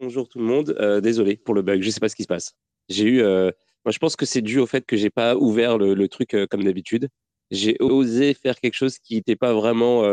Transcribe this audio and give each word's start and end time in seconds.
Bonjour 0.00 0.30
tout 0.30 0.38
le 0.38 0.46
monde. 0.46 0.74
Euh, 0.80 1.02
désolé 1.02 1.36
pour 1.36 1.54
le 1.54 1.60
bug, 1.60 1.82
je 1.82 1.90
sais 1.90 2.00
pas 2.00 2.08
ce 2.08 2.16
qui 2.16 2.22
se 2.22 2.28
passe. 2.28 2.54
J'ai 2.88 3.04
eu, 3.04 3.20
euh, 3.20 3.50
moi 3.84 3.92
je 3.92 3.98
pense 3.98 4.16
que 4.16 4.24
c'est 4.24 4.40
dû 4.40 4.58
au 4.58 4.64
fait 4.66 4.86
que 4.86 4.96
j'ai 4.96 5.10
pas 5.10 5.36
ouvert 5.36 5.76
le, 5.76 6.08
truc 6.08 6.32
euh, 6.32 6.46
comme 6.46 6.64
d'habitude. 6.64 7.10
J'ai 7.50 7.76
osé 7.80 8.32
faire 8.32 8.58
quelque 8.58 8.74
chose 8.74 8.98
qui 8.98 9.16
n'était 9.16 9.36
pas 9.36 9.52
vraiment, 9.52 10.04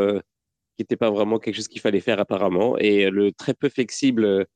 qui 0.78 0.84
pas 0.98 1.10
vraiment 1.12 1.40
quelque 1.40 1.56
chose 1.56 1.68
qu'il 1.70 1.82
fallait 1.82 2.02
faire 2.02 2.20
apparemment. 2.20 2.78
Et 2.80 3.10
le 3.10 3.32
très 3.32 3.54
peu 3.54 3.70
flexible, 3.70 4.48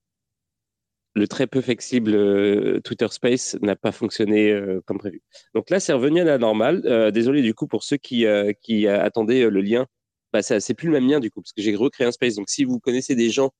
le 1.14 1.28
très 1.28 1.48
peu 1.48 1.62
flexible 1.62 2.82
Twitter 2.82 3.08
Space 3.12 3.58
n'a 3.62 3.76
pas 3.76 3.92
fonctionné 3.92 4.60
comme 4.86 4.98
prévu. 4.98 5.22
Donc 5.54 5.70
là, 5.70 5.80
c'est 5.80 5.94
revenu 5.94 6.22
à 6.22 6.24
la 6.26 6.38
normale. 6.40 7.12
Désolé 7.14 7.42
du 7.44 7.54
coup 7.54 7.68
pour 7.68 7.84
ceux 7.84 7.98
qui 7.98 8.26
attendaient 8.26 9.50
le 9.50 9.62
lien. 9.62 9.86
Bah, 10.34 10.42
c'est 10.42 10.74
plus 10.74 10.88
le 10.88 10.94
même 10.94 11.08
lien 11.08 11.20
du 11.20 11.30
coup 11.32 11.42
parce 11.42 11.54
que 11.54 11.62
j'ai 11.62 11.76
recréé 11.76 12.08
un 12.08 12.12
space. 12.12 12.36
Donc 12.36 12.50
si 12.50 12.64
vous 12.64 12.80
connaissez 12.80 13.16
des 13.16 13.30
gens 13.30 13.52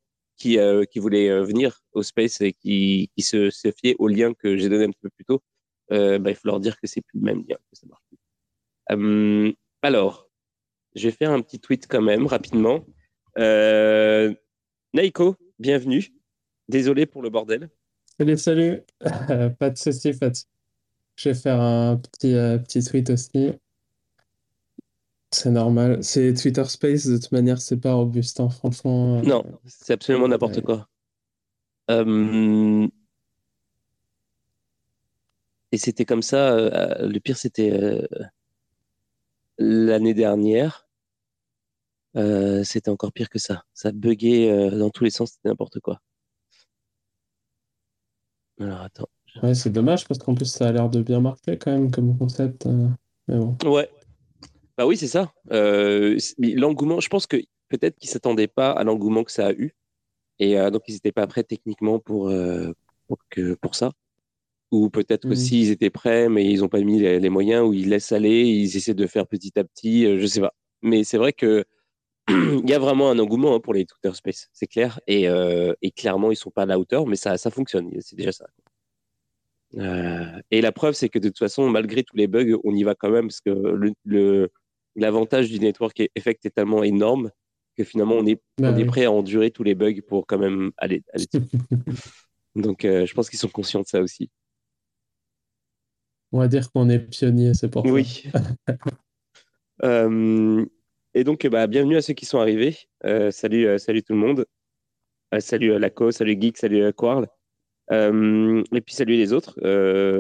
qui, 0.42 0.58
euh, 0.58 0.84
voulaient 0.96 1.30
euh, 1.30 1.44
venir 1.44 1.82
au 1.94 2.02
space 2.02 2.42
et 2.42 2.54
qui, 2.54 3.10
se, 3.20 3.50
se 3.52 3.72
fiaient 3.72 3.96
au 4.00 4.08
lien 4.08 4.34
que 4.34 4.58
j'ai 4.58 4.70
donné 4.70 4.86
un 4.86 4.90
petit 4.90 5.02
peu 5.02 5.10
plus 5.10 5.26
tôt, 5.26 5.42
euh, 5.92 6.18
bah, 6.18 6.32
il 6.32 6.36
faut 6.36 6.48
leur 6.48 6.60
dire 6.60 6.80
que 6.80 6.88
c'est 6.88 7.02
plus 7.02 7.20
le 7.20 7.26
même 7.26 7.44
lien, 7.48 7.58
que 7.58 7.78
ça 7.78 7.86
marche 7.88 8.02
plus. 8.10 8.18
Euh, 8.92 9.54
alors, 9.84 10.28
je 10.96 11.08
vais 11.08 11.16
faire 11.16 11.32
un 11.32 11.42
petit 11.42 11.60
tweet 11.60 11.86
quand 11.88 12.02
même 12.02 12.26
rapidement. 12.26 12.86
Euh, 13.38 14.34
Naiko, 14.94 15.36
bienvenue. 15.60 16.08
Désolé 16.68 17.06
pour 17.06 17.22
le 17.22 17.30
bordel. 17.30 17.70
Salut, 18.18 18.38
salut. 18.38 18.82
pas 19.60 19.70
de 19.70 19.78
souci, 19.78 20.14
pas. 20.14 20.32
Je 21.18 21.30
vais 21.30 21.36
faire 21.36 21.62
un 21.62 21.98
petit, 21.98 22.34
petit 22.64 22.84
tweet 22.84 23.12
aussi. 23.12 23.52
C'est 25.34 25.52
normal. 25.52 26.04
C'est 26.04 26.34
Twitter 26.34 26.66
Space, 26.66 27.06
de 27.08 27.18
toute 27.18 27.32
manière, 27.32 27.62
c'est 27.62 27.78
pas 27.78 27.94
robuste, 27.94 28.40
hein, 28.40 28.50
franchement. 28.50 29.20
euh, 29.20 29.22
Non, 29.22 29.44
c'est 29.66 29.94
absolument 29.94 30.28
n'importe 30.28 30.58
ouais. 30.58 30.62
quoi. 30.62 30.88
Euh, 31.90 32.88
et 35.72 35.78
c'était 35.78 36.06
comme 36.06 36.22
ça. 36.22 36.52
euh, 36.54 37.08
le 37.08 37.20
pire, 37.20 37.38
c'était 37.38 37.72
euh, 37.72 38.06
l'année 39.58 40.14
dernière. 40.14 40.88
C'était 42.14 42.90
encore 42.90 43.14
pire 43.14 43.30
que 43.30 43.40
ça. 43.40 43.64
Ça 43.74 43.94
buguait 43.94 44.70
dans 44.72 44.90
tous 44.90 45.06
les 45.06 45.12
sens, 45.12 45.32
c'était 45.32 45.48
n'importe 45.48 45.80
quoi. 45.80 46.02
Alors 48.60 48.82
attends. 48.82 49.08
Ouais, 49.42 49.54
c'est 49.56 49.70
dommage 49.70 50.06
parce 50.06 50.20
qu'en 50.20 50.36
plus, 50.36 50.46
ça 50.46 50.68
a 50.68 50.72
l'air 50.74 50.90
de 50.90 51.02
bien 51.02 51.22
marcher 51.22 51.58
quand 51.58 51.72
même 51.72 51.90
comme 51.90 52.18
concept. 52.18 52.66
Mais 53.30 53.38
bon. 53.38 53.56
Ouais, 53.64 53.90
bah 54.82 54.88
oui, 54.88 54.98
c'est 54.98 55.08
ça. 55.08 55.32
Euh, 55.52 56.18
l'engouement, 56.40 57.00
je 57.00 57.08
pense 57.08 57.28
que 57.28 57.38
peut-être 57.70 58.00
qu'ils 58.00 58.10
s'attendaient 58.10 58.48
pas 58.48 58.72
à 58.72 58.84
l'engouement 58.84 59.24
que 59.24 59.32
ça 59.32 59.46
a 59.48 59.52
eu. 59.54 59.76
Et 60.40 60.60
euh, 60.60 60.72
donc, 60.72 60.82
ils 60.88 60.94
n'étaient 60.94 61.12
pas 61.12 61.28
prêts 61.28 61.44
techniquement 61.44 62.00
pour, 62.00 62.30
euh, 62.30 62.72
pour, 63.08 63.20
que, 63.30 63.54
pour 63.54 63.76
ça. 63.76 63.92
Ou 64.72 64.90
peut-être 64.90 65.28
Hmm. 65.28 65.34
aussi 65.34 65.62
ils 65.62 65.70
étaient 65.70 65.92
prêts, 65.92 66.30
mais 66.30 66.46
ils 66.52 66.62
n'ont 66.62 66.68
pas 66.68 66.80
mis 66.82 67.00
les, 67.00 67.20
les 67.20 67.30
moyens, 67.30 67.64
ou 67.68 67.74
ils 67.74 67.90
laissent 67.90 68.12
aller, 68.12 68.42
ils 68.44 68.76
essaient 68.76 68.96
de 68.96 69.06
faire 69.06 69.28
petit 69.28 69.60
à 69.60 69.64
petit, 69.64 70.20
je 70.20 70.26
sais 70.26 70.42
pas. 70.42 70.56
Mais 70.82 71.04
c'est 71.04 71.18
vrai 71.20 71.32
que 71.34 71.64
il 72.30 72.68
y 72.68 72.74
a 72.74 72.80
vraiment 72.80 73.12
un 73.12 73.20
engouement 73.20 73.54
hein, 73.54 73.60
pour 73.60 73.76
les 73.76 73.86
Twitter 73.86 74.16
Space, 74.16 74.50
c'est 74.52 74.68
clair. 74.68 75.00
Et, 75.06 75.26
et 75.82 75.92
clairement, 75.92 76.32
ils 76.32 76.38
sont 76.38 76.50
pas 76.52 76.64
à 76.64 76.66
la 76.66 76.80
hauteur, 76.80 77.06
mais 77.06 77.18
ça, 77.18 77.38
ça 77.38 77.52
fonctionne, 77.52 77.92
c'est 78.00 78.16
déjà 78.16 78.32
ça. 78.32 78.48
Euh, 79.78 80.40
et 80.52 80.62
la 80.62 80.72
preuve, 80.72 80.94
c'est 80.94 81.10
que 81.10 81.20
de 81.20 81.30
toute 81.30 81.40
façon, 81.40 81.70
malgré 81.70 82.04
tous 82.04 82.16
les 82.18 82.28
bugs, 82.28 82.58
on 82.64 82.76
y 82.76 82.84
va 82.84 82.96
quand 82.96 83.10
même, 83.10 83.28
parce 83.28 83.42
que 83.42 83.50
le, 83.52 83.94
le- 84.06 84.50
l'avantage 84.96 85.50
du 85.50 85.60
network 85.60 86.02
effect 86.16 86.46
est 86.46 86.52
tellement 86.52 86.84
énorme 86.84 87.32
que 87.78 87.84
finalement, 87.84 88.16
on 88.16 88.26
est, 88.26 88.42
Bah 88.58 88.72
on 88.72 88.78
est 88.78 88.82
oui. 88.84 88.86
prêt 88.86 89.06
à 89.06 89.12
endurer 89.12 89.52
tous 89.52 89.64
les 89.64 89.76
bugs 89.76 90.02
pour 90.08 90.28
quand 90.28 90.38
même 90.38 90.72
aller, 90.78 91.04
aller. 91.14 91.26
Donc, 92.56 92.84
euh, 92.84 93.06
je 93.06 93.14
pense 93.14 93.30
qu'ils 93.30 93.40
sont 93.40 93.48
conscients 93.48 93.82
de 93.82 93.88
ça 93.88 94.02
aussi. 94.02 94.30
On 96.34 96.40
va 96.40 96.48
dire 96.48 96.72
qu'on 96.72 96.90
est 96.90 97.00
pionnier, 97.00 97.54
c'est 97.54 97.70
pour 97.70 97.86
ça. 97.86 97.92
Oui. 97.92 98.24
Euh, 99.84 100.64
et 101.16 101.24
donc, 101.24 101.48
bah, 101.48 101.66
bienvenue 101.66 101.98
à 101.98 102.04
ceux 102.04 102.14
qui 102.14 102.28
sont 102.28 102.38
arrivés. 102.38 102.78
Euh, 103.04 103.32
salut, 103.32 103.80
salut 103.80 104.04
tout 104.04 104.14
le 104.14 104.20
monde. 104.20 104.46
Salut 105.40 105.80
Laco, 105.80 106.12
salut 106.12 106.38
Geek, 106.40 106.56
salut 106.60 106.94
Quarl. 106.94 107.26
Et 107.92 108.82
puis 108.86 108.94
salut 108.94 109.16
les 109.16 109.34
autres, 109.34 109.60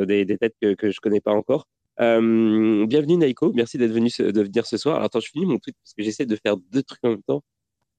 des, 0.05 0.25
des 0.25 0.37
têtes 0.39 0.55
que, 0.59 0.73
que 0.73 0.89
je 0.89 0.99
connais 0.99 1.21
pas 1.21 1.33
encore. 1.33 1.67
Euh, 1.99 2.85
bienvenue 2.87 3.17
Naiko, 3.17 3.51
merci 3.53 3.77
d'être 3.77 3.91
venu 3.91 4.09
ce- 4.09 4.23
de 4.23 4.41
venir 4.41 4.65
ce 4.65 4.77
soir. 4.77 4.95
Alors, 4.95 5.05
attends, 5.05 5.19
je 5.19 5.29
finis 5.29 5.45
mon 5.45 5.59
tweet 5.59 5.75
parce 5.83 5.93
que 5.93 6.03
j'essaie 6.03 6.25
de 6.25 6.35
faire 6.35 6.57
deux 6.57 6.83
trucs 6.83 7.03
en 7.03 7.09
même 7.09 7.23
temps. 7.23 7.43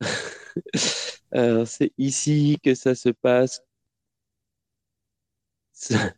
Alors, 1.33 1.67
c'est 1.67 1.93
ici 1.99 2.59
que 2.63 2.75
ça 2.75 2.95
se 2.95 3.11
passe. 3.11 3.63
Ça 5.73 6.15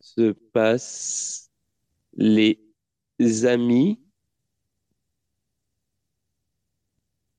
se 0.00 0.32
passe, 0.52 1.50
les 2.16 2.60
amis. 3.46 4.00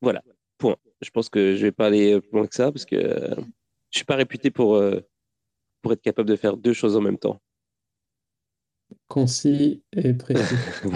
Voilà, 0.02 0.24
point. 0.58 0.76
Je 1.02 1.09
pense 1.09 1.30
que 1.30 1.56
je 1.56 1.64
vais 1.68 1.72
plus 1.72 2.32
loin 2.32 2.47
que 2.47 2.56
ça 2.56 2.72
parce 2.72 2.86
que 2.86 2.96
euh, 2.96 3.36
je 3.92 3.97
suis 4.00 4.06
pas 4.06 4.16
réputé 4.16 4.52
pour, 4.52 4.76
euh, 4.76 5.00
pour 5.82 5.94
être 5.94 6.02
capable 6.02 6.30
de 6.30 6.36
faire 6.36 6.58
deux 6.58 6.74
choses 6.74 6.97
en 6.97 7.02
même 7.02 7.20
temps. 7.20 7.42
Concis 9.08 9.84
et 9.94 10.14
précis. 10.14 10.56
Cool. 10.82 10.94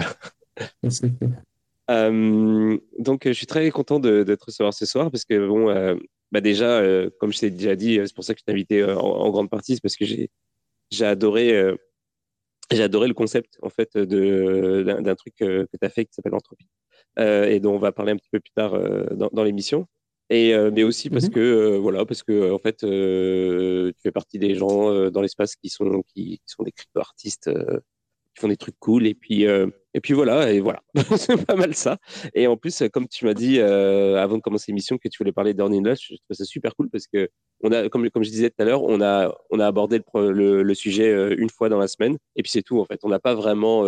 Euh, 1.90 2.78
donc, 2.98 3.22
je 3.26 3.32
suis 3.32 3.46
très 3.46 3.70
content 3.70 3.98
de, 3.98 4.22
de 4.22 4.34
te 4.34 4.44
recevoir 4.44 4.72
ce 4.74 4.86
soir 4.86 5.10
parce 5.10 5.24
que, 5.24 5.46
bon, 5.48 5.68
euh, 5.70 5.96
bah 6.30 6.40
déjà, 6.40 6.78
euh, 6.80 7.10
comme 7.18 7.32
je 7.32 7.38
t'ai 7.40 7.50
déjà 7.50 7.74
dit, 7.76 7.98
c'est 8.04 8.14
pour 8.14 8.24
ça 8.24 8.34
que 8.34 8.40
je 8.40 8.44
t'ai 8.44 8.52
invité 8.52 8.84
en, 8.84 8.98
en 9.00 9.30
grande 9.30 9.50
partie, 9.50 9.74
c'est 9.74 9.80
parce 9.82 9.96
que 9.96 10.04
j'ai 10.04 10.30
j'ai 10.92 11.04
adoré, 11.06 11.74
j'ai 12.72 12.82
adoré 12.82 13.06
le 13.08 13.14
concept, 13.14 13.58
en 13.62 13.70
fait, 13.70 13.96
de, 13.96 14.82
d'un 14.84 15.00
d'un 15.02 15.14
truc 15.14 15.34
que 15.36 15.66
tu 15.70 15.86
as 15.86 15.88
fait 15.88 16.04
qui 16.04 16.12
s'appelle 16.14 16.34
Entropie 16.34 16.68
et 17.18 17.60
dont 17.60 17.74
on 17.74 17.78
va 17.78 17.92
parler 17.92 18.12
un 18.12 18.16
petit 18.16 18.30
peu 18.30 18.40
plus 18.40 18.52
tard 18.54 18.78
dans, 19.14 19.28
dans 19.32 19.44
l'émission. 19.44 19.86
Et, 20.30 20.54
mais 20.72 20.82
aussi 20.84 21.10
parce 21.10 21.24
Mhm. 21.26 21.30
que, 21.30 21.76
voilà, 21.76 22.04
parce 22.04 22.22
que, 22.22 22.52
en 22.52 22.58
fait, 22.58 22.78
tu 22.78 24.00
fais 24.02 24.10
partie 24.12 24.38
des 24.38 24.54
gens 24.56 25.10
dans 25.10 25.20
l'espace 25.22 25.54
qui 25.56 25.68
sont, 25.70 26.02
qui, 26.14 26.38
qui 26.38 26.42
sont 26.46 26.62
des 26.64 26.72
crypto-artistes 26.72 27.48
euh, 27.48 27.78
qui 27.78 27.89
font 28.40 28.48
des 28.48 28.56
trucs 28.56 28.78
cool 28.80 29.06
et 29.06 29.14
puis 29.14 29.46
euh, 29.46 29.66
et 29.94 30.00
puis 30.00 30.14
voilà 30.14 30.52
et 30.52 30.60
voilà. 30.60 30.82
C'est 31.16 31.44
pas 31.46 31.56
mal 31.56 31.74
ça. 31.74 31.98
Et 32.34 32.46
en 32.46 32.56
plus 32.56 32.82
comme 32.92 33.06
tu 33.08 33.24
m'as 33.26 33.34
dit 33.34 33.58
euh, 33.60 34.16
avant 34.22 34.36
de 34.36 34.42
commencer 34.42 34.66
l'émission 34.72 34.98
que 34.98 35.08
tu 35.08 35.18
voulais 35.18 35.32
parler 35.32 35.54
d'Earning 35.54 35.84
Loss 35.84 36.00
je 36.02 36.14
trouve 36.14 36.36
ça 36.36 36.44
super 36.44 36.74
cool 36.76 36.88
parce 36.90 37.06
que 37.06 37.28
on 37.62 37.72
a 37.72 37.88
comme 37.88 38.08
comme 38.10 38.24
je 38.24 38.30
disais 38.30 38.50
tout 38.50 38.62
à 38.62 38.64
l'heure 38.64 38.82
on 38.82 39.00
a 39.00 39.34
on 39.50 39.60
a 39.60 39.66
abordé 39.66 39.98
le, 39.98 40.02
pro- 40.02 40.30
le, 40.30 40.62
le 40.62 40.74
sujet 40.74 41.10
euh, 41.12 41.34
une 41.38 41.50
fois 41.50 41.68
dans 41.68 41.78
la 41.78 41.88
semaine 41.88 42.16
et 42.36 42.42
puis 42.42 42.50
c'est 42.50 42.62
tout 42.62 42.78
en 42.80 42.84
fait. 42.84 43.00
On 43.02 43.08
n'a 43.08 43.18
pas 43.20 43.34
vraiment 43.34 43.84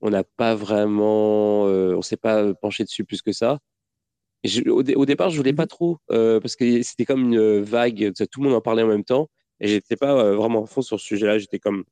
on 0.00 0.10
n'a 0.10 0.24
pas 0.24 0.54
vraiment 0.54 1.62
on 1.64 2.02
s'est 2.02 2.16
pas 2.16 2.52
penché 2.54 2.84
dessus 2.84 3.04
plus 3.04 3.22
que 3.22 3.32
ça. 3.32 3.58
Et 4.44 4.48
je- 4.48 4.68
au, 4.68 4.82
dé- 4.82 4.96
au 4.96 5.06
départ 5.06 5.30
je 5.30 5.36
voulais 5.36 5.52
pas 5.52 5.64
Mhm. 5.64 5.68
trop 5.68 5.98
parce 6.08 6.56
que 6.56 6.82
c'était 6.82 7.04
comme 7.04 7.32
une 7.32 7.60
vague 7.62 8.12
tout 8.30 8.40
le 8.40 8.48
monde 8.48 8.56
en 8.56 8.60
parlait 8.60 8.82
en 8.82 8.88
même 8.88 9.04
temps 9.04 9.28
et 9.60 9.68
j'étais 9.68 9.96
pas 9.96 10.32
vraiment 10.34 10.64
à 10.64 10.66
fond 10.66 10.82
sur 10.82 10.98
ce 10.98 11.06
sujet-là. 11.06 11.38
J'étais 11.38 11.60
comme 11.60 11.84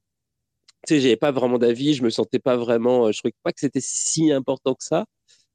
tu 0.87 0.95
sais, 0.95 1.01
j'avais 1.01 1.17
pas 1.17 1.31
vraiment 1.33 1.59
d'avis, 1.59 1.95
je 1.95 2.03
me 2.03 2.11
sentais 2.11 2.39
pas 2.39 2.57
vraiment, 2.57 3.07
euh, 3.07 3.13
je 3.13 3.19
trouvais 3.19 3.35
pas 3.43 3.53
que 3.53 3.61
c'était 3.61 3.81
si 3.83 4.33
important 4.33 4.75
que 4.75 4.85
ça. 4.85 5.05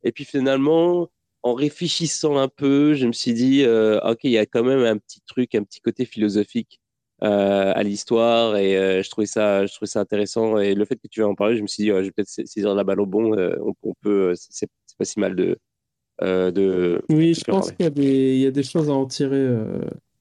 Et 0.03 0.11
puis 0.11 0.25
finalement, 0.25 1.09
en 1.43 1.53
réfléchissant 1.53 2.37
un 2.37 2.47
peu, 2.47 2.93
je 2.95 3.07
me 3.07 3.11
suis 3.13 3.33
dit, 3.33 3.63
euh, 3.63 3.99
ok, 4.01 4.19
il 4.25 4.31
y 4.31 4.37
a 4.37 4.45
quand 4.45 4.63
même 4.63 4.81
un 4.85 4.97
petit 4.97 5.21
truc, 5.27 5.55
un 5.55 5.63
petit 5.63 5.81
côté 5.81 6.05
philosophique 6.05 6.79
euh, 7.23 7.73
à 7.75 7.83
l'histoire, 7.83 8.57
et 8.57 8.77
euh, 8.77 9.03
je 9.03 9.09
trouvais 9.09 9.27
ça, 9.27 9.65
je 9.65 9.73
trouvais 9.73 9.89
ça 9.89 10.01
intéressant. 10.01 10.57
Et 10.59 10.75
le 10.75 10.85
fait 10.85 10.95
que 10.97 11.07
tu 11.09 11.21
vas 11.21 11.27
en 11.27 11.35
parler, 11.35 11.57
je 11.57 11.61
me 11.63 11.67
suis 11.67 11.83
dit, 11.83 11.91
ouais, 11.91 11.99
je 12.01 12.05
vais 12.07 12.11
peut-être 12.11 12.29
sa- 12.29 12.45
saisir 12.45 12.75
la 12.75 12.83
balle 12.83 12.99
au 13.01 13.05
bon. 13.05 13.33
on, 13.37 13.73
on 13.83 13.93
peut, 14.01 14.33
c'est 14.35 14.69
pas 14.97 15.05
si 15.05 15.19
mal 15.19 15.35
de 15.35 15.57
de, 16.21 16.51
Oui, 17.09 17.33
de 17.35 17.41
je 17.41 17.45
pense 17.45 17.71
qu'il 17.71 17.83
y 17.83 17.87
a 17.87 17.89
des, 17.89 18.35
il 18.35 18.41
y 18.41 18.45
a 18.47 18.51
des 18.51 18.63
choses 18.63 18.89
à 18.89 18.93
en 18.93 19.05
tirer 19.05 19.47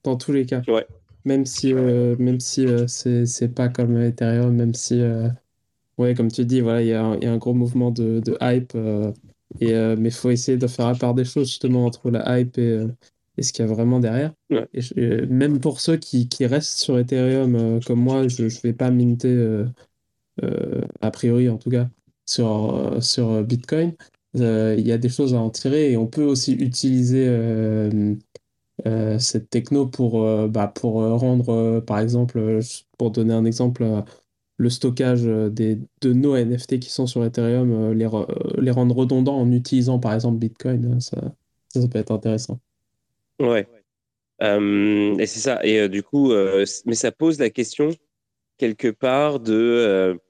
dans 0.03 0.17
tous 0.17 0.33
les 0.33 0.47
cas. 0.47 0.63
Ouais, 0.69 0.87
Même 1.25 1.47
si, 1.47 1.73
euh, 1.73 2.17
même 2.19 2.41
si 2.41 2.67
euh, 2.67 2.87
c'est, 2.87 3.49
pas 3.55 3.69
comme 3.69 3.97
Ethereum, 3.99 4.55
même 4.55 4.75
si, 4.75 5.01
euh, 5.01 5.29
ouais, 5.99 6.15
comme 6.15 6.31
tu 6.33 6.45
dis, 6.47 6.61
voilà, 6.61 6.83
il 6.83 6.89
y 6.89 6.93
a 6.95 7.05
un, 7.05 7.17
il 7.17 7.25
y 7.25 7.27
a 7.27 7.33
un 7.33 7.39
gros 7.39 7.55
mouvement 7.55 7.91
de, 7.91 8.21
de 8.21 8.39
hype. 8.43 8.75
euh, 8.77 9.13
et, 9.61 9.75
euh, 9.75 9.97
mais 9.99 10.11
il 10.11 10.15
faut 10.15 10.31
essayer 10.31 10.59
de 10.59 10.67
faire 10.67 10.89
la 10.89 10.95
part 10.97 11.15
des 11.15 11.25
choses 11.25 11.49
justement 11.49 11.87
entre 11.87 12.11
la 12.11 12.41
hype 12.41 12.59
et, 12.59 12.87
et 13.39 13.43
ce 13.43 13.53
qu'il 13.53 13.65
y 13.67 13.69
a 13.69 13.73
vraiment 13.73 14.01
derrière. 14.01 14.35
ouais, 14.51 14.69
Et 14.75 14.81
je- 14.83 15.25
même 15.27 15.61
pour 15.61 15.81
ceux 15.81 15.97
qui, 15.99 16.29
qui 16.29 16.47
restent 16.47 16.79
sur 16.81 16.99
Ethereum, 16.99 17.81
comme 17.87 18.01
moi, 18.01 18.29
je 18.29 18.45
ne 18.45 18.49
vais 18.63 18.73
pas 18.75 18.91
minter, 18.91 19.65
a 21.01 21.11
priori 21.11 21.49
en 21.49 21.59
tout 21.59 21.71
cas, 21.71 21.89
sur, 22.27 22.99
sur 23.03 23.43
Bitcoin. 23.45 23.95
Il 24.35 24.81
y 24.81 24.93
a 24.93 24.99
des 24.99 25.09
choses 25.09 25.35
à 25.35 25.39
en 25.39 25.51
tirer 25.51 25.93
et 25.93 25.97
on 25.97 26.07
peut 26.07 26.25
aussi 26.25 26.53
utiliser 26.55 27.27
cette 29.19 29.51
techno 29.51 29.87
pour, 29.87 30.23
euh, 30.23 30.49
bah, 30.49 30.69
pour 30.69 31.03
euh, 31.03 31.15
rendre, 31.15 31.51
euh, 31.51 31.81
par 31.81 31.99
exemple, 31.99 32.39
euh, 32.39 32.61
pour 32.99 33.11
donner 33.11 33.33
un 33.35 33.45
exemple, 33.45 33.83
euh, 33.83 34.03
le 34.57 34.71
stockage 34.71 35.23
euh, 35.25 35.49
des, 35.49 35.79
de 36.01 36.13
nos 36.13 36.37
NFT 36.37 36.79
qui 36.81 36.91
sont 36.91 37.07
sur 37.07 37.25
Ethereum, 37.25 37.73
euh, 37.73 37.95
les, 37.95 38.07
euh, 38.07 38.27
les 38.59 38.71
rendre 38.71 38.95
redondants 38.95 39.39
en 39.39 39.51
utilisant 39.51 39.99
par 39.99 40.15
exemple 40.15 40.39
Bitcoin. 40.39 41.01
ça, 41.01 41.17
ça, 41.69 41.89
peut 41.89 41.99
être 41.99 42.13
intéressant. 42.13 42.61
ouais. 43.41 43.67
Euh, 44.43 45.17
et 45.19 45.27
c'est 45.27 45.41
ça. 45.41 45.65
Et 45.65 45.81
euh, 45.81 45.89
du 45.89 46.03
coup, 46.03 46.33
euh, 46.33 46.65
mais 46.87 46.95
ça 46.95 47.13
pose 47.13 47.39
la 47.39 47.51
question 47.51 47.91
quelque 48.59 48.89
part 48.89 49.41
de, 49.41 50.21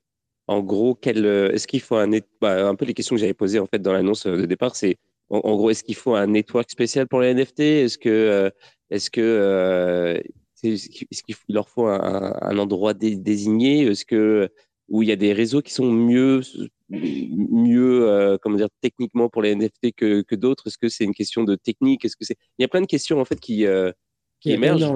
en 0.47 0.63
gros, 0.63 0.95
quel, 0.95 1.25
est-ce 1.27 1.67
qu'il 1.67 1.81
faut 1.81 1.97
un, 1.97 2.09
bah, 2.41 2.67
un 2.69 2.75
peu 2.75 2.85
les 2.85 2.95
questions 2.95 3.17
que 3.17 3.21
j'avais 3.21 3.35
posées 3.35 3.59
en 3.59 3.67
fait 3.67 3.81
dans 3.81 3.93
l'annonce 3.93 4.27
de 4.27 4.47
départ, 4.47 4.77
c'est 4.77 4.97
en, 5.35 5.57
gros, 5.57 5.71
est-ce 5.71 5.85
qu'il 5.85 5.95
faut 5.95 6.15
un 6.15 6.27
network 6.27 6.71
spécial 6.71 7.07
pour 7.09 7.21
les 7.21 7.35
NFT 7.35 7.61
Est-ce 7.61 7.99
que, 7.99 8.51
est-ce 8.91 9.11
que, 9.11 10.23
est-ce 10.63 11.23
qu'il 11.23 11.37
leur 11.49 11.69
faut 11.69 11.87
un, 11.87 12.35
un 12.41 12.59
endroit 12.59 12.95
désigné? 12.95 13.87
Est-ce 13.87 14.05
que 14.05 14.51
où 14.89 15.03
il 15.03 15.09
y 15.09 15.13
a 15.13 15.17
des 15.17 15.33
réseaux 15.33 15.63
qui 15.63 15.73
sont 15.73 15.91
mieux, 15.91 16.43
mieux, 16.89 18.09
euh, 18.09 18.37
comment 18.41 18.57
dire, 18.57 18.69
techniquement 18.81 19.29
pour 19.29 19.43
les 19.43 19.55
NFT 19.55 19.95
que, 19.97 20.23
que 20.23 20.35
d'autres? 20.35 20.67
Est-ce 20.67 20.79
que 20.79 20.89
c'est 20.89 21.05
une 21.05 21.15
question 21.15 21.45
de 21.45 21.57
technique? 21.57 22.05
Est-ce 22.05 22.17
que 22.17 22.25
c'est 22.25 22.37
Il 22.59 22.63
y 22.63 22.65
a 22.65 22.69
plein 22.69 22.81
de 22.81 22.87
questions 22.87 23.21
en 23.21 23.25
fait 23.25 23.41
qui, 23.41 23.67
euh, 23.67 23.93
qui 24.41 24.53
émergent. 24.53 24.93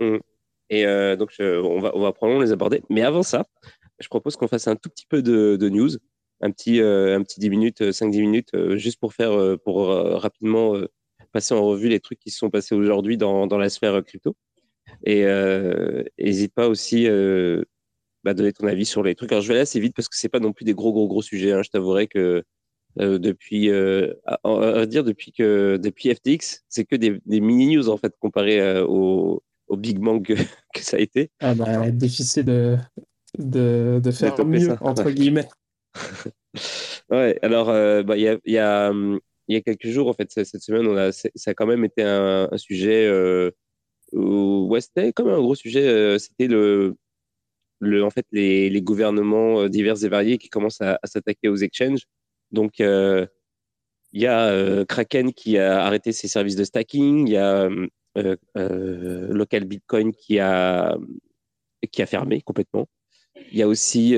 Mmh. 0.00 0.16
Et 0.68 0.84
euh, 0.84 1.16
donc 1.16 1.30
on 1.40 1.80
va, 1.80 1.96
on 1.96 2.00
va 2.00 2.12
probablement 2.12 2.42
les 2.42 2.52
aborder. 2.52 2.82
Mais 2.90 3.02
avant 3.02 3.22
ça, 3.22 3.46
je 3.98 4.08
propose 4.08 4.36
qu'on 4.36 4.48
fasse 4.48 4.68
un 4.68 4.76
tout 4.76 4.90
petit 4.90 5.06
peu 5.08 5.22
de, 5.22 5.56
de 5.56 5.68
news, 5.68 5.90
un 6.40 6.50
petit, 6.50 6.80
un 6.80 7.22
petit 7.22 7.40
10 7.40 7.50
minutes, 7.50 7.82
5-10 7.82 8.20
minutes, 8.20 8.74
juste 8.76 9.00
pour 9.00 9.14
faire, 9.14 9.58
pour 9.64 9.88
rapidement 9.88 10.74
passer 11.32 11.54
en 11.54 11.64
revue 11.64 11.88
les 11.88 12.00
trucs 12.00 12.18
qui 12.18 12.30
se 12.30 12.38
sont 12.38 12.50
passés 12.50 12.74
aujourd'hui 12.74 13.16
dans, 13.16 13.46
dans 13.46 13.58
la 13.58 13.68
sphère 13.70 14.02
crypto. 14.04 14.36
Et 15.04 15.24
n'hésite 16.18 16.54
pas 16.54 16.68
aussi 16.68 17.08
bah, 18.26 18.34
donner 18.34 18.52
ton 18.52 18.66
avis 18.66 18.84
sur 18.84 19.02
les 19.02 19.14
trucs. 19.14 19.30
Alors, 19.32 19.42
je 19.42 19.48
vais 19.48 19.54
aller 19.54 19.62
assez 19.62 19.80
vite 19.80 19.94
parce 19.94 20.08
que 20.08 20.16
c'est 20.16 20.28
pas 20.28 20.40
non 20.40 20.52
plus 20.52 20.64
des 20.64 20.74
gros, 20.74 20.92
gros, 20.92 21.06
gros 21.06 21.22
sujets. 21.22 21.52
Hein. 21.52 21.62
Je 21.62 21.70
t'avouerai 21.70 22.08
que 22.08 22.42
euh, 22.98 23.18
depuis, 23.18 23.68
euh, 23.70 24.14
à, 24.24 24.86
dire 24.86 25.04
depuis 25.04 25.30
que 25.30 25.76
depuis 25.76 26.12
FTX, 26.14 26.64
c'est 26.68 26.84
que 26.84 26.96
des, 26.96 27.20
des, 27.26 27.40
mini 27.40 27.76
news 27.76 27.88
en 27.88 27.98
fait 27.98 28.14
comparé 28.18 28.58
euh, 28.58 28.84
au, 28.86 29.42
au, 29.68 29.76
big 29.76 29.98
bang 29.98 30.24
que, 30.24 30.32
que, 30.74 30.80
ça 30.80 30.96
a 30.96 31.00
été. 31.00 31.30
Ah 31.40 31.54
bah 31.54 31.90
difficile 31.90 32.44
de 32.46 32.76
de, 33.38 34.00
de 34.02 34.10
faire 34.10 34.44
mieux 34.46 34.74
entre 34.80 35.10
guillemets. 35.10 35.46
ouais. 37.10 37.38
Alors 37.42 37.68
euh, 37.70 38.02
bah 38.02 38.16
il 38.16 38.40
y 38.48 38.58
a 38.58 38.92
quelques 39.64 39.88
jours 39.88 40.08
en 40.08 40.12
fait 40.12 40.30
cette 40.30 40.62
semaine 40.62 41.12
ça 41.12 41.50
a 41.50 41.54
quand 41.54 41.66
même 41.66 41.84
été 41.84 42.02
un, 42.02 42.48
sujet 42.56 43.10
où, 44.12 44.68
ouais 44.68 44.80
c'était 44.80 45.12
comme 45.12 45.28
un 45.28 45.40
gros 45.40 45.54
sujet 45.54 46.18
c'était 46.18 46.48
le 46.48 46.96
en 47.82 48.10
fait, 48.10 48.26
les, 48.32 48.82
gouvernements 48.82 49.62
euh, 49.62 49.68
divers 49.68 50.02
et 50.04 50.08
variés 50.08 50.38
qui 50.38 50.48
commencent 50.48 50.80
à, 50.80 50.98
s'attaquer 51.04 51.48
aux 51.48 51.56
exchanges. 51.56 52.06
Donc, 52.52 52.80
euh, 52.80 53.26
il 54.12 54.22
y 54.22 54.26
a 54.26 54.46
euh, 54.48 54.84
Kraken 54.84 55.32
qui 55.32 55.58
a 55.58 55.84
arrêté 55.84 56.12
ses 56.12 56.28
services 56.28 56.56
de 56.56 56.64
stacking, 56.64 57.28
il 57.28 57.32
y 57.32 57.36
a 57.36 57.68
euh, 58.16 59.28
Local 59.32 59.64
Bitcoin 59.64 60.12
qui 60.12 60.38
a, 60.38 60.96
qui 61.90 62.02
a 62.02 62.06
fermé 62.06 62.40
complètement. 62.42 62.88
Il 63.52 63.58
y 63.58 63.62
a 63.62 63.68
aussi 63.68 64.14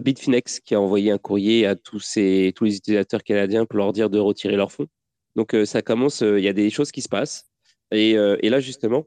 Bitfinex 0.00 0.60
qui 0.60 0.74
a 0.74 0.80
envoyé 0.80 1.10
un 1.10 1.18
courrier 1.18 1.66
à 1.66 1.76
tous, 1.76 2.00
ces, 2.00 2.52
tous 2.56 2.64
les 2.64 2.76
utilisateurs 2.76 3.22
canadiens 3.22 3.64
pour 3.66 3.78
leur 3.78 3.92
dire 3.92 4.10
de 4.10 4.18
retirer 4.18 4.56
leurs 4.56 4.72
fonds. 4.72 4.88
Donc, 5.36 5.56
ça 5.64 5.82
commence, 5.82 6.20
il 6.20 6.40
y 6.40 6.48
a 6.48 6.52
des 6.52 6.70
choses 6.70 6.92
qui 6.92 7.02
se 7.02 7.08
passent. 7.08 7.46
Et, 7.90 8.12
et 8.12 8.50
là, 8.50 8.60
justement, 8.60 9.06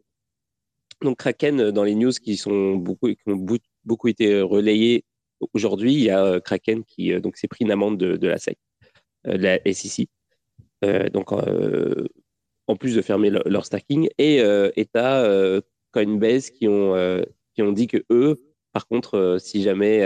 donc 1.02 1.18
Kraken, 1.18 1.60
euh, 1.60 1.72
dans 1.72 1.84
les 1.84 1.96
news 1.96 2.12
qui 2.12 2.38
sont 2.38 2.76
beaucoup, 2.76 3.08
qui 3.08 3.22
ont 3.28 3.46
beaucoup 3.86 4.08
été 4.08 4.42
relayées 4.42 5.06
aujourd'hui, 5.54 5.94
il 5.94 6.02
y 6.02 6.10
a 6.10 6.24
euh, 6.24 6.40
Kraken 6.40 6.84
qui 6.84 7.14
euh, 7.14 7.20
donc 7.20 7.38
s'est 7.38 7.48
pris 7.48 7.66
une 7.66 7.72
amende 7.72 7.98
de, 7.98 8.28
la 8.28 8.38
SEC, 8.38 8.58
de 9.26 9.38
la 9.38 9.60
SEC. 9.74 10.10
Euh, 10.84 11.10
donc 11.10 11.32
en 11.32 12.76
plus 12.76 12.96
de 12.96 13.02
fermer 13.02 13.32
leur, 13.32 13.66
stacking 13.66 14.10
et 14.20 14.42
euh, 14.42 14.70
as 14.94 15.62
Coinbase 15.92 16.52
qui 16.52 16.68
ont 16.68 16.94
qui 17.56 17.62
ont 17.64 17.72
dit 17.72 17.88
que 17.88 18.04
eux, 18.12 18.44
par 18.74 18.88
contre, 18.88 19.38
si 19.40 19.64
jamais 19.64 20.02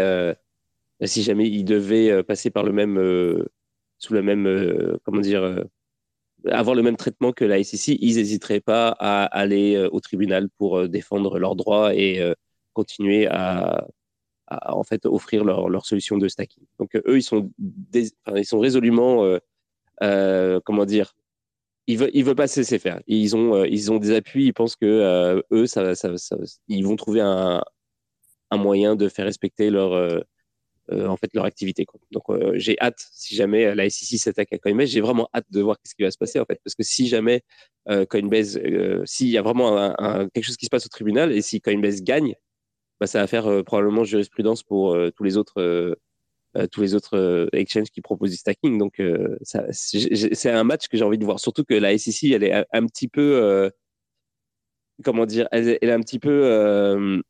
si 1.08 1.24
jamais 1.24 1.48
ils 1.48 1.66
devaient 1.66 2.24
passer 2.24 2.52
par 2.52 2.64
le 2.64 2.72
même 2.72 3.46
sous 3.98 4.14
le 4.14 4.22
même 4.22 4.98
comment 5.04 5.22
dire 5.22 5.64
avoir 6.50 6.76
le 6.76 6.84
même 6.84 6.98
traitement 6.98 7.32
que 7.32 7.46
la 7.46 7.64
SEC, 7.64 7.98
ils 8.00 8.16
n'hésiteraient 8.16 8.62
pas 8.62 8.90
à 9.00 9.26
aller 9.26 9.76
euh, 9.76 9.90
au 9.92 10.00
tribunal 10.00 10.50
pour 10.58 10.80
euh, 10.80 10.88
défendre 10.88 11.40
leurs 11.40 11.56
droits 11.56 11.94
et 11.96 12.20
euh, 12.20 12.34
continuer 12.74 13.28
à, 13.28 13.88
en 14.66 14.84
fait 14.84 15.06
offrir 15.06 15.44
leur, 15.44 15.70
leur, 15.70 15.86
solution 15.86 16.18
de 16.18 16.28
stacking. 16.28 16.64
Donc 16.80 16.96
eux, 16.96 17.18
ils 17.18 17.24
sont, 17.24 17.52
ils 17.94 18.46
sont 18.46 18.60
résolument, 18.60 19.40
euh, 20.04 20.60
comment 20.66 20.86
dire, 20.86 21.14
ils 21.88 21.98
veulent, 21.98 22.12
ils 22.14 22.24
veulent 22.24 22.36
pas 22.36 22.48
se 22.48 22.60
laisser 22.60 22.80
faire. 22.80 23.02
Ils 23.08 23.36
ont, 23.36 23.64
ils 23.66 23.92
ont 23.92 23.98
des 23.98 24.12
appuis. 24.16 24.46
Ils 24.46 24.54
pensent 24.54 24.76
que 24.76 25.44
eux, 25.52 25.66
ils 26.68 26.86
vont 26.86 26.96
trouver 26.96 27.22
un, 27.22 27.62
moyen 28.54 28.96
de 28.96 29.08
faire 29.10 29.26
respecter 29.26 29.70
leur 29.70 29.94
euh, 29.94 30.20
en 30.90 31.18
fait 31.18 31.34
leur 31.34 31.46
activité. 31.46 31.86
Quoi. 31.86 32.00
Donc 32.12 32.24
euh, 32.30 32.54
j'ai 32.56 32.78
hâte, 32.80 33.08
si 33.12 33.36
jamais 33.36 33.74
la 33.76 33.90
SEC 33.90 34.20
s'attaque 34.20 34.52
à 34.54 34.58
Coinbase, 34.58 34.90
j'ai 34.90 35.02
vraiment 35.02 35.30
hâte 35.34 35.46
de 35.50 35.62
voir 35.62 35.78
ce 35.86 35.96
qui 35.96 36.04
va 36.04 36.12
se 36.12 36.18
passer 36.18 36.40
en 36.40 36.46
fait, 36.46 36.60
parce 36.64 36.76
que 36.76 36.84
si 36.84 37.08
jamais 37.08 37.44
euh, 37.90 38.06
Coinbase, 38.06 38.60
s'il 39.06 39.30
y 39.30 39.38
a 39.38 39.42
vraiment 39.42 39.78
un, 39.78 40.30
quelque 40.30 40.46
chose 40.46 40.58
qui 40.58 40.66
se 40.66 40.70
passe 40.70 40.86
au 40.86 40.90
tribunal 40.90 41.32
et 41.32 41.42
si 41.42 41.62
Coinbase 41.62 42.02
gagne, 42.02 42.36
bah, 43.00 43.08
ça 43.08 43.20
va 43.20 43.28
faire 43.28 43.64
probablement 43.64 44.04
jurisprudence 44.04 44.64
pour 44.64 44.98
tous 45.16 45.24
les 45.24 45.38
autres 45.38 45.98
tous 46.72 46.82
les 46.82 46.96
autres 46.96 47.50
exchanges 47.54 47.90
qui 47.90 48.02
proposent 48.02 48.32
du 48.32 48.38
stacking. 48.38 48.78
Donc, 48.78 49.02
c'est 49.42 50.50
un 50.50 50.64
match 50.66 50.88
que 50.90 50.98
j'ai 50.98 51.04
envie 51.04 51.18
de 51.18 51.24
voir. 51.24 51.40
Surtout 51.40 51.64
que 51.64 51.74
la 51.74 51.98
SEC, 51.98 52.32
elle 52.32 52.44
est 52.44 52.66
un, 52.74 52.86
petit 52.88 53.08
peu, 53.08 53.72
comment 55.04 55.26
dire, 55.26 55.48
elle, 55.52 55.78
elle, 55.82 55.90
est 55.90 55.94
un 55.94 56.02
petit 56.02 56.20
peu 56.20 57.22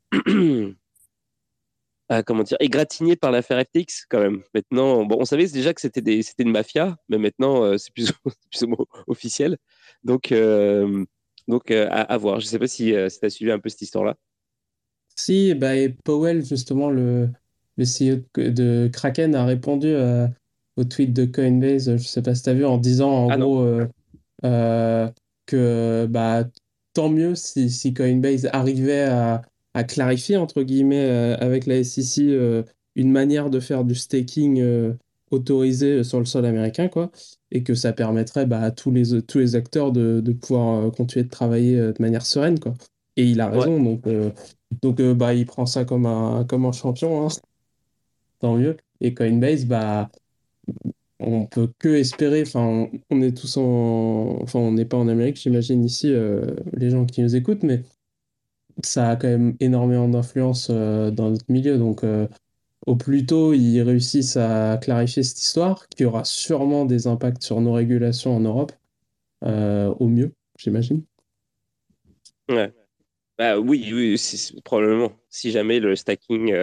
comment 2.25 2.43
dire, 2.43 2.57
égratigné 2.59 3.15
par 3.15 3.31
l'affaire 3.31 3.61
FTX 3.61 4.05
quand 4.09 4.19
même. 4.19 4.43
Maintenant, 4.53 5.05
bon, 5.05 5.17
on 5.19 5.25
savait 5.25 5.47
déjà 5.47 5.73
que 5.73 5.81
c'était 5.81 6.01
des, 6.01 6.21
c'était 6.23 6.43
une 6.43 6.51
mafia, 6.51 6.97
mais 7.09 7.17
maintenant 7.17 7.63
euh, 7.63 7.77
c'est 7.77 7.93
plus, 7.93 8.11
plus 8.51 8.65
officiel. 9.07 9.57
Donc, 10.03 10.31
euh, 10.31 11.05
donc 11.47 11.71
euh, 11.71 11.87
à, 11.89 12.17
voir. 12.17 12.39
Je 12.39 12.47
sais 12.47 12.59
pas 12.59 12.67
si, 12.67 12.93
si 13.09 13.19
tu 13.19 13.25
as 13.25 13.29
suivi 13.29 13.51
un 13.51 13.59
peu 13.59 13.69
cette 13.69 13.81
histoire-là. 13.81 14.15
Si, 15.15 15.53
bah, 15.53 15.75
et 15.75 15.89
Powell, 15.89 16.43
justement, 16.43 16.89
le, 16.89 17.29
le 17.77 17.85
CEO 17.85 18.21
de 18.35 18.89
Kraken, 18.91 19.35
a 19.35 19.45
répondu 19.45 19.93
au 20.77 20.83
tweet 20.83 21.13
de 21.13 21.25
Coinbase, 21.25 21.97
je 21.97 22.03
sais 22.03 22.21
pas 22.21 22.35
si 22.35 22.43
tu 22.43 22.49
as 22.49 22.53
vu, 22.53 22.65
en 22.65 22.77
disant 22.77 23.25
en 23.25 23.29
ah 23.29 23.37
gros 23.37 23.65
que 25.45 26.07
bah, 26.09 26.45
tant 26.93 27.09
mieux 27.09 27.35
si, 27.35 27.69
si 27.69 27.93
Coinbase 27.93 28.49
arrivait 28.53 29.03
à 29.03 29.41
à 29.73 29.83
clarifier, 29.83 30.37
entre 30.37 30.63
guillemets, 30.63 31.05
euh, 31.09 31.37
avec 31.37 31.65
la 31.65 31.83
SEC, 31.83 32.23
euh, 32.23 32.63
une 32.95 33.11
manière 33.11 33.49
de 33.49 33.59
faire 33.59 33.83
du 33.83 33.95
staking 33.95 34.59
euh, 34.59 34.93
autorisé 35.31 36.03
sur 36.03 36.19
le 36.19 36.25
sol 36.25 36.45
américain, 36.45 36.89
quoi, 36.89 37.11
et 37.51 37.63
que 37.63 37.73
ça 37.73 37.93
permettrait 37.93 38.45
bah, 38.45 38.61
à 38.61 38.71
tous 38.71 38.91
les, 38.91 39.21
tous 39.21 39.39
les 39.39 39.55
acteurs 39.55 39.91
de, 39.91 40.19
de 40.19 40.33
pouvoir 40.33 40.91
continuer 40.91 41.23
de 41.23 41.29
travailler 41.29 41.77
de 41.77 41.95
manière 41.99 42.25
sereine, 42.25 42.59
quoi. 42.59 42.73
Et 43.17 43.25
il 43.25 43.41
a 43.41 43.49
raison, 43.49 43.81
donc, 43.81 44.03
donc 44.81 45.01
bah, 45.01 45.33
il 45.33 45.45
prend 45.45 45.65
ça 45.65 45.85
comme 45.85 46.05
un, 46.05 46.45
comme 46.45 46.65
un 46.65 46.71
champion, 46.71 47.25
hein. 47.25 47.29
tant 48.39 48.55
mieux. 48.55 48.77
Et 49.01 49.13
Coinbase, 49.13 49.65
bah, 49.65 50.09
on 51.19 51.45
peut 51.45 51.69
que 51.77 51.89
espérer, 51.89 52.41
enfin, 52.41 52.89
on, 53.09 53.21
est 53.21 53.37
tous 53.37 53.57
en, 53.57 54.37
enfin, 54.41 54.59
on 54.59 54.71
n'est 54.73 54.85
pas 54.85 54.97
en 54.97 55.07
Amérique, 55.07 55.37
j'imagine 55.37 55.83
ici, 55.83 56.13
les 56.73 56.89
gens 56.89 57.05
qui 57.05 57.21
nous 57.21 57.35
écoutent, 57.35 57.63
mais 57.63 57.83
ça 58.83 59.09
a 59.09 59.15
quand 59.15 59.27
même 59.27 59.55
énormément 59.59 60.07
d'influence 60.07 60.67
euh, 60.69 61.11
dans 61.11 61.29
notre 61.29 61.45
milieu. 61.49 61.77
Donc, 61.77 62.03
euh, 62.03 62.27
au 62.87 62.95
plus 62.95 63.25
tôt 63.25 63.53
ils 63.53 63.81
réussissent 63.81 64.37
à 64.37 64.77
clarifier 64.81 65.23
cette 65.23 65.41
histoire, 65.41 65.87
qui 65.89 66.05
aura 66.05 66.23
sûrement 66.23 66.85
des 66.85 67.07
impacts 67.07 67.43
sur 67.43 67.61
nos 67.61 67.73
régulations 67.73 68.35
en 68.35 68.39
Europe, 68.39 68.71
euh, 69.43 69.93
au 69.99 70.07
mieux, 70.07 70.33
j'imagine. 70.57 71.03
Ouais. 72.49 72.73
Bah, 73.37 73.59
oui, 73.59 73.89
oui 73.93 74.61
probablement. 74.63 75.11
Si 75.29 75.51
jamais 75.51 75.79
le 75.79 75.95
stacking 75.95 76.53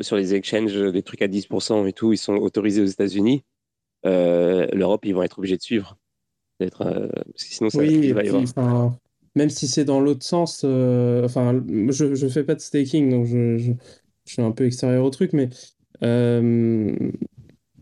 sur 0.00 0.16
les 0.16 0.34
exchanges, 0.34 0.74
des 0.74 1.02
trucs 1.02 1.22
à 1.22 1.28
10% 1.28 1.86
et 1.86 1.92
tout, 1.92 2.12
ils 2.12 2.18
sont 2.18 2.34
autorisés 2.34 2.82
aux 2.82 2.86
États-Unis, 2.86 3.44
l'Europe, 4.04 5.04
ils 5.04 5.14
vont 5.14 5.22
être 5.22 5.38
obligés 5.38 5.56
de 5.56 5.62
suivre. 5.62 5.96
Être, 6.60 7.10
sinon, 7.34 7.70
ça 7.70 7.78
oui, 7.78 8.12
va 8.12 8.24
y 8.24 8.28
avoir 8.28 8.94
même 9.34 9.50
si 9.50 9.66
c'est 9.68 9.84
dans 9.84 10.00
l'autre 10.00 10.24
sens, 10.24 10.62
euh, 10.64 11.24
enfin, 11.24 11.62
je 11.90 12.24
ne 12.24 12.28
fais 12.30 12.44
pas 12.44 12.54
de 12.54 12.60
staking, 12.60 13.10
donc 13.10 13.26
je, 13.26 13.58
je, 13.58 13.72
suis 14.26 14.42
un 14.42 14.52
peu 14.52 14.64
extérieur 14.64 15.04
au 15.04 15.10
truc, 15.10 15.32
mais 15.32 15.50
euh, 16.02 16.94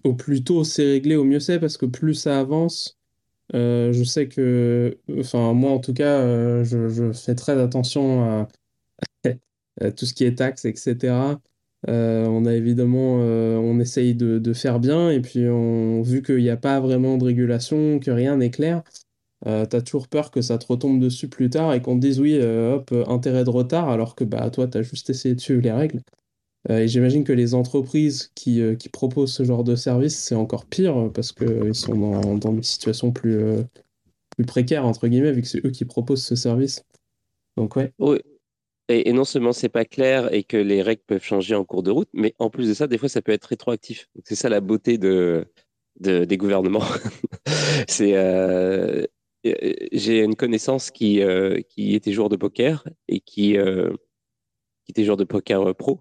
au 0.04 0.14
plus 0.14 0.44
tôt 0.44 0.64
c'est 0.64 0.84
réglé, 0.84 1.16
au 1.16 1.24
mieux 1.24 1.40
c'est, 1.40 1.60
parce 1.60 1.76
que 1.76 1.86
plus 1.86 2.14
ça 2.14 2.40
avance, 2.40 2.98
euh, 3.54 3.92
je 3.92 4.04
sais 4.04 4.28
que, 4.28 4.98
enfin, 5.18 5.52
moi 5.52 5.72
en 5.72 5.78
tout 5.78 5.94
cas, 5.94 6.64
je, 6.64 6.88
je, 6.88 7.12
fais 7.12 7.34
très 7.34 7.60
attention 7.60 8.24
à, 8.24 8.48
tout 9.96 10.06
ce 10.06 10.14
qui 10.14 10.24
est 10.24 10.36
taxes, 10.36 10.64
etc. 10.64 11.38
on 11.88 12.46
a 12.46 12.54
évidemment, 12.54 13.16
on 13.16 13.78
essaye 13.80 14.14
de, 14.14 14.38
de, 14.38 14.52
faire 14.52 14.80
bien, 14.80 15.10
et 15.10 15.20
puis 15.20 15.44
vu 16.02 16.22
qu'il 16.22 16.36
n'y 16.38 16.50
a 16.50 16.56
pas 16.56 16.80
vraiment 16.80 17.18
de 17.18 17.24
régulation, 17.24 17.98
que 17.98 18.10
rien 18.10 18.36
n'est 18.36 18.50
clair, 18.50 18.82
euh, 19.46 19.66
t'as 19.66 19.80
toujours 19.80 20.06
peur 20.08 20.30
que 20.30 20.40
ça 20.40 20.56
te 20.58 20.66
retombe 20.66 21.00
dessus 21.00 21.28
plus 21.28 21.50
tard 21.50 21.74
et 21.74 21.82
qu'on 21.82 21.96
te 21.96 22.00
dise 22.00 22.20
oui, 22.20 22.38
euh, 22.40 22.74
hop, 22.74 22.90
euh, 22.92 23.04
intérêt 23.06 23.44
de 23.44 23.50
retard, 23.50 23.88
alors 23.88 24.14
que 24.14 24.24
bah 24.24 24.50
toi, 24.50 24.68
t'as 24.68 24.82
juste 24.82 25.10
essayé 25.10 25.34
de 25.34 25.40
suivre 25.40 25.62
les 25.62 25.72
règles. 25.72 26.00
Euh, 26.70 26.78
et 26.78 26.88
j'imagine 26.88 27.24
que 27.24 27.32
les 27.32 27.54
entreprises 27.54 28.30
qui, 28.36 28.62
qui 28.78 28.88
proposent 28.88 29.32
ce 29.32 29.42
genre 29.42 29.64
de 29.64 29.74
service, 29.74 30.16
c'est 30.16 30.36
encore 30.36 30.66
pire 30.66 31.10
parce 31.12 31.32
qu'ils 31.32 31.74
sont 31.74 32.36
dans, 32.36 32.52
des 32.52 32.62
situations 32.62 33.10
plus, 33.10 33.40
plus 34.36 34.46
précaires, 34.46 34.86
entre 34.86 35.08
guillemets, 35.08 35.32
vu 35.32 35.42
que 35.42 35.48
c'est 35.48 35.64
eux 35.66 35.70
qui 35.70 35.84
proposent 35.84 36.24
ce 36.24 36.36
service. 36.36 36.84
Donc 37.56 37.74
ouais. 37.74 37.92
Oui. 37.98 38.18
Et, 38.88 39.12
non 39.12 39.24
seulement 39.24 39.52
c'est 39.52 39.68
pas 39.68 39.84
clair 39.84 40.32
et 40.32 40.44
que 40.44 40.56
les 40.56 40.82
règles 40.82 41.02
peuvent 41.06 41.22
changer 41.22 41.54
en 41.54 41.64
cours 41.64 41.82
de 41.82 41.90
route, 41.90 42.10
mais 42.12 42.34
en 42.38 42.50
plus 42.50 42.68
de 42.68 42.74
ça, 42.74 42.86
des 42.86 42.98
fois, 42.98 43.08
ça 43.08 43.22
peut 43.22 43.32
être 43.32 43.46
rétroactif. 43.46 44.08
C'est 44.24 44.34
ça 44.34 44.48
la 44.48 44.60
beauté 44.60 44.98
de, 44.98 45.46
de- 45.98 46.24
des 46.24 46.36
gouvernements. 46.36 46.84
C'est, 47.88 48.14
j'ai 49.44 50.22
une 50.22 50.36
connaissance 50.36 50.90
qui, 50.90 51.20
euh, 51.22 51.60
qui 51.68 51.94
était 51.94 52.12
joueur 52.12 52.28
de 52.28 52.36
poker 52.36 52.84
et 53.08 53.20
qui, 53.20 53.56
euh, 53.58 53.92
qui 54.84 54.92
était 54.92 55.04
joueur 55.04 55.16
de 55.16 55.24
poker 55.24 55.62
euh, 55.68 55.74
pro. 55.74 56.00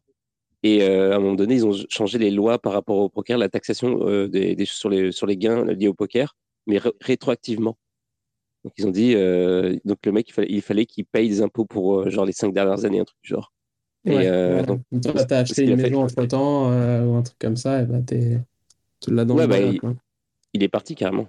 Et 0.63 0.83
euh, 0.83 1.13
à 1.13 1.17
un 1.17 1.19
moment 1.19 1.35
donné, 1.35 1.55
ils 1.55 1.65
ont 1.65 1.73
changé 1.89 2.19
les 2.19 2.31
lois 2.31 2.59
par 2.59 2.73
rapport 2.73 2.97
au 2.97 3.09
poker, 3.09 3.37
la 3.37 3.49
taxation 3.49 4.07
euh, 4.07 4.27
des, 4.29 4.55
des, 4.55 4.65
sur, 4.65 4.89
les, 4.89 5.11
sur 5.11 5.27
les 5.27 5.37
gains 5.37 5.65
liés 5.65 5.87
au 5.89 5.93
poker, 5.95 6.35
mais 6.67 6.79
ré- 6.79 6.91
rétroactivement. 7.01 7.77
Donc 8.63 8.73
ils 8.77 8.87
ont 8.87 8.91
dit, 8.91 9.15
euh, 9.15 9.77
donc 9.85 9.99
le 10.05 10.11
mec, 10.11 10.29
il 10.29 10.33
fallait, 10.33 10.47
il 10.51 10.61
fallait 10.61 10.85
qu'il 10.85 11.05
paye 11.05 11.29
des 11.29 11.41
impôts 11.41 11.65
pour 11.65 12.01
euh, 12.01 12.09
genre 12.09 12.25
les 12.25 12.33
cinq 12.33 12.53
dernières 12.53 12.85
années, 12.85 12.99
un 12.99 13.05
truc 13.05 13.17
du 13.23 13.29
genre. 13.29 13.53
Et 14.05 14.11
Ouais, 14.13 14.27
euh, 14.27 14.63
donc, 14.63 14.81
Toi, 15.03 15.25
t'as 15.25 15.39
acheté 15.39 15.63
une 15.63 15.75
maison 15.75 16.03
entre-temps 16.03 16.71
euh, 16.71 17.05
ou 17.05 17.15
un 17.15 17.21
truc 17.21 17.37
comme 17.39 17.55
ça, 17.55 17.81
et 17.81 17.85
bah 17.85 17.99
tu 18.99 19.11
l'as 19.13 19.25
dans 19.25 19.37
ouais, 19.37 19.47
le 19.47 19.47
bah, 19.47 19.59
il, 19.59 19.81
il 20.53 20.63
est 20.63 20.69
parti 20.69 20.95
carrément. 20.95 21.27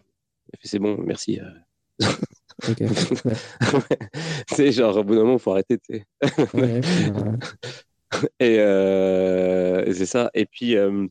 Il 0.49 0.57
a 0.57 0.61
fait, 0.61 0.69
c'est 0.69 0.79
bon, 0.79 0.99
merci. 0.99 1.41
Ok. 2.69 2.81
Ouais. 2.81 3.99
c'est 4.49 4.73
genre, 4.73 4.97
au 4.97 5.05
bout 5.05 5.15
d'un 5.15 5.23
moment, 5.25 5.39
faut 5.39 5.53
arrêter. 5.53 5.79
Ouais, 6.55 6.81
Et 8.41 8.59
euh, 8.59 9.93
c'est 9.93 10.07
ça. 10.07 10.31
Et 10.35 10.47
puis, 10.47 10.77
euh, 10.77 11.07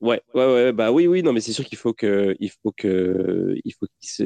ouais, 0.00 0.22
ouais, 0.34 0.44
ouais, 0.46 0.72
bah 0.72 0.92
oui, 0.92 1.06
oui, 1.06 1.22
non, 1.22 1.32
mais 1.32 1.40
c'est 1.40 1.52
sûr 1.52 1.64
qu'il 1.64 1.78
faut 1.78 1.92
que, 1.92 2.36
il 2.40 2.50
faut 2.50 2.72
que, 2.76 3.54
il 3.64 3.72
faut 3.74 3.86
qu'il 4.00 4.10
se, 4.10 4.24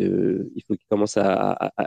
il 0.54 0.62
faut 0.66 0.74
qu'il 0.74 0.86
commence 0.88 1.16
à, 1.16 1.52
à, 1.52 1.72
à- 1.76 1.84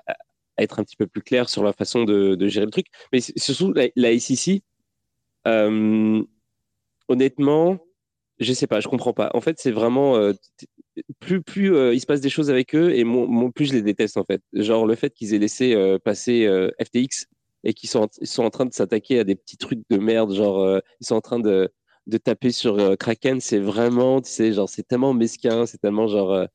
à 0.57 0.63
être 0.63 0.79
un 0.79 0.83
petit 0.83 0.95
peu 0.95 1.05
plus 1.07 1.21
clair 1.21 1.49
sur 1.49 1.63
la 1.63 1.71
façon 1.73 2.03
de, 2.03 2.33
de 2.35 2.47
gérer 2.47 2.65
le 2.65 2.71
truc. 2.71 2.87
Mais 3.13 3.19
surtout, 3.21 3.73
la, 3.73 3.87
la 3.95 4.11
SEC, 4.11 4.63
euh, 5.47 6.23
honnêtement, 7.09 7.79
je 8.39 8.53
sais 8.53 8.67
pas, 8.67 8.79
je 8.81 8.87
comprends 8.89 9.13
pas. 9.13 9.31
En 9.35 9.41
fait, 9.41 9.57
c'est 9.59 9.71
vraiment, 9.71 10.17
euh, 10.17 10.33
plus, 11.19 11.41
plus 11.41 11.73
euh, 11.75 11.93
il 11.93 11.99
se 11.99 12.05
passe 12.05 12.21
des 12.21 12.29
choses 12.29 12.49
avec 12.49 12.73
eux 12.75 12.95
et 12.95 13.03
mon, 13.03 13.27
mon- 13.27 13.51
plus 13.51 13.65
je 13.65 13.73
les 13.73 13.81
déteste, 13.81 14.17
en 14.17 14.23
fait. 14.23 14.41
Genre, 14.53 14.85
le 14.85 14.95
fait 14.95 15.11
qu'ils 15.13 15.33
aient 15.33 15.39
laissé 15.39 15.73
euh, 15.75 15.97
passer 15.99 16.45
euh, 16.45 16.69
FTX 16.83 17.25
et 17.63 17.73
qu'ils 17.73 17.89
sont, 17.89 18.01
en- 18.03 18.07
ils 18.21 18.27
sont 18.27 18.43
en 18.43 18.49
train 18.49 18.65
de 18.65 18.73
s'attaquer 18.73 19.19
à 19.19 19.23
des 19.23 19.35
petits 19.35 19.57
trucs 19.57 19.81
de 19.89 19.97
merde, 19.97 20.33
genre, 20.33 20.79
ils 21.01 21.05
sont 21.07 21.15
en 21.15 21.21
train 21.21 21.39
de, 21.39 21.69
de 22.07 22.17
taper 22.17 22.51
sur 22.51 22.97
Kraken, 22.97 23.39
c'est 23.41 23.59
vraiment, 23.59 24.21
tu 24.21 24.29
sais, 24.31 24.53
genre, 24.53 24.69
c'est 24.69 24.87
tellement 24.87 25.13
mesquin, 25.13 25.65
c'est 25.65 25.77
tellement 25.79 26.07
genre, 26.07 26.45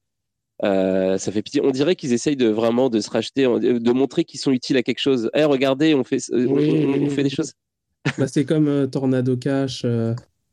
ça 0.62 1.18
fait 1.32 1.42
pitié. 1.42 1.60
On 1.62 1.70
dirait 1.70 1.96
qu'ils 1.96 2.12
essayent 2.12 2.36
de 2.36 2.48
vraiment 2.48 2.88
de 2.88 3.00
se 3.00 3.10
racheter, 3.10 3.44
de 3.44 3.92
montrer 3.92 4.24
qu'ils 4.24 4.40
sont 4.40 4.52
utiles 4.52 4.76
à 4.76 4.82
quelque 4.82 5.00
chose. 5.00 5.30
Eh, 5.34 5.44
regardez, 5.44 5.94
on 5.94 6.04
fait, 6.04 6.18
on, 6.32 6.36
Oui, 6.36 6.70
on- 6.70 6.92
oui, 6.92 7.00
on 7.06 7.10
fait 7.10 7.22
des 7.24 7.30
choses. 7.30 7.52
Bah, 8.18 8.26
c'est 8.26 8.44
comme 8.44 8.88
Tornado 8.90 9.36
Cash, 9.36 9.84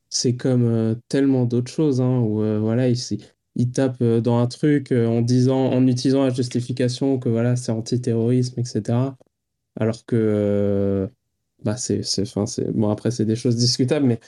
c'est 0.09 0.35
comme 0.35 0.65
euh, 0.65 0.95
tellement 1.07 1.45
d'autres 1.45 1.71
choses, 1.71 2.01
hein, 2.01 2.19
où 2.19 2.41
euh, 2.41 2.59
voilà, 2.59 2.89
ils, 2.89 2.97
ils 3.59 3.71
tapent 3.71 4.01
euh, 4.03 4.21
dans 4.21 4.39
un 4.39 4.47
truc 4.47 4.93
euh, 4.93 5.07
en 5.07 5.21
disant, 5.23 5.67
en 5.71 5.87
utilisant 5.87 6.23
la 6.25 6.31
justification 6.31 7.19
que 7.19 7.29
voilà, 7.29 7.57
c'est 7.57 7.73
antiterrorisme, 7.73 8.61
etc. 8.61 9.17
Alors 9.79 10.05
que 10.07 10.15
euh, 10.17 11.07
bah, 11.63 11.77
c'est, 11.77 12.03
c'est, 12.03 12.23
enfin, 12.23 12.45
c'est, 12.47 12.71
bon, 12.73 12.89
après, 12.89 13.11
c'est 13.11 13.25
des 13.25 13.35
choses 13.37 13.57
discutables, 13.57 14.05
mais 14.07 14.19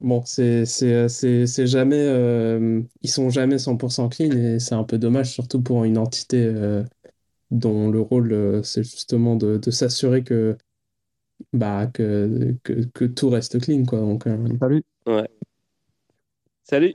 bon, 0.00 0.22
c'est, 0.26 0.66
c'est, 0.66 1.08
c'est, 1.08 1.46
c'est 1.46 1.66
jamais, 1.66 1.98
euh, 2.00 2.82
ils 3.02 3.10
sont 3.10 3.30
jamais 3.30 3.58
100% 3.58 4.08
clean 4.10 4.32
et 4.32 4.60
c'est 4.60 4.74
un 4.76 4.84
peu 4.84 4.98
dommage, 4.98 5.32
surtout 5.32 5.62
pour 5.62 5.84
une 5.84 5.98
entité 5.98 6.44
euh, 6.46 6.84
dont 7.52 7.90
le 7.90 8.00
rôle, 8.00 8.32
euh, 8.32 8.62
c'est 8.64 8.84
justement 8.84 9.36
de, 9.36 9.58
de 9.58 9.70
s'assurer 9.72 10.24
que 10.24 10.56
bah, 11.52 11.86
que, 11.86 12.56
que, 12.64 12.72
que 12.94 13.04
tout 13.04 13.30
reste 13.30 13.60
clean, 13.60 13.84
quoi. 13.84 14.00
Donc, 14.00 14.26
euh, 14.26 14.36
Salut. 14.60 14.84
Ouais. 15.06 15.28
Salut, 16.62 16.94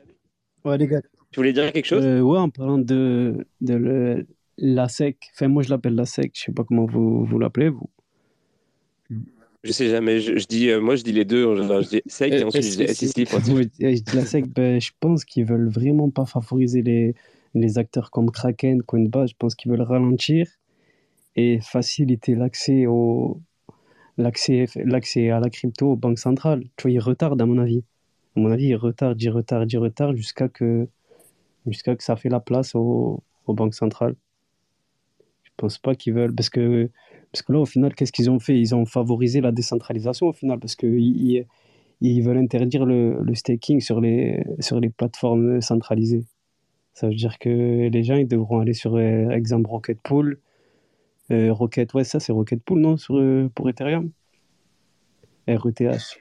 Ouais, 0.66 0.78
les 0.78 0.88
gars. 0.88 1.02
Tu 1.34 1.40
voulais 1.40 1.54
dire 1.54 1.72
quelque 1.74 1.86
chose? 1.86 2.04
Euh, 2.06 2.22
ouais, 2.22 2.38
en 2.40 2.50
parlant 2.50 2.78
de, 2.78 3.46
de 3.62 3.74
le- 3.74 4.28
la 4.58 4.86
SEC, 4.86 5.18
enfin, 5.34 5.48
moi 5.48 5.64
je 5.64 5.70
l'appelle 5.70 5.96
la 5.96 6.04
SEC, 6.04 6.32
je 6.36 6.42
sais 6.44 6.52
pas 6.52 6.64
comment 6.64 6.86
vous, 6.86 7.26
vous 7.26 7.40
l'appelez, 7.40 7.70
vous. 7.70 7.90
Je 9.64 9.72
sais 9.72 9.90
jamais, 9.90 10.20
je, 10.20 10.38
je 10.38 10.46
dis, 10.46 10.70
euh, 10.70 10.82
moi 10.82 10.96
je 10.96 11.04
dis 11.04 11.14
les 11.14 11.24
deux, 11.26 11.44
genre, 11.56 11.82
je 11.82 11.88
dis 11.90 12.02
SEC 12.08 12.34
et 12.34 12.40
Et- 12.40 12.44
ensuite 12.44 12.64
dis 12.64 12.72
je 13.96 14.02
dis 14.02 14.16
la 14.16 14.22
SEC, 14.22 14.48
ben, 14.54 14.82
je 14.82 14.92
pense 15.00 15.24
qu'ils 15.26 15.46
veulent 15.46 15.70
vraiment 15.70 16.10
pas 16.10 16.26
favoriser 16.26 16.82
les, 16.82 17.16
les 17.56 17.78
acteurs 17.78 18.12
comme 18.12 18.30
Kraken, 18.30 18.84
Coinbase, 18.84 19.30
je 19.32 19.36
pense 19.40 19.56
qu'ils 19.56 19.72
veulent 19.72 19.82
ralentir 19.82 20.48
et 21.36 21.60
faciliter 21.62 22.36
l'accès 22.36 22.86
au 22.88 23.40
l'accès 24.18 24.66
l'accès 24.76 25.30
à 25.32 25.40
la 25.40 25.50
crypto 25.50 25.94
aux 25.94 25.96
banques 25.96 26.20
centrales. 26.20 26.64
Tu 26.78 26.84
vois, 26.84 26.92
ils 26.92 27.00
retardent 27.00 27.42
à 27.42 27.46
mon 27.46 27.58
avis. 27.58 27.84
À 28.36 28.40
mon 28.42 28.52
avis, 28.52 28.68
ils 28.68 28.76
retardent, 28.76 29.22
ils 29.22 29.30
retardent, 29.30 29.72
ils 29.72 29.78
retardent 29.78 30.18
jusqu'à 30.18 30.50
que 30.50 30.88
jusqu'à 31.68 31.96
que 31.96 32.04
ça 32.04 32.16
fait 32.16 32.30
la 32.30 32.40
place 32.40 32.76
aux, 32.76 33.24
aux 33.48 33.54
banques 33.54 33.76
centrales. 33.76 34.16
Je 35.44 35.52
pense 35.58 35.78
pas 35.78 35.96
qu'ils 35.96 36.14
veulent 36.14 36.34
parce 36.34 36.50
que 36.50 36.90
parce 37.32 37.42
que 37.42 37.54
là 37.54 37.60
au 37.60 37.66
final 37.66 37.94
qu'est-ce 37.96 38.12
qu'ils 38.12 38.30
ont 38.30 38.40
fait? 38.40 38.60
Ils 38.60 38.76
ont 38.76 38.86
favorisé 38.86 39.42
la 39.42 39.52
décentralisation 39.52 40.28
au 40.28 40.34
final 40.34 40.60
parce 40.60 40.76
que 40.76 40.88
ils, 40.88 42.22
veulent 42.22 42.38
interdire 42.38 42.86
le, 42.86 43.22
le 43.22 43.36
staking 43.36 43.80
sur 43.80 44.02
les 44.02 44.44
sur 44.60 44.80
les 44.80 44.90
plateformes 44.90 45.62
centralisées. 45.62 46.26
Ça 46.94 47.08
veut 47.08 47.16
dire 47.16 47.40
que 47.40 47.90
les 47.90 48.04
gens 48.04 48.16
ils 48.16 48.28
devront 48.28 48.60
aller 48.60 48.74
sur 48.74 48.96
euh, 48.96 49.30
exemple 49.30 49.70
Rocket 49.70 50.00
Pool, 50.02 50.40
euh, 51.32 51.52
Rocket 51.52 51.94
ouais 51.94 52.04
ça 52.04 52.20
c'est 52.20 52.32
Rocket 52.32 52.62
Pool 52.64 52.80
non? 52.80 52.98
Sur 52.98 53.18
euh, 53.18 53.50
pour 53.56 53.70
Ethereum. 53.70 54.12
RETH. 55.48 56.20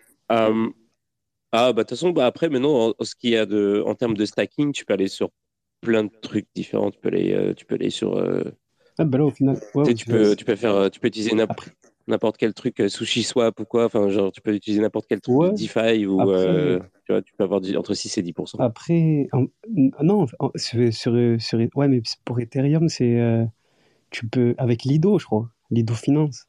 Ah, 1.52 1.73
bah, 1.73 1.82
de 1.85 1.88
toute 1.88 1.90
façon, 1.90 2.11
bah, 2.11 2.26
après, 2.26 2.49
maintenant, 2.49 2.88
en, 2.90 2.94
en 2.99 3.04
ce 3.04 3.14
qu'il 3.14 3.30
y 3.30 3.37
a 3.37 3.47
de, 3.47 3.82
en 3.87 3.94
termes 3.94 4.16
de 4.16 4.25
stacking, 4.25 4.73
tu 4.73 4.85
peux 4.85 4.94
aller 4.94 5.09
sur 5.09 5.30
plein 5.80 6.04
de 6.04 6.11
trucs 6.23 6.47
différents. 6.54 6.90
Tu 6.90 6.99
peux 6.99 7.09
aller, 7.09 7.32
euh, 7.32 7.54
tu 7.54 7.64
peux 7.66 7.75
aller 7.75 7.90
sur, 7.90 8.16
euh, 8.16 8.42
Ah 8.99 9.04
ben 9.04 9.18
là 9.18 9.26
au 9.26 9.30
final 9.30 9.61
ouais, 9.75 9.94
tu 9.94 10.06
peux, 10.06 10.37
tu 10.37 10.44
peux 10.44 10.56
faire, 10.56 10.75
euh, 10.75 10.88
tu 10.88 11.00
peux 11.00 11.09
utiliser 11.09 11.35
n'importe 12.06 12.37
quel 12.37 12.54
truc, 12.54 12.80
euh, 12.80 12.88
sushi 12.88 13.23
swap 13.23 13.59
ou 13.61 13.64
quoi. 13.64 13.87
Enfin, 13.87 14.09
genre, 14.09 14.32
tu 14.32 14.40
peux 14.40 14.54
utiliser 14.54 14.80
n'importe 14.82 15.06
quel 15.09 15.21
truc 15.21 15.35
ouais 15.37 15.50
DeFi 15.52 16.06
ou, 16.06 16.21
après 16.21 16.49
euh, 16.49 16.78
tu 17.06 17.12
vois, 17.12 17.23
tu 17.23 17.32
peux 17.37 17.44
avoir 17.44 17.61
du- 17.61 17.76
entre 17.76 17.94
6 17.94 18.16
et 18.18 18.23
10%. 18.23 18.59
Après, 18.59 19.28
en- 19.32 19.47
non, 20.02 20.26
en- 20.38 20.50
sur, 20.56 20.92
sur, 20.92 21.40
sur- 21.40 21.59
ouais, 21.75 21.88
mais 21.88 22.02
pour 22.25 22.40
Ethereum, 22.40 22.88
c'est, 22.88 23.47
tu 24.11 24.26
peux, 24.26 24.54
avec 24.59 24.85
Lido, 24.85 25.18
je 25.18 25.26
crois, 25.26 25.49
Lido 25.71 25.94
Finance. 25.94 26.47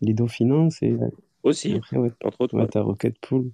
Lido 0.00 0.26
Finance, 0.26 0.82
et, 0.82 0.96
Aussi, 1.42 1.74
après, 1.74 1.96
ouais, 1.96 2.10
entre 2.24 2.40
autres, 2.42 2.56
ouais. 2.58 2.66
t'as 2.68 2.80
Rocket 2.82 3.18
Pool. 3.20 3.50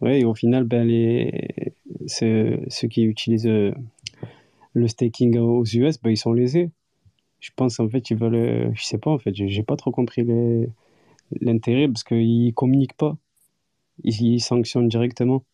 Ouais, 0.00 0.20
et 0.20 0.24
au 0.24 0.34
final, 0.34 0.64
ben, 0.64 0.86
les, 0.86 1.74
ceux, 2.06 2.60
qui 2.90 3.02
utilisent 3.02 3.46
euh, 3.46 3.72
le 4.74 4.88
staking 4.88 5.38
aux 5.38 5.64
US, 5.64 6.00
ben, 6.00 6.10
ils 6.10 6.16
sont 6.16 6.32
lésés. 6.32 6.70
Je 7.40 7.50
pense, 7.56 7.80
en 7.80 7.88
fait, 7.88 8.10
ils 8.10 8.16
veulent, 8.18 8.34
euh, 8.36 8.70
je 8.74 8.84
sais 8.84 8.98
pas, 8.98 9.10
en 9.10 9.18
fait, 9.18 9.34
j'ai 9.34 9.62
pas 9.62 9.76
trop 9.76 9.92
compris 9.92 10.24
les- 10.24 10.68
l'intérêt 11.40 11.88
parce 11.88 12.04
qu'ils 12.04 12.54
communiquent 12.54 12.96
pas. 12.96 13.16
Ils, 14.04 14.40
sanctionnent 14.40 14.88
directement. 14.88 15.44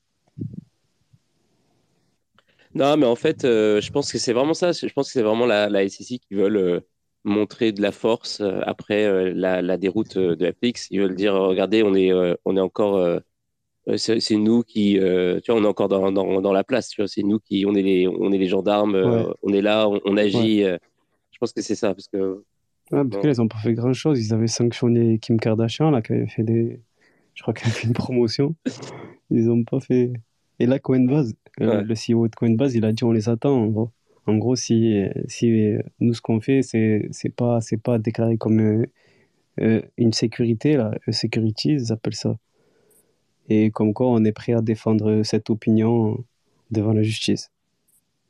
Non, 2.74 2.96
mais 2.96 3.06
en 3.06 3.16
fait, 3.16 3.44
euh, 3.44 3.80
je 3.80 3.90
pense 3.92 4.12
que 4.12 4.18
c'est 4.18 4.32
vraiment 4.32 4.54
ça. 4.54 4.72
Je 4.72 4.86
pense 4.92 5.08
que 5.08 5.12
c'est 5.12 5.22
vraiment 5.22 5.46
la, 5.46 5.84
SEC 5.84 6.18
qui 6.20 6.34
veulent 6.34 6.82
montrer 7.24 7.72
de 7.72 7.80
la 7.82 7.92
force 7.92 8.40
après 8.62 9.32
la, 9.34 9.62
la 9.62 9.76
déroute 9.78 10.18
de 10.18 10.52
FTX. 10.52 10.88
Ils 10.90 11.00
veulent 11.00 11.14
dire, 11.14 11.34
euh, 11.34 11.48
regardez, 11.48 11.82
on 11.82 11.94
est, 11.94 12.12
on 12.44 12.56
est 12.56 12.60
encore, 12.60 13.20
c'est 13.96 14.20
c'est 14.20 14.36
nous 14.36 14.62
qui, 14.62 14.98
euh, 14.98 15.40
tu 15.40 15.52
vois, 15.52 15.60
on 15.60 15.64
est 15.64 15.68
encore 15.68 15.88
dans, 15.88 16.10
dans, 16.12 16.40
dans 16.40 16.52
la 16.52 16.64
place. 16.64 16.88
Tu 16.88 17.00
vois, 17.02 17.08
c'est 17.08 17.22
nous 17.22 17.38
qui, 17.38 17.64
on 17.66 17.74
est 17.74 17.82
les, 17.82 18.08
on 18.08 18.32
est 18.32 18.38
les 18.38 18.48
gendarmes. 18.48 18.94
euh, 18.94 19.26
Ouais, 19.28 19.34
on 19.42 19.52
est 19.52 19.62
là, 19.62 19.88
on, 19.88 20.00
on 20.04 20.16
ouais. 20.16 20.22
agit. 20.22 20.64
euh. 20.64 20.78
je 21.32 21.38
pense 21.38 21.52
que 21.52 21.62
c'est 21.62 21.74
ça, 21.74 21.94
parce 21.94 22.08
que 22.08 22.42
Ouais, 22.92 23.02
parce 23.04 23.22
que 23.22 23.22
bon, 23.22 23.22
là, 23.28 23.32
ils 23.32 23.40
n'ont 23.40 23.48
pas 23.48 23.58
fait 23.58 23.74
grand-chose. 23.74 24.20
Ils 24.26 24.34
avaient 24.34 24.46
sanctionné 24.46 25.18
Kim 25.18 25.38
Kardashian, 25.40 25.90
là, 25.90 26.02
qui 26.02 26.12
avait 26.12 26.26
fait 26.28 26.42
des... 26.44 26.80
Je 27.34 27.42
crois 27.42 27.54
qu'elle 27.54 27.68
a 27.68 27.72
fait 27.72 27.86
une 27.86 27.94
promotion. 27.94 28.54
Ils 29.30 29.46
n'ont 29.46 29.64
pas 29.64 29.80
fait... 29.80 30.12
Et 30.60 30.66
là, 30.66 30.78
Coinbase, 30.78 31.34
euh, 31.62 31.82
le 31.82 31.94
CEO 31.94 32.28
de 32.28 32.34
Coinbase, 32.36 32.74
il 32.74 32.84
a 32.84 32.92
dit 32.92 33.02
on 33.04 33.10
les 33.12 33.28
attend, 33.28 33.56
en 33.56 33.66
gros. 33.68 33.90
En 34.26 34.36
gros, 34.36 34.54
si, 34.56 35.02
si 35.28 35.50
euh, 35.50 35.80
nous, 36.00 36.14
ce 36.14 36.20
qu'on 36.20 36.40
fait, 36.40 36.62
c'est 36.62 37.08
c'est 37.10 37.34
pas, 37.34 37.60
c'est 37.60 37.76
pas 37.82 37.98
déclaré 37.98 38.36
comme 38.38 38.60
euh, 38.60 38.86
euh, 39.60 39.82
une 39.98 40.12
sécurité, 40.12 40.76
là, 40.76 40.92
euh, 41.08 41.12
securities, 41.12 41.72
ils 41.72 41.92
appellent 41.92 42.14
ça. 42.14 42.36
Et 43.48 43.70
comme 43.70 43.92
quoi, 43.92 44.08
on 44.08 44.24
est 44.24 44.32
prêt 44.32 44.52
à 44.52 44.62
défendre 44.62 45.22
cette 45.22 45.50
opinion 45.50 46.24
devant 46.70 46.92
la 46.92 47.02
justice. 47.02 47.50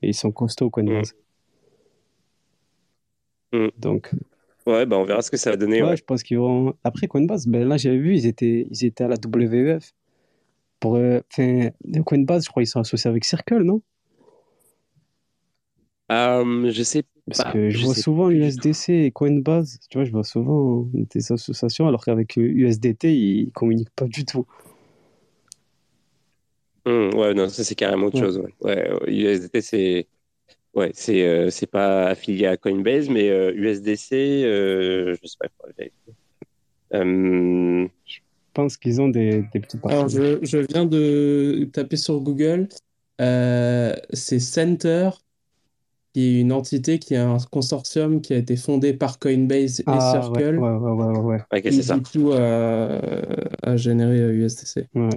Et 0.03 0.09
ils 0.09 0.15
sont 0.15 0.33
costauds, 0.33 0.67
Mm. 0.67 0.71
Coinbase. 0.71 1.15
Mm. 3.53 3.69
Donc. 3.79 4.11
Ouais, 4.67 4.87
bah 4.87 4.97
on 4.97 5.05
verra 5.05 5.21
ce 5.21 5.31
que 5.31 5.37
ça 5.37 5.51
va 5.51 5.57
donner. 5.57 5.83
Ouais, 5.83 5.97
je 5.97 6.05
pense 6.05 6.23
qu'ils 6.23 6.39
vont. 6.39 6.75
Après 6.85 7.07
Coinbase, 7.07 7.47
ben 7.47 7.69
là 7.69 7.77
j'avais 7.77 7.99
vu, 7.99 8.17
ils 8.17 8.27
étaient, 8.27 8.67
ils 8.71 8.85
étaient 8.87 9.05
à 9.05 9.09
la 9.09 9.17
WEF. 9.17 9.93
Pour, 10.81 10.97
euh, 10.97 11.21
enfin, 11.31 11.69
Coinbase, 12.05 12.45
je 12.45 12.51
crois 12.51 12.63
qu'ils 12.63 12.69
sont 12.69 12.81
associés 12.81 13.09
avec 13.09 13.25
Circle, 13.25 13.63
non? 13.63 13.83
Euh, 16.13 16.71
Je 16.71 16.83
sais 16.83 17.05
Parce 17.27 17.53
que 17.53 17.71
je, 17.71 17.85
vois 17.85 17.95
souvent 17.95 18.31
USDC 18.31 18.91
et 18.91 19.11
Coinbase, 19.11 19.79
tu 19.91 19.99
vois, 19.99 20.05
je 20.05 20.11
vois 20.11 20.25
souvent 20.25 20.87
des 20.93 21.33
associations, 21.33 21.89
alors 21.89 22.05
qu'avec 22.05 22.37
USDT, 22.37 23.15
ils 23.15 23.53
communiquent 23.53 23.95
pas 23.97 24.07
du 24.07 24.25
tout. 24.25 24.47
Hum, 26.87 27.15
ouais, 27.15 27.33
non, 27.33 27.49
ça 27.49 27.65
c'est 27.65 27.75
carrément 27.75 28.07
autre 28.07 28.19
chose. 28.19 28.43
Ouais. 28.61 28.91
USDT, 29.07 29.61
c'est 29.63 30.07
ouais, 30.75 30.91
c'est 30.95 31.27
euh, 31.27 31.51
c'est 31.51 31.67
pas 31.67 32.07
affilié 32.07 32.47
à 32.47 32.57
Coinbase, 32.57 33.09
mais 33.09 33.29
USDC, 33.29 34.13
euh, 34.13 35.17
je 35.23 35.27
sais 35.27 35.37
pas. 35.39 35.69
Euh, 36.95 37.89
je 38.05 38.19
pense 38.53 38.77
qu'ils 38.77 39.01
ont 39.01 39.09
des, 39.09 39.45
des 39.53 39.61
petits 39.61 39.79
Alors, 39.85 40.09
je, 40.09 40.39
je, 40.43 40.59
viens 40.59 40.85
de 40.85 41.69
taper 41.73 41.97
sur 41.97 42.21
Google. 42.21 42.69
c'est 43.19 44.39
Center, 44.39 45.11
qui 46.13 46.37
est 46.37 46.41
une 46.41 46.53
entité 46.53 46.99
qui 46.99 47.15
est 47.15 47.19
un 47.19 47.39
consortium 47.51 48.21
qui 48.21 48.35
a 48.35 48.37
été 48.37 48.57
fondé 48.57 48.93
par 48.93 49.19
Coinbase 49.19 49.81
et 49.81 49.85
ah, 49.87 50.21
Circle. 50.23 50.59
Ouais, 50.59 50.71
ouais, 50.71 50.91
ouais, 50.91 51.19
ouais. 51.19 51.41
ouais. 51.51 51.63
c'est 51.65 51.83
ça. 51.83 51.97
Du 51.97 52.03
coup, 52.03 52.33
à, 52.33 53.77
générer 53.77 54.19
USDC. 54.35 54.87
Ouais. 54.95 55.09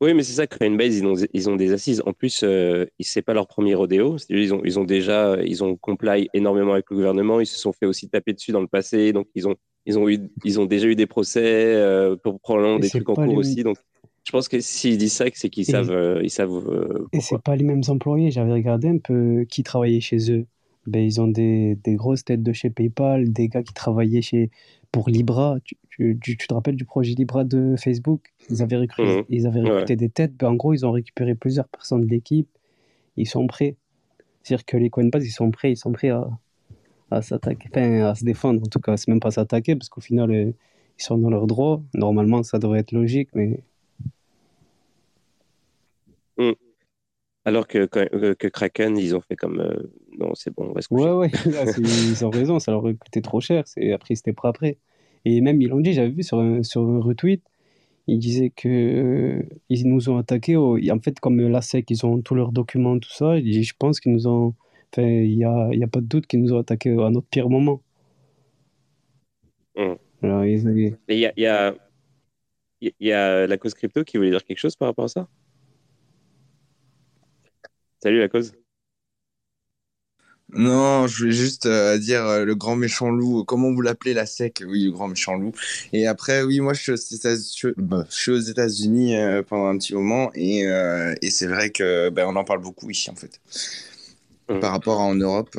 Oui, 0.00 0.14
mais 0.14 0.22
c'est 0.22 0.34
ça, 0.34 0.46
Coinbase, 0.46 0.98
ils 0.98 1.06
ont, 1.06 1.14
ils 1.32 1.50
ont 1.50 1.56
des 1.56 1.72
assises. 1.72 2.02
En 2.06 2.12
plus, 2.12 2.42
euh, 2.42 2.86
c'est 3.00 3.22
pas 3.22 3.34
leur 3.34 3.46
premier 3.46 3.74
rodéo. 3.74 4.16
Ils 4.28 4.52
ont, 4.54 4.62
ils 4.64 4.78
ont 4.78 4.84
déjà, 4.84 5.36
ils 5.44 5.62
ont 5.62 5.76
comply 5.76 6.28
énormément 6.34 6.72
avec 6.72 6.86
le 6.90 6.96
gouvernement. 6.96 7.40
Ils 7.40 7.46
se 7.46 7.58
sont 7.58 7.72
fait 7.72 7.86
aussi 7.86 8.08
taper 8.08 8.32
dessus 8.32 8.52
dans 8.52 8.60
le 8.60 8.66
passé. 8.66 9.12
Donc, 9.12 9.28
ils 9.34 9.46
ont, 9.46 9.54
ils 9.86 9.98
ont, 9.98 10.08
eu, 10.08 10.18
ils 10.44 10.60
ont 10.60 10.66
déjà 10.66 10.86
eu 10.86 10.96
des 10.96 11.06
procès 11.06 11.42
euh, 11.44 12.16
pour 12.16 12.40
probablement 12.40 12.78
des 12.78 12.88
trucs 12.88 13.08
en 13.08 13.14
cours 13.14 13.34
aussi. 13.34 13.62
Donc, 13.62 13.76
je 14.26 14.32
pense 14.32 14.48
que 14.48 14.58
s'ils 14.60 14.96
disent 14.96 15.12
ça, 15.12 15.26
c'est 15.34 15.50
qu'ils 15.50 15.66
savent, 15.66 15.90
euh, 15.90 16.20
ils 16.22 16.30
savent. 16.30 16.68
Euh, 16.68 17.06
et 17.12 17.20
c'est 17.20 17.40
pas 17.42 17.56
les 17.56 17.64
mêmes 17.64 17.82
employés. 17.88 18.30
J'avais 18.30 18.52
regardé 18.52 18.88
un 18.88 18.98
peu 18.98 19.44
qui 19.48 19.62
travaillait 19.62 20.00
chez 20.00 20.32
eux. 20.32 20.46
Ben, 20.86 21.02
ils 21.02 21.20
ont 21.20 21.28
des, 21.28 21.76
des 21.82 21.94
grosses 21.94 22.24
têtes 22.24 22.42
de 22.42 22.52
chez 22.52 22.70
PayPal, 22.70 23.32
des 23.32 23.48
gars 23.48 23.62
qui 23.62 23.72
travaillaient 23.74 24.22
chez 24.22 24.50
pour 24.92 25.08
Libra. 25.08 25.56
Tu, 25.64 25.76
tu, 25.96 26.36
te 26.36 26.54
rappelles 26.54 26.76
du 26.76 26.84
projet 26.84 27.14
Libra 27.14 27.44
de 27.44 27.76
Facebook? 27.78 28.32
Ils 28.50 28.62
avaient 28.62 28.76
recruté, 28.76 29.16
mhm. 29.18 29.24
ils 29.28 29.46
avaient 29.46 29.60
recruté 29.60 29.96
des 29.96 30.08
têtes. 30.08 30.34
Ben, 30.36 30.48
en 30.48 30.54
gros, 30.54 30.72
ils 30.72 30.84
ont 30.84 30.92
récupéré 30.92 31.34
plusieurs 31.34 31.68
personnes 31.68 32.02
de 32.02 32.10
l'équipe. 32.10 32.48
Ils 33.16 33.28
sont 33.28 33.46
prêts. 33.46 33.76
C'est-à-dire 34.42 34.64
que 34.64 34.76
les 34.76 34.90
Coinbase, 34.90 35.26
ils 35.26 35.30
sont 35.30 35.50
prêts, 35.50 35.72
ils 35.72 35.76
sont 35.76 35.92
prêts 35.92 36.10
à, 36.10 36.28
à 37.10 37.22
s'attaquer, 37.22 37.68
enfin 37.70 38.02
à 38.02 38.14
se 38.14 38.24
défendre. 38.24 38.62
En 38.62 38.66
tout 38.66 38.80
cas, 38.80 38.96
c'est 38.96 39.08
même 39.08 39.20
pas 39.20 39.30
s'attaquer 39.30 39.76
parce 39.76 39.88
qu'au 39.88 40.00
final, 40.00 40.30
euh, 40.30 40.52
ils 40.98 41.02
sont 41.02 41.18
dans 41.18 41.30
leurs 41.30 41.46
droits. 41.46 41.82
Normalement, 41.94 42.42
ça 42.42 42.58
devrait 42.58 42.80
être 42.80 42.92
logique, 42.92 43.30
mais. 43.34 43.60
Mm. 46.38 46.52
Alors 47.46 47.66
que, 47.66 47.84
que, 47.84 48.48
Kraken, 48.48 48.96
ils 48.96 49.14
ont 49.14 49.20
fait 49.20 49.36
comme 49.36 49.60
euh, 49.60 49.92
non, 50.18 50.34
c'est 50.34 50.50
bon, 50.54 50.68
on 50.70 50.72
va 50.72 50.80
se 50.80 50.88
coucher. 50.88 51.04
Ouais, 51.04 51.12
ouais, 51.12 51.30
ils 51.78 52.24
ont 52.24 52.30
raison, 52.30 52.58
ça 52.58 52.72
leur 52.72 52.82
coûté 52.82 53.20
trop 53.20 53.40
cher. 53.40 53.64
Après, 53.92 54.14
c'était 54.14 54.32
pas 54.32 54.48
après. 54.48 54.78
Et 55.24 55.40
même, 55.40 55.60
ils 55.62 55.68
l'ont 55.68 55.80
dit, 55.80 55.92
j'avais 55.94 56.10
vu 56.10 56.22
sur 56.22 56.38
un, 56.40 56.62
sur 56.62 56.82
un 56.82 57.00
retweet, 57.00 57.42
ils 58.06 58.18
disaient 58.18 58.50
que 58.50 58.68
euh, 58.68 59.42
ils 59.70 59.88
nous 59.88 60.10
ont 60.10 60.18
attaqué. 60.18 60.56
en 60.56 60.78
fait, 61.02 61.20
comme 61.20 61.40
la 61.40 61.62
SEC, 61.62 61.90
ils 61.90 62.04
ont 62.06 62.20
tous 62.22 62.34
leurs 62.34 62.52
documents, 62.52 62.98
tout 62.98 63.10
ça, 63.10 63.38
je 63.40 63.72
pense 63.78 64.00
qu'ils 64.00 64.12
nous 64.12 64.26
ont. 64.28 64.54
Enfin, 64.92 65.06
il 65.08 65.36
n'y 65.36 65.44
a, 65.44 65.68
y 65.72 65.82
a 65.84 65.88
pas 65.88 66.00
de 66.00 66.06
doute 66.06 66.26
qu'ils 66.26 66.40
nous 66.42 66.52
ont 66.52 66.58
attaqué 66.60 66.90
à 66.92 67.10
notre 67.10 67.26
pire 67.28 67.48
moment. 67.50 67.82
Hum. 69.76 69.96
il 71.08 71.18
y 71.18 71.26
a, 71.26 71.32
y, 71.36 71.46
a, 71.46 71.74
y 72.80 73.12
a 73.12 73.46
la 73.46 73.56
cause 73.58 73.74
crypto 73.74 74.04
qui 74.04 74.16
voulait 74.16 74.30
dire 74.30 74.44
quelque 74.44 74.58
chose 74.58 74.76
par 74.76 74.88
rapport 74.88 75.06
à 75.06 75.08
ça? 75.08 75.28
Salut 78.02 78.20
la 78.20 78.28
cause. 78.28 78.54
Non, 80.52 81.06
je 81.06 81.18
voulais 81.18 81.32
juste 81.32 81.66
euh, 81.66 81.98
dire 81.98 82.24
euh, 82.24 82.44
le 82.44 82.54
grand 82.54 82.76
méchant 82.76 83.10
loup. 83.10 83.44
Comment 83.44 83.72
vous 83.72 83.80
l'appelez 83.80 84.14
la 84.14 84.26
SEC? 84.26 84.62
Oui, 84.66 84.84
le 84.84 84.92
grand 84.92 85.08
méchant 85.08 85.34
loup. 85.34 85.52
Et 85.92 86.06
après, 86.06 86.42
oui, 86.42 86.60
moi, 86.60 86.74
je 86.74 86.94
suis 88.08 88.30
aux 88.30 88.38
États-Unis 88.38 89.16
euh, 89.16 89.42
pendant 89.42 89.66
un 89.66 89.78
petit 89.78 89.94
moment 89.94 90.30
et, 90.34 90.64
et 91.22 91.30
c'est 91.30 91.46
vrai 91.46 91.70
que 91.70 92.10
ben, 92.10 92.26
on 92.28 92.36
en 92.36 92.44
parle 92.44 92.60
beaucoup 92.60 92.90
ici, 92.90 93.10
en 93.10 93.14
fait, 93.14 93.40
mmh. 94.48 94.60
par 94.60 94.72
rapport 94.72 95.00
à 95.00 95.04
en 95.04 95.14
Europe. 95.14 95.56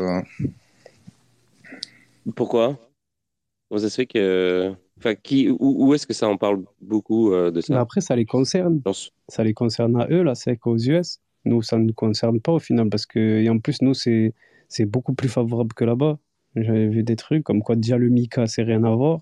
Pourquoi? 2.36 2.80
Vous 3.72 3.80
ça 3.80 3.90
se 3.90 3.96
fait 3.96 4.06
que, 4.06 4.72
enfin, 5.00 5.16
qui, 5.16 5.50
où, 5.60 5.94
est-ce 5.94 6.06
que 6.06 6.14
ça 6.14 6.28
en 6.28 6.38
parle 6.38 6.64
beaucoup 6.82 7.34
de 7.34 7.60
ça? 7.62 7.80
Après, 7.80 8.02
ça 8.02 8.16
les 8.16 8.26
concerne. 8.26 8.82
Ça 9.28 9.44
les 9.44 9.54
concerne 9.54 10.00
à 10.00 10.08
eux, 10.10 10.22
la 10.22 10.36
SEC 10.36 10.66
aux 10.68 10.78
US. 10.78 11.20
Nous, 11.44 11.62
ça 11.62 11.78
ne 11.78 11.86
nous 11.86 11.94
concerne 11.94 12.40
pas 12.40 12.54
au 12.54 12.60
final 12.60 12.90
parce 12.90 13.06
que, 13.06 13.20
et 13.20 13.50
en 13.50 13.60
plus, 13.60 13.82
nous, 13.82 13.94
c'est 13.94 14.34
c'est 14.68 14.86
beaucoup 14.86 15.14
plus 15.14 15.30
favorable 15.30 15.74
que 15.74 15.86
là-bas. 15.86 16.18
J'avais 16.56 16.88
vu 16.88 17.04
des 17.04 17.16
trucs 17.16 17.44
comme 17.44 17.62
quoi 17.62 17.76
déjà 17.76 17.98
le 17.98 18.10
Mika, 18.10 18.48
c'est 18.48 18.64
rien 18.64 18.84
à 18.84 18.96
voir. 18.96 19.22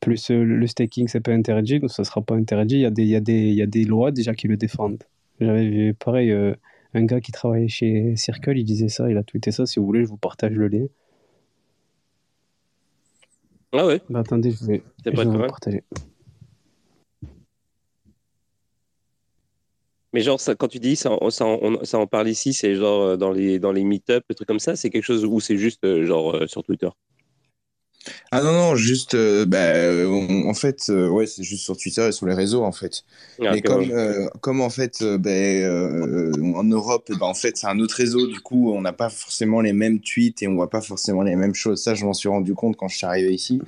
Plus 0.00 0.30
euh, 0.30 0.44
le 0.44 0.66
staking, 0.66 1.08
c'est 1.08 1.20
pas 1.20 1.32
interdit, 1.32 1.80
donc 1.80 1.90
ça 1.90 2.04
sera 2.04 2.20
pas 2.20 2.34
interdit. 2.34 2.76
Il 2.76 2.80
y, 2.80 2.86
a 2.86 2.90
des, 2.90 3.02
il, 3.02 3.08
y 3.08 3.16
a 3.16 3.20
des, 3.20 3.48
il 3.48 3.54
y 3.54 3.62
a 3.62 3.66
des 3.66 3.84
lois 3.84 4.10
déjà 4.12 4.34
qui 4.34 4.46
le 4.48 4.56
défendent. 4.56 5.02
J'avais 5.40 5.68
vu 5.68 5.94
pareil, 5.94 6.30
euh, 6.30 6.54
un 6.94 7.04
gars 7.04 7.20
qui 7.20 7.32
travaillait 7.32 7.68
chez 7.68 8.14
Circle, 8.16 8.56
il 8.56 8.64
disait 8.64 8.88
ça, 8.88 9.10
il 9.10 9.16
a 9.16 9.22
tweeté 9.22 9.50
ça. 9.50 9.66
Si 9.66 9.80
vous 9.80 9.86
voulez, 9.86 10.04
je 10.04 10.08
vous 10.08 10.16
partage 10.16 10.52
le 10.52 10.68
lien. 10.68 10.86
Ah 13.72 13.86
ouais 13.86 14.00
bah, 14.08 14.20
Attendez, 14.20 14.52
je 14.52 14.64
vais, 14.64 14.82
je 15.04 15.10
vais 15.10 15.24
vous 15.24 15.38
partager. 15.38 15.82
Mais 20.14 20.20
genre, 20.20 20.40
ça, 20.40 20.54
quand 20.54 20.68
tu 20.68 20.78
dis 20.78 20.94
ça, 20.94 21.10
ça, 21.30 21.44
ça 21.82 21.98
en 21.98 22.06
parle 22.06 22.28
ici, 22.28 22.52
c'est 22.54 22.76
genre 22.76 23.02
euh, 23.02 23.16
dans 23.16 23.32
les, 23.32 23.58
dans 23.58 23.72
les 23.72 23.82
meet-up, 23.82 24.22
des 24.28 24.36
trucs 24.36 24.46
comme 24.46 24.60
ça, 24.60 24.76
c'est 24.76 24.88
quelque 24.88 25.02
chose 25.04 25.24
où 25.24 25.40
c'est 25.40 25.56
juste 25.56 25.84
euh, 25.84 26.06
genre 26.06 26.36
euh, 26.36 26.46
sur 26.46 26.62
Twitter? 26.62 26.88
Ah 28.30 28.40
non, 28.40 28.52
non, 28.52 28.76
juste, 28.76 29.16
bah, 29.46 29.72
en 30.46 30.54
fait, 30.54 30.88
ouais, 30.88 31.26
c'est 31.26 31.42
juste 31.42 31.64
sur 31.64 31.76
Twitter 31.76 32.06
et 32.06 32.12
sur 32.12 32.26
les 32.26 32.34
réseaux, 32.34 32.62
en 32.62 32.70
fait. 32.70 33.02
Ah, 33.40 33.52
Mais 33.52 33.62
comme, 33.62 33.90
comme, 34.40 34.60
en 34.60 34.68
fait, 34.68 35.02
ben, 35.02 36.34
en 36.54 36.64
Europe, 36.64 37.10
ben, 37.10 37.26
en 37.26 37.34
fait, 37.34 37.56
c'est 37.56 37.66
un 37.66 37.80
autre 37.80 37.96
réseau, 37.96 38.26
du 38.26 38.40
coup, 38.40 38.72
on 38.72 38.82
n'a 38.82 38.92
pas 38.92 39.08
forcément 39.08 39.62
les 39.62 39.72
mêmes 39.72 40.00
tweets 40.00 40.42
et 40.42 40.48
on 40.48 40.54
voit 40.54 40.70
pas 40.70 40.82
forcément 40.82 41.22
les 41.22 41.34
mêmes 41.34 41.54
choses. 41.54 41.82
Ça, 41.82 41.94
je 41.94 42.04
m'en 42.04 42.12
suis 42.12 42.28
rendu 42.28 42.54
compte 42.54 42.76
quand 42.76 42.88
je 42.88 42.98
suis 42.98 43.06
arrivé 43.06 43.32
ici. 43.32 43.62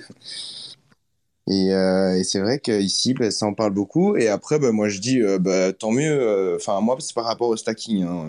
Et, 1.49 1.73
euh, 1.73 2.19
et 2.19 2.25
c'est 2.25 2.41
vrai 2.41 2.59
qu'ici, 2.59 3.15
bah, 3.15 3.31
ça 3.31 3.47
en 3.47 3.55
parle 3.55 3.73
beaucoup. 3.73 4.17
Et 4.17 4.29
après, 4.29 4.59
bah, 4.59 4.73
moi, 4.73 4.89
je 4.89 5.01
dis, 5.01 5.21
euh, 5.21 5.39
bah, 5.39 5.73
tant 5.73 5.93
mieux. 5.93 6.21
Euh, 6.21 6.57
enfin, 6.57 6.81
moi, 6.81 6.97
c'est 6.99 7.15
par 7.15 7.25
rapport 7.25 7.49
au 7.49 7.57
stacking, 7.57 8.03
hein, 8.03 8.27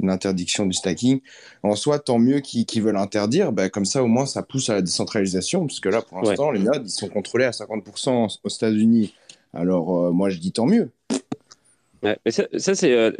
l'interdiction 0.00 0.64
du 0.66 0.72
stacking. 0.72 1.20
En 1.62 1.74
soi, 1.74 1.98
tant 1.98 2.18
mieux 2.18 2.40
qu'ils 2.40 2.82
veulent 2.82 2.96
interdire. 2.96 3.52
Bah, 3.52 3.68
comme 3.68 3.84
ça, 3.84 4.04
au 4.04 4.06
moins, 4.06 4.26
ça 4.26 4.42
pousse 4.42 4.70
à 4.70 4.74
la 4.74 4.82
décentralisation. 4.82 5.66
Parce 5.66 5.80
que 5.80 5.88
là, 5.88 6.02
pour 6.02 6.22
l'instant, 6.22 6.50
les 6.52 6.60
nodes, 6.60 6.86
ils 6.86 6.90
sont 6.90 7.08
contrôlés 7.08 7.46
à 7.46 7.50
50% 7.50 8.38
aux 8.44 8.48
États-Unis. 8.48 9.12
Alors, 9.52 10.12
moi, 10.12 10.30
je 10.30 10.38
dis 10.38 10.52
tant 10.52 10.66
mieux. 10.66 10.92
Mais 12.02 12.18
ça, 12.30 12.44
ça 12.56 12.74
c'est 12.74 13.12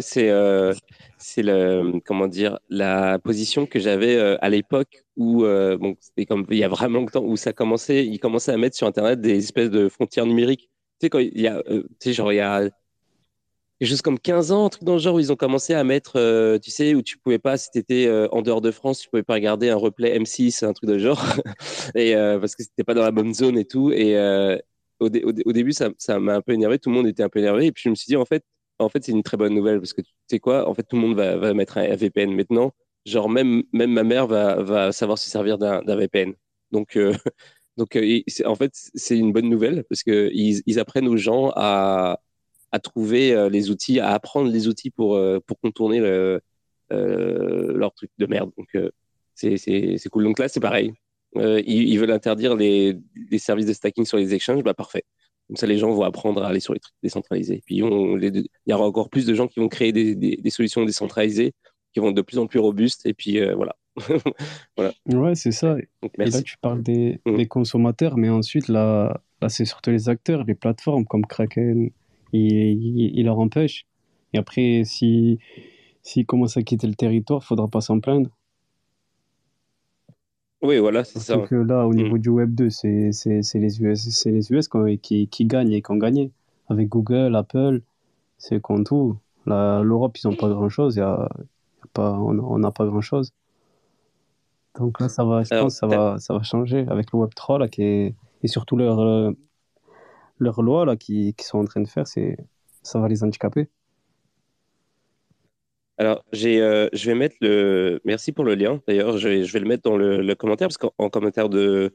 c'est 1.20 1.42
le 1.42 2.00
comment 2.04 2.26
dire 2.26 2.58
la 2.70 3.18
position 3.18 3.66
que 3.66 3.78
j'avais 3.78 4.16
euh, 4.16 4.36
à 4.40 4.48
l'époque 4.48 5.04
où 5.16 5.44
euh, 5.44 5.76
bon 5.76 5.96
c'était 6.00 6.24
comme 6.26 6.46
il 6.50 6.58
y 6.58 6.64
a 6.64 6.68
vraiment 6.68 7.00
longtemps 7.00 7.22
où 7.22 7.36
ça 7.36 7.52
commençait 7.52 8.06
ils 8.06 8.18
commençaient 8.18 8.52
à 8.52 8.56
mettre 8.56 8.76
sur 8.76 8.86
internet 8.86 9.20
des 9.20 9.38
espèces 9.38 9.70
de 9.70 9.88
frontières 9.88 10.26
numériques. 10.26 10.70
Tu 10.98 11.06
sais 11.06 11.10
quand 11.10 11.18
il 11.18 11.40
y 11.40 11.46
a 11.46 11.58
euh, 11.68 11.82
tu 12.00 12.08
sais 12.08 12.12
genre 12.14 12.32
il 12.32 12.36
y 12.36 12.40
a 12.40 12.70
chose 13.82 14.02
comme 14.02 14.18
15 14.18 14.52
ans 14.52 14.66
un 14.66 14.68
truc 14.70 14.84
dans 14.84 14.94
le 14.94 14.98
genre 14.98 15.14
où 15.14 15.20
ils 15.20 15.32
ont 15.32 15.36
commencé 15.36 15.74
à 15.74 15.84
mettre 15.84 16.58
tu 16.58 16.70
sais 16.70 16.94
où 16.94 17.02
tu 17.02 17.18
pouvais 17.18 17.38
pas 17.38 17.56
si 17.58 17.70
tu 17.70 17.78
étais 17.78 18.10
en 18.30 18.42
dehors 18.42 18.60
de 18.60 18.70
France 18.70 19.00
tu 19.00 19.08
pouvais 19.10 19.22
pas 19.22 19.34
regarder 19.34 19.70
un 19.70 19.76
replay 19.76 20.18
M6 20.18 20.64
un 20.64 20.72
truc 20.72 20.88
de 20.88 20.98
genre. 20.98 21.22
Et 21.94 22.14
parce 22.14 22.56
que 22.56 22.62
c'était 22.62 22.84
pas 22.84 22.94
dans 22.94 23.02
la 23.02 23.10
bonne 23.10 23.34
zone 23.34 23.58
et 23.58 23.64
tout. 23.64 23.90
Et 23.92 24.18
au, 25.00 25.06
au, 25.06 25.52
début 25.52 25.72
ça 25.72 26.18
m'a 26.18 26.34
un 26.36 26.42
peu 26.42 26.52
énervé. 26.52 26.78
Tout 26.78 26.90
le 26.90 26.96
monde 26.96 27.06
était 27.06 27.22
un 27.22 27.30
peu 27.30 27.38
énervé. 27.38 27.66
Et 27.66 27.72
puis 27.72 27.82
je 27.84 27.90
me 27.90 27.94
suis 27.94 28.06
dit 28.06 28.16
en 28.16 28.26
fait 28.26 28.44
en 28.80 28.88
fait, 28.88 29.04
c'est 29.04 29.12
une 29.12 29.22
très 29.22 29.36
bonne 29.36 29.54
nouvelle 29.54 29.78
parce 29.80 29.92
que 29.92 30.00
tu 30.02 30.10
sais 30.28 30.38
quoi, 30.40 30.68
en 30.68 30.74
fait, 30.74 30.82
tout 30.84 30.96
le 30.96 31.02
monde 31.02 31.16
va, 31.16 31.54
mettre 31.54 31.78
un 31.78 31.94
VPN 31.96 32.34
maintenant. 32.34 32.72
Genre, 33.06 33.28
même, 33.30 33.62
même 33.72 33.92
ma 33.92 34.04
mère 34.04 34.26
va, 34.26 34.62
va 34.62 34.92
savoir 34.92 35.18
se 35.18 35.28
servir 35.30 35.58
d'un 35.58 35.82
VPN. 35.96 36.34
Donc, 36.70 36.96
euh, 36.96 37.14
donc 37.76 37.96
euh, 37.96 38.20
en 38.44 38.54
fait, 38.54 38.72
c'est 38.94 39.18
une 39.18 39.32
bonne 39.32 39.48
nouvelle 39.48 39.84
parce 39.84 40.02
qu'ils 40.02 40.62
ils 40.66 40.78
apprennent 40.78 41.08
aux 41.08 41.16
gens 41.16 41.52
à, 41.56 42.20
à 42.72 42.78
trouver 42.80 43.32
euh, 43.34 43.48
les 43.48 43.70
outils, 43.70 44.00
à 44.00 44.10
apprendre 44.12 44.50
les 44.50 44.68
outils 44.68 44.90
pour, 44.90 45.20
pour 45.46 45.60
contourner 45.60 46.00
le, 46.00 46.40
leur 46.90 47.94
truc 47.94 48.10
de 48.18 48.26
merde. 48.26 48.50
Donc, 48.56 48.76
c'est 49.34 50.08
cool. 50.10 50.24
Donc 50.24 50.38
là, 50.38 50.48
c'est 50.48 50.60
pareil. 50.60 50.92
Ils, 51.36 51.62
ils, 51.66 51.98
veulent 51.98 52.10
interdire 52.10 52.56
les, 52.56 52.98
les 53.30 53.38
services 53.38 53.66
de 53.66 53.72
stacking 53.72 54.04
sur 54.04 54.18
les 54.18 54.34
exchanges. 54.34 54.64
Bah, 54.64 54.74
parfait. 54.74 55.04
Comme 55.50 55.56
ça, 55.56 55.66
les 55.66 55.78
gens 55.78 55.90
vont 55.90 56.04
apprendre 56.04 56.44
à 56.44 56.46
aller 56.46 56.60
sur 56.60 56.74
les 56.74 56.78
trucs 56.78 56.94
décentralisés. 57.02 57.60
Puis 57.66 57.78
il 57.78 58.48
y 58.66 58.72
aura 58.72 58.86
encore 58.86 59.10
plus 59.10 59.26
de 59.26 59.34
gens 59.34 59.48
qui 59.48 59.58
vont 59.58 59.66
créer 59.66 59.92
des, 59.92 60.50
solutions 60.50 60.84
décentralisées 60.84 61.54
qui 61.92 61.98
vont 61.98 62.10
être 62.10 62.14
de 62.14 62.22
plus 62.22 62.38
en 62.38 62.46
plus 62.46 62.60
robustes. 62.60 63.04
Et 63.04 63.14
puis 63.14 63.40
voilà. 63.56 63.74
voilà. 64.76 64.92
Ouais, 65.06 65.34
c'est 65.34 65.50
ça. 65.50 65.76
et 66.20 66.30
là, 66.30 66.40
tu 66.40 66.56
parles 66.58 66.84
des, 66.84 67.18
mmh. 67.26 67.36
des 67.36 67.48
consommateurs, 67.48 68.16
mais 68.16 68.28
ensuite, 68.28 68.68
là, 68.68 69.20
là 69.42 69.48
c'est 69.48 69.64
surtout 69.64 69.90
les 69.90 70.08
acteurs, 70.08 70.44
les 70.44 70.54
plateformes 70.54 71.04
comme 71.04 71.26
Kraken, 71.26 71.90
ils, 72.32 73.24
leur 73.24 73.40
empêchent. 73.40 73.86
Et 74.32 74.38
après, 74.38 74.82
s'ils 74.84 75.38
si, 76.04 76.24
commencent 76.24 76.56
à 76.56 76.62
quitter 76.62 76.86
le 76.86 76.94
territoire, 76.94 77.40
il 77.42 77.46
faudra 77.46 77.66
pas 77.66 77.80
s'en 77.80 77.98
plaindre. 77.98 78.30
Oui, 80.62 80.78
voilà, 80.78 81.04
c'est 81.04 81.20
ça. 81.20 81.38
que 81.38 81.54
là, 81.54 81.86
au 81.86 81.94
niveau 81.94 82.16
mmh. 82.16 82.20
du 82.20 82.28
Web 82.28 82.54
2, 82.54 82.70
c'est 82.70 83.10
les 83.54 83.82
US, 83.82 84.26
les 84.26 84.52
US 84.52 84.68
qui, 85.00 85.28
qui 85.28 85.44
gagnent 85.46 85.72
et 85.72 85.82
qui 85.82 85.90
ont 85.90 85.96
gagné. 85.96 86.32
Avec 86.68 86.88
Google, 86.88 87.34
Apple, 87.34 87.80
c'est 88.38 88.60
comme 88.60 88.84
tout. 88.84 89.16
L'Europe, 89.46 90.18
ils 90.18 90.28
n'ont 90.28 90.36
pas 90.36 90.48
grand-chose. 90.48 90.96
Y 90.96 91.00
a, 91.00 91.28
pas, 91.94 92.12
on 92.12 92.58
n'a 92.58 92.70
pas 92.70 92.86
grand-chose. 92.86 93.32
Donc 94.78 95.00
là, 95.00 95.08
ça 95.08 95.24
va, 95.24 95.42
je 95.42 95.48
pense 95.50 95.76
ça 95.76 95.86
va, 95.86 96.18
ça 96.18 96.34
va 96.34 96.42
changer 96.42 96.86
avec 96.88 97.12
le 97.12 97.18
Web3 97.18 97.58
là, 97.58 97.68
qui 97.68 97.82
est, 97.82 98.14
et 98.42 98.48
surtout 98.48 98.76
leurs 98.76 99.34
leur 100.38 100.58
euh, 100.58 100.62
lois 100.62 100.84
là, 100.84 100.96
qui, 100.96 101.34
qui, 101.34 101.44
sont 101.44 101.58
en 101.58 101.64
train 101.64 101.80
de 101.80 101.88
faire, 101.88 102.06
ça 102.06 103.00
va 103.00 103.08
les 103.08 103.24
handicaper. 103.24 103.68
Alors, 106.00 106.24
j'ai, 106.32 106.62
euh, 106.62 106.88
je 106.94 107.10
vais 107.10 107.14
mettre 107.14 107.36
le. 107.42 108.00
Merci 108.06 108.32
pour 108.32 108.42
le 108.42 108.54
lien. 108.54 108.80
D'ailleurs, 108.88 109.18
je 109.18 109.28
vais, 109.28 109.44
je 109.44 109.52
vais 109.52 109.60
le 109.60 109.68
mettre 109.68 109.82
dans 109.82 109.98
le, 109.98 110.22
le 110.22 110.34
commentaire 110.34 110.68
parce 110.68 110.78
qu'en 110.78 111.10
commentaire 111.10 111.50
de 111.50 111.94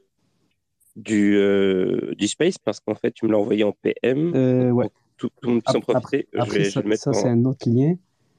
du, 0.95 1.35
euh, 1.37 2.13
du 2.15 2.27
space, 2.27 2.59
parce 2.59 2.79
qu'en 2.79 2.93
fait, 2.93 3.09
tu 3.09 3.25
me 3.25 3.31
l'as 3.31 3.39
envoyé 3.39 3.63
en 3.63 3.71
PM. 3.71 4.29
ouais. 4.73 4.89
Tout, 5.17 5.31
le 5.41 5.49
monde 5.49 5.63
profiter. 5.63 6.27
Après, 6.37 6.65
ça, 6.65 6.83
ça 6.97 7.13
c'est 7.13 7.29
un 7.29 7.45
autre 7.45 7.67
lien, 7.67 7.95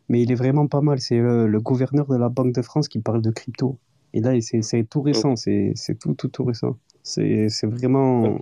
mais 0.09 0.22
il 0.22 0.31
est 0.31 0.37
vraiment 0.37 0.68
pas 0.68 0.83
mal. 0.83 1.00
C'est 1.00 1.18
le, 1.18 1.59
gouverneur 1.59 2.07
de 2.07 2.16
la 2.16 2.29
Banque 2.29 2.55
de 2.55 2.62
France 2.62 2.87
qui 2.87 3.00
parle 3.00 3.20
de 3.20 3.33
crypto. 3.33 3.76
Et 4.12 4.20
là, 4.20 4.40
c'est 4.40 4.85
tout 4.88 5.02
récent. 5.02 5.35
C'est 5.35 5.74
tout, 5.98 6.14
tout, 6.14 6.29
tout 6.29 6.44
récent. 6.44 6.79
C'est 7.02 7.48
vraiment. 7.64 8.38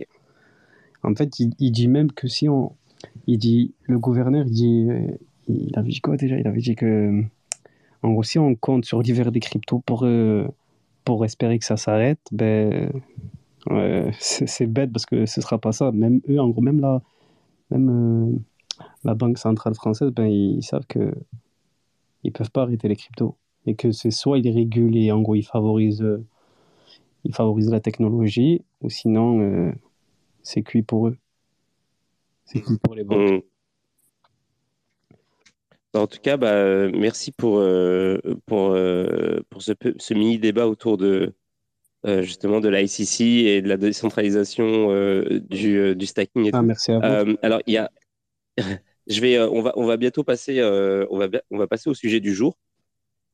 En 1.02 1.14
fait, 1.14 1.40
il, 1.40 1.54
il, 1.58 1.72
dit 1.72 1.88
même 1.88 2.12
que 2.12 2.28
si 2.28 2.50
on. 2.50 2.76
Il 3.26 3.38
dit. 3.38 3.72
Le 3.84 3.98
gouverneur, 3.98 4.44
il 4.46 4.52
dit 4.52 4.88
il 5.48 5.78
avait 5.78 5.90
dit 5.90 6.00
quoi 6.00 6.16
déjà? 6.16 6.38
Il 6.38 6.46
avait 6.46 6.60
dit 6.60 6.74
que, 6.74 7.22
en 8.02 8.12
gros, 8.12 8.22
si 8.22 8.38
on 8.38 8.54
compte 8.54 8.84
sur 8.84 9.02
l'hiver 9.02 9.32
des 9.32 9.40
cryptos 9.40 9.80
pour, 9.80 10.04
euh, 10.04 10.46
pour 11.04 11.24
espérer 11.24 11.58
que 11.58 11.64
ça 11.64 11.76
s'arrête, 11.76 12.20
ben, 12.32 12.90
c'est 14.18 14.66
bête 14.66 14.92
parce 14.92 15.06
que 15.06 15.26
ce 15.26 15.40
sera 15.40 15.58
pas 15.58 15.72
ça. 15.72 15.92
Même 15.92 16.20
eux, 16.28 16.40
en 16.40 16.48
gros, 16.48 16.60
même 16.60 16.80
la, 16.80 17.02
même, 17.70 17.88
euh, 17.90 18.84
la 19.04 19.14
Banque 19.14 19.38
centrale 19.38 19.74
française, 19.74 20.10
ben, 20.10 20.26
ils, 20.26 20.62
savent 20.62 20.86
que 20.86 21.14
ils 22.22 22.32
peuvent 22.32 22.50
pas 22.50 22.62
arrêter 22.62 22.88
les 22.88 22.96
cryptos. 22.96 23.36
Et 23.66 23.74
que 23.74 23.92
c'est 23.92 24.10
soit 24.10 24.38
ils 24.38 24.50
régulent 24.50 24.96
et 24.96 25.10
en 25.10 25.22
gros, 25.22 25.34
ils 25.34 25.46
favorisent, 25.46 26.04
ils 27.24 27.34
favorisent 27.34 27.70
la 27.70 27.80
technologie, 27.80 28.62
ou 28.82 28.90
sinon, 28.90 29.40
euh, 29.40 29.72
c'est 30.42 30.62
cuit 30.62 30.82
pour 30.82 31.08
eux. 31.08 31.16
C'est 32.44 32.60
cuit 32.60 32.78
pour 32.78 32.94
les 32.94 33.04
banques. 33.04 33.42
Mmh. 35.94 35.98
En 35.98 36.06
tout 36.06 36.18
cas, 36.20 36.36
bah, 36.36 36.88
merci 36.88 37.32
pour, 37.32 37.58
euh, 37.58 38.18
pour, 38.46 38.72
euh, 38.72 39.40
pour 39.48 39.62
ce, 39.62 39.72
ce, 39.98 40.14
mini 40.14 40.38
débat 40.38 40.66
autour 40.66 40.96
de 40.96 41.34
euh, 42.06 42.22
justement 42.22 42.60
de 42.60 42.68
l'ICC 42.68 43.20
et 43.20 43.62
de 43.62 43.68
la 43.68 43.76
décentralisation 43.76 44.88
du, 45.48 45.94
du, 45.94 46.06
stacking. 46.06 46.50
ah, 46.52 46.62
merci 46.62 46.92
à 46.92 47.24
vous. 47.24 47.36
alors, 47.42 47.60
il 47.66 47.74
y 47.74 47.78
a, 47.78 47.90
je 49.06 49.20
vais, 49.20 49.40
on 49.40 49.62
va, 49.62 49.72
on 49.76 49.86
va 49.86 49.96
bientôt 49.96 50.24
passer, 50.24 50.62
on 50.62 51.18
va, 51.18 51.28
on 51.50 51.58
va 51.58 51.66
passer 51.66 51.88
au 51.88 51.94
sujet 51.94 52.20
du 52.20 52.34
jour. 52.34 52.58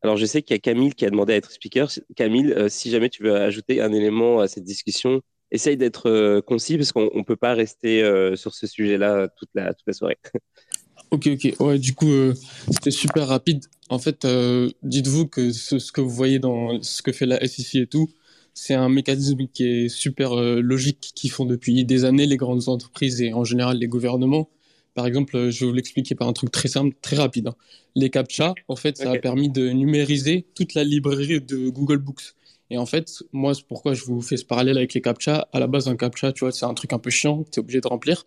Alors, 0.02 0.16
je 0.16 0.24
sais 0.24 0.40
qu'il 0.40 0.54
y 0.54 0.58
a 0.58 0.60
Camille 0.60 0.94
qui 0.94 1.04
a 1.04 1.10
demandé 1.10 1.34
à 1.34 1.36
être 1.36 1.50
speaker. 1.50 1.90
Camille, 2.16 2.54
si 2.68 2.90
jamais 2.90 3.10
tu 3.10 3.22
veux 3.22 3.36
ajouter 3.36 3.82
un 3.82 3.92
élément 3.92 4.40
à 4.40 4.48
cette 4.48 4.64
discussion, 4.64 5.20
essaye 5.50 5.76
d'être 5.76 6.40
concis 6.40 6.78
parce 6.78 6.92
qu'on 6.92 7.10
ne 7.14 7.22
peut 7.22 7.36
pas 7.36 7.54
rester 7.54 8.02
sur 8.36 8.54
ce 8.54 8.66
sujet-là 8.66 9.28
toute 9.36 9.50
la, 9.54 9.74
toute 9.74 9.86
la 9.86 9.92
soirée. 9.92 10.18
Ok, 11.10 11.26
ok. 11.26 11.54
Ouais, 11.60 11.78
du 11.78 11.94
coup, 11.94 12.08
euh, 12.08 12.34
c'était 12.70 12.92
super 12.92 13.26
rapide. 13.26 13.64
En 13.88 13.98
fait, 13.98 14.24
euh, 14.24 14.70
dites-vous 14.84 15.26
que 15.26 15.50
ce, 15.50 15.90
que 15.90 16.00
vous 16.00 16.10
voyez 16.10 16.38
dans 16.38 16.80
ce 16.82 17.02
que 17.02 17.10
fait 17.10 17.26
la 17.26 17.44
SEC 17.44 17.74
et 17.76 17.86
tout, 17.86 18.08
c'est 18.54 18.74
un 18.74 18.88
mécanisme 18.88 19.48
qui 19.52 19.64
est 19.64 19.88
super 19.88 20.38
euh, 20.38 20.60
logique, 20.60 21.12
qui 21.16 21.28
font 21.28 21.44
depuis 21.44 21.84
des 21.84 22.04
années 22.04 22.26
les 22.26 22.36
grandes 22.36 22.68
entreprises 22.68 23.20
et 23.22 23.32
en 23.32 23.42
général 23.42 23.78
les 23.78 23.88
gouvernements. 23.88 24.48
Par 24.94 25.06
exemple, 25.06 25.50
je 25.50 25.60
vais 25.60 25.66
vous 25.66 25.74
l'expliquer 25.74 26.14
par 26.14 26.28
un 26.28 26.32
truc 26.32 26.52
très 26.52 26.68
simple, 26.68 26.94
très 27.02 27.16
rapide. 27.16 27.48
Hein. 27.48 27.56
Les 27.96 28.10
CAPTCHA, 28.10 28.54
en 28.68 28.76
fait, 28.76 28.96
ça 28.96 29.10
a 29.10 29.18
permis 29.18 29.48
de 29.48 29.68
numériser 29.70 30.46
toute 30.54 30.74
la 30.74 30.84
librairie 30.84 31.40
de 31.40 31.70
Google 31.70 31.98
Books. 31.98 32.34
Et 32.70 32.78
en 32.78 32.86
fait, 32.86 33.22
moi, 33.32 33.54
c'est 33.54 33.64
pourquoi 33.66 33.94
je 33.94 34.04
vous 34.04 34.20
fais 34.20 34.36
ce 34.36 34.44
parallèle 34.44 34.76
avec 34.76 34.94
les 34.94 35.00
CAPTCHA. 35.00 35.48
À 35.52 35.58
la 35.58 35.66
base, 35.66 35.88
un 35.88 35.96
CAPTCHA, 35.96 36.32
tu 36.32 36.40
vois, 36.40 36.52
c'est 36.52 36.66
un 36.66 36.74
truc 36.74 36.92
un 36.92 36.98
peu 36.98 37.10
chiant, 37.10 37.44
tu 37.50 37.58
es 37.58 37.60
obligé 37.60 37.80
de 37.80 37.88
remplir. 37.88 38.26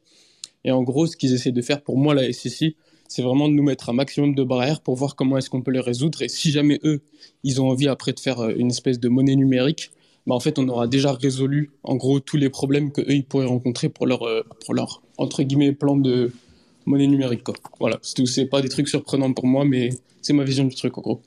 Et 0.63 0.71
en 0.71 0.84
gros, 0.84 1.08
ce 1.08 1.17
qu'ils 1.17 1.34
essaient 1.34 1.52
de 1.52 1.62
faire 1.62 1.82
pour 1.82 1.97
moi, 1.97 2.13
la 2.13 2.32
SEC, 2.32 2.76
c'est 3.08 3.21
vraiment 3.21 3.47
de 3.47 3.54
nous 3.54 3.63
mettre 3.63 3.89
un 3.89 3.93
maximum 3.93 4.34
de 4.34 4.43
barrières 4.43 4.82
pour 4.82 4.95
voir 4.95 5.15
comment 5.15 5.38
est-ce 5.38 5.49
qu'on 5.49 5.62
peut 5.62 5.71
les 5.71 5.80
résoudre. 5.80 6.21
Et 6.21 6.30
si 6.30 6.52
jamais 6.52 6.80
eux, 6.84 7.02
ils 7.43 7.62
ont 7.62 7.69
envie 7.69 7.88
après 7.88 8.13
de 8.13 8.19
faire 8.19 8.39
euh, 8.39 8.54
une 8.56 8.69
espèce 8.71 8.99
de 8.99 9.10
monnaie 9.10 9.36
numérique, 9.36 9.91
bah 10.26 10.36
en 10.36 10.39
fait, 10.39 10.58
on 10.58 10.67
aura 10.69 10.88
déjà 10.88 11.12
résolu 11.12 11.71
en 11.84 11.95
gros 11.95 12.19
tous 12.19 12.38
les 12.38 12.49
problèmes 12.49 12.91
que 12.91 13.02
eux 13.02 13.13
ils 13.13 13.26
pourraient 13.26 13.45
rencontrer 13.45 13.89
pour 13.89 14.08
leur, 14.08 14.23
euh, 14.23 14.41
pour 14.65 14.73
leur 14.73 15.04
entre 15.17 15.43
guillemets 15.43 15.73
plan 15.73 15.97
de 15.97 16.32
monnaie 16.86 17.08
numérique. 17.08 17.43
Voilà, 17.80 17.99
c'est 18.02 18.15
tout. 18.15 18.26
C'est 18.26 18.45
pas 18.45 18.62
des 18.62 18.69
trucs 18.69 18.88
surprenants 18.88 19.34
pour 19.34 19.45
moi, 19.45 19.65
mais 19.65 19.89
c'est 20.21 20.34
ma 20.34 20.43
vision 20.43 20.63
du 20.63 20.76
truc 20.76 20.97
en 20.97 21.02
gros. 21.02 21.21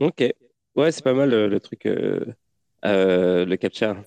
Ok, 0.00 0.24
ouais, 0.74 0.90
c'est 0.90 1.04
pas 1.04 1.14
mal 1.14 1.32
euh, 1.32 1.48
le, 1.48 1.60
truc, 1.60 1.84
le 2.82 3.54
captcha. 3.56 4.02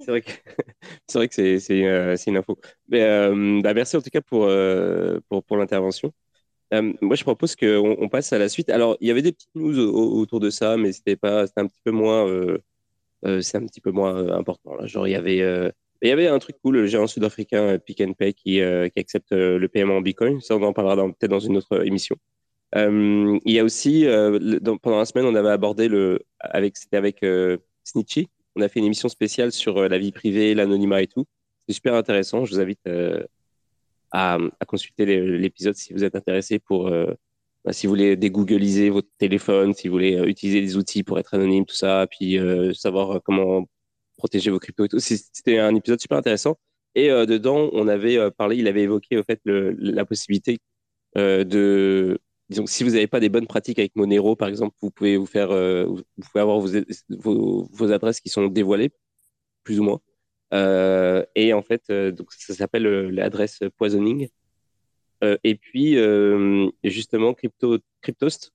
C'est 0.00 0.10
vrai 0.10 0.22
que 0.22 0.30
c'est 1.08 1.18
vrai 1.18 1.28
que 1.28 1.34
c'est 1.34 1.60
c'est 1.60 1.86
euh, 1.86 2.16
une 2.26 2.36
info. 2.36 2.58
Mais, 2.88 3.02
euh, 3.02 3.60
bah, 3.62 3.74
merci 3.74 3.96
en 3.96 4.02
tout 4.02 4.10
cas 4.10 4.20
pour 4.20 4.44
euh, 4.46 5.20
l'intervention. 5.50 6.12
moi, 6.72 7.16
je 7.16 7.22
propose 7.24 7.56
qu'on 7.56 7.96
on 8.00 8.08
passe 8.08 8.32
à 8.32 8.38
la 8.38 8.48
suite. 8.48 8.70
Alors, 8.70 8.96
il 9.00 9.08
y 9.08 9.10
avait 9.10 9.22
des 9.22 9.32
petites 9.32 9.54
news 9.54 9.78
autour 9.78 10.40
de 10.40 10.50
ça, 10.50 10.76
mais 10.76 10.92
c'était 10.92 11.16
pas 11.16 11.46
c'était 11.46 11.60
un 11.60 11.66
petit 11.66 11.80
peu 11.84 11.92
moins 11.92 12.26
c'est 13.40 13.56
un 13.56 13.66
petit 13.66 13.80
peu 13.80 13.90
moins 13.90 14.28
important. 14.32 14.86
Genre, 14.86 15.08
il 15.08 15.12
y 15.12 15.14
avait 15.14 15.38
il 16.02 16.08
y 16.08 16.12
avait 16.12 16.28
un 16.28 16.38
truc 16.38 16.56
cool, 16.62 16.76
le 16.76 16.86
géant 16.86 17.06
sud-africain 17.06 17.78
Pick 17.78 18.00
and 18.00 18.12
Pay 18.14 18.34
qui, 18.34 18.60
qui 18.60 19.00
accepte 19.00 19.32
le 19.32 19.66
paiement 19.68 19.96
en 19.98 20.00
Bitcoin. 20.02 20.40
Ça, 20.40 20.56
on 20.56 20.62
en 20.62 20.72
parlera 20.72 20.96
peut-être 21.06 21.30
dans 21.30 21.40
une 21.40 21.56
autre 21.56 21.86
émission. 21.86 22.16
il 22.74 23.40
y 23.46 23.58
a 23.58 23.64
aussi, 23.64 24.06
pendant 24.82 24.98
la 24.98 25.04
semaine, 25.06 25.26
on 25.26 25.34
avait 25.34 25.50
abordé 25.50 25.88
le, 25.88 26.20
avec, 26.40 26.76
c'était 26.76 26.96
avec 26.96 27.24
Snitchy, 27.84 28.28
on 28.56 28.62
a 28.62 28.68
fait 28.68 28.80
une 28.80 28.86
émission 28.86 29.08
spéciale 29.08 29.52
sur 29.52 29.78
euh, 29.78 29.88
la 29.88 29.98
vie 29.98 30.12
privée, 30.12 30.54
l'anonymat 30.54 31.02
et 31.02 31.06
tout. 31.06 31.24
C'est 31.66 31.74
super 31.74 31.94
intéressant. 31.94 32.44
Je 32.44 32.54
vous 32.54 32.60
invite 32.60 32.80
euh, 32.86 33.24
à, 34.12 34.38
consulter 34.66 35.06
l'épisode 35.06 35.74
si 35.74 35.92
vous 35.92 36.04
êtes 36.04 36.14
intéressé 36.14 36.58
pour, 36.58 36.88
euh, 36.88 37.12
bah, 37.64 37.72
si 37.72 37.86
vous 37.86 37.92
voulez 37.92 38.16
dégoogliser 38.16 38.90
votre 38.90 39.08
téléphone, 39.18 39.74
si 39.74 39.88
vous 39.88 39.94
voulez 39.94 40.22
utiliser 40.26 40.60
des 40.60 40.76
outils 40.76 41.02
pour 41.02 41.18
être 41.18 41.34
anonyme, 41.34 41.64
tout 41.66 41.74
ça, 41.74 42.06
puis 42.10 42.38
savoir 42.74 43.20
comment 43.22 43.66
protéger 44.16 44.50
vos 44.50 44.58
cryptos 44.58 44.84
et 44.84 44.88
tout. 44.88 45.00
C'était 45.00 45.58
un 45.58 45.74
épisode 45.74 46.00
super 46.00 46.18
intéressant. 46.18 46.56
Et 46.94 47.08
dedans, 47.08 47.70
on 47.72 47.88
avait 47.88 48.30
parlé, 48.32 48.56
il 48.56 48.68
avait 48.68 48.82
évoqué 48.82 49.16
au 49.16 49.24
fait 49.24 49.40
la 49.44 50.04
possibilité 50.04 50.58
de 51.16 52.18
disons 52.48 52.66
si 52.66 52.84
vous 52.84 52.90
n'avez 52.90 53.06
pas 53.06 53.20
des 53.20 53.28
bonnes 53.28 53.46
pratiques 53.46 53.78
avec 53.78 53.96
Monero, 53.96 54.36
par 54.36 54.48
exemple, 54.48 54.76
vous 54.80 54.90
pouvez 54.90 55.16
vous 55.16 55.26
faire, 55.26 55.50
euh, 55.50 55.84
vous 55.86 56.04
pouvez 56.30 56.40
avoir 56.40 56.60
vos, 56.60 57.92
adresses 57.92 58.20
qui 58.20 58.28
sont 58.28 58.46
dévoilées, 58.48 58.90
plus 59.64 59.80
ou 59.80 59.84
moins. 59.84 60.00
Euh, 60.52 61.24
et 61.34 61.52
en 61.52 61.62
fait, 61.62 61.84
euh, 61.90 62.12
donc 62.12 62.32
ça 62.32 62.54
s'appelle 62.54 62.84
l'adresse 63.10 63.60
poisoning. 63.76 64.28
et 65.22 65.54
puis, 65.54 65.96
justement, 66.84 67.34
Crypto, 67.34 67.78
Cryptost, 68.02 68.52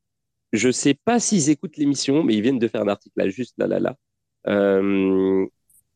je 0.53 0.71
sais 0.71 0.93
pas 0.93 1.19
s'ils 1.19 1.49
écoutent 1.49 1.77
l'émission, 1.77 2.23
mais 2.23 2.35
ils 2.35 2.41
viennent 2.41 2.59
de 2.59 2.67
faire 2.67 2.81
un 2.81 2.87
article 2.87 3.13
là, 3.17 3.29
juste 3.29 3.55
là, 3.57 3.67
là, 3.67 3.79
là, 3.79 4.81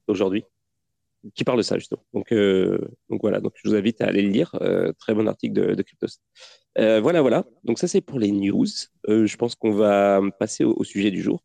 aujourd'hui 0.08 0.45
qui 1.36 1.45
parle 1.45 1.60
de 1.60 1.63
ça 1.63 1.77
justement. 1.77 2.03
Donc, 2.13 2.34
donc 2.34 3.21
voilà, 3.21 3.39
donc 3.39 3.53
je 3.56 3.69
vous 3.69 3.75
invite 3.75 4.01
à 4.01 4.08
aller 4.08 4.23
le 4.23 4.29
lire. 4.29 4.58
Très 4.99 5.13
bon 5.13 5.27
article 5.27 5.53
de, 5.53 5.75
de 5.75 5.82
Cryptos. 5.84 6.19
Euh, 6.80 7.00
voilà, 7.02 7.22
voilà. 7.22 7.46
Donc 7.64 7.80
ça 7.80 7.88
c'est 7.88 8.02
pour 8.02 8.20
les 8.20 8.32
news. 8.32 8.66
Euh, 9.08 9.26
je 9.26 9.38
pense 9.38 9.56
qu'on 9.56 9.72
va 9.72 10.22
passer 10.40 10.64
au, 10.64 10.84
sujet 10.84 11.12
du 11.12 11.22
jour. 11.22 11.44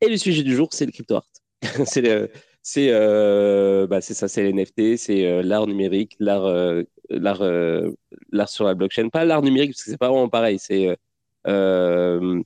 Et 0.00 0.08
le 0.08 0.16
sujet 0.16 0.42
du 0.42 0.54
jour, 0.54 0.68
c'est 0.72 0.86
le 0.86 0.92
crypto 0.92 1.16
art. 1.16 1.26
c'est 1.86 2.30
c'est 2.62 2.90
bah, 3.86 4.00
c'est 4.00 4.14
ça, 4.14 4.28
c'est 4.28 4.42
les 4.42 4.52
NFT, 4.52 4.96
c'est 4.96 5.42
l'art 5.42 5.66
numérique, 5.66 6.16
l'art 6.18 6.46
l'art 7.10 7.42
l'art 8.32 8.48
sur 8.48 8.64
la 8.64 8.74
blockchain. 8.74 9.08
Pas 9.08 9.24
l'art 9.24 9.42
numérique 9.42 9.72
parce 9.72 9.84
que 9.84 9.90
c'est 9.90 9.98
pas 9.98 10.08
vraiment 10.08 10.28
pareil. 10.28 10.58
C'est 10.58 10.96
comment 11.44 12.42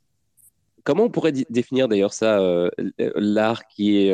on 1.05 1.11
pourrait 1.11 1.33
définir 1.51 1.89
d'ailleurs 1.89 2.13
ça, 2.13 2.69
l'art 3.17 3.67
qui 3.69 4.11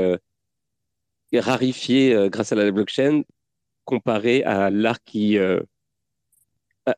est 1.32 1.40
rarifié 1.40 2.14
euh, 2.14 2.28
grâce 2.28 2.52
à 2.52 2.56
la 2.56 2.70
blockchain 2.70 3.22
comparé 3.84 4.42
à 4.44 4.70
l'art 4.70 5.02
qui 5.04 5.38
euh, 5.38 5.60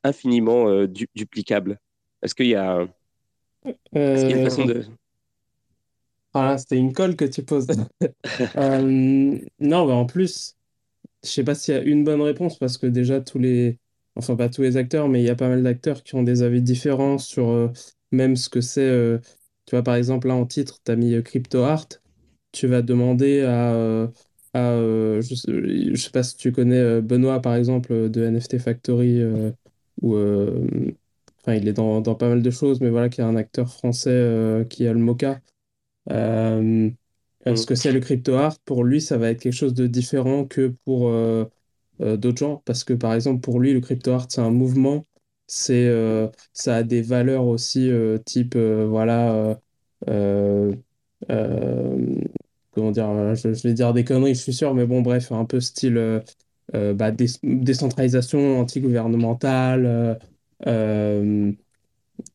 infiniment 0.04 0.68
euh, 0.68 0.86
duplicable. 1.14 1.78
Est-ce 2.22 2.34
qu'il 2.34 2.46
y 2.48 2.54
a, 2.54 2.86
est-ce 4.14 4.24
qu'il 4.24 4.32
y 4.32 4.34
a 4.34 4.38
une 4.38 4.42
façon 4.42 4.64
de 4.64 4.86
voilà, 6.32 6.58
c'était 6.58 6.78
une 6.78 6.92
colle 6.92 7.16
que 7.16 7.24
tu 7.24 7.44
poses. 7.44 7.68
Euh, 8.58 9.38
non, 9.60 9.86
bah 9.86 9.94
en 9.94 10.06
plus, 10.06 10.56
je 11.24 11.28
sais 11.30 11.44
pas 11.44 11.54
s'il 11.54 11.74
y 11.74 11.78
a 11.78 11.82
une 11.82 12.04
bonne 12.04 12.22
réponse 12.22 12.58
parce 12.58 12.78
que 12.78 12.86
déjà 12.86 13.20
tous 13.20 13.38
les, 13.38 13.78
enfin 14.16 14.36
pas 14.36 14.48
tous 14.50 14.62
les 14.62 14.76
acteurs, 14.78 15.08
mais 15.08 15.22
il 15.22 15.26
y 15.26 15.30
a 15.30 15.36
pas 15.36 15.48
mal 15.48 15.62
d'acteurs 15.62 16.02
qui 16.04 16.14
ont 16.16 16.22
des 16.24 16.42
avis 16.42 16.62
différents 16.62 17.18
sur 17.18 17.50
euh, 17.50 17.70
même 18.12 18.36
ce 18.36 18.48
que 18.50 18.60
c'est. 18.62 18.82
euh, 18.88 19.18
tu 19.66 19.72
vois, 19.76 19.82
par 19.84 19.96
exemple, 19.96 20.28
là 20.28 20.34
en 20.36 20.46
titre, 20.46 20.80
tu 20.84 20.92
as 20.92 20.96
mis 20.96 21.14
euh, 21.14 21.22
Crypto 21.22 21.62
Art. 21.64 21.88
Tu 22.52 22.66
vas 22.68 22.82
demander 22.82 23.42
à, 23.42 23.74
euh, 23.74 24.08
à 24.54 24.72
euh, 24.72 25.20
je 25.22 25.34
sais, 25.34 25.52
je 25.94 25.96
sais 26.02 26.10
pas 26.10 26.22
si 26.24 26.36
tu 26.36 26.52
connais 26.52 26.78
euh, 26.78 27.00
Benoît, 27.02 27.40
par 27.42 27.54
exemple, 27.56 28.10
de 28.10 28.24
NFT 28.24 28.58
Factory, 28.58 29.20
euh, 29.22 29.52
euh, 30.16 30.66
enfin 31.40 31.54
il 31.54 31.68
est 31.68 31.72
dans, 31.72 32.00
dans 32.00 32.14
pas 32.14 32.28
mal 32.28 32.42
de 32.42 32.50
choses, 32.50 32.80
mais 32.80 32.90
voilà, 32.90 33.08
qui 33.08 33.20
est 33.20 33.24
un 33.24 33.36
acteur 33.36 33.70
français 33.72 34.10
euh, 34.10 34.64
qui 34.64 34.86
a 34.86 34.92
le 34.92 34.98
Mocha. 35.00 35.40
Euh, 36.10 36.90
euh, 37.46 37.54
Mm. 37.54 37.64
que 37.66 37.74
c'est 37.74 37.92
le 37.92 38.00
crypto 38.00 38.34
art, 38.34 38.58
pour 38.60 38.84
lui, 38.84 39.00
ça 39.00 39.18
va 39.18 39.30
être 39.30 39.40
quelque 39.42 39.52
chose 39.54 39.74
de 39.74 39.86
différent 39.86 40.44
que 40.46 40.68
pour 40.84 41.08
euh, 41.08 41.44
euh, 42.00 42.16
d'autres 42.16 42.38
gens. 42.38 42.62
Parce 42.66 42.84
que, 42.84 42.92
par 42.94 43.14
exemple, 43.14 43.40
pour 43.40 43.60
lui, 43.60 43.72
le 43.72 43.80
crypto 43.80 44.12
art, 44.12 44.26
c'est 44.30 44.40
un 44.40 44.50
mouvement. 44.50 45.06
C'est, 45.46 45.86
euh, 45.88 46.28
ça 46.54 46.76
a 46.76 46.82
des 46.84 47.02
valeurs 47.02 47.46
aussi, 47.46 47.90
type, 48.26 48.56
voilà, 48.56 49.58
comment 52.72 52.90
dire, 52.90 53.34
je, 53.34 53.52
je 53.52 53.62
vais 53.68 53.74
dire 53.74 53.92
des 53.92 54.04
conneries, 54.04 54.34
je 54.34 54.40
suis 54.42 54.54
sûr, 54.54 54.74
mais 54.74 54.86
bon, 54.86 55.02
bref, 55.02 55.32
un 55.32 55.44
peu 55.44 55.60
style 55.60 56.22
bah, 56.94 57.10
dé- 57.12 57.26
décentralisation 57.42 58.60
anti-gouvernementale. 58.60 59.86
euh, 59.86 60.14
euh, 60.66 61.52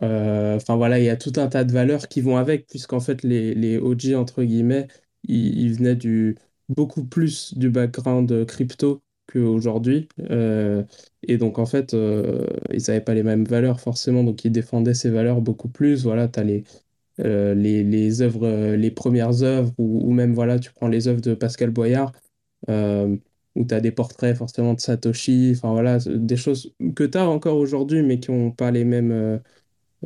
euh, 0.03 0.55
Enfin 0.55 0.75
voilà, 0.75 0.99
il 0.99 1.05
y 1.05 1.09
a 1.09 1.17
tout 1.17 1.33
un 1.37 1.47
tas 1.47 1.63
de 1.63 1.71
valeurs 1.71 2.07
qui 2.07 2.21
vont 2.21 2.37
avec, 2.37 2.67
puisqu'en 2.67 2.99
fait 2.99 3.23
les, 3.23 3.53
les 3.55 3.77
OG, 3.77 4.15
entre 4.15 4.43
guillemets, 4.43 4.87
ils, 5.23 5.57
ils 5.59 5.73
venaient 5.75 5.95
du, 5.95 6.37
beaucoup 6.69 7.05
plus 7.05 7.57
du 7.57 7.69
background 7.69 8.31
euh, 8.31 8.45
crypto 8.45 9.01
qu'aujourd'hui. 9.31 10.07
Euh, 10.31 10.83
et 11.23 11.37
donc 11.37 11.59
en 11.59 11.65
fait, 11.65 11.93
euh, 11.93 12.47
ils 12.71 12.83
n'avaient 12.87 13.01
pas 13.01 13.13
les 13.13 13.23
mêmes 13.23 13.45
valeurs 13.45 13.79
forcément, 13.79 14.23
donc 14.23 14.45
ils 14.45 14.51
défendaient 14.51 14.93
ces 14.93 15.09
valeurs 15.09 15.41
beaucoup 15.41 15.69
plus. 15.69 16.03
Voilà, 16.03 16.27
tu 16.27 16.39
as 16.39 16.43
les, 16.43 16.63
euh, 17.19 17.53
les, 17.55 17.83
les 17.83 18.21
œuvres, 18.21 18.45
euh, 18.47 18.75
les 18.77 18.91
premières 18.91 19.43
œuvres, 19.43 19.73
ou, 19.77 20.09
ou 20.09 20.13
même 20.13 20.33
voilà, 20.33 20.59
tu 20.59 20.71
prends 20.73 20.87
les 20.87 21.07
œuvres 21.07 21.21
de 21.21 21.33
Pascal 21.35 21.71
Boyard, 21.71 22.11
euh, 22.69 23.17
où 23.57 23.65
tu 23.65 23.73
as 23.73 23.81
des 23.81 23.91
portraits 23.91 24.37
forcément 24.37 24.73
de 24.75 24.79
Satoshi, 24.79 25.53
enfin 25.55 25.71
voilà, 25.71 25.97
des 25.99 26.37
choses 26.37 26.73
que 26.95 27.03
tu 27.03 27.17
as 27.17 27.27
encore 27.29 27.57
aujourd'hui, 27.57 28.03
mais 28.03 28.19
qui 28.19 28.31
n'ont 28.31 28.51
pas 28.51 28.71
euh, 28.71 29.39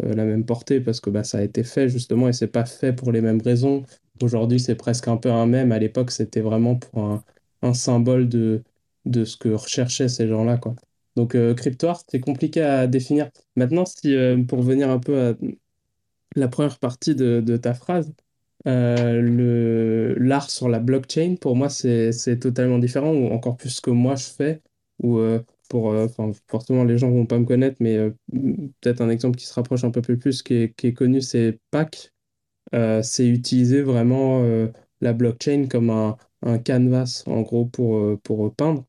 euh, 0.03 0.13
la 0.13 0.25
même 0.25 0.45
portée 0.45 0.81
parce 0.81 0.99
que 1.01 1.09
bah, 1.09 1.23
ça 1.23 1.39
a 1.39 1.41
été 1.43 1.63
fait 1.63 1.89
justement 1.89 2.29
et 2.29 2.33
c'est 2.33 2.47
pas 2.47 2.65
fait 2.65 2.93
pour 2.93 3.11
les 3.11 3.21
mêmes 3.21 3.41
raisons. 3.41 3.83
Aujourd'hui, 4.21 4.59
c'est 4.59 4.75
presque 4.75 5.07
un 5.07 5.17
peu 5.17 5.31
un 5.31 5.45
mème. 5.47 5.71
À 5.71 5.79
l'époque, 5.79 6.11
c'était 6.11 6.41
vraiment 6.41 6.75
pour 6.77 7.03
un, 7.61 7.73
symbole 7.73 8.29
de, 8.29 8.63
de 9.05 9.25
ce 9.25 9.37
que 9.37 9.49
recherchaient 9.49 10.09
ces 10.09 10.27
gens-là. 10.27 10.59
Donc, 11.15 11.35
euh, 11.35 11.53
crypto 11.53 11.87
art, 11.87 12.03
c'est 12.07 12.19
compliqué 12.19 12.61
à 12.61 12.87
définir. 12.87 13.29
Maintenant, 13.55 13.85
si, 13.85 14.15
euh, 14.15 14.43
pour 14.43 14.61
venir 14.61 14.89
un 14.89 14.99
peu 14.99 15.19
à 15.19 15.33
la 16.35 16.47
première 16.47 16.79
partie 16.79 17.15
de 17.15 17.57
ta 17.57 17.73
phrase, 17.73 18.13
euh, 18.67 20.15
l'art 20.19 20.49
sur 20.49 20.69
la 20.69 20.79
blockchain, 20.79 21.35
pour 21.39 21.55
moi, 21.55 21.69
c'est, 21.69 22.11
totalement 22.39 22.79
différent, 22.79 23.13
ou 23.13 23.27
encore 23.27 23.57
plus 23.57 23.69
ce 23.69 23.81
que 23.81 23.89
moi 23.91 24.15
je 24.15 24.25
fais, 24.25 24.61
ou 25.01 25.17
euh, 25.19 25.39
pour, 25.69 25.91
euh, 25.93 26.05
enfin, 26.05 26.31
forcément, 26.47 26.83
les 26.83 26.97
gens 26.97 27.09
vont 27.09 27.25
pas 27.25 27.39
me 27.39 27.45
connaître, 27.45 27.77
mais 27.79 27.95
euh, 27.97 28.11
peut-être 28.81 29.01
un 29.01 29.09
exemple 29.09 29.37
qui 29.37 29.45
se 29.45 29.53
rapproche 29.53 29.83
un 29.85 29.91
peu 29.91 30.01
plus, 30.01 30.43
qui 30.43 30.55
est, 30.55 30.75
qui 30.75 30.87
est 30.87 30.93
connu, 30.93 31.21
c'est 31.21 31.59
PAC. 31.71 32.11
Euh, 32.75 33.01
c'est 33.03 33.27
utiliser 33.27 33.81
vraiment 33.81 34.43
la 35.01 35.13
blockchain 35.13 35.67
comme 35.69 35.89
un, 35.89 36.17
un 36.41 36.59
canvas, 36.59 37.23
en 37.25 37.41
gros, 37.41 37.65
pour, 37.65 38.19
pour 38.21 38.53
peindre. 38.55 38.85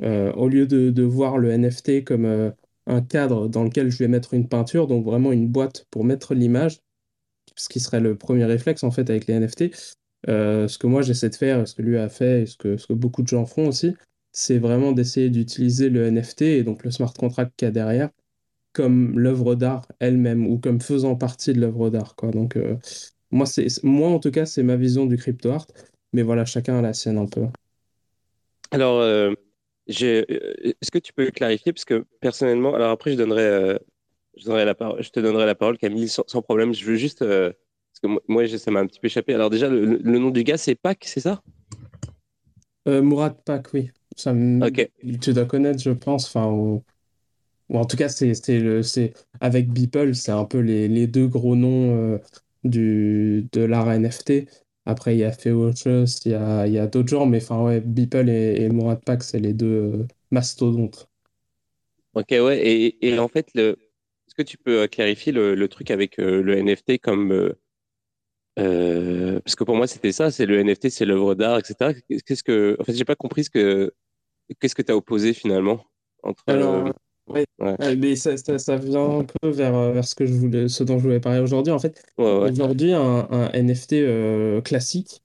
Au 0.00 0.48
lieu 0.48 0.66
de, 0.66 0.90
de 0.90 1.02
voir 1.02 1.38
le 1.38 1.50
NFT 1.50 2.04
comme 2.04 2.52
un 2.86 3.02
cadre 3.02 3.48
dans 3.48 3.64
lequel 3.64 3.90
je 3.90 3.98
vais 3.98 4.08
mettre 4.08 4.34
une 4.34 4.48
peinture, 4.48 4.86
donc 4.86 5.04
vraiment 5.04 5.32
une 5.32 5.48
boîte 5.48 5.86
pour 5.90 6.04
mettre 6.04 6.34
l'image, 6.34 6.80
ce 7.58 7.68
qui 7.68 7.80
serait 7.80 8.00
le 8.00 8.16
premier 8.16 8.44
réflexe 8.44 8.84
en 8.84 8.90
fait 8.90 9.10
avec 9.10 9.26
les 9.26 9.34
NFT. 9.34 9.70
Euh, 10.28 10.68
ce 10.68 10.78
que 10.78 10.86
moi 10.86 11.02
j'essaie 11.02 11.30
de 11.30 11.34
faire, 11.34 11.66
ce 11.66 11.74
que 11.74 11.82
lui 11.82 11.98
a 11.98 12.08
fait, 12.08 12.46
ce 12.46 12.56
que, 12.56 12.92
beaucoup 12.92 13.22
de 13.22 13.28
gens 13.28 13.46
font 13.46 13.68
aussi, 13.68 13.94
c'est 14.32 14.58
vraiment 14.58 14.92
d'essayer 14.92 15.30
d'utiliser 15.30 15.90
le 15.90 16.10
NFT 16.10 16.42
et 16.42 16.62
donc 16.62 16.84
le 16.84 16.90
smart 16.90 17.12
contract 17.12 17.52
qu'il 17.56 17.66
y 17.66 17.68
a 17.68 17.72
derrière 17.72 18.10
comme 18.72 19.18
l'œuvre 19.18 19.54
d'art 19.54 19.86
elle-même 19.98 20.46
ou 20.46 20.58
comme 20.58 20.80
faisant 20.80 21.16
partie 21.16 21.52
de 21.52 21.60
l'œuvre 21.60 21.90
d'art. 21.90 22.14
Donc 22.32 22.56
euh, 22.56 22.76
moi 23.30 23.46
c'est 23.46 23.66
moi 23.82 24.08
en 24.10 24.18
tout 24.18 24.30
cas 24.30 24.46
c'est 24.46 24.62
ma 24.62 24.76
vision 24.76 25.06
du 25.06 25.16
crypto 25.16 25.50
art, 25.50 25.66
mais 26.12 26.22
voilà 26.22 26.44
chacun 26.44 26.78
a 26.78 26.82
la 26.82 26.92
sienne 26.92 27.18
un 27.18 27.26
peu. 27.26 27.46
Alors, 28.70 29.00
euh, 29.00 29.32
est-ce 29.86 30.90
que 30.90 30.98
tu 30.98 31.12
peux 31.12 31.30
clarifier? 31.30 31.72
Parce 31.72 31.86
que 31.86 32.04
personnellement, 32.20 32.74
alors 32.74 32.90
après, 32.90 33.12
je 33.12 33.16
donnerai, 33.16 33.78
je 34.38 34.44
donnerai 34.44 34.64
la 34.64 34.74
parole, 34.74 35.02
je 35.02 35.10
te 35.10 35.20
donnerai 35.20 35.46
la 35.46 35.54
parole, 35.54 35.78
Camille, 35.78 36.08
sans, 36.08 36.24
sans 36.26 36.42
problème. 36.42 36.74
Je 36.74 36.84
veux 36.84 36.96
juste, 36.96 37.22
euh, 37.22 37.52
parce 37.92 38.00
que 38.02 38.06
moi, 38.08 38.22
moi, 38.28 38.46
je- 38.46 38.56
ça 38.56 38.70
m'a 38.70 38.80
un 38.80 38.86
petit 38.86 39.00
peu 39.00 39.06
échappé. 39.08 39.34
Alors 39.34 39.50
déjà, 39.50 39.68
le, 39.68 39.84
le 39.98 40.18
nom 40.18 40.30
du 40.30 40.44
gars, 40.44 40.56
c'est 40.58 40.74
Pac, 40.74 41.04
c'est 41.06 41.20
ça? 41.20 41.42
Euh, 42.88 43.02
Mourad 43.02 43.36
Pak, 43.44 43.68
oui, 43.74 43.90
ça 44.16 44.32
tu 45.20 45.32
dois 45.32 45.44
connaître, 45.46 45.80
je 45.82 45.90
pense, 45.90 46.26
enfin 46.26 46.46
ou, 46.50 46.82
ou 47.70 47.78
en 47.78 47.84
tout 47.86 47.96
cas 47.96 48.08
c'est 48.08 48.34
c'est 48.34 48.60
le 48.60 48.82
c'est 48.82 49.14
avec 49.40 49.70
Beeple, 49.72 50.14
c'est 50.14 50.32
un 50.32 50.44
peu 50.44 50.60
les, 50.60 50.88
les 50.88 51.06
deux 51.06 51.28
gros 51.28 51.56
noms 51.56 51.96
euh, 52.14 52.18
du 52.64 53.48
de 53.52 53.62
l'art 53.62 53.90
NFT. 53.92 54.48
Après 54.86 55.16
il 55.16 55.20
y 55.20 55.24
a 55.24 55.32
Feochus, 55.32 56.20
il 56.26 56.32
y 56.32 56.34
a 56.34 56.66
il 56.66 56.72
y 56.74 56.78
a 56.78 56.86
d'autres 56.88 57.08
genres, 57.10 57.26
mais 57.26 57.42
enfin 57.42 57.62
ouais, 57.64 57.80
Beeple 57.80 58.28
et, 58.30 58.62
et 58.64 58.68
Mourad 58.70 59.02
Pak, 59.04 59.22
c'est 59.22 59.40
les 59.40 59.54
deux 59.54 59.66
euh, 59.66 60.06
mastodontes. 60.30 61.08
Ok, 62.14 62.28
ouais. 62.30 62.58
Et, 62.66 63.06
et 63.08 63.18
en 63.18 63.28
fait, 63.28 63.48
le, 63.54 63.76
que 64.38 64.42
tu 64.42 64.58
peux 64.58 64.82
euh, 64.82 64.86
clarifier 64.86 65.32
le, 65.32 65.54
le 65.54 65.68
truc 65.68 65.90
avec 65.90 66.18
euh, 66.18 66.42
le 66.42 66.56
NFT 66.62 66.98
comme, 66.98 67.32
euh, 68.58 69.40
parce 69.40 69.56
que 69.56 69.64
pour 69.64 69.76
moi, 69.76 69.86
c'était 69.86 70.12
ça, 70.12 70.30
c'est 70.30 70.46
le 70.46 70.62
NFT, 70.62 70.90
c'est 70.90 71.04
l'œuvre 71.04 71.34
d'art, 71.34 71.58
etc. 71.58 71.94
Qu'est-ce 72.24 72.42
que, 72.42 72.76
en 72.80 72.84
fait, 72.84 72.94
j'ai 72.94 73.04
pas 73.04 73.16
compris 73.16 73.44
ce 73.44 73.50
que, 73.50 73.92
qu'est-ce 74.60 74.74
que 74.74 74.82
tu 74.82 74.92
as 74.92 74.96
opposé 74.96 75.32
finalement 75.34 75.84
entre, 76.22 76.42
Alors, 76.46 76.92
ouais, 77.28 77.44
ouais, 77.58 77.96
mais 77.96 78.16
ça, 78.16 78.36
ça, 78.36 78.58
ça 78.58 78.76
vient 78.76 79.20
un 79.20 79.24
peu 79.24 79.48
vers, 79.50 79.92
vers 79.92 80.06
ce 80.06 80.14
que 80.14 80.26
je 80.26 80.32
voulais, 80.32 80.68
ce 80.68 80.84
dont 80.84 80.98
je 80.98 81.04
voulais 81.04 81.20
parler 81.20 81.40
aujourd'hui. 81.40 81.72
En 81.72 81.78
fait, 81.78 82.02
ouais, 82.18 82.50
aujourd'hui, 82.50 82.92
un, 82.92 83.28
un 83.30 83.50
NFT 83.52 84.62
classique, 84.64 85.22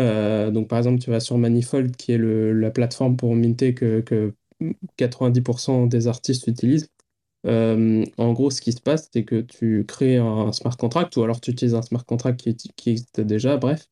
euh, 0.00 0.50
donc 0.50 0.68
par 0.68 0.78
exemple, 0.78 1.00
tu 1.00 1.10
vas 1.10 1.20
sur 1.20 1.38
Manifold, 1.38 1.96
qui 1.96 2.12
est 2.12 2.18
le, 2.18 2.52
la 2.52 2.70
plateforme 2.70 3.16
pour 3.16 3.34
minter 3.34 3.74
que, 3.74 4.00
que 4.00 4.32
90% 4.96 5.88
des 5.88 6.06
artistes 6.06 6.46
utilisent. 6.46 6.88
Euh, 7.46 8.04
en 8.16 8.32
gros, 8.32 8.50
ce 8.50 8.60
qui 8.60 8.72
se 8.72 8.80
passe, 8.80 9.08
c'est 9.12 9.24
que 9.24 9.40
tu 9.40 9.84
crées 9.86 10.16
un 10.16 10.52
smart 10.52 10.76
contract, 10.76 11.16
ou 11.16 11.22
alors 11.22 11.40
tu 11.40 11.50
utilises 11.50 11.74
un 11.74 11.82
smart 11.82 12.04
contract 12.04 12.40
qui, 12.40 12.56
qui 12.76 12.90
existe 12.90 13.20
déjà, 13.20 13.56
bref, 13.56 13.88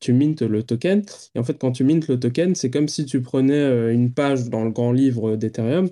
tu 0.00 0.12
mintes 0.12 0.42
le 0.42 0.62
token. 0.62 1.02
Et 1.34 1.38
en 1.38 1.44
fait, 1.44 1.58
quand 1.58 1.72
tu 1.72 1.84
mintes 1.84 2.08
le 2.08 2.18
token, 2.18 2.54
c'est 2.54 2.70
comme 2.70 2.88
si 2.88 3.04
tu 3.06 3.22
prenais 3.22 3.54
euh, 3.54 3.92
une 3.92 4.12
page 4.12 4.48
dans 4.50 4.64
le 4.64 4.70
grand 4.70 4.92
livre 4.92 5.36
d'Ethereum 5.36 5.88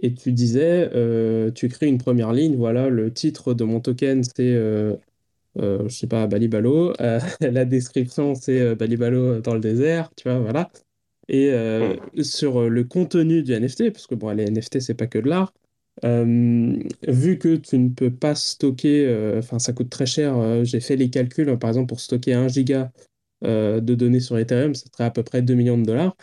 et 0.00 0.14
tu 0.14 0.32
disais, 0.32 0.90
euh, 0.94 1.50
tu 1.50 1.68
crées 1.68 1.88
une 1.88 1.98
première 1.98 2.32
ligne, 2.32 2.56
voilà, 2.56 2.88
le 2.88 3.12
titre 3.12 3.54
de 3.54 3.64
mon 3.64 3.80
token, 3.80 4.22
c'est, 4.22 4.54
euh, 4.54 4.96
je 5.56 5.88
sais 5.88 6.06
pas, 6.06 6.26
Balibalo. 6.26 6.92
La 7.40 7.64
description, 7.64 8.34
c'est 8.34 8.76
Balibalo 8.76 9.40
dans 9.40 9.54
le 9.54 9.60
désert, 9.60 10.10
tu 10.16 10.28
vois, 10.28 10.38
voilà. 10.38 10.70
Et 11.28 11.52
sur 12.22 12.70
le 12.70 12.84
contenu 12.84 13.42
du 13.42 13.52
NFT, 13.52 13.90
parce 13.92 14.06
que 14.06 14.14
bon, 14.14 14.30
les 14.30 14.44
NFT, 14.50 14.80
c'est 14.80 14.94
pas 14.94 15.08
que 15.08 15.18
de 15.18 15.28
l'art, 15.28 15.52
euh, 16.04 16.78
vu 17.06 17.38
que 17.38 17.56
tu 17.56 17.78
ne 17.78 17.88
peux 17.88 18.10
pas 18.10 18.34
stocker, 18.34 19.06
euh, 19.06 19.38
enfin, 19.38 19.58
ça 19.58 19.72
coûte 19.72 19.90
très 19.90 20.06
cher, 20.06 20.36
euh, 20.36 20.64
j'ai 20.64 20.80
fait 20.80 20.96
les 20.96 21.10
calculs, 21.10 21.58
par 21.58 21.70
exemple, 21.70 21.88
pour 21.88 22.00
stocker 22.00 22.34
1 22.34 22.48
giga 22.48 22.92
de 23.42 23.94
données 23.94 24.20
sur 24.20 24.36
Ethereum, 24.36 24.74
ça 24.74 24.86
serait 24.92 25.04
à 25.04 25.10
peu 25.12 25.22
près 25.22 25.42
2 25.42 25.54
millions 25.54 25.78
de 25.78 25.84
dollars. 25.84 26.16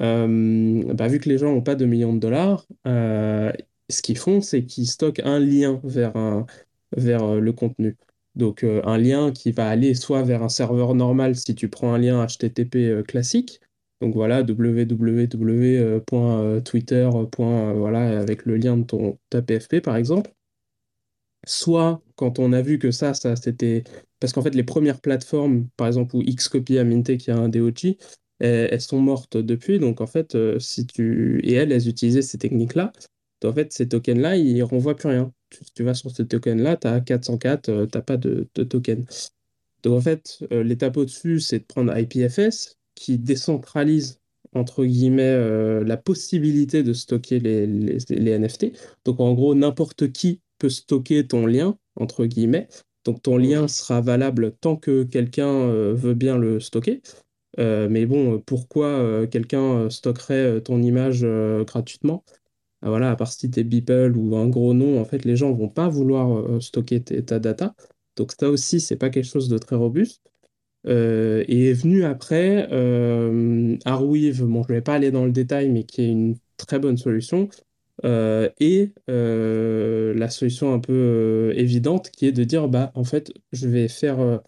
Bah, 0.00 1.08
vu 1.08 1.20
que 1.20 1.28
les 1.28 1.38
gens 1.38 1.52
n'ont 1.52 1.62
pas 1.62 1.76
2 1.76 1.86
millions 1.86 2.12
de 2.12 2.18
dollars, 2.18 2.66
ce 2.84 4.02
qu'ils 4.02 4.18
font, 4.18 4.40
c'est 4.40 4.64
qu'ils 4.64 4.88
stockent 4.88 5.20
un 5.24 5.38
lien 5.38 5.80
vers, 5.84 6.16
un, 6.16 6.46
le 6.96 7.52
contenu. 7.52 7.96
Donc, 8.34 8.64
un 8.64 8.98
lien 8.98 9.30
qui 9.30 9.52
va 9.52 9.68
aller 9.68 9.94
soit 9.94 10.22
vers 10.22 10.42
un 10.42 10.48
serveur 10.48 10.94
normal 10.96 11.36
si 11.36 11.54
tu 11.54 11.68
prends 11.68 11.94
un 11.94 11.98
lien 11.98 12.26
HTTP 12.26 13.04
classique, 13.06 13.60
donc 14.00 14.14
voilà, 14.14 14.42
www.twitter. 14.42 15.10
Voilà, 17.38 18.20
avec 18.20 18.44
le 18.46 18.56
lien 18.56 18.76
de 18.76 18.84
ton, 18.84 19.18
ta 19.30 19.42
PFP 19.42 19.80
par 19.80 19.96
exemple. 19.96 20.32
Soit 21.46 22.02
quand 22.16 22.38
on 22.38 22.52
a 22.52 22.60
vu 22.62 22.78
que 22.78 22.90
ça, 22.90 23.14
ça 23.14 23.36
c'était. 23.36 23.84
Parce 24.20 24.32
qu'en 24.32 24.42
fait, 24.42 24.54
les 24.54 24.64
premières 24.64 25.00
plateformes, 25.00 25.68
par 25.76 25.86
exemple, 25.86 26.16
où 26.16 26.22
Xcopy 26.22 26.78
a 26.78 26.84
minté, 26.84 27.18
qui 27.18 27.30
a 27.30 27.36
un 27.36 27.48
DOG, 27.48 27.96
elles, 28.40 28.68
elles 28.72 28.80
sont 28.80 29.00
mortes 29.00 29.36
depuis. 29.36 29.78
Donc 29.78 30.00
en 30.00 30.06
fait, 30.06 30.34
euh, 30.34 30.58
si 30.58 30.86
tu. 30.86 31.40
Et 31.44 31.54
elles, 31.54 31.72
elles 31.72 31.88
utilisaient 31.88 32.22
ces 32.22 32.38
techniques-là. 32.38 32.92
En 33.44 33.52
fait, 33.52 33.72
ces 33.72 33.88
tokens-là, 33.88 34.36
ils 34.36 34.62
renvoient 34.62 34.96
plus 34.96 35.08
rien. 35.08 35.32
tu 35.74 35.82
vas 35.84 35.94
sur 35.94 36.10
ce 36.10 36.22
token-là, 36.22 36.76
tu 36.76 36.88
as 36.88 37.00
404, 37.00 37.86
tu 37.86 37.96
n'as 37.96 38.02
pas 38.02 38.16
de, 38.16 38.44
token. 38.64 39.06
Donc 39.82 39.94
en 39.94 40.00
fait, 40.00 40.38
l'étape 40.50 40.96
au-dessus, 40.96 41.40
c'est 41.40 41.60
de 41.60 41.64
prendre 41.64 41.96
IPFS 41.96 42.76
qui 42.96 43.18
décentralise 43.18 44.18
entre 44.52 44.84
guillemets 44.84 45.84
la 45.84 45.96
possibilité 45.96 46.82
de 46.82 46.92
stocker 46.92 47.38
les, 47.38 47.66
les, 47.66 48.38
NFT. 48.38 48.72
Donc 49.04 49.20
en 49.20 49.34
gros, 49.34 49.54
n'importe 49.54 50.10
qui 50.12 50.40
peut 50.58 50.70
stocker 50.70 51.26
ton 51.26 51.46
lien, 51.46 51.76
entre 51.96 52.26
guillemets. 52.26 52.68
Donc 53.04 53.22
ton 53.22 53.36
lien 53.36 53.68
sera 53.68 54.00
valable 54.00 54.52
tant 54.52 54.76
que 54.76 55.04
quelqu'un 55.04 55.68
veut 55.92 56.14
bien 56.14 56.38
le 56.38 56.58
stocker. 56.58 57.02
Euh, 57.58 57.88
mais 57.90 58.06
bon, 58.06 58.40
pourquoi 58.40 58.86
euh, 58.86 59.26
quelqu'un 59.26 59.84
euh, 59.84 59.90
stockerait 59.90 60.60
ton 60.62 60.82
image 60.82 61.26
gratuitement? 61.66 62.24
Ah, 62.82 62.90
voilà, 62.90 63.10
à 63.10 63.16
part 63.16 63.32
si 63.32 63.50
tu 63.50 63.60
es 63.60 63.64
Beeple 63.64 64.16
ou 64.16 64.36
un 64.36 64.48
gros 64.48 64.74
nom, 64.74 65.00
en 65.00 65.04
fait, 65.04 65.24
les 65.24 65.36
gens 65.36 65.52
vont 65.52 65.68
pas 65.68 65.88
vouloir 65.88 66.62
stocker 66.62 67.02
ta 67.02 67.38
data. 67.38 67.74
Donc 68.16 68.32
ça 68.38 68.50
aussi, 68.50 68.80
c'est 68.80 68.96
pas 68.96 69.10
quelque 69.10 69.26
chose 69.26 69.48
de 69.48 69.58
très 69.58 69.76
robuste. 69.76 70.22
Et 70.86 71.70
est 71.70 71.72
venu 71.72 72.04
après 72.04 72.68
Arweave, 73.84 74.44
bon, 74.44 74.62
je 74.62 74.72
vais 74.72 74.80
pas 74.80 74.94
aller 74.94 75.10
dans 75.10 75.24
le 75.24 75.32
détail, 75.32 75.70
mais 75.70 75.84
qui 75.84 76.02
est 76.02 76.08
une 76.08 76.36
très 76.56 76.78
bonne 76.78 76.96
solution. 76.96 77.48
et 78.04 78.92
la 79.08 80.30
solution 80.30 80.72
un 80.72 80.78
peu 80.78 81.52
évidente 81.56 82.10
qui 82.10 82.26
est 82.26 82.32
de 82.32 82.44
dire, 82.44 82.68
bah, 82.68 82.92
en 82.94 83.04
fait, 83.04 83.32
je 83.52 83.68
vais 83.68 83.88
faire 83.88 84.40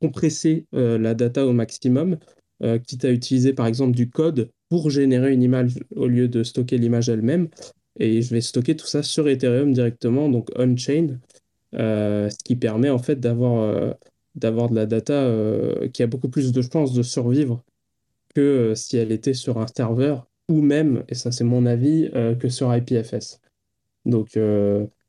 compresser 0.00 0.66
la 0.72 1.14
data 1.14 1.46
au 1.46 1.52
maximum 1.52 2.18
euh, 2.62 2.78
quitte 2.78 3.06
à 3.06 3.10
utiliser 3.10 3.54
par 3.54 3.66
exemple 3.66 3.96
du 3.96 4.10
code 4.10 4.50
pour 4.68 4.90
générer 4.90 5.32
une 5.32 5.42
image 5.42 5.78
au 5.96 6.06
lieu 6.06 6.28
de 6.28 6.42
stocker 6.42 6.76
l'image 6.76 7.08
elle-même. 7.08 7.48
Et 7.98 8.20
je 8.22 8.34
vais 8.34 8.42
stocker 8.42 8.76
tout 8.76 8.86
ça 8.86 9.02
sur 9.02 9.28
Ethereum 9.28 9.72
directement, 9.72 10.28
donc 10.28 10.50
on-chain, 10.56 11.18
euh, 11.74 12.28
ce 12.28 12.36
qui 12.44 12.56
permet 12.56 12.90
en 12.90 12.98
fait 12.98 13.18
d'avoir 13.18 13.62
euh, 13.62 13.92
d'avoir 14.40 14.68
de 14.70 14.74
la 14.74 14.86
data 14.86 15.30
qui 15.92 16.02
a 16.02 16.06
beaucoup 16.06 16.28
plus 16.28 16.52
de 16.52 16.62
chances 16.62 16.92
de 16.92 17.02
survivre 17.02 17.64
que 18.34 18.74
si 18.76 18.96
elle 18.96 19.12
était 19.12 19.34
sur 19.34 19.58
un 19.58 19.66
serveur 19.66 20.26
ou 20.48 20.62
même, 20.62 21.04
et 21.08 21.14
ça 21.14 21.32
c'est 21.32 21.44
mon 21.44 21.66
avis, 21.66 22.10
que 22.40 22.48
sur 22.48 22.74
IPFS. 22.74 23.40
Donc, 24.04 24.38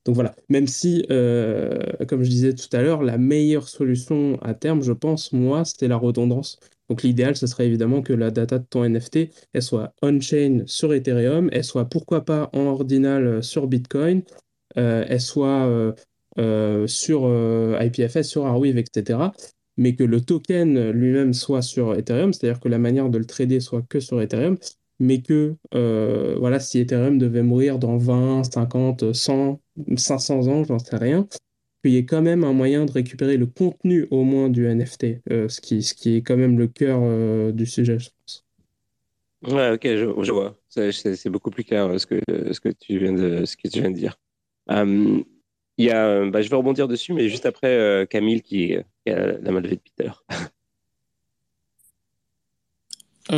donc 0.06 0.16
voilà, 0.16 0.36
même 0.50 0.68
si, 0.68 1.06
comme 1.08 2.24
je 2.24 2.30
disais 2.30 2.54
tout 2.54 2.70
à 2.74 2.82
l'heure, 2.82 3.04
la 3.04 3.18
meilleure 3.18 3.68
solution 3.68 4.38
à 4.42 4.54
terme, 4.54 4.82
je 4.82 4.94
pense, 4.94 5.34
moi, 5.34 5.66
c'était 5.66 5.88
la 5.88 5.98
redondance. 5.98 6.60
Donc 6.92 7.04
l'idéal, 7.04 7.38
ce 7.38 7.48
serait 7.48 7.68
évidemment 7.68 8.02
que 8.02 8.12
la 8.12 8.32
data 8.32 8.60
de 8.60 8.66
ton 8.66 8.84
NFT, 8.84 9.30
elle 9.54 9.62
soit 9.62 9.94
on-chain 10.02 10.64
sur 10.66 10.94
Ethereum, 10.94 11.48
elle 11.54 11.64
soit 11.64 11.86
pourquoi 11.86 12.26
pas 12.26 12.50
en 12.52 12.66
ordinal 12.66 13.26
euh, 13.26 13.42
sur 13.42 13.68
Bitcoin, 13.68 14.24
euh, 14.76 15.06
elle 15.08 15.22
soit 15.22 15.68
euh, 15.68 15.94
sur 16.38 17.30
IPFS, 17.82 18.24
sur 18.24 18.46
Arweave, 18.46 18.78
etc. 18.78 19.20
Mais 19.78 19.96
que 19.96 20.04
le 20.04 20.22
token 20.22 20.92
lui-même 20.92 21.34
soit 21.34 21.62
sur 21.62 21.96
Ethereum, 21.96 22.34
c'est-à-dire 22.34 22.60
que 22.60 22.68
la 22.68 22.78
manière 22.78 23.10
de 23.10 23.18
le 23.18 23.26
trader 23.26 23.60
soit 23.60 23.82
que 23.82 24.00
sur 24.00 24.22
Ethereum, 24.22 24.58
mais 25.00 25.22
que 25.22 25.56
voilà, 26.40 26.60
si 26.60 26.80
Ethereum 26.80 27.18
devait 27.18 27.44
mourir 27.44 27.80
dans 27.80 27.98
20, 27.98 28.44
50, 28.44 29.14
100, 29.14 29.60
500 29.96 30.48
ans, 30.48 30.64
j'en 30.64 30.80
sais 30.80 30.98
rien, 30.98 31.28
qu'il 31.84 31.94
y 31.94 31.98
ait 31.98 32.06
quand 32.06 32.22
même 32.22 32.44
un 32.44 32.54
moyen 32.54 32.86
de 32.86 32.92
récupérer 32.92 33.38
le 33.38 33.48
contenu 33.48 34.08
au 34.12 34.24
moins 34.24 34.50
du 34.50 34.68
NFT, 34.68 35.22
euh, 35.32 35.50
ce, 35.50 35.62
qui, 35.62 35.82
ce 35.82 35.94
qui 35.94 36.18
est 36.18 36.22
quand 36.22 36.38
même 36.38 36.58
le 36.58 36.68
cœur 36.68 37.00
euh, 37.02 37.52
du 37.52 37.66
sujet, 37.66 38.00
je 38.00 38.10
pense. 38.20 38.46
Ouais, 39.44 39.72
ok, 39.72 39.84
je, 39.84 40.32
vois. 40.32 40.60
C'est 40.70 41.30
beaucoup 41.30 41.50
plus 41.50 41.64
clair 41.64 41.88
euh, 41.88 41.98
ce 41.98 42.06
que, 42.06 42.22
ce 42.28 42.60
que, 42.60 42.70
tu, 42.70 43.00
viens 43.00 43.14
de, 43.14 43.46
ce 43.46 43.58
que 43.58 43.68
tu 43.68 43.82
viens 43.82 43.90
de 43.90 43.96
dire. 43.96 44.20
Il 45.82 45.86
y 45.86 45.92
a, 45.92 46.26
bah, 46.30 46.42
je 46.42 46.50
vais 46.50 46.56
rebondir 46.56 46.88
dessus, 46.88 47.14
mais 47.14 47.30
juste 47.30 47.46
après 47.46 48.08
Camille 48.10 48.42
qui, 48.42 48.76
qui, 49.06 49.12
a 49.12 49.38
la 49.38 49.52
main 49.52 49.62
levée 49.62 49.76
depuis 49.76 49.92
tout 49.96 50.04
à 50.04 50.06
l'heure. 50.06 50.24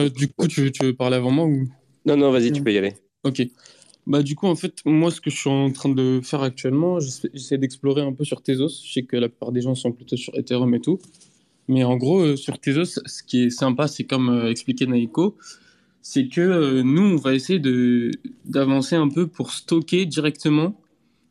du 0.10 0.28
coup, 0.30 0.48
tu, 0.48 0.72
tu 0.72 0.86
veux 0.86 0.96
parler 0.96 1.18
avant 1.18 1.32
moi 1.32 1.46
ou? 1.46 1.68
Non, 2.06 2.18
non, 2.18 2.32
vas-y, 2.32 2.52
tu 2.52 2.62
peux 2.62 2.74
y 2.74 2.78
aller. 2.78 2.94
Ok. 3.24 3.42
Bah, 4.06 4.22
du 4.22 4.36
coup, 4.36 4.48
en 4.48 4.56
fait, 4.56 4.80
moi, 4.86 5.12
ce 5.12 5.22
que 5.22 5.30
je 5.30 5.38
suis 5.38 5.50
en 5.50 5.72
train 5.72 5.90
de 5.90 6.20
faire 6.22 6.42
actuellement, 6.42 7.00
j'essaie 7.00 7.58
d'explorer 7.58 8.02
un 8.02 8.12
peu 8.12 8.26
sur 8.26 8.42
Tezos. 8.42 8.82
Je 8.86 8.92
sais 8.92 9.04
que 9.04 9.16
la 9.16 9.30
plupart 9.30 9.52
des 9.54 9.62
gens 9.62 9.76
sont 9.76 9.94
plutôt 9.94 10.18
sur 10.18 10.36
Ethereum 10.36 10.74
et 10.76 10.82
tout. 10.82 11.00
Mais 11.70 11.86
en 11.86 11.96
gros, 11.96 12.20
euh, 12.20 12.36
sur 12.36 12.60
Tezos, 12.60 13.00
ce 13.06 13.24
qui 13.24 13.46
est 13.46 13.50
sympa, 13.50 13.88
c'est 13.88 14.04
comme 14.04 14.30
euh, 14.30 14.50
expliqué 14.50 14.86
Naiko, 14.86 15.38
c'est 16.02 16.28
que 16.28 16.42
euh, 16.42 16.84
nous, 16.84 17.14
on 17.14 17.16
va 17.16 17.34
essayer 17.34 17.60
de, 17.60 18.12
d'avancer 18.44 18.98
un 18.98 19.08
peu 19.08 19.28
pour 19.28 19.52
stocker 19.52 20.06
directement, 20.06 20.76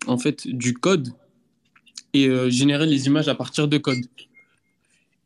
en 0.07 0.19
fait, 0.19 0.49
du 0.49 0.75
code 0.75 1.09
et 2.15 2.29
générer 2.51 2.87
les 2.87 3.07
images 3.07 3.29
à 3.29 3.35
partir 3.35 3.69
de 3.69 3.79
code. 3.79 4.05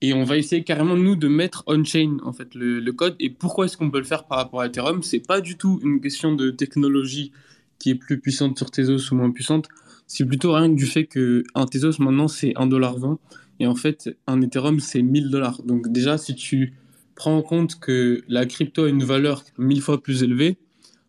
Et 0.03 0.13
on 0.13 0.25
va 0.25 0.37
essayer 0.37 0.63
carrément, 0.63 0.97
nous, 0.97 1.17
de 1.17 1.27
mettre 1.27 1.65
on-chain, 1.67 2.19
en 2.23 2.33
fait, 2.33 2.55
le, 2.55 2.91
code. 2.93 3.17
Et 3.19 3.31
pourquoi 3.31 3.65
est-ce 3.65 3.77
qu'on 3.77 3.91
peut 3.91 3.99
le 3.99 4.05
faire 4.05 4.25
par 4.25 4.39
rapport 4.39 4.61
à 4.61 4.67
Ethereum? 4.67 5.03
C'est 5.03 5.27
pas 5.27 5.41
du 5.41 5.57
tout 5.57 5.81
une 5.83 6.01
question 6.01 6.35
de 6.35 6.51
technologie 6.51 7.33
qui 7.79 7.91
est 7.91 7.95
plus 7.95 8.21
puissante 8.21 8.59
sur 8.59 8.71
Tezos 8.71 9.13
ou 9.13 9.17
moins 9.17 9.31
puissante. 9.31 9.69
C'est 10.07 10.25
plutôt 10.25 10.53
rien 10.53 10.69
que 10.69 10.77
du 10.77 10.87
fait 10.87 11.07
qu'un 11.07 11.67
Tezos, 11.67 11.99
maintenant, 11.99 12.29
c'est 12.29 12.51
1,20$. 12.51 13.17
Et 13.59 13.67
en 13.67 13.75
fait, 13.75 14.15
un 14.27 14.43
Ethereum, 14.43 14.81
c'est 14.81 15.01
1000 15.01 15.31
dollars. 15.31 15.63
Donc 15.63 15.91
déjà, 15.91 16.19
si 16.19 16.35
tu 16.35 16.75
prends 17.15 17.39
en 17.39 17.43
compte 17.43 17.81
que 17.81 18.23
la 18.29 18.45
crypto 18.45 18.85
a 18.85 18.89
une 18.91 19.03
valeur 19.03 19.45
1000 19.57 19.81
fois 19.81 20.03
plus 20.03 20.23
élevée, 20.23 20.59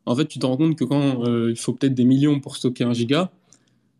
en 0.06 0.15
fait, 0.15 0.25
tu 0.25 0.39
te 0.39 0.45
rends 0.45 0.56
compte 0.56 0.77
que 0.77 0.86
quand 0.86 1.25
euh, 1.25 1.51
il 1.51 1.58
faut 1.58 1.73
peut-être 1.73 1.93
des 1.93 2.06
millions 2.06 2.39
pour 2.39 2.56
stocker 2.56 2.86
un 2.86 2.93
giga, 2.93 3.32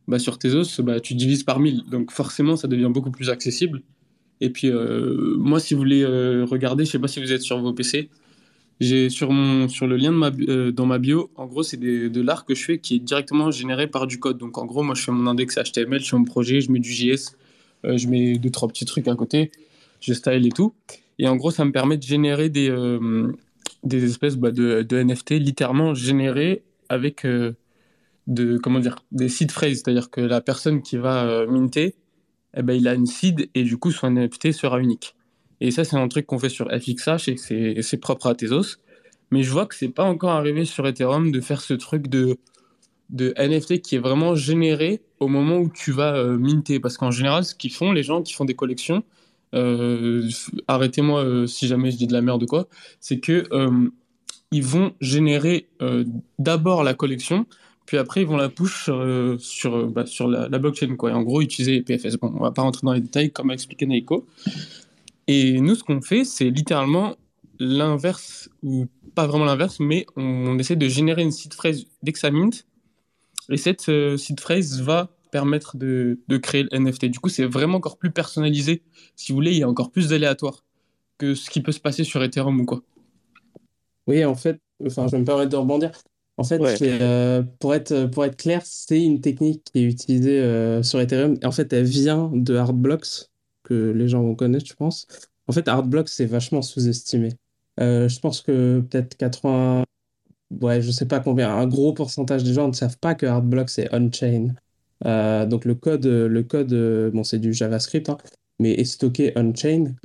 bah, 0.07 0.19
sur 0.19 0.39
Tezos, 0.39 0.81
bah, 0.81 0.99
tu 0.99 1.15
divises 1.15 1.43
par 1.43 1.59
1000. 1.59 1.83
Donc 1.89 2.11
forcément, 2.11 2.55
ça 2.55 2.67
devient 2.67 2.89
beaucoup 2.91 3.11
plus 3.11 3.29
accessible. 3.29 3.81
Et 4.39 4.49
puis, 4.49 4.69
euh, 4.69 5.35
moi, 5.37 5.59
si 5.59 5.73
vous 5.73 5.79
voulez 5.79 6.03
euh, 6.03 6.45
regarder, 6.45 6.85
je 6.85 6.91
sais 6.91 6.99
pas 6.99 7.07
si 7.07 7.19
vous 7.19 7.31
êtes 7.31 7.41
sur 7.41 7.59
vos 7.59 7.73
PC, 7.73 8.09
j'ai 8.79 9.09
sur, 9.09 9.33
sur 9.69 9.87
le 9.87 9.97
lien 9.97 10.11
de 10.11 10.17
ma, 10.17 10.31
euh, 10.47 10.71
dans 10.71 10.85
ma 10.85 10.99
bio, 10.99 11.31
en 11.35 11.47
gros, 11.47 11.63
c'est 11.63 11.77
de 11.77 12.21
l'art 12.21 12.45
que 12.45 12.53
je 12.53 12.63
fais 12.63 12.77
qui 12.77 12.95
est 12.95 12.99
directement 12.99 13.49
généré 13.49 13.87
par 13.87 14.05
du 14.05 14.19
code. 14.19 14.37
Donc, 14.37 14.57
en 14.57 14.65
gros, 14.65 14.83
moi, 14.83 14.93
je 14.95 15.01
fais 15.01 15.11
mon 15.11 15.25
index 15.27 15.57
HTML, 15.57 15.99
je 15.99 16.09
fais 16.09 16.17
mon 16.17 16.25
projet, 16.25 16.61
je 16.61 16.71
mets 16.71 16.79
du 16.79 16.91
JS, 16.91 17.35
je 17.83 18.07
mets 18.07 18.37
deux, 18.37 18.51
trois 18.51 18.67
petits 18.67 18.85
trucs 18.85 19.07
à 19.07 19.15
côté, 19.15 19.51
je 19.99 20.13
style 20.13 20.45
et 20.45 20.51
tout. 20.51 20.73
Et 21.17 21.27
en 21.27 21.35
gros, 21.35 21.49
ça 21.49 21.65
me 21.65 21.71
permet 21.71 21.97
de 21.97 22.03
générer 22.03 22.49
des, 22.49 22.71
des 23.83 24.03
espèces 24.05 24.35
bah, 24.35 24.51
de, 24.51 24.83
de, 24.83 25.01
NFT 25.01 25.31
littéralement 25.31 25.95
générés 25.95 26.61
avec 26.89 27.25
de, 28.27 28.57
comment 28.57 28.79
dire, 28.79 28.97
des 29.11 29.29
seed 29.29 29.51
phrases. 29.51 29.77
C'est-à-dire 29.77 30.09
que 30.09 30.21
la 30.21 30.41
personne 30.41 30.81
qui 30.81 30.97
va 30.97 31.45
minter, 31.47 31.95
eh 32.55 32.61
ben, 32.61 32.73
il 32.73 32.87
a 32.87 32.93
une 32.93 33.05
seed 33.05 33.49
et 33.55 33.63
du 33.63 33.77
coup 33.77 33.91
son 33.91 34.11
NFT 34.11 34.51
sera 34.51 34.79
unique. 34.79 35.15
Et 35.59 35.71
ça, 35.71 35.83
c'est 35.83 35.97
un 35.97 36.07
truc 36.07 36.27
qu'on 36.27 36.39
fait 36.39 36.49
sur 36.49 36.69
FXH 36.69 37.29
et 37.51 37.81
c'est 37.81 37.97
propre 37.97 38.27
à 38.27 38.35
Tezos. 38.35 38.77
Mais 39.31 39.43
je 39.43 39.51
vois 39.51 39.65
que 39.65 39.75
c'est 39.75 39.89
pas 39.89 40.03
encore 40.03 40.31
arrivé 40.31 40.65
sur 40.65 40.87
Ethereum 40.87 41.31
de 41.31 41.41
faire 41.41 41.61
ce 41.61 41.73
truc 41.73 42.07
de, 42.07 42.37
de 43.09 43.33
NFT 43.37 43.81
qui 43.81 43.95
est 43.95 43.99
vraiment 43.99 44.35
généré 44.35 45.01
au 45.19 45.27
moment 45.27 45.57
où 45.57 45.69
tu 45.69 45.91
vas 45.91 46.15
euh, 46.15 46.37
minter. 46.37 46.79
Parce 46.79 46.97
qu'en 46.97 47.11
général, 47.11 47.43
ce 47.43 47.55
qu'ils 47.55 47.73
font, 47.73 47.91
les 47.91 48.03
gens 48.03 48.21
qui 48.21 48.33
font 48.33 48.45
des 48.45 48.55
collections, 48.55 49.03
euh, 49.55 50.29
arrêtez-moi 50.67 51.23
euh, 51.23 51.47
si 51.47 51.67
jamais 51.67 51.91
je 51.91 51.97
dis 51.97 52.07
de 52.07 52.13
la 52.13 52.21
merde 52.21 52.43
ou 52.43 52.47
quoi, 52.47 52.67
c'est 52.99 53.19
que 53.19 53.43
ils 54.51 54.63
vont 54.63 54.93
générer 55.01 55.67
d'abord 56.39 56.85
la 56.85 56.93
collection, 56.93 57.45
puis 57.88 57.97
après, 57.97 58.21
ils 58.21 58.28
vont 58.28 58.36
la 58.36 58.50
push 58.50 58.84
sur, 58.84 58.97
euh, 58.97 59.38
sur, 59.39 59.76
euh, 59.78 59.86
bah, 59.88 60.04
la, 60.28 60.60
blockchain. 60.60 60.97
Quoi. 60.97 61.12
Et 61.12 61.13
en 61.13 61.23
gros, 61.23 61.41
utiliser 61.41 61.82
PFS. 61.82 62.17
Bon, 62.17 62.34
on 62.36 62.43
va 62.43 62.52
pas 62.52 62.62
rentrer 62.62 62.82
dans 62.84 62.91
les 62.91 63.00
détails, 63.00 63.32
comme 63.32 63.50
a 63.50 63.54
expliqué 63.54 63.86
Naiko. 63.86 64.28
Et 65.28 65.62
nous, 65.62 65.73
ce 65.73 65.86
qu'on 65.86 66.02
fait, 66.02 66.26
c'est 66.26 66.50
littéralement 66.50 67.15
l'inverse, 67.60 68.50
ou 68.62 68.88
pas 69.15 69.26
vraiment 69.26 69.45
l'inverse, 69.45 69.80
mais 69.80 70.06
on, 70.17 70.60
essaie 70.60 70.76
de 70.76 70.88
générer 70.89 71.21
une 71.21 71.32
seed 71.32 71.54
phrase 71.54 71.86
dès 72.04 72.12
que 72.12 72.19
ça 72.19 72.30
mint. 72.30 72.65
Et 73.50 73.56
cette 73.56 73.88
euh, 73.88 74.17
seed 74.17 74.42
phrase 74.42 74.81
va 74.81 75.10
permettre 75.31 75.77
de, 75.77 76.19
de, 76.27 76.38
créer 76.38 76.63
le 76.69 76.77
NFT. 76.77 77.06
Du 77.06 77.19
coup, 77.19 77.29
c'est 77.29 77.46
vraiment 77.46 77.77
encore 77.77 77.98
plus 77.98 78.12
personnalisé. 78.12 78.83
Si 79.15 79.31
vous 79.31 79.38
voulez, 79.38 79.52
il 79.52 79.60
y 79.60 79.63
a 79.63 79.69
encore 79.69 79.92
plus 79.92 80.10
d'aléatoire 80.10 80.65
que 81.17 81.35
ce 81.35 81.50
qui 81.50 81.62
peut 81.62 81.71
se 81.71 81.79
passer 81.79 82.04
sur 82.04 82.21
Ethereum 82.21 82.60
ou 82.60 82.65
quoi. 82.65 82.83
Oui, 84.08 84.25
en 84.25 84.35
fait, 84.35 84.60
enfin, 84.85 85.08
je 85.08 85.13
vais 85.13 85.19
me 85.19 85.25
permettre 85.25 85.52
de 85.52 85.56
rebondir. 85.56 85.92
En 86.38 86.44
fait, 86.44 86.62
euh, 86.83 87.42
pour, 87.60 87.73
être, 87.73 88.06
pour 88.06 88.23
être 88.23 88.38
clair, 88.38 88.62
c'est 88.63 89.04
une 89.04 89.21
technique 89.21 89.63
qui 89.63 89.79
est 89.79 89.83
utilisée 89.83 90.40
euh, 90.40 90.83
sur 90.83 91.02
Ethereum. 91.02 91.35
En 91.44 91.52
fait, 91.52 91.73
elle 91.73 91.85
vient 91.85 92.29
de 92.31 92.56
Hardblocks, 92.56 93.29
que 93.63 93.92
les 93.92 94.08
gens 94.08 94.21
vont 94.21 94.35
connaître, 94.35 94.67
je 94.67 94.75
pense. 94.75 95.08
En 95.48 95.52
fait, 95.52 95.67
Hardblocks, 95.67 96.10
c'est 96.10 96.27
vachement 96.27 96.62
sous-estimé. 96.62 97.29
Euh, 97.79 98.08
je 98.08 98.19
pense 98.19 98.42
que 98.42 98.81
peut-être 98.81 99.17
80... 99.17 99.83
Ouais, 100.62 100.81
je 100.81 100.92
sais 100.92 101.08
pas 101.08 101.19
combien. 101.19 101.54
Un 101.56 101.67
gros 101.67 101.94
pourcentage 101.94 102.44
des 102.44 102.54
gens 102.54 102.67
ne 102.67 102.73
savent 102.73 103.00
pas 103.00 103.15
que 103.15 103.25
Hardblocks 103.25 103.79
est 103.79 103.90
on-chain. 103.92 104.54
donc 105.48 105.65
le 105.65 105.75
code, 105.75 106.06
le 106.06 106.44
code 106.44 107.12
bon, 107.13 107.23
c'est 107.23 107.40
du 107.40 107.54
JavaScript, 107.54 108.10
hein, 108.10 108.17
mais 108.60 108.71
est 108.71 108.85
stocké 108.85 109.33
on-chain 109.35 109.96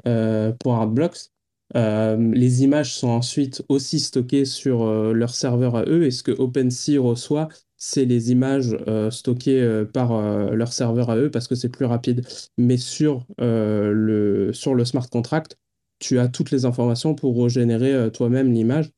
pour 0.59 0.75
Hardblocks. 0.75 1.32
Euh, 1.77 2.17
les 2.35 2.63
images 2.65 2.95
sont 2.95 3.09
ensuite 3.09 3.63
aussi 3.69 3.99
stockées 4.01 4.45
sur 4.45 4.83
euh, 4.83 5.13
leur 5.13 5.35
serveur 5.35 5.77
à 5.77 5.85
eux 5.87 6.05
et 6.05 6.11
ce 6.11 6.23
que 6.23 6.33
OpenSea 6.33 6.99
reçoit, 6.99 7.49
c'est 7.77 8.05
les 8.05 8.31
images 8.31 8.77
stockées 9.11 9.85
par 9.93 10.13
leur 10.53 10.73
serveur 10.73 11.11
à 11.11 11.17
eux 11.17 11.33
parce 11.33 11.49
que 11.49 11.57
c'est 11.57 11.69
plus 11.69 11.85
rapide. 11.85 12.25
Mais 12.57 12.77
sur, 12.77 13.27
le, 13.39 14.53
sur 14.53 14.77
le 14.77 14.85
smart 14.85 15.09
contract, 15.09 15.59
tu 15.99 16.21
as 16.21 16.29
toutes 16.29 16.53
les 16.53 16.65
informations 16.65 17.17
pour 17.17 17.43
régénérer 17.43 18.09
toi-même 18.13 18.53
l'image. 18.53 18.93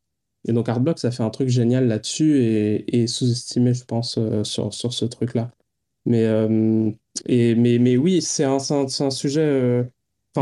Et 0.47 0.53
donc 0.53 0.69
Artblock, 0.69 0.99
ça 0.99 1.11
fait 1.11 1.23
un 1.23 1.31
truc 1.31 1.49
génial 1.49 1.89
là-dessus 1.89 2.85
et, 2.87 3.07
sous-estimé, 3.07 3.73
je 3.73 3.87
pense, 3.87 4.19
sur, 4.43 4.75
sur 4.75 4.93
ce 4.93 5.07
truc-là. 5.07 5.51
Mais, 6.05 6.25
et, 7.25 7.55
mais, 7.55 7.79
mais 7.79 7.97
oui, 7.97 8.21
c'est 8.21 8.45
un, 8.45 8.59
un, 8.59 9.11
sujet 9.11 9.89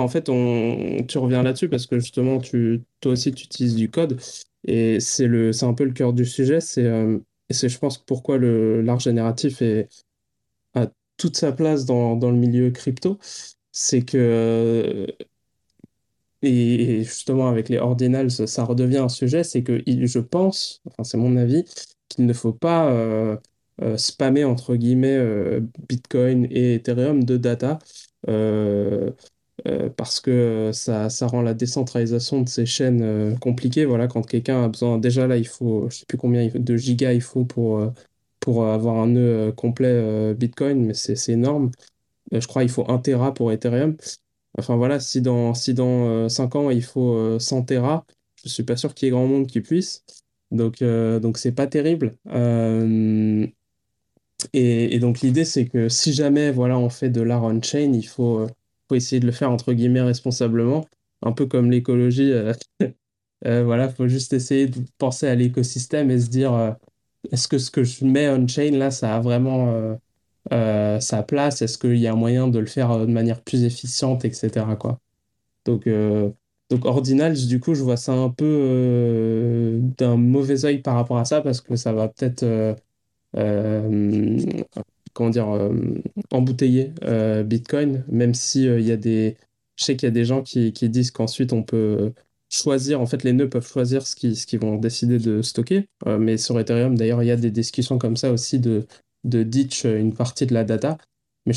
en 0.00 0.08
fait, 0.08 0.28
on, 0.28 1.04
tu 1.06 1.18
reviens 1.18 1.42
là-dessus 1.42 1.68
parce 1.68 1.86
que 1.86 1.98
justement, 1.98 2.38
tu, 2.38 2.82
toi 3.00 3.12
aussi, 3.12 3.32
tu 3.32 3.44
utilises 3.44 3.74
du 3.74 3.90
code. 3.90 4.20
Et 4.64 5.00
c'est 5.00 5.26
le, 5.26 5.52
c'est 5.52 5.66
un 5.66 5.74
peu 5.74 5.84
le 5.84 5.92
cœur 5.92 6.12
du 6.12 6.24
sujet. 6.24 6.60
C'est, 6.60 6.84
euh, 6.86 7.18
c'est, 7.50 7.68
je 7.68 7.78
pense, 7.78 7.98
pourquoi 7.98 8.38
le, 8.38 8.80
l'art 8.82 9.00
génératif 9.00 9.60
est, 9.62 9.88
a 10.74 10.88
toute 11.18 11.36
sa 11.36 11.52
place 11.52 11.84
dans, 11.86 12.16
le 12.16 12.36
milieu 12.36 12.70
crypto. 12.70 13.18
C'est 13.72 14.02
que, 14.02 14.18
euh, 14.18 15.06
et, 16.42 17.04
justement, 17.04 17.48
avec 17.48 17.68
les 17.68 17.78
ordinals, 17.78 18.30
ça 18.30 18.64
redevient 18.64 18.98
un 18.98 19.08
sujet. 19.08 19.44
C'est 19.44 19.62
que 19.62 19.82
je 19.86 20.18
pense, 20.18 20.82
c'est 21.04 21.16
mon 21.18 21.36
avis, 21.36 21.64
qu'il 22.08 22.26
ne 22.26 22.32
faut 22.32 22.52
pas 22.52 22.90
euh, 22.90 23.36
spammer, 23.96 24.44
entre 24.44 24.76
guillemets, 24.76 25.60
Bitcoin 25.88 26.46
et 26.50 26.74
Ethereum 26.76 27.24
de 27.24 27.36
data. 27.36 27.78
Euh, 29.68 29.88
parce 29.90 30.18
que 30.20 30.30
euh, 30.30 30.72
ça, 30.72 31.08
ça, 31.08 31.28
rend 31.28 31.40
la 31.40 31.54
décentralisation 31.54 32.42
de 32.42 32.48
ces 32.48 32.66
chaînes 32.66 33.02
euh, 33.02 33.36
compliquée. 33.36 33.84
Voilà, 33.84 34.08
quand 34.08 34.22
quelqu'un 34.22 34.64
a 34.64 34.68
besoin, 34.68 34.98
déjà 34.98 35.26
là, 35.28 35.36
il 35.36 35.46
faut, 35.46 35.88
je 35.88 35.98
sais 35.98 36.06
plus 36.06 36.18
combien 36.18 36.48
de 36.52 36.76
gigas 36.76 37.12
il 37.12 37.20
faut 37.20 37.44
pour, 37.44 37.80
pour 38.40 38.66
avoir 38.66 38.96
un 38.96 39.08
nœud 39.08 39.52
complet 39.52 40.34
Bitcoin, 40.34 40.86
mais 40.86 40.94
c'est 40.94 41.28
énorme. 41.28 41.70
je 42.32 42.46
crois 42.46 42.62
qu'il 42.62 42.70
faut 42.72 42.90
1 42.90 42.98
Tera 42.98 43.34
pour 43.34 43.52
Ethereum. 43.52 43.96
Enfin 44.58 44.76
voilà, 44.76 45.00
si 45.00 45.20
dans, 45.22 45.54
si 45.54 45.74
dans 45.74 46.28
5 46.28 46.56
ans 46.56 46.70
il 46.70 46.82
faut 46.84 47.38
100 47.38 47.62
Tera, 47.64 48.06
je 48.44 48.48
suis 48.48 48.64
pas 48.64 48.76
sûr 48.76 48.94
qu'il 48.94 49.06
y 49.06 49.08
ait 49.08 49.12
grand 49.12 49.26
monde 49.26 49.46
qui 49.46 49.60
puisse. 49.60 50.04
Donc 50.50 50.82
donc 50.82 51.38
c'est 51.38 51.52
pas 51.52 51.66
terrible. 51.66 52.16
Et, 54.52 54.98
donc 54.98 55.20
l'idée 55.20 55.44
c'est 55.44 55.66
que 55.66 55.88
si 55.88 56.12
jamais 56.12 56.50
voilà 56.50 56.78
on 56.78 56.90
fait 56.90 57.10
de 57.10 57.20
l'art 57.22 57.44
on-chain, 57.44 57.92
il 57.94 58.06
faut 58.06 58.46
essayer 58.94 59.20
de 59.20 59.26
le 59.26 59.32
faire 59.32 59.50
entre 59.50 59.72
guillemets 59.72 60.02
responsablement, 60.02 60.86
un 61.22 61.32
peu 61.32 61.46
comme 61.46 61.70
l'écologie. 61.70 62.32
Euh, 62.32 62.52
euh, 63.46 63.64
voilà, 63.64 63.88
faut 63.88 64.08
juste 64.08 64.32
essayer 64.32 64.66
de 64.68 64.80
penser 64.98 65.26
à 65.28 65.34
l'écosystème 65.34 66.10
et 66.10 66.20
se 66.20 66.28
dire 66.28 66.52
euh, 66.54 66.72
est-ce 67.32 67.48
que 67.48 67.58
ce 67.58 67.70
que 67.70 67.84
je 67.84 68.04
mets 68.04 68.28
on-chain 68.28 68.72
là, 68.72 68.90
ça 68.90 69.16
a 69.16 69.20
vraiment 69.20 69.98
sa 70.50 71.22
place? 71.22 71.62
Est-ce 71.62 71.78
qu'il 71.78 71.98
y 71.98 72.06
a 72.06 72.14
moyen 72.14 72.48
de 72.48 72.58
le 72.58 72.66
faire 72.66 72.98
de 73.06 73.12
manière 73.12 73.42
plus 73.42 73.64
efficiente, 73.64 74.24
etc. 74.24 74.76
Quoi. 74.76 74.98
Donc, 75.64 75.88
donc 76.70 76.84
Ordinals, 76.84 77.46
du 77.46 77.60
coup, 77.60 77.74
je 77.74 77.82
vois 77.82 77.96
ça 77.96 78.12
un 78.12 78.30
peu 78.30 79.80
d'un 79.98 80.16
mauvais 80.16 80.64
oeil 80.64 80.78
par 80.82 80.96
rapport 80.96 81.18
à 81.18 81.24
ça 81.24 81.42
parce 81.42 81.60
que 81.60 81.76
ça 81.76 81.92
va 81.92 82.08
peut-être 82.08 82.44
comment 85.12 85.30
dire, 85.30 85.48
euh, 85.50 85.74
embouteiller 86.30 86.92
euh, 87.04 87.42
Bitcoin, 87.42 88.04
même 88.08 88.34
si 88.34 88.66
euh, 88.68 88.80
il 88.80 88.86
y 88.86 88.92
a 88.92 88.96
des, 88.96 89.36
je 89.76 89.84
sais 89.84 89.96
qu'il 89.96 90.06
y 90.06 90.08
a 90.08 90.12
des 90.12 90.24
gens 90.24 90.42
qui, 90.42 90.72
qui 90.72 90.88
disent 90.88 91.10
qu'ensuite 91.10 91.52
on 91.52 91.62
peut 91.62 92.12
choisir, 92.50 93.00
en 93.00 93.06
fait 93.06 93.22
les 93.24 93.32
nœuds 93.32 93.48
peuvent 93.48 93.66
choisir 93.66 94.06
ce 94.06 94.16
qu'ils 94.16 94.60
vont 94.60 94.76
décider 94.76 95.18
de 95.18 95.40
stocker, 95.42 95.88
mais 96.06 96.36
sur 96.36 96.58
Ethereum 96.60 96.96
d'ailleurs 96.96 97.22
il 97.22 97.26
y 97.26 97.30
a 97.30 97.36
des 97.36 97.50
discussions 97.50 97.96
comme 97.98 98.16
ça 98.16 98.30
aussi 98.30 98.58
de, 98.58 98.86
de 99.24 99.42
ditch 99.42 99.84
une 99.84 100.14
partie 100.14 100.46
de 100.46 100.52
la 100.52 100.64
data, 100.64 100.98
mais 101.46 101.54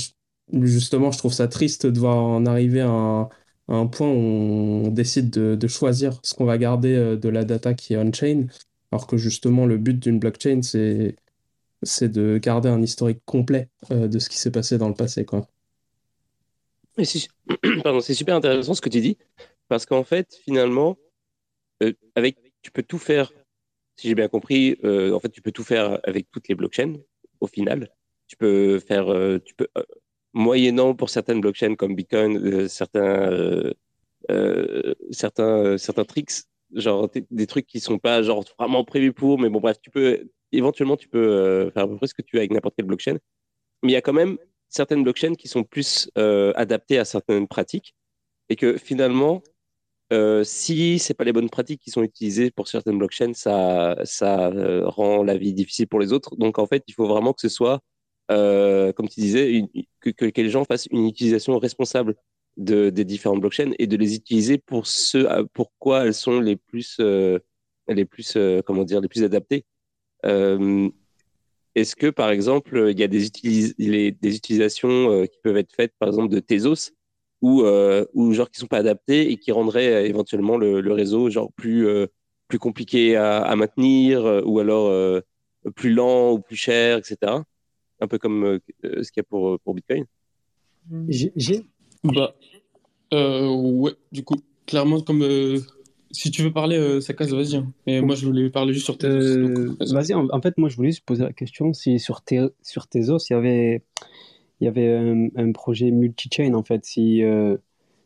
justement 0.53 1.11
je 1.11 1.17
trouve 1.17 1.33
ça 1.33 1.47
triste 1.49 1.85
de 1.85 1.99
voir 1.99 2.17
en 2.17 2.45
arriver 2.45 2.79
à 2.81 2.87
un, 2.89 3.29
un 3.67 3.87
point 3.87 4.07
où 4.09 4.13
on 4.85 4.87
décide 4.89 5.29
de, 5.31 5.55
de 5.55 5.67
choisir 5.67 6.19
ce 6.23 6.33
qu'on 6.33 6.45
va 6.45 6.57
garder 6.57 7.17
de 7.17 7.29
la 7.29 7.43
data 7.43 7.73
qui 7.73 7.93
est 7.93 7.97
on-chain, 7.97 8.47
alors 8.91 9.05
que 9.07 9.17
justement 9.17 9.65
le 9.65 9.77
but 9.77 9.99
d'une 9.99 10.19
blockchain 10.19 10.61
c'est 10.61 11.17
c'est 11.85 12.09
de 12.09 12.37
garder 12.37 12.69
un 12.69 12.81
historique 12.81 13.21
complet 13.25 13.69
euh, 13.91 14.07
de 14.07 14.19
ce 14.19 14.29
qui 14.29 14.37
s'est 14.37 14.51
passé 14.51 14.77
dans 14.77 14.89
le 14.89 14.95
passé. 14.95 15.25
Quoi. 15.25 15.47
C'est 16.97 18.13
super 18.13 18.35
intéressant 18.35 18.73
ce 18.73 18.81
que 18.81 18.89
tu 18.89 19.01
dis, 19.01 19.17
parce 19.67 19.85
qu'en 19.85 20.03
fait, 20.03 20.35
finalement, 20.43 20.97
euh, 21.83 21.93
avec, 22.15 22.37
tu 22.61 22.71
peux 22.71 22.83
tout 22.83 22.97
faire, 22.97 23.31
si 23.97 24.07
j'ai 24.07 24.15
bien 24.15 24.27
compris, 24.27 24.77
euh, 24.83 25.13
en 25.13 25.19
fait, 25.19 25.29
tu 25.29 25.41
peux 25.41 25.51
tout 25.51 25.63
faire 25.63 25.99
avec 26.03 26.31
toutes 26.31 26.47
les 26.47 26.55
blockchains, 26.55 26.95
au 27.39 27.47
final. 27.47 27.89
Tu 28.27 28.37
peux 28.37 28.79
faire, 28.79 29.05
tu 29.45 29.53
peux, 29.53 29.67
moyennant 30.33 30.95
pour 30.95 31.11
certaines 31.11 31.41
blockchains 31.41 31.75
comme 31.75 31.95
Bitcoin, 31.95 32.67
certains, 32.67 33.71
certains, 35.11 35.77
certains 35.77 36.05
tricks, 36.05 36.45
genre 36.73 37.07
des 37.29 37.45
trucs 37.45 37.67
qui 37.67 37.79
sont 37.79 37.99
pas 37.99 38.23
genre 38.23 38.43
vraiment 38.57 38.83
prévus 38.83 39.13
pour, 39.13 39.37
mais 39.37 39.49
bon 39.49 39.59
bref, 39.59 39.77
tu 39.79 39.91
peux 39.91 40.27
éventuellement, 40.57 40.97
tu 40.97 41.07
peux 41.07 41.27
euh, 41.27 41.71
faire 41.71 41.83
à 41.83 41.87
peu 41.87 41.97
près 41.97 42.07
ce 42.07 42.13
que 42.13 42.21
tu 42.21 42.35
veux 42.35 42.39
avec 42.41 42.51
n'importe 42.51 42.75
quelle 42.75 42.85
blockchain. 42.85 43.17
Mais 43.83 43.91
il 43.91 43.93
y 43.93 43.97
a 43.97 44.01
quand 44.01 44.13
même 44.13 44.37
certaines 44.69 45.03
blockchains 45.03 45.35
qui 45.35 45.47
sont 45.47 45.63
plus 45.63 46.09
euh, 46.17 46.53
adaptées 46.55 46.99
à 46.99 47.05
certaines 47.05 47.47
pratiques 47.47 47.95
et 48.49 48.55
que 48.55 48.77
finalement, 48.77 49.43
euh, 50.13 50.43
si 50.43 50.99
c'est 50.99 51.13
pas 51.13 51.23
les 51.23 51.33
bonnes 51.33 51.49
pratiques 51.49 51.81
qui 51.81 51.91
sont 51.91 52.03
utilisées 52.03 52.51
pour 52.51 52.67
certaines 52.67 52.97
blockchains, 52.97 53.33
ça, 53.33 53.95
ça 54.03 54.51
rend 54.85 55.23
la 55.23 55.37
vie 55.37 55.53
difficile 55.53 55.87
pour 55.87 55.99
les 55.99 56.13
autres. 56.13 56.35
Donc 56.37 56.59
en 56.59 56.67
fait, 56.67 56.83
il 56.87 56.93
faut 56.93 57.07
vraiment 57.07 57.33
que 57.33 57.41
ce 57.41 57.49
soit, 57.49 57.81
comme 58.29 59.09
tu 59.09 59.19
disais, 59.19 59.63
que, 60.01 60.09
que, 60.11 60.41
les 60.41 60.49
gens 60.49 60.65
fassent 60.65 60.87
une 60.87 61.07
utilisation 61.07 61.57
responsable 61.59 62.15
de, 62.57 62.89
des 62.89 63.05
différentes 63.05 63.41
blockchains 63.41 63.71
et 63.79 63.87
de 63.87 63.97
les 63.97 64.15
utiliser 64.15 64.57
pour 64.57 64.87
ce 64.87 65.43
pourquoi 65.53 66.05
elles 66.05 66.13
sont 66.13 66.39
les 66.39 66.55
plus, 66.55 66.99
les 67.87 68.05
plus, 68.05 68.37
comment 68.65 68.83
dire, 68.83 69.01
les 69.01 69.07
plus 69.07 69.23
adaptées. 69.23 69.65
Euh, 70.25 70.89
est-ce 71.75 71.95
que, 71.95 72.07
par 72.07 72.29
exemple, 72.29 72.89
il 72.91 72.99
y 72.99 73.03
a 73.03 73.07
des, 73.07 73.29
des 74.11 74.35
utilisations 74.35 75.11
euh, 75.11 75.25
qui 75.25 75.37
peuvent 75.43 75.57
être 75.57 75.73
faites, 75.73 75.93
par 75.99 76.09
exemple, 76.09 76.33
de 76.33 76.39
Tezos 76.39 76.91
ou, 77.41 77.63
euh, 77.63 78.05
ou 78.13 78.31
genre 78.33 78.49
qui 78.49 78.59
sont 78.59 78.67
pas 78.67 78.77
adaptées 78.77 79.31
et 79.31 79.37
qui 79.37 79.51
rendraient 79.51 80.07
éventuellement 80.07 80.57
le, 80.57 80.91
réseau 80.93 81.29
genre 81.29 81.51
plus, 81.53 81.87
plus 82.47 82.59
compliqué 82.59 83.17
à, 83.17 83.55
maintenir 83.55 84.41
ou 84.45 84.59
alors 84.59 85.21
plus 85.75 85.93
lent 85.93 86.31
ou 86.31 86.39
plus 86.39 86.55
cher, 86.55 86.97
etc. 86.97 87.33
Un 87.99 88.07
peu 88.07 88.17
comme 88.17 88.59
ce 88.83 89.11
qu'il 89.11 89.17
y 89.17 89.19
a 89.19 89.23
pour, 89.23 89.59
pour 89.59 89.75
Bitcoin. 89.75 90.05
J'ai. 91.09 91.65
Bah, 92.03 92.35
ouais, 93.11 93.93
du 94.11 94.23
coup, 94.23 94.37
clairement, 94.65 95.01
comme 95.01 95.21
si 96.15 96.31
tu 96.31 96.43
veux 96.43 96.53
parler, 96.53 96.77
euh, 96.77 97.01
Sakas, 97.01 97.27
vas-y. 97.27 97.57
Hein. 97.57 97.73
Mais 97.85 98.01
moi, 98.01 98.15
je 98.15 98.25
voulais 98.25 98.49
parler 98.49 98.73
juste 98.73 98.85
sur 98.85 98.97
tes 98.97 99.07
euh, 99.07 99.75
vas-y, 99.91 100.13
en, 100.13 100.41
fait, 100.41 100.57
moi, 100.57 100.69
je 100.69 100.77
voulais 100.77 100.91
juste 100.91 101.05
poser 101.05 101.23
la 101.23 101.33
question 101.33 101.73
si 101.73 101.99
sur, 101.99 102.21
tes, 102.21 102.41
sur 102.61 102.87
Tezos, 102.87 103.17
il 103.29 103.33
y 103.33 103.35
avait, 103.35 103.83
il 104.61 104.65
y 104.65 104.67
avait 104.67 104.95
un, 105.35 105.51
projet 105.51 105.91
multi-chain, 105.91 106.53
en 106.53 106.63
fait, 106.63 106.85
si, 106.85 107.21
euh, 107.21 107.57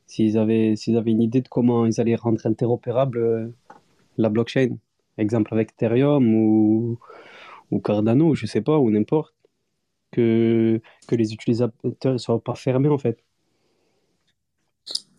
s'ils 0.07 0.39
avaient, 0.39 0.75
s'ils 0.75 0.97
avaient 0.97 1.11
une 1.11 1.21
idée 1.21 1.41
de 1.41 1.47
comment 1.47 1.85
ils 1.85 2.01
allaient 2.01 2.15
rendre 2.15 2.43
interopérable 2.45 3.53
la 4.17 4.29
blockchain. 4.29 4.77
Exemple 5.19 5.53
avec 5.53 5.71
Ethereum 5.73 6.33
ou, 6.33 6.97
ou 7.69 7.79
Cardano, 7.79 8.33
je 8.33 8.47
sais 8.47 8.61
pas, 8.61 8.79
ou 8.79 8.89
n'importe. 8.89 9.35
Que, 10.11 10.81
que 11.07 11.15
les 11.15 11.33
utilisateurs 11.33 12.13
ne 12.13 12.17
soient 12.17 12.43
pas 12.43 12.55
fermés, 12.55 12.89
en 12.89 12.97
fait. 12.97 13.23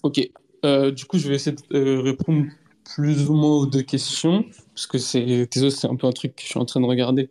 Ok. 0.02 0.16
du 0.64 1.04
coup, 1.04 1.18
je 1.18 1.28
vais 1.28 1.36
essayer 1.36 1.54
de 1.70 1.98
répondre 1.98 2.46
plus 2.94 3.28
ou 3.28 3.34
moins 3.34 3.56
aux 3.56 3.66
deux 3.66 3.82
questions, 3.82 4.44
parce 4.74 4.86
que 4.86 4.98
c'est 4.98 5.48
c'est 5.52 5.86
un 5.86 5.96
peu 5.96 6.06
un 6.06 6.12
truc 6.12 6.36
que 6.36 6.42
je 6.42 6.48
suis 6.48 6.58
en 6.58 6.64
train 6.64 6.80
de 6.80 6.86
regarder 6.86 7.30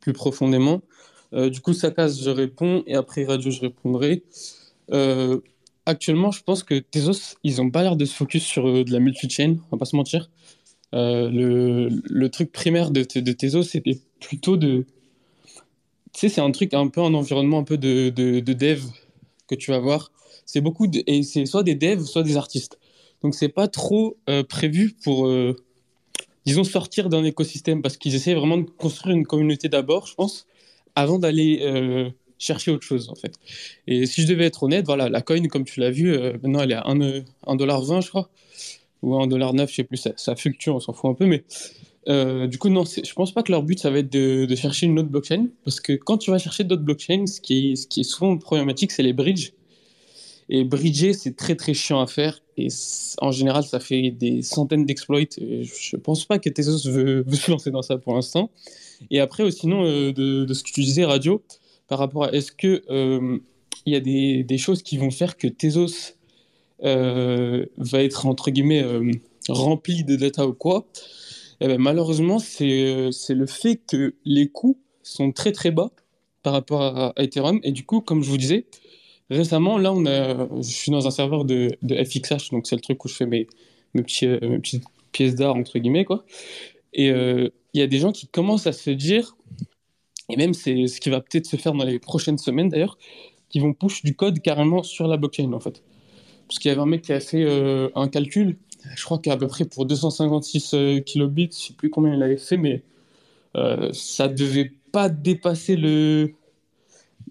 plus 0.00 0.12
profondément. 0.12 0.82
Euh, 1.34 1.50
du 1.50 1.60
coup, 1.60 1.72
casse, 1.72 2.22
je 2.22 2.30
réponds, 2.30 2.82
et 2.86 2.94
après 2.94 3.24
Radio, 3.24 3.50
je 3.50 3.60
répondrai. 3.60 4.22
Euh, 4.92 5.40
actuellement, 5.86 6.30
je 6.30 6.42
pense 6.42 6.62
que 6.62 6.78
Tezos, 6.78 7.36
ils 7.44 7.56
n'ont 7.56 7.70
pas 7.70 7.82
l'air 7.82 7.96
de 7.96 8.04
se 8.04 8.14
focus 8.14 8.44
sur 8.44 8.66
euh, 8.68 8.84
de 8.84 8.92
la 8.92 9.00
multi-chain, 9.00 9.56
on 9.70 9.76
va 9.76 9.78
pas 9.78 9.84
se 9.84 9.96
mentir. 9.96 10.30
le, 10.92 11.88
le, 11.88 12.28
truc 12.30 12.52
primaire 12.52 12.90
de, 12.90 13.00
de 13.02 13.32
Tezos, 13.32 13.64
c'était 13.64 13.98
plutôt 14.20 14.56
de... 14.56 14.86
Tu 16.12 16.20
sais, 16.20 16.28
c'est 16.28 16.40
un 16.40 16.50
truc 16.50 16.72
un 16.74 16.88
peu 16.88 17.02
un 17.02 17.14
environnement 17.14 17.58
un 17.58 17.64
peu 17.64 17.76
de, 17.76 18.08
de, 18.08 18.40
de 18.40 18.52
dev 18.52 18.82
que 19.46 19.54
tu 19.54 19.70
vas 19.70 19.78
voir. 19.78 20.12
C'est 20.46 20.62
beaucoup 20.62 20.86
de... 20.86 21.02
Et 21.06 21.22
c'est 21.22 21.44
soit 21.44 21.62
des 21.62 21.74
devs, 21.74 22.04
soit 22.04 22.22
des 22.22 22.36
artistes. 22.36 22.78
Donc 23.22 23.34
c'est 23.34 23.48
pas 23.48 23.68
trop 23.68 24.16
euh, 24.28 24.42
prévu 24.44 24.94
pour, 25.02 25.26
euh, 25.26 25.56
disons, 26.46 26.64
sortir 26.64 27.08
d'un 27.08 27.24
écosystème 27.24 27.82
parce 27.82 27.96
qu'ils 27.96 28.14
essaient 28.14 28.34
vraiment 28.34 28.58
de 28.58 28.70
construire 28.70 29.16
une 29.16 29.26
communauté 29.26 29.68
d'abord, 29.68 30.06
je 30.06 30.14
pense, 30.14 30.46
avant 30.94 31.18
d'aller 31.18 31.60
euh, 31.62 32.10
chercher 32.38 32.70
autre 32.70 32.84
chose 32.84 33.08
en 33.10 33.16
fait. 33.16 33.34
Et 33.86 34.06
si 34.06 34.22
je 34.22 34.28
devais 34.28 34.44
être 34.44 34.62
honnête, 34.62 34.86
voilà, 34.86 35.08
la 35.08 35.20
coin, 35.20 35.42
comme 35.48 35.64
tu 35.64 35.80
l'as 35.80 35.90
vu, 35.90 36.16
maintenant 36.42 36.60
elle 36.60 36.72
est 36.72 36.76
à 36.76 36.84
1,20$, 36.84 38.02
je 38.02 38.08
crois, 38.08 38.30
ou 39.02 39.16
à 39.16 39.26
1,9$, 39.26 39.68
je 39.68 39.74
sais 39.74 39.84
plus, 39.84 39.96
ça, 39.96 40.12
ça 40.16 40.36
fluctue, 40.36 40.70
on 40.70 40.80
s'en 40.80 40.92
fout 40.92 41.10
un 41.10 41.14
peu, 41.14 41.26
mais 41.26 41.44
du 42.46 42.58
coup, 42.58 42.68
non, 42.68 42.84
je 42.84 43.12
pense 43.12 43.32
pas 43.32 43.42
que 43.42 43.50
leur 43.50 43.64
but, 43.64 43.78
ça 43.80 43.90
va 43.90 43.98
être 43.98 44.10
de, 44.10 44.54
chercher 44.54 44.86
une 44.86 44.98
autre 45.00 45.08
blockchain, 45.08 45.48
parce 45.64 45.80
que 45.80 45.94
quand 45.94 46.18
tu 46.18 46.30
vas 46.30 46.38
chercher 46.38 46.62
d'autres 46.62 46.84
blockchains, 46.84 47.24
qui 47.42 47.76
ce 47.76 47.88
qui 47.88 48.00
est 48.00 48.04
souvent 48.04 48.38
problématique, 48.38 48.92
c'est 48.92 49.02
les 49.02 49.12
bridges. 49.12 49.52
Et 50.48 50.64
bridger, 50.64 51.12
c'est 51.12 51.36
très 51.36 51.56
très 51.56 51.74
chiant 51.74 52.00
à 52.00 52.06
faire, 52.06 52.42
et 52.56 52.68
en 53.20 53.32
général, 53.32 53.64
ça 53.64 53.80
fait 53.80 54.10
des 54.10 54.42
centaines 54.42 54.86
d'exploits. 54.86 55.20
Je 55.38 55.96
pense 55.96 56.24
pas 56.24 56.38
que 56.38 56.48
Tezos 56.48 56.88
veut, 56.90 57.24
se 57.32 57.50
lancer 57.50 57.70
dans 57.70 57.82
ça 57.82 57.98
pour 57.98 58.14
l'instant. 58.14 58.50
Et 59.10 59.20
après, 59.20 59.48
sinon, 59.50 59.84
euh, 59.84 60.12
de, 60.12 60.52
ce 60.52 60.62
que 60.62 60.70
tu 60.70 60.80
disais, 60.80 61.04
Radio, 61.04 61.42
par 61.86 61.98
rapport 61.98 62.24
à 62.24 62.32
est-ce 62.32 62.52
que 62.52 62.82
euh, 62.90 63.38
il 63.86 63.92
y 63.92 63.96
a 63.96 64.00
des, 64.00 64.58
choses 64.58 64.82
qui 64.82 64.96
vont 64.96 65.10
faire 65.10 65.36
que 65.36 65.48
Tezos 65.48 66.14
va 66.80 68.02
être 68.02 68.26
entre 68.26 68.50
guillemets 68.50 68.84
rempli 69.48 70.04
de 70.04 70.16
data 70.16 70.46
ou 70.46 70.52
quoi? 70.52 70.86
Eh 71.60 71.66
ben, 71.66 71.78
malheureusement, 71.78 72.38
c'est 72.38 72.64
le 72.64 73.46
fait 73.46 73.80
que 73.90 74.14
les 74.24 74.48
coûts 74.48 74.78
sont 75.02 75.32
très 75.32 75.52
très 75.52 75.70
bas 75.70 75.90
par 76.42 76.52
rapport 76.52 76.82
à, 76.82 77.12
Ethereum. 77.16 77.60
Et 77.64 77.72
du 77.72 77.84
coup, 77.84 78.00
comme 78.00 78.22
je 78.22 78.30
vous 78.30 78.36
disais, 78.36 78.66
récemment, 79.30 79.78
là, 79.78 79.94
je 80.56 80.62
suis 80.62 80.90
dans 80.90 81.06
un 81.06 81.10
serveur 81.10 81.44
de, 81.44 81.76
FXH, 81.82 82.50
donc 82.50 82.66
c'est 82.66 82.76
le 82.76 82.80
truc 82.80 83.04
où 83.04 83.08
je 83.08 83.14
fais 83.14 83.26
mes, 83.26 83.46
mes, 83.94 84.02
euh, 84.22 84.58
petites 84.58 84.84
pièces 85.12 85.34
d'art, 85.34 85.56
entre 85.56 85.78
guillemets, 85.78 86.04
quoi. 86.04 86.24
Et 86.94 87.10
euh, 87.10 87.48
il 87.74 87.80
y 87.80 87.82
a 87.82 87.86
des 87.86 87.98
gens 87.98 88.12
qui 88.12 88.26
commencent 88.26 88.66
à 88.66 88.72
se 88.72 88.90
dire, 88.90 89.36
et 90.30 90.36
même 90.36 90.54
c'est 90.54 90.86
ce 90.86 91.00
qui 91.00 91.10
va 91.10 91.20
peut-être 91.20 91.46
se 91.46 91.56
faire 91.56 91.72
dans 91.72 91.84
les 91.84 91.98
prochaines 91.98 92.38
semaines 92.38 92.68
d'ailleurs, 92.68 92.98
qui 93.48 93.60
vont 93.60 93.72
push 93.72 94.02
du 94.02 94.14
code 94.14 94.40
carrément 94.40 94.82
sur 94.82 95.08
la 95.08 95.16
blockchain, 95.16 95.52
en 95.52 95.60
fait. 95.60 95.82
Parce 96.46 96.58
qu'il 96.58 96.70
y 96.70 96.72
avait 96.72 96.80
un 96.80 96.86
mec 96.86 97.02
qui 97.02 97.12
a 97.12 97.20
fait 97.20 97.44
euh, 97.44 97.88
un 97.94 98.08
calcul 98.08 98.56
je 98.94 99.04
crois 99.04 99.18
qu'à 99.18 99.36
peu 99.36 99.48
près 99.48 99.64
pour 99.64 99.86
256 99.86 100.72
euh, 100.72 101.00
kilobits, 101.00 101.50
je 101.52 101.66
sais 101.66 101.72
plus 101.72 101.90
combien 101.90 102.14
il 102.14 102.22
avait 102.22 102.36
fait, 102.36 102.56
mais 102.56 102.84
ça 103.92 104.28
devait 104.28 104.70
pas 104.92 105.08
dépasser 105.08 105.74
le, 105.74 106.32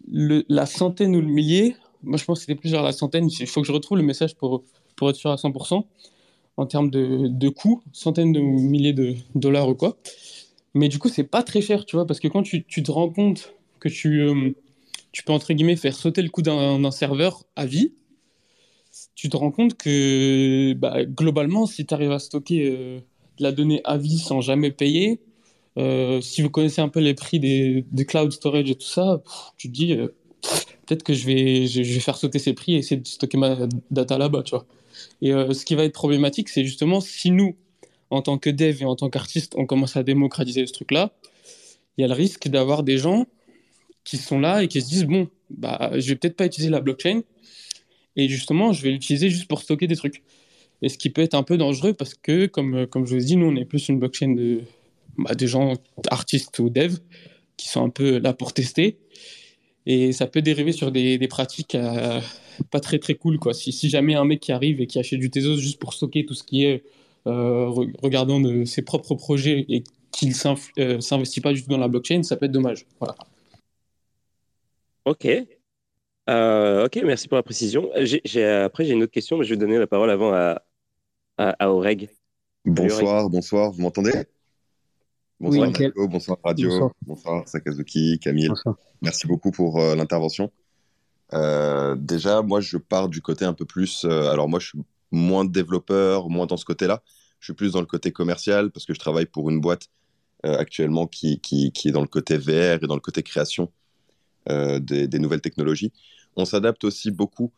la 0.07 0.65
centaine 0.65 1.15
ou 1.15 1.21
le 1.21 1.27
millier. 1.27 1.75
Moi, 2.03 2.17
je 2.17 2.25
pense 2.25 2.39
que 2.39 2.45
c'était 2.45 2.59
plus 2.59 2.71
vers 2.71 2.83
la 2.83 2.91
centaine. 2.91 3.29
Il 3.39 3.47
faut 3.47 3.61
que 3.61 3.67
je 3.67 3.71
retrouve 3.71 3.97
le 3.97 4.03
message 4.03 4.35
pour, 4.35 4.63
pour 4.95 5.09
être 5.09 5.15
sûr 5.15 5.31
à 5.31 5.35
100% 5.35 5.85
en 6.57 6.65
termes 6.65 6.89
de, 6.89 7.27
de 7.27 7.49
coûts, 7.49 7.81
centaines 7.93 8.33
de 8.33 8.39
milliers 8.39 8.93
de 8.93 9.15
dollars 9.35 9.69
ou 9.69 9.75
quoi. 9.75 9.97
Mais 10.73 10.89
du 10.89 10.99
coup, 10.99 11.09
c'est 11.09 11.23
pas 11.23 11.43
très 11.43 11.61
cher, 11.61 11.85
tu 11.85 11.95
vois, 11.95 12.05
parce 12.05 12.19
que 12.19 12.27
quand 12.27 12.43
tu, 12.43 12.65
tu 12.65 12.83
te 12.83 12.91
rends 12.91 13.09
compte 13.09 13.53
que 13.79 13.89
tu, 13.89 14.21
euh, 14.21 14.51
tu 15.11 15.23
peux, 15.23 15.33
entre 15.33 15.53
guillemets, 15.53 15.75
faire 15.75 15.95
sauter 15.95 16.21
le 16.21 16.29
coût 16.29 16.41
d'un 16.41 16.91
serveur 16.91 17.43
à 17.55 17.65
vie, 17.65 17.93
tu 19.15 19.29
te 19.29 19.37
rends 19.37 19.51
compte 19.51 19.75
que 19.75 20.73
bah, 20.73 21.05
globalement, 21.05 21.65
si 21.65 21.85
tu 21.85 21.93
arrives 21.93 22.11
à 22.11 22.19
stocker 22.19 22.69
euh, 22.69 22.99
de 23.37 23.43
la 23.43 23.51
donnée 23.51 23.81
à 23.83 23.97
vie 23.97 24.17
sans 24.17 24.41
jamais 24.41 24.71
payer, 24.71 25.21
euh, 25.77 26.21
si 26.21 26.41
vous 26.41 26.49
connaissez 26.49 26.81
un 26.81 26.89
peu 26.89 26.99
les 26.99 27.13
prix 27.13 27.39
des, 27.39 27.85
cloud 28.07 28.31
storage 28.31 28.69
et 28.71 28.75
tout 28.75 28.87
ça, 28.87 29.21
tu 29.57 29.67
te 29.69 29.73
dis 29.73 29.95
peut-être 30.87 31.03
que 31.03 31.13
je 31.13 31.25
vais, 31.25 31.99
faire 31.99 32.17
sauter 32.17 32.39
ces 32.39 32.53
prix 32.53 32.75
et 32.75 32.77
essayer 32.77 32.99
de 32.99 33.07
stocker 33.07 33.37
ma 33.37 33.57
data 33.91 34.17
là-bas, 34.17 34.43
tu 34.43 34.51
vois. 34.51 34.65
Et 35.21 35.31
ce 35.31 35.65
qui 35.65 35.75
va 35.75 35.83
être 35.83 35.93
problématique, 35.93 36.49
c'est 36.49 36.63
justement 36.63 37.01
si 37.01 37.31
nous, 37.31 37.55
en 38.09 38.21
tant 38.21 38.37
que 38.37 38.49
dev 38.49 38.81
et 38.81 38.85
en 38.85 38.95
tant 38.95 39.09
qu'artiste, 39.09 39.53
on 39.57 39.65
commence 39.65 39.95
à 39.95 40.03
démocratiser 40.03 40.65
ce 40.65 40.73
truc-là, 40.73 41.11
il 41.97 42.01
y 42.01 42.03
a 42.05 42.07
le 42.07 42.13
risque 42.13 42.47
d'avoir 42.47 42.83
des 42.83 42.97
gens 42.97 43.25
qui 44.03 44.17
sont 44.17 44.39
là 44.39 44.63
et 44.63 44.67
qui 44.67 44.81
se 44.81 44.87
disent 44.87 45.05
bon, 45.05 45.27
bah, 45.49 45.91
je 45.95 46.07
vais 46.07 46.15
peut-être 46.15 46.35
pas 46.35 46.45
utiliser 46.45 46.71
la 46.71 46.79
blockchain, 46.79 47.21
et 48.15 48.27
justement, 48.27 48.73
je 48.73 48.81
vais 48.81 48.89
l'utiliser 48.89 49.29
juste 49.29 49.47
pour 49.47 49.61
stocker 49.61 49.87
des 49.87 49.95
trucs. 49.95 50.23
Et 50.81 50.89
ce 50.89 50.97
qui 50.97 51.09
peut 51.09 51.21
être 51.21 51.35
un 51.35 51.43
peu 51.43 51.57
dangereux 51.57 51.93
parce 51.93 52.15
que, 52.15 52.47
comme, 52.47 52.87
comme 52.87 53.05
je 53.05 53.15
vous 53.15 53.21
ai 53.21 53.25
dit, 53.25 53.35
nous, 53.37 53.47
on 53.47 53.55
est 53.55 53.65
plus 53.65 53.89
une 53.89 53.99
blockchain 53.99 54.29
de, 54.29 54.61
bah, 55.17 55.35
de 55.35 55.47
gens, 55.47 55.73
artistes 56.09 56.57
ou 56.59 56.69
devs, 56.69 56.99
qui 57.55 57.69
sont 57.69 57.83
un 57.83 57.89
peu 57.89 58.17
là 58.19 58.33
pour 58.33 58.53
tester. 58.53 58.97
Et 59.89 60.11
ça 60.11 60.27
peut 60.27 60.41
dériver 60.41 60.73
sur 60.73 60.91
des, 60.91 61.17
des 61.17 61.27
pratiques 61.29 61.73
euh, 61.73 62.19
pas 62.71 62.81
très 62.81 62.99
très 62.99 63.15
cool. 63.15 63.39
Quoi. 63.39 63.53
Si, 63.53 63.71
si, 63.71 63.89
jamais 63.89 64.15
un 64.15 64.25
mec 64.25 64.41
qui 64.41 64.51
arrive 64.51 64.81
et 64.81 64.85
qui 64.85 64.99
achète 64.99 65.19
du 65.19 65.31
Tezos 65.31 65.57
juste 65.57 65.79
pour 65.79 65.93
stocker 65.93 66.25
tout 66.25 66.33
ce 66.33 66.43
qui 66.43 66.65
est 66.65 66.83
euh, 67.25 67.69
regardant 68.03 68.39
de 68.39 68.65
ses 68.65 68.81
propres 68.81 69.15
projets 69.15 69.65
et 69.69 69.83
qu'il 70.11 70.29
ne 70.29 70.79
euh, 70.79 70.99
s'investit 70.99 71.41
pas 71.41 71.53
du 71.53 71.63
tout 71.63 71.69
dans 71.69 71.77
la 71.77 71.87
blockchain, 71.87 72.23
ça 72.23 72.35
peut 72.35 72.45
être 72.45 72.51
dommage. 72.51 72.85
Voilà. 72.99 73.15
Ok, 75.05 75.25
euh, 76.29 76.85
ok, 76.85 76.99
merci 77.05 77.29
pour 77.29 77.37
la 77.37 77.43
précision. 77.43 77.89
après, 77.93 78.85
j'ai 78.85 78.93
une 78.93 79.03
autre 79.03 79.13
question, 79.13 79.37
mais 79.37 79.45
je 79.45 79.51
vais 79.51 79.57
donner 79.57 79.77
la 79.77 79.87
parole 79.87 80.09
avant 80.09 80.33
à, 80.33 80.61
à, 81.37 81.71
Oreg. 81.71 82.09
Bonsoir, 82.65 83.29
bonsoir, 83.29 83.71
vous 83.71 83.81
m'entendez? 83.81 84.11
Bonsoir 85.39 85.69
oui, 85.79 86.07
bonsoir 86.07 86.37
Radio, 86.43 86.91
bonsoir, 87.05 87.47
Sakazuki, 87.47 88.19
Camille. 88.19 88.49
Merci 89.01 89.27
beaucoup 89.27 89.51
pour 89.51 89.79
euh, 89.79 89.95
l'intervention. 89.95 90.51
Euh, 91.33 91.95
déjà, 91.95 92.41
moi, 92.41 92.59
je 92.59 92.77
pars 92.77 93.07
du 93.07 93.21
côté 93.21 93.45
un 93.45 93.53
peu 93.53 93.65
plus. 93.65 94.05
alors, 94.05 94.49
moi, 94.49 94.59
je 94.59 94.67
suis 94.67 94.79
moins 95.11 95.45
développeur, 95.45 96.29
moins 96.29 96.47
dans 96.47 96.57
ce 96.57 96.65
côté-là. 96.65 97.03
Je 97.39 97.45
suis 97.45 97.53
plus 97.53 97.73
dans 97.73 97.81
le 97.81 97.85
côté 97.85 98.11
commercial 98.11 98.71
parce 98.71 98.85
que 98.85 98.93
je 98.93 98.99
travaille 98.99 99.27
pour 99.27 99.49
une 99.49 99.61
boîte 99.61 99.89
actuellement 100.43 101.07
qui, 101.07 101.39
qui, 101.39 101.71
qui, 101.71 101.89
est 101.89 101.91
dans 101.91 102.01
le 102.01 102.07
côté 102.07 102.37
VR 102.37 102.83
et 102.83 102.87
dans 102.87 102.95
le 102.95 103.01
côté 103.01 103.21
création 103.21 103.71
des, 104.47 105.07
des, 105.07 105.19
nouvelles 105.19 105.41
technologies. 105.41 105.91
On 106.35 106.45
s'adapte 106.45 106.83
aussi 106.83 107.11
beaucoup 107.11 107.51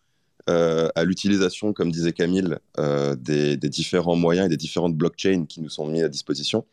euh, 0.49 0.89
à 0.95 1.03
l'utilisation, 1.03 1.73
comme 1.73 1.91
disait 1.91 2.13
Camille, 2.13 2.55
euh, 2.79 3.15
des, 3.15 3.57
différents 3.57 4.15
moyens 4.15 4.47
et 4.47 4.49
des 4.49 4.57
différentes 4.57 4.95
blockchains 4.95 5.45
qui 5.45 5.61
nous 5.61 5.69
sont 5.69 5.85
mis 5.85 6.01
à 6.01 6.09
disposition. 6.09 6.65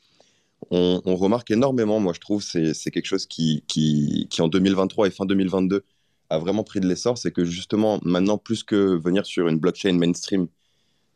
On, 0.71 1.17
remarque 1.17 1.51
énormément, 1.51 2.01
moi 2.01 2.13
je 2.13 2.21
trouve, 2.21 2.43
c'est 2.43 2.91
quelque 2.91 3.07
chose 3.07 3.27
qui, 3.27 3.63
qui, 3.69 4.27
en 4.41 4.49
2023 4.49 5.07
et 5.07 5.11
fin 5.11 5.25
2022 5.27 5.85
a 6.29 6.39
vraiment 6.39 6.65
pris 6.65 6.81
de 6.81 6.89
l'essor, 6.89 7.19
c'est 7.19 7.31
que 7.31 7.45
justement 7.45 8.01
maintenant, 8.03 8.37
plus 8.39 8.65
que 8.65 8.97
venir 8.97 9.27
sur 9.27 9.49
une 9.49 9.59
blockchain 9.59 9.93
mainstream 9.93 10.49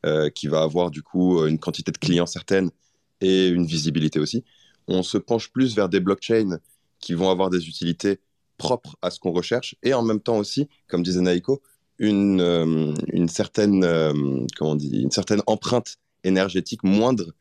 euh, 0.06 0.30
qui 0.30 0.46
va 0.46 0.62
avoir 0.62 0.90
du 0.90 1.02
coup 1.02 1.44
une 1.46 1.58
quantité 1.58 1.90
de 1.90 1.98
clients 1.98 2.26
certaine 2.26 2.70
et 3.20 3.48
une 3.48 3.66
visibilité 3.66 4.20
aussi, 4.20 4.44
on 4.86 5.02
se 5.02 5.18
penche 5.18 5.50
plus 5.50 5.74
vers 5.74 5.88
des 5.88 6.00
blockchains 6.00 6.58
qui 7.00 7.14
vont 7.14 7.30
avoir 7.30 7.50
des 7.50 7.68
utilités 7.68 8.20
propre 8.56 8.96
à 9.02 9.10
ce 9.10 9.18
qu'on 9.18 9.32
recherche 9.32 9.74
et 9.82 9.94
en 9.94 10.02
même 10.02 10.20
temps 10.20 10.36
aussi, 10.36 10.68
comme 10.86 11.02
disait 11.02 11.22
Naiko, 11.22 11.62
une, 11.98 12.40
euh, 12.40 12.94
une, 13.12 13.28
certaine, 13.28 13.84
euh, 13.84 14.12
comment 14.56 14.72
on 14.72 14.74
dit, 14.76 15.02
une 15.02 15.10
certaine 15.10 15.42
empreinte 15.46 15.96
énergétique 16.24 16.82
moindre 16.84 17.32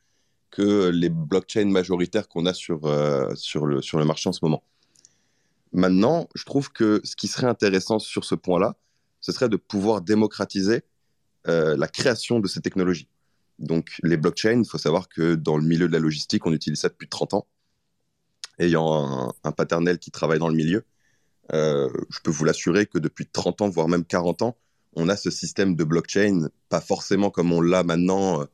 que 0.51 0.89
les 0.89 1.09
blockchains 1.09 1.65
majoritaires 1.65 2.27
qu'on 2.27 2.45
a 2.45 2.53
sur, 2.53 2.85
euh, 2.85 3.33
sur, 3.35 3.65
le, 3.65 3.81
sur 3.81 3.99
le 3.99 4.05
marché 4.05 4.29
en 4.29 4.33
ce 4.33 4.39
moment. 4.43 4.63
Maintenant, 5.71 6.27
je 6.35 6.43
trouve 6.45 6.71
que 6.71 7.01
ce 7.03 7.15
qui 7.15 7.27
serait 7.27 7.47
intéressant 7.47 7.99
sur 7.99 8.25
ce 8.25 8.35
point-là, 8.35 8.75
ce 9.21 9.31
serait 9.31 9.49
de 9.49 9.57
pouvoir 9.57 10.01
démocratiser 10.01 10.83
la 11.45 11.87
création 11.87 12.39
de 12.39 12.47
ces 12.47 12.61
technologies. 12.61 13.07
Donc, 13.57 13.97
les 14.03 14.17
blockchains, 14.17 14.59
il 14.59 14.67
faut 14.67 14.77
savoir 14.77 15.09
que 15.09 15.33
dans 15.33 15.57
le 15.57 15.63
milieu 15.63 15.87
de 15.87 15.93
la 15.93 15.97
logistique, 15.97 16.45
on 16.45 16.53
utilise 16.53 16.79
ça 16.79 16.89
depuis 16.89 17.07
30 17.07 17.33
ans. 17.33 17.47
Ayant 18.59 19.33
un 19.43 19.51
paternel 19.51 19.97
qui 19.97 20.11
travaille 20.11 20.37
dans 20.37 20.47
le 20.47 20.53
milieu, 20.53 20.85
euh, 21.53 21.89
je 22.09 22.19
peux 22.21 22.31
vous 22.31 22.45
l'assurer 22.45 22.85
que 22.85 22.99
depuis 22.99 23.25
30 23.25 23.61
ans, 23.61 23.69
voire 23.69 23.87
même 23.87 24.05
40 24.05 24.41
ans, 24.43 24.57
on 24.93 25.09
a 25.09 25.15
ce 25.15 25.29
système 25.31 25.75
de 25.75 25.83
blockchain, 25.83 26.49
pas 26.69 26.81
forcément 26.81 27.29
comme 27.29 27.51
on 27.51 27.61
l'a 27.61 27.83
maintenant, 27.83 28.41
euh, 28.41 28.43
euh, 28.43 28.45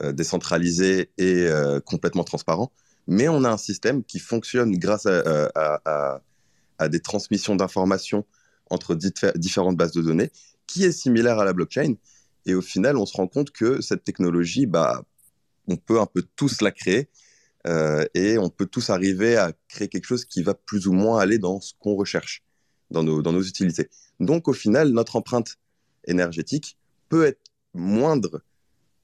décentralisé 0.00 1.10
et 1.18 1.48
complètement 1.84 2.24
transparent, 2.24 2.72
mais 3.06 3.28
on 3.28 3.44
a 3.44 3.50
un 3.50 3.56
système 3.56 4.04
qui 4.04 4.18
fonctionne 4.18 4.76
grâce 4.76 5.06
à, 5.06 6.20
des 6.88 7.00
transmissions 7.00 7.54
d'informations 7.54 8.24
entre 8.70 8.96
différentes 9.36 9.76
bases 9.76 9.92
de 9.92 10.02
données, 10.02 10.30
qui 10.66 10.84
est 10.84 10.92
similaire 10.92 11.38
à 11.38 11.44
la 11.44 11.52
blockchain. 11.52 11.94
Et 12.46 12.54
au 12.54 12.62
final, 12.62 12.96
on 12.96 13.06
se 13.06 13.16
rend 13.16 13.28
compte 13.28 13.50
que 13.50 13.80
cette 13.80 14.04
technologie, 14.04 14.66
bah, 14.66 15.04
on 15.68 15.76
peut 15.76 16.00
un 16.00 16.06
peu 16.06 16.24
tous 16.36 16.60
la 16.60 16.70
créer 16.70 17.08
euh, 17.66 18.04
et 18.14 18.38
on 18.38 18.48
peut 18.48 18.66
tous 18.66 18.90
arriver 18.90 19.36
à 19.36 19.52
créer 19.68 19.88
quelque 19.88 20.06
chose 20.06 20.24
qui 20.24 20.42
va 20.42 20.54
plus 20.54 20.86
ou 20.86 20.92
moins 20.92 21.20
aller 21.20 21.38
dans 21.38 21.60
ce 21.60 21.74
qu'on 21.78 21.94
recherche, 21.94 22.42
dans 22.90 23.02
nos, 23.02 23.22
dans 23.22 23.32
nos 23.32 23.42
utilités. 23.42 23.88
Donc 24.18 24.48
au 24.48 24.52
final, 24.52 24.90
notre 24.90 25.16
empreinte 25.16 25.56
énergétique 26.04 26.76
peut 27.08 27.24
être 27.26 27.40
moindre 27.74 28.42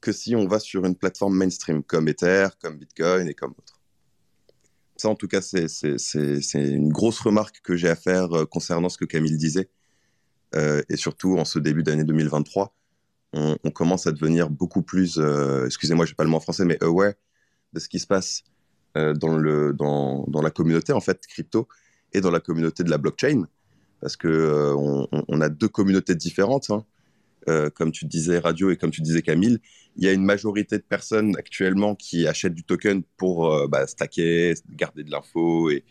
que 0.01 0.11
si 0.11 0.35
on 0.35 0.47
va 0.47 0.59
sur 0.59 0.85
une 0.85 0.95
plateforme 0.95 1.35
mainstream 1.35 1.83
comme 1.83 2.07
Ether, 2.07 2.47
comme 2.61 2.77
Bitcoin 2.77 3.27
et 3.27 3.33
comme 3.33 3.51
autre. 3.51 3.79
Ça, 4.97 5.09
en 5.09 5.15
tout 5.15 5.27
cas, 5.27 5.41
c'est 5.41 5.77
une 6.53 6.91
grosse 6.91 7.19
remarque 7.19 7.61
que 7.61 7.75
j'ai 7.75 7.89
à 7.89 7.95
faire 7.95 8.33
euh, 8.33 8.45
concernant 8.45 8.89
ce 8.89 8.97
que 8.97 9.05
Camille 9.05 9.37
disait. 9.37 9.69
Euh, 10.55 10.81
et 10.89 10.97
surtout, 10.97 11.37
en 11.37 11.45
ce 11.45 11.59
début 11.59 11.83
d'année 11.83 12.03
2023, 12.03 12.75
on, 13.33 13.57
on, 13.63 13.71
commence 13.71 14.07
à 14.07 14.11
devenir 14.11 14.49
beaucoup 14.49 14.81
plus, 14.81 15.17
euh, 15.17 15.65
excusez-moi, 15.65 16.05
je 16.05 16.11
n'ai 16.11 16.15
pas 16.15 16.23
le 16.23 16.29
mot 16.29 16.37
en 16.37 16.41
français, 16.41 16.65
mais 16.65 16.81
aware 16.83 17.13
de 17.71 17.79
ce 17.79 17.87
qui 17.87 17.99
se 17.99 18.07
passe 18.07 18.43
dans, 18.95 19.37
la 20.41 20.49
communauté 20.49 20.91
en 20.91 20.99
fait 20.99 21.25
crypto 21.27 21.67
et 22.11 22.21
dans 22.21 22.31
la 22.31 22.39
communauté 22.39 22.83
de 22.83 22.89
la 22.89 22.97
blockchain 22.97 23.45
parce 23.99 24.17
euh, 24.25 24.73
on, 25.27 25.41
a 25.41 25.49
deux 25.49 25.67
communautés 25.67 26.15
différentes. 26.15 26.69
Hein. 26.69 26.85
Comme 27.75 27.91
tu 27.91 28.05
disais 28.05 28.39
Radio 28.39 28.69
et 28.69 28.77
comme 28.77 28.91
tu 28.91 29.01
disais 29.01 29.21
Camille, 29.21 29.59
il 29.95 30.03
y 30.03 30.07
a 30.07 30.13
une 30.13 30.23
majorité 30.23 30.77
de 30.77 30.83
personnes 30.83 31.35
actuellement 31.37 31.95
qui 31.95 32.27
achètent 32.27 32.53
du 32.53 32.63
token 32.63 33.03
pour 33.17 33.67
bah, 33.67 33.87
stacker, 33.87 34.53
garder 34.75 35.03
de 35.03 35.11
l'info 35.11 35.69
et, 35.69 35.83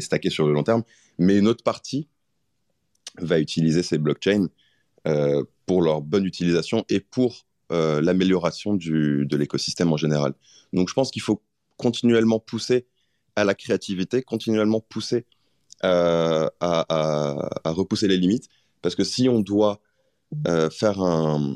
stacker 0.00 0.30
sur 0.30 0.46
le 0.46 0.52
long 0.52 0.64
terme. 0.64 0.82
Mais 1.18 1.38
une 1.38 1.48
autre 1.48 1.62
partie 1.62 2.08
va 3.18 3.38
utiliser 3.38 3.82
ces 3.82 3.98
blockchains 3.98 4.48
pour 5.66 5.82
leur 5.82 6.00
bonne 6.00 6.24
utilisation 6.24 6.84
et 6.88 7.00
pour 7.00 7.46
l'amélioration 7.70 8.74
de 8.74 9.36
l'écosystème 9.36 9.92
en 9.92 9.96
général. 9.96 10.34
Donc 10.72 10.88
je 10.88 10.94
pense 10.94 11.10
qu'il 11.10 11.22
faut 11.22 11.42
continuellement 11.76 12.40
pousser 12.40 12.86
à 13.36 13.44
la 13.44 13.54
créativité, 13.54 14.22
continuellement 14.22 14.80
pousser 14.80 15.24
euh, 15.84 16.48
à, 16.60 17.54
repousser 17.64 18.08
les 18.08 18.16
limites. 18.18 18.48
Parce 18.82 18.94
que 18.94 19.04
si 19.04 19.28
on 19.28 19.40
doit 19.40 19.80
euh, 20.46 20.70
faire 20.70 21.00
un, 21.00 21.54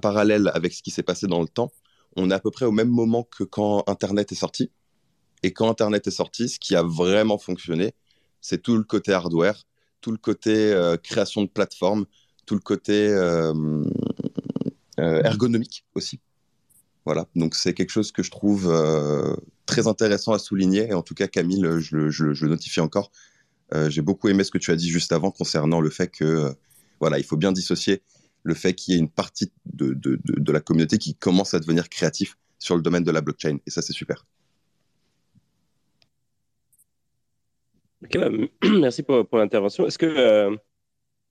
parallèle 0.00 0.50
avec 0.54 0.72
ce 0.72 0.82
qui 0.82 0.90
s'est 0.90 1.02
passé 1.02 1.26
dans 1.26 1.40
le 1.40 1.48
temps, 1.48 1.72
on 2.16 2.30
est 2.30 2.34
à 2.34 2.40
peu 2.40 2.50
près 2.50 2.64
au 2.64 2.72
même 2.72 2.88
moment 2.88 3.24
que 3.24 3.44
quand 3.44 3.84
Internet 3.88 4.32
est 4.32 4.36
sorti. 4.36 4.70
Et 5.42 5.52
quand 5.52 5.68
Internet 5.68 6.06
est 6.06 6.12
sorti, 6.12 6.48
ce 6.48 6.58
qui 6.58 6.76
a 6.76 6.82
vraiment 6.82 7.38
fonctionné, 7.38 7.94
c'est 8.40 8.62
tout 8.62 8.76
le 8.76 8.84
côté 8.84 9.12
hardware, 9.12 9.64
tout 10.00 10.12
le 10.12 10.18
côté 10.18 10.72
euh, 10.72 10.96
création 10.96 11.42
de 11.42 11.48
plateformes, 11.48 12.06
tout 12.46 12.54
le 12.54 12.60
côté 12.60 13.08
ergonomique 14.96 15.84
aussi. 15.94 16.20
Voilà, 17.06 17.26
donc 17.34 17.54
c'est 17.54 17.72
quelque 17.74 17.90
chose 17.90 18.12
que 18.12 18.22
je 18.22 18.30
trouve 18.30 18.70
euh, 18.70 19.34
très 19.66 19.86
intéressant 19.86 20.32
à 20.32 20.38
souligner. 20.38 20.92
en 20.92 21.02
tout 21.02 21.14
cas, 21.14 21.28
Camille, 21.28 21.64
je, 21.78 21.96
le 21.96 22.48
notifie 22.48 22.80
encore. 22.80 23.10
Euh, 23.74 23.88
j'ai 23.88 24.02
beaucoup 24.02 24.28
aimé 24.28 24.44
ce 24.44 24.50
que 24.50 24.58
tu 24.58 24.70
as 24.70 24.76
dit 24.76 24.90
juste 24.90 25.12
avant 25.12 25.30
concernant 25.30 25.80
le 25.80 25.90
fait 25.90 26.08
que, 26.08 26.24
euh, 26.24 26.52
voilà, 27.00 27.18
il 27.18 27.24
faut 27.24 27.36
bien 27.36 27.52
dissocier 27.52 28.02
le 28.42 28.54
fait 28.54 28.74
qu'il 28.74 28.94
y 28.94 28.96
ait 28.96 29.00
une 29.00 29.10
partie 29.10 29.52
de, 29.66 29.92
de, 29.94 30.52
la 30.52 30.60
communauté 30.60 30.98
qui 30.98 31.14
commence 31.14 31.54
à 31.54 31.60
devenir 31.60 31.88
créatif 31.88 32.36
sur 32.58 32.76
le 32.76 32.82
domaine 32.82 33.04
de 33.04 33.10
la 33.10 33.20
blockchain. 33.20 33.58
Et 33.66 33.70
ça, 33.70 33.82
c'est 33.82 33.92
super. 33.92 34.24
Bah, 38.00 38.30
merci 38.80 39.02
pour, 39.02 39.26
pour 39.26 39.38
l'intervention. 39.38 39.86
Est-ce 39.86 39.98
que 39.98 40.56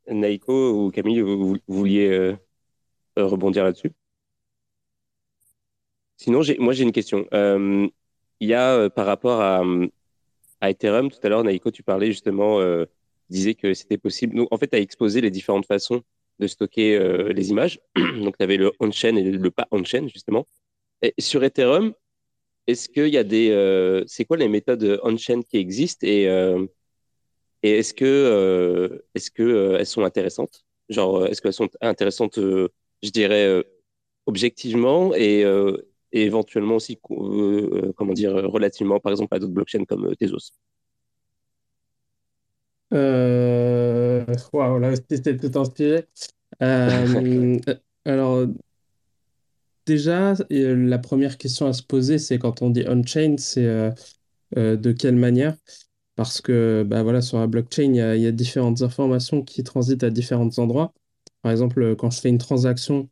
Naiko 0.08 0.86
ou 0.86 0.92
Camille, 0.92 1.22
vous 1.22 1.58
vouliez 1.68 2.36
rebondir 3.16 3.64
là-dessus? 3.64 3.92
Sinon, 6.18 6.42
moi, 6.60 6.74
j'ai 6.74 6.84
une 6.84 6.92
question. 6.92 7.26
Euh, 7.34 7.88
il 8.42 8.50
y 8.50 8.54
a 8.54 8.76
euh, 8.76 8.90
par 8.90 9.06
rapport 9.06 9.40
à, 9.40 9.64
à, 10.60 10.70
Ethereum, 10.70 11.10
tout 11.10 11.20
à 11.24 11.30
l'heure, 11.30 11.46
Naiko, 11.46 11.72
tu 11.72 11.82
parlais 11.82 12.08
justement, 12.08 12.60
euh, 13.30 13.34
disais 13.34 13.56
que 13.56 13.74
c'était 13.74 13.98
possible. 13.98 14.36
Donc, 14.36 14.48
en 14.52 14.58
fait, 14.58 14.74
as 14.74 14.80
exposé 14.80 15.22
les 15.22 15.32
différentes 15.32 15.66
façons 15.66 16.02
de 16.40 16.48
stocker 16.48 16.96
euh, 16.98 17.34
les 17.34 17.50
images. 17.50 17.80
Donc, 17.96 18.38
tu 18.38 18.44
avais 18.44 18.58
le 18.58 18.72
on-chain 18.80 19.16
et 19.16 19.24
le 19.24 19.52
pas 19.52 19.68
on-chain, 19.72 20.08
justement. 20.08 20.48
Sur 21.20 21.44
Ethereum, 21.44 21.94
est-ce 22.68 22.90
qu'il 22.90 23.08
y 23.08 23.18
a 23.18 23.24
des. 23.24 23.52
Euh, 23.52 24.04
c'est 24.08 24.26
quoi 24.26 24.38
les 24.38 24.50
méthodes 24.50 25.00
on-chain 25.04 25.42
qui 25.42 25.58
existent 25.58 26.06
et, 26.08 26.24
et 27.64 27.72
est-ce 27.72 27.94
que, 27.94 29.04
est-ce 29.16 29.86
sont 29.86 30.04
intéressantes? 30.04 30.66
Genre, 30.90 31.28
est-ce 31.28 31.42
qu'elles 31.42 31.54
sont 31.54 31.70
intéressantes, 31.82 32.38
je 32.38 33.10
dirais, 33.10 33.64
objectivement 34.26 35.14
et 35.16 35.46
et 36.12 36.24
éventuellement 36.24 36.76
aussi, 36.76 37.00
euh, 37.12 37.70
euh, 37.90 37.94
comment 37.96 38.14
dire, 38.14 38.34
relativement, 38.34 39.00
par 39.00 39.12
exemple, 39.12 39.36
à 39.36 39.40
d'autres 39.40 39.54
blockchains 39.54 39.86
comme 39.86 40.08
euh, 40.08 40.16
Tezos? 40.16 40.52
Euh, 42.94 44.26
Waouh, 44.54 44.80
là, 44.80 44.94
c'était 45.10 45.38
tout 45.38 45.58
un 45.60 45.66
sujet. 45.66 46.08
alors, 48.06 48.48
déjà, 49.86 50.34
la 50.50 50.98
première 51.00 51.38
question 51.38 51.68
à 51.68 51.74
se 51.74 51.84
poser, 51.84 52.20
c'est 52.20 52.40
quand 52.40 52.62
on 52.62 52.70
dit 52.70 52.86
on-chain, 52.88 53.36
c'est 53.38 53.92
de 54.56 54.92
quelle 54.92 55.16
manière? 55.16 55.56
Parce 56.16 56.42
que 56.42 56.84
bah, 56.86 57.04
voilà, 57.04 57.22
sur 57.22 57.40
la 57.40 57.48
blockchain, 57.48 57.94
il 57.94 58.22
y 58.22 58.28
a, 58.28 58.32
différentes 58.32 58.82
informations 58.82 59.42
qui 59.42 59.64
transitent 59.64 60.04
à 60.04 60.10
différents 60.10 60.50
endroits. 60.58 60.94
Par 61.42 61.52
exemple, 61.52 61.96
quand 61.96 62.10
je 62.12 62.20
fais 62.20 62.30
une 62.30 62.38
transaction 62.40 63.10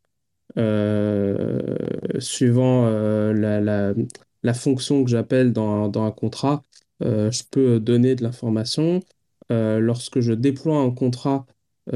euh, 0.57 1.77
suivant 2.19 2.85
euh, 2.87 3.33
la, 3.33 3.93
la, 4.43 4.53
fonction 4.53 5.03
que 5.03 5.09
j'appelle 5.09 5.53
dans, 5.53 5.87
dans, 5.87 6.03
un 6.05 6.11
contrat, 6.11 6.63
euh, 7.03 7.29
je 7.31 7.43
peux 7.49 7.79
donner 7.79 8.15
de 8.15 8.23
l'information. 8.23 9.01
Lorsque 9.49 10.19
je 10.19 10.33
déploie 10.33 10.77
un 10.77 10.91
contrat, 10.91 11.45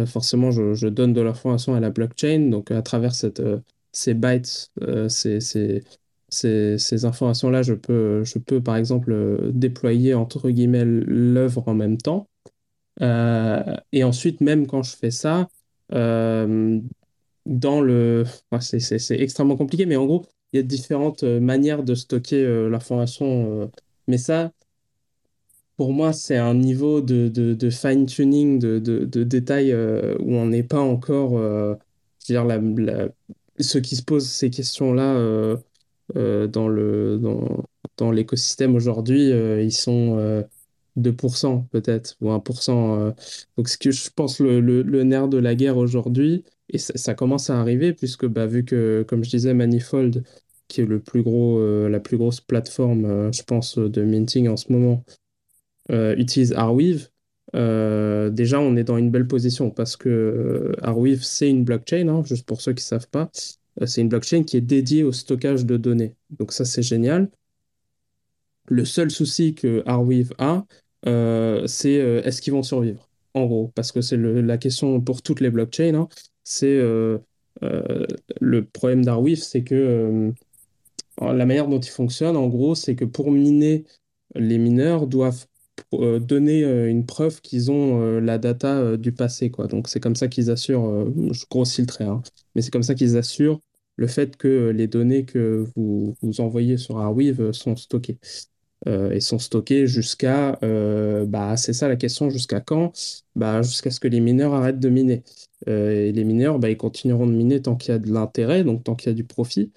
forcément, 0.06 0.52
je, 0.52 0.88
donne 0.88 1.14
de 1.14 1.22
l'information 1.22 1.76
à 1.76 1.80
la 1.80 1.90
blockchain. 1.90 2.50
Donc, 2.50 2.72
à 2.72 2.82
travers 2.82 3.14
cette, 3.14 3.42
ces 3.92 4.14
bytes, 4.14 4.72
ces, 5.10 7.06
informations-là, 7.06 7.62
je 7.62 7.74
peux, 7.74 8.62
par 8.64 8.78
exemple, 8.78 9.52
déployer, 9.52 10.14
entre 10.14 10.50
guillemets, 10.50 10.86
l'œuvre 10.86 11.68
en 11.68 11.74
même 11.74 11.98
temps. 11.98 12.28
et 13.02 14.04
ensuite, 14.04 14.42
même 14.42 14.68
quand 14.68 14.84
je 14.84 14.96
fais 14.96 15.12
ça, 15.12 15.50
dans 17.46 17.82
le... 17.82 18.26
c'est 18.60 19.20
extrêmement 19.20 19.58
compliqué, 19.58 19.86
mais 19.86 19.96
en 19.96 20.06
gros, 20.06 20.26
il 20.54 20.58
y 20.58 20.60
a 20.60 20.64
différentes 20.64 21.24
euh, 21.24 21.40
manières 21.40 21.84
de 21.84 21.96
stocker 21.96 22.44
euh, 22.44 22.70
l'information. 22.70 23.62
Euh. 23.62 23.68
mais 24.08 24.18
ça, 24.18 24.52
pour 25.82 25.94
moi, 25.94 26.14
c'est 26.14 26.38
un 26.38 26.54
niveau 26.54 27.02
de, 27.02 27.70
fine-tuning, 27.72 28.60
de, 28.60 28.78
de, 28.78 29.24
détail 29.24 29.74
où 29.74 30.36
on 30.36 30.46
n'est 30.46 30.62
pas 30.62 30.80
encore... 30.80 31.42
dire, 32.20 32.46
la, 32.46 32.60
ceux 33.60 33.80
qui 33.80 33.96
se 33.96 34.04
posent 34.04 34.30
ces 34.30 34.52
questions-là 34.52 35.16
dans 36.14 36.68
le 36.68 37.20
dans, 37.98 38.12
l'écosystème 38.12 38.76
aujourd'hui, 38.76 39.30
ils 39.32 39.72
sont 39.72 40.44
2% 41.00 41.68
peut-être, 41.70 42.16
ou 42.22 42.30
1%. 42.30 43.16
donc, 43.58 43.68
ce 43.68 43.80
que 43.80 43.90
je 43.90 44.08
pense 44.16 44.40
le, 44.40 45.04
nerf 45.04 45.30
de 45.30 45.40
la 45.40 45.56
guerre 45.56 45.78
aujourd'hui, 45.78 46.44
et 46.70 46.78
ça, 46.78 47.16
commence 47.16 47.50
à 47.50 47.60
arriver, 47.60 47.94
puisque 47.94 48.28
bah, 48.28 48.46
vu 48.46 48.66
que, 48.66 49.04
comme 49.08 49.24
je 49.24 49.32
disais, 49.32 49.56
Manifold, 49.56 50.24
qui 50.72 50.82
est 50.82 50.88
euh, 50.90 51.90
la 51.90 52.00
plus 52.00 52.18
grosse 52.18 52.42
plateforme, 52.42 53.06
euh, 53.06 53.32
je 53.32 53.44
pense, 53.44 53.78
de 53.78 54.04
minting 54.04 54.48
en 54.48 54.58
ce 54.58 54.72
moment, 54.72 55.04
euh, 55.10 55.14
utilise 55.92 56.54
Arweave, 56.54 57.10
déjà 57.54 58.60
on 58.60 58.76
est 58.76 58.84
dans 58.84 58.98
une 58.98 59.12
belle 59.12 59.28
position 59.28 59.70
parce 59.72 59.98
que 59.98 60.72
Arweave, 60.82 61.24
c'est 61.24 61.50
une 61.50 61.64
blockchain, 61.64 62.08
hein, 62.08 62.24
juste 62.24 62.46
pour 62.46 62.62
ceux 62.62 62.74
qui 62.74 62.84
ne 62.84 62.88
savent 62.88 63.10
pas. 63.10 63.30
c'est 63.86 64.02
une 64.02 64.10
blockchain 64.10 64.44
qui 64.44 64.58
est 64.58 64.62
dédiée 64.62 65.04
au 65.04 65.12
stockage 65.12 65.66
de 65.66 65.78
données. 65.78 66.16
Donc 66.40 66.54
ça, 66.54 66.66
c'est 66.66 66.84
génial. 66.84 67.30
Le 68.68 68.86
seul 68.86 69.12
souci 69.12 69.54
que 69.54 69.84
Arweave 69.86 70.34
a, 70.38 70.66
c'est 71.68 71.94
est-ce 71.94 72.42
qu'ils 72.42 72.54
vont 72.54 72.64
survivre 72.64 73.10
en 73.34 73.46
gros, 73.46 73.72
parce 73.76 73.92
que 73.92 74.02
c'est 74.02 74.18
la 74.18 74.58
question 74.58 75.00
pour 75.02 75.22
toutes 75.22 75.40
les 75.40 75.50
blockchains. 75.50 75.96
Hein 75.96 76.10
c'est 76.44 76.78
euh, 76.78 77.20
euh, 77.64 78.06
le 78.40 78.66
problème 78.66 79.06
d'Arweave, 79.06 79.38
c'est 79.38 79.64
que 79.64 79.76
euh, 79.76 80.32
la 81.22 81.46
manière 81.46 81.68
dont 81.68 81.80
il 81.80 81.90
fonctionne, 81.90 82.36
en 82.38 82.48
gros, 82.48 82.76
c'est 82.76 82.96
que 82.96 83.06
pour 83.06 83.32
miner, 83.32 83.86
les 84.36 84.58
mineurs 84.58 85.08
doivent 85.08 85.46
donner 85.92 86.64
une 86.90 87.06
preuve 87.06 87.42
qu'ils 87.42 87.72
ont 87.72 88.20
la 88.20 88.38
data 88.38 88.98
du 88.98 89.12
passé. 89.12 89.50
Quoi. 89.52 89.68
Donc 89.68 89.88
c'est 89.88 90.00
comme 90.00 90.16
ça 90.16 90.28
qu'ils 90.28 90.50
assurent, 90.50 91.12
je 91.32 91.46
grossis 91.50 91.82
le 91.82 91.88
trait, 91.88 92.06
hein, 92.06 92.22
mais 92.56 92.62
c'est 92.62 92.72
comme 92.72 92.84
ça 92.84 92.96
qu'ils 92.96 93.18
assurent 93.18 93.60
le 93.98 94.08
fait 94.08 94.38
que 94.38 94.70
les 94.70 94.88
données 94.88 95.26
que 95.26 95.68
vous, 95.76 96.16
vous 96.22 96.42
envoyez 96.42 96.78
sur 96.78 96.98
Arweave 97.00 97.52
sont 97.52 97.76
stockées. 97.76 98.18
Euh, 98.88 99.12
et 99.12 99.20
sont 99.20 99.38
stockés 99.38 99.86
jusqu'à, 99.86 100.58
euh, 100.64 101.26
bah, 101.28 101.56
c'est 101.56 101.74
ça 101.74 101.88
la 101.88 101.96
question, 101.96 102.32
jusqu'à 102.32 102.62
quand? 102.62 102.92
Bah, 103.36 103.62
Jusqu'à 103.62 103.92
ce 103.92 104.00
que 104.00 104.08
les 104.08 104.20
mineurs 104.20 104.56
arrêtent 104.56 104.80
de 104.80 104.90
miner. 104.90 105.24
Euh, 105.68 105.92
et 106.08 106.12
les 106.12 106.24
mineurs, 106.24 106.58
bah, 106.58 106.70
ils 106.72 106.78
continueront 106.78 107.28
de 107.28 107.34
miner 107.34 107.62
tant 107.62 107.76
qu'il 107.76 107.92
y 107.92 107.96
a 107.96 108.00
de 108.00 108.12
l'intérêt, 108.12 108.64
donc 108.64 108.84
tant 108.84 108.96
qu'il 108.96 109.10
y 109.10 109.12
a 109.12 109.14
du 109.14 109.24
profit. 109.24 109.72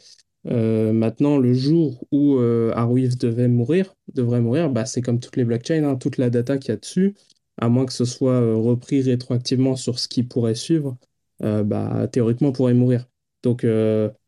Maintenant, 0.44 1.38
le 1.38 1.54
jour 1.54 2.04
où 2.12 2.38
Arweave 2.38 3.16
devait 3.16 3.48
mourir, 3.48 3.94
devrait 4.12 4.40
mourir, 4.40 4.70
bah, 4.70 4.84
c'est 4.86 5.00
comme 5.02 5.20
toutes 5.20 5.36
les 5.36 5.44
blockchains, 5.44 5.84
hein, 5.84 5.96
toute 5.96 6.18
la 6.18 6.30
data 6.30 6.58
qu'il 6.58 6.70
y 6.70 6.72
a 6.72 6.76
dessus, 6.76 7.14
à 7.58 7.68
moins 7.68 7.86
que 7.86 7.92
ce 7.92 8.04
soit 8.04 8.40
repris 8.54 9.02
rétroactivement 9.02 9.76
sur 9.76 9.98
ce 9.98 10.08
qui 10.08 10.22
pourrait 10.22 10.54
suivre, 10.54 10.96
bah, 11.40 12.08
théoriquement 12.12 12.52
pourrait 12.52 12.74
mourir. 12.74 13.06
Donc, 13.42 13.66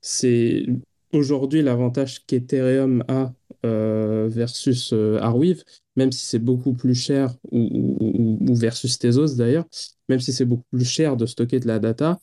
c'est 0.01 0.67
aujourd'hui 1.13 1.63
l'avantage 1.63 2.25
qu'Ethereum 2.27 3.05
a 3.09 3.33
euh, 3.65 4.29
versus 4.29 4.93
euh, 4.93 5.19
Arweave, 5.21 5.65
même 5.97 6.13
si 6.13 6.25
c'est 6.25 6.39
beaucoup 6.39 6.75
plus 6.75 6.95
cher, 6.95 7.35
ou, 7.51 8.55
versus 8.55 8.99
Tezos 8.99 9.35
d'ailleurs, 9.35 9.65
même 10.09 10.21
si 10.21 10.33
c'est 10.33 10.45
beaucoup 10.45 10.67
plus 10.71 10.85
cher 10.85 11.17
de 11.17 11.27
stocker 11.27 11.59
de 11.59 11.67
la 11.67 11.79
data, 11.79 12.21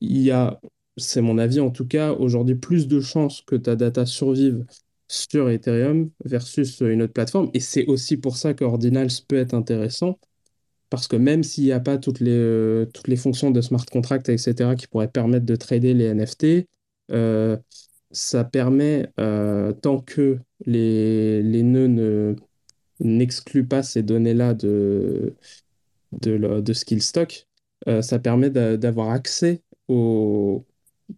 il 0.00 0.20
y 0.20 0.30
a, 0.30 0.60
c'est 0.96 1.20
mon 1.20 1.38
avis 1.38 1.60
en 1.60 1.70
tout 1.70 1.86
cas, 1.86 2.12
aujourd'hui 2.12 2.54
plus 2.54 2.88
de 2.88 3.00
chances 3.00 3.42
que 3.42 3.56
ta 3.56 3.76
data 3.76 4.06
survive 4.06 4.64
sur 5.08 5.50
Ethereum 5.50 6.10
versus 6.24 6.80
une 6.80 7.02
autre 7.02 7.12
plateforme. 7.12 7.50
Et 7.54 7.60
c'est 7.60 7.86
aussi 7.86 8.16
pour 8.16 8.36
ça 8.36 8.54
qu'Ordinals 8.54 9.10
peut 9.28 9.36
être 9.36 9.54
intéressant, 9.54 10.18
parce 10.90 11.08
que 11.08 11.16
même 11.16 11.42
s'il 11.42 11.64
n'y 11.64 11.72
a 11.72 11.80
pas 11.80 11.98
toutes 11.98 12.20
les, 12.20 12.84
les 13.06 13.16
fonctions 13.16 13.50
de 13.50 13.60
smart 13.60 13.84
contract, 13.86 14.28
etc., 14.28 14.74
qui 14.76 14.86
pourraient 14.86 15.08
permettre 15.08 15.46
de 15.46 15.56
trader 15.56 15.94
les 15.94 16.06
NFT, 16.14 16.68
ça 18.10 18.44
permet, 18.44 19.08
tant 19.82 20.00
que 20.00 20.38
les, 20.66 21.42
les 21.42 21.62
nœuds 21.62 22.36
n'excluent 23.00 23.66
pas 23.66 23.82
ces 23.82 24.02
données-là 24.02 24.54
de, 24.54 25.34
de, 26.12 26.72
ce 26.72 26.84
qu'ils 26.84 27.02
stockent, 27.02 27.48
ça 28.00 28.18
permet 28.18 28.50
d'avoir 28.50 29.10
accès 29.10 29.62
au, 29.88 30.64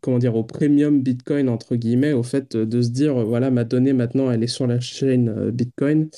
comment 0.00 0.18
dire, 0.18 0.34
au 0.36 0.44
premium 0.44 1.02
Bitcoin, 1.02 1.48
entre 1.48 1.76
guillemets, 1.76 2.12
au 2.12 2.22
fait 2.22 2.56
de 2.56 2.82
se 2.82 2.90
dire, 2.90 3.24
voilà, 3.24 3.50
ma 3.50 3.64
donnée 3.64 3.92
maintenant, 3.92 4.30
elle 4.30 4.42
est 4.42 4.48
sur 4.48 4.66
la 4.66 4.80
chaîne 4.80 5.28
euh, 5.28 5.50
Bitcoin. 5.50 6.08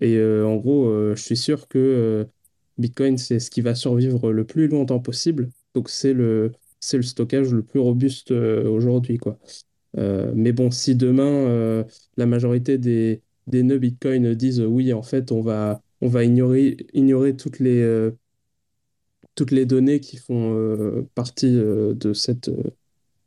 Et 0.00 0.16
euh, 0.16 0.46
en 0.46 0.56
gros, 0.56 0.86
euh, 0.86 1.14
je 1.16 1.22
suis 1.22 1.36
sûr 1.36 1.68
que 1.68 2.26
Bitcoin, 2.78 3.18
c'est 3.18 3.40
ce 3.40 3.50
qui 3.50 3.60
va 3.60 3.74
survivre 3.74 4.32
le 4.32 4.44
plus 4.44 4.68
longtemps 4.68 5.00
possible. 5.00 5.50
Donc, 5.74 5.88
c'est 5.90 6.12
le, 6.12 6.52
c'est 6.80 6.96
le 6.96 7.02
stockage 7.02 7.52
le 7.52 7.62
plus 7.62 7.80
robuste 7.80 8.30
aujourd'hui, 8.32 9.18
quoi. 9.18 9.38
mais 9.96 10.52
bon, 10.52 10.70
si 10.70 10.96
demain, 10.96 11.84
la 12.16 12.26
majorité 12.26 12.78
des, 12.78 13.22
des 13.46 13.62
nœuds 13.62 13.78
Bitcoin 13.78 14.34
disent, 14.34 14.60
oui, 14.60 14.92
en 14.92 15.02
fait, 15.02 15.32
on 15.32 15.42
va, 15.42 15.82
on 16.00 16.08
va 16.08 16.24
ignorer, 16.24 16.76
ignorer 16.92 17.36
toutes 17.36 17.58
les 17.58 18.10
toutes 19.34 19.50
les 19.50 19.64
données 19.64 20.00
qui 20.00 20.16
font 20.16 21.06
partie 21.14 21.52
de 21.52 22.12
cette, 22.14 22.50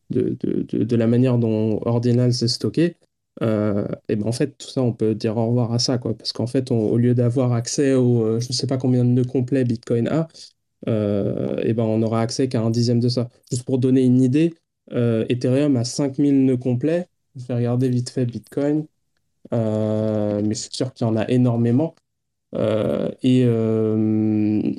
de, 0.09 0.37
de, 0.41 0.83
de, 0.83 0.95
la 0.95 1.07
manière 1.07 1.37
dont 1.37 1.79
Ordinal 1.85 2.33
s'est 2.33 2.47
stocké, 2.47 2.95
euh, 3.41 3.87
et 4.07 4.15
ben 4.15 4.27
en 4.27 4.31
fait, 4.31 4.57
tout 4.57 4.67
ça, 4.67 4.81
on 4.81 4.93
peut 4.93 5.13
dire 5.15 5.37
au 5.37 5.47
revoir 5.47 5.73
à 5.73 5.79
ça, 5.79 5.97
quoi. 5.97 6.13
Parce 6.17 6.31
qu'en 6.31 6.47
fait, 6.47 6.71
au 6.71 6.97
lieu 6.97 7.13
d'avoir 7.15 7.53
accès 7.53 7.93
au, 7.93 8.23
euh, 8.23 8.39
je 8.39 8.47
ne 8.49 8.53
sais 8.53 8.67
pas 8.67 8.77
combien 8.77 9.03
de 9.03 9.09
nœuds 9.09 9.25
complets 9.25 9.63
Bitcoin 9.65 10.07
a, 10.07 10.27
euh, 10.87 11.57
et 11.63 11.73
ben 11.73 11.83
on 11.83 12.01
aura 12.03 12.21
accès 12.21 12.47
qu'à 12.49 12.61
un 12.61 12.69
dixième 12.69 12.99
de 12.99 13.09
ça. 13.09 13.29
Juste 13.51 13.63
pour 13.63 13.79
donner 13.79 14.03
une 14.03 14.21
idée, 14.21 14.53
Ethereum 14.91 15.75
a 15.77 15.83
5000 15.83 16.45
nœuds 16.45 16.57
complets. 16.57 17.07
Je 17.35 17.45
vais 17.45 17.55
regarder 17.55 17.89
vite 17.89 18.09
fait 18.09 18.25
Bitcoin, 18.25 18.85
mais 19.51 20.49
je 20.49 20.53
suis 20.53 20.69
sûr 20.71 20.93
qu'il 20.93 21.07
y 21.07 21.09
en 21.09 21.17
a 21.17 21.29
énormément. 21.29 21.95
et 22.53 23.45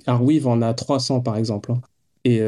Arweave 0.06 0.46
en 0.46 0.62
a 0.62 0.74
300 0.74 1.20
par 1.20 1.36
exemple. 1.36 1.72
Hein. 1.72 1.80
Et 2.24 2.40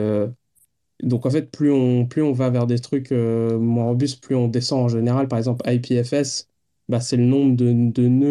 donc 1.03 1.27
en 1.27 1.31
fait, 1.31 1.51
plus 1.51 1.71
on, 1.71 2.07
plus 2.07 2.23
on 2.23 2.33
va 2.33 2.51
vers 2.51 2.67
des 2.67 2.79
trucs 2.81 3.13
euh, 3.13 3.59
moins 3.59 3.85
robustes, 3.85 4.23
plus 4.23 4.35
on 4.35 4.49
descend 4.49 4.85
en 4.85 4.89
général. 4.89 5.29
Par 5.29 5.39
exemple, 5.39 5.63
IPFS, 5.71 6.49
bah, 6.89 7.01
c'est 7.01 7.17
le 7.17 7.25
nombre 7.25 7.57
de, 7.57 7.73
de 7.73 8.09
nœuds 8.09 8.27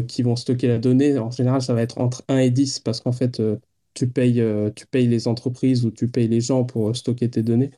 euh, 0.00 0.02
qui 0.02 0.22
vont 0.22 0.36
stocker 0.36 0.68
la 0.68 0.78
donnée. 0.78 1.18
En 1.18 1.30
général, 1.30 1.62
ça 1.62 1.74
va 1.74 1.82
être 1.82 1.98
entre 1.98 2.22
1 2.28 2.38
et 2.38 2.50
10 2.50 2.80
parce 2.80 3.00
qu'en 3.00 3.12
fait, 3.12 3.40
euh, 3.40 3.56
tu, 3.94 4.06
payes, 4.08 4.34
les 5.08 5.28
entreprises 5.28 5.84
ou 5.86 5.90
tu 5.90 6.08
payes 6.08 6.28
les 6.28 6.40
gens 6.40 6.64
pour 6.64 6.94
stocker 6.94 7.30
tes 7.30 7.42
données. 7.42 7.70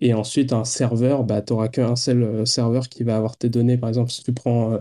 Et 0.00 0.14
ensuite, 0.14 0.52
un 0.52 0.64
serveur, 0.64 1.24
bah, 1.24 1.42
tu 1.42 1.52
n'auras 1.52 1.68
qu'un 1.68 1.96
seul 1.96 2.46
serveur 2.46 2.88
qui 2.88 3.04
va 3.04 3.16
avoir 3.16 3.36
tes 3.36 3.48
données. 3.48 3.78
Par 3.78 3.88
exemple, 3.88 4.10
si 4.12 4.22
tu 4.24 4.32
prends, 4.32 4.72
je 4.72 4.78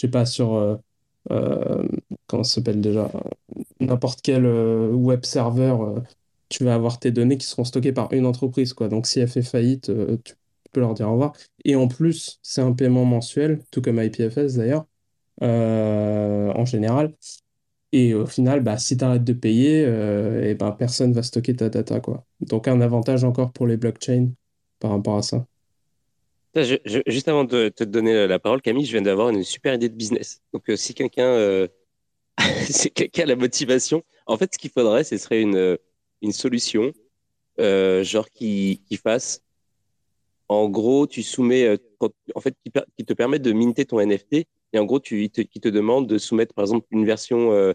sais 0.00 0.08
pas, 0.10 0.26
sur, 0.26 0.80
comment 2.26 2.44
ça 2.44 2.54
s'appelle 2.56 2.80
déjà, 2.80 3.10
n'importe 3.80 4.20
quel 4.22 4.46
web 4.46 5.24
serveur 5.24 6.02
tu 6.52 6.64
vas 6.64 6.74
avoir 6.74 6.98
tes 6.98 7.10
données 7.10 7.38
qui 7.38 7.46
seront 7.46 7.64
stockées 7.64 7.92
par 7.92 8.12
une 8.12 8.26
entreprise. 8.26 8.74
Quoi. 8.74 8.88
Donc 8.88 9.06
si 9.06 9.20
elle 9.20 9.28
fait 9.28 9.42
faillite, 9.42 9.88
euh, 9.88 10.18
tu 10.22 10.34
peux 10.70 10.80
leur 10.80 10.92
dire 10.92 11.08
au 11.08 11.12
revoir. 11.12 11.32
Et 11.64 11.76
en 11.76 11.88
plus, 11.88 12.38
c'est 12.42 12.60
un 12.60 12.72
paiement 12.72 13.06
mensuel, 13.06 13.60
tout 13.70 13.80
comme 13.80 14.00
IPFS 14.00 14.56
d'ailleurs, 14.56 14.84
euh, 15.42 16.52
en 16.54 16.66
général. 16.66 17.14
Et 17.92 18.14
au 18.14 18.26
final, 18.26 18.60
bah, 18.60 18.76
si 18.78 18.96
tu 18.98 19.04
arrêtes 19.04 19.24
de 19.24 19.32
payer, 19.32 19.80
et 19.80 19.86
euh, 19.86 20.50
eh 20.50 20.54
ben, 20.54 20.72
personne 20.72 21.12
va 21.14 21.22
stocker 21.22 21.56
ta 21.56 21.70
data. 21.70 22.00
Quoi. 22.00 22.24
Donc 22.40 22.68
un 22.68 22.80
avantage 22.82 23.24
encore 23.24 23.52
pour 23.52 23.66
les 23.66 23.78
blockchains 23.78 24.28
par 24.78 24.90
rapport 24.90 25.16
à 25.16 25.22
ça. 25.22 25.46
juste 27.06 27.28
avant 27.28 27.44
de 27.44 27.70
te 27.70 27.84
donner 27.84 28.26
la 28.26 28.38
parole, 28.38 28.60
Camille, 28.60 28.84
je 28.84 28.92
viens 28.92 29.02
d'avoir 29.02 29.30
une 29.30 29.42
super 29.42 29.74
idée 29.74 29.88
de 29.88 29.94
business. 29.94 30.42
Donc 30.52 30.70
si 30.76 30.92
quelqu'un 30.92 31.66
si 32.68 32.90
quelqu'un 32.90 33.22
a 33.22 33.26
la 33.26 33.36
motivation, 33.36 34.02
en 34.26 34.36
fait, 34.36 34.52
ce 34.52 34.58
qu'il 34.58 34.70
faudrait, 34.70 35.04
ce 35.04 35.16
serait 35.16 35.40
une 35.40 35.78
une 36.22 36.32
solution, 36.32 36.92
euh, 37.60 38.02
genre 38.04 38.30
qui, 38.30 38.82
qui 38.86 38.96
fasse, 38.96 39.42
en 40.48 40.68
gros, 40.68 41.06
tu 41.06 41.22
soumets, 41.22 41.64
euh, 41.66 41.76
en 42.34 42.40
fait, 42.40 42.54
qui, 42.64 43.04
te 43.04 43.12
permet 43.12 43.38
de 43.38 43.52
minter 43.52 43.84
ton 43.84 44.00
NFT, 44.00 44.46
et 44.72 44.78
en 44.78 44.84
gros, 44.84 45.00
tu, 45.00 45.28
te, 45.30 45.40
qui 45.42 45.60
te 45.60 45.68
demande 45.68 46.06
de 46.06 46.18
soumettre, 46.18 46.54
par 46.54 46.64
exemple, 46.64 46.86
une 46.90 47.04
version 47.04 47.52
euh, 47.52 47.74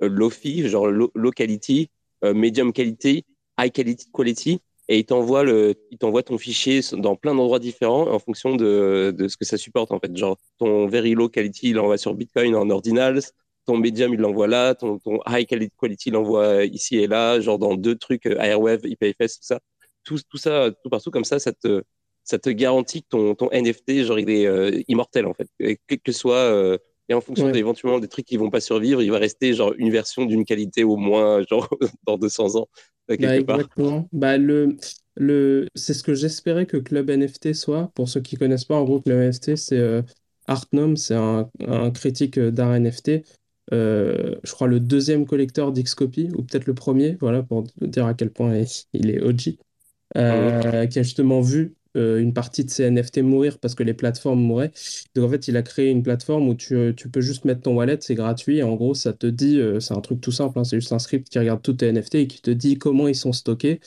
low-fi, 0.00 0.68
genre 0.68 0.86
low, 0.88 1.30
quality, 1.30 1.90
medium 2.22 2.72
quality, 2.72 3.24
high 3.58 3.70
quality, 3.70 4.06
quality, 4.12 4.60
et 4.88 4.98
il 4.98 5.04
t'envoie 5.04 5.42
le, 5.42 5.74
il 5.90 5.98
t'envoie 5.98 6.22
ton 6.22 6.38
fichier 6.38 6.80
dans 6.92 7.16
plein 7.16 7.34
d'endroits 7.34 7.58
différents 7.58 8.08
en 8.08 8.18
fonction 8.18 8.54
de, 8.54 9.12
de 9.16 9.28
ce 9.28 9.36
que 9.36 9.44
ça 9.44 9.56
supporte 9.56 9.90
en 9.90 9.98
fait. 9.98 10.16
Genre 10.16 10.38
ton 10.58 10.86
very 10.86 11.14
low 11.14 11.28
quality, 11.28 11.70
il 11.70 11.74
l'envoie 11.74 11.98
sur 11.98 12.14
Bitcoin 12.14 12.54
en 12.54 12.70
ordinals, 12.70 13.20
ton 13.66 13.76
medium, 13.76 14.14
il 14.14 14.20
l'envoie 14.20 14.46
là, 14.46 14.74
ton, 14.74 14.98
ton 14.98 15.18
high 15.28 15.46
quality, 15.46 16.08
il 16.08 16.12
l'envoie 16.12 16.64
ici 16.64 16.96
et 16.98 17.06
là, 17.06 17.40
genre 17.40 17.58
dans 17.58 17.74
deux 17.74 17.96
trucs, 17.96 18.26
euh, 18.26 18.38
Airwave, 18.38 18.80
IPFS, 18.84 19.38
tout 19.38 19.42
ça. 19.42 19.60
Tout, 20.04 20.18
tout 20.30 20.38
ça, 20.38 20.70
tout 20.82 20.88
partout 20.88 21.10
comme 21.10 21.24
ça, 21.24 21.40
ça 21.40 21.52
te, 21.52 21.82
ça 22.22 22.38
te 22.38 22.48
garantit 22.48 23.02
que 23.02 23.08
ton, 23.08 23.34
ton 23.34 23.50
NFT, 23.50 24.04
genre, 24.04 24.20
il 24.20 24.30
est 24.30 24.46
euh, 24.46 24.80
immortel, 24.86 25.26
en 25.26 25.34
fait. 25.34 25.48
quel 25.58 26.00
que 26.00 26.12
soit, 26.12 26.36
euh, 26.36 26.78
et 27.08 27.14
en 27.14 27.20
fonction 27.20 27.50
d'éventuellement 27.50 27.98
des 27.98 28.08
trucs 28.08 28.24
qui 28.24 28.36
vont 28.36 28.50
pas 28.50 28.60
survivre, 28.60 29.02
il 29.02 29.10
va 29.10 29.18
rester, 29.18 29.52
genre, 29.52 29.74
une 29.76 29.90
version 29.90 30.24
d'une 30.24 30.44
qualité 30.44 30.84
au 30.84 30.96
moins, 30.96 31.42
genre, 31.50 31.68
dans 32.06 32.16
200 32.16 32.56
ans, 32.56 32.68
quelque 33.08 33.22
bah, 33.42 33.54
exactement. 33.54 34.08
Bah, 34.12 34.38
le, 34.38 34.76
le, 35.16 35.66
c'est 35.74 35.94
ce 35.94 36.04
que 36.04 36.14
j'espérais 36.14 36.66
que 36.66 36.76
Club 36.76 37.10
NFT 37.10 37.52
soit. 37.52 37.90
Pour 37.96 38.08
ceux 38.08 38.20
qui 38.20 38.36
connaissent 38.36 38.64
pas, 38.64 38.76
en 38.76 38.84
gros, 38.84 39.00
Club 39.00 39.18
NFT, 39.18 39.56
c'est 39.56 40.02
Artnom, 40.46 40.94
c'est 40.94 41.14
un, 41.14 41.50
un, 41.66 41.90
critique 41.90 42.38
d'art 42.38 42.78
NFT 42.78 43.22
euh, 43.72 44.36
je 44.44 44.52
crois, 44.52 44.68
le 44.68 44.80
deuxième 44.80 45.26
collecteur 45.26 45.72
d'Xcopy, 45.72 46.30
ou 46.36 46.42
peut-être 46.42 46.66
le 46.66 46.74
premier, 46.74 47.16
voilà, 47.20 47.42
pour 47.42 47.64
dire 47.80 48.06
à 48.06 48.14
quel 48.14 48.30
point 48.30 48.62
il 48.92 49.10
est 49.10 49.20
OG, 49.20 49.58
euh, 50.16 50.86
qui 50.86 50.98
a 50.98 51.02
justement 51.02 51.40
vu 51.40 51.74
euh, 51.96 52.18
une 52.20 52.32
partie 52.34 52.64
de 52.64 52.70
ses 52.70 52.84
NFT 52.90 53.18
mourir 53.22 53.58
parce 53.58 53.74
que 53.74 53.82
les 53.82 53.94
plateformes 53.94 54.40
mouraient. 54.40 54.72
Donc 55.14 55.24
en 55.26 55.30
fait, 55.30 55.48
il 55.48 55.56
a 55.56 55.62
créé 55.62 55.90
une 55.90 56.02
plateforme 56.02 56.48
où 56.48 56.54
tu, 56.54 56.94
tu 56.96 57.08
peux 57.08 57.20
juste 57.20 57.44
mettre 57.44 57.62
ton 57.62 57.74
wallet, 57.74 57.98
c'est 58.00 58.14
gratuit. 58.14 58.58
Et 58.58 58.62
en 58.62 58.74
gros, 58.76 58.94
ça 58.94 59.12
te 59.12 59.26
dit, 59.26 59.60
c'est 59.80 59.94
un 59.94 60.00
truc 60.00 60.20
tout 60.20 60.32
simple, 60.32 60.58
hein, 60.58 60.64
c'est 60.64 60.76
juste 60.78 60.92
un 60.92 60.98
script 60.98 61.28
qui 61.28 61.38
regarde 61.38 61.62
tous 61.62 61.74
tes 61.74 61.92
NFT 61.92 62.14
et 62.16 62.26
qui 62.28 62.40
te 62.42 62.50
dit 62.50 62.78
comment 62.78 63.08
ils 63.08 63.16
sont 63.16 63.32
stockés 63.32 63.80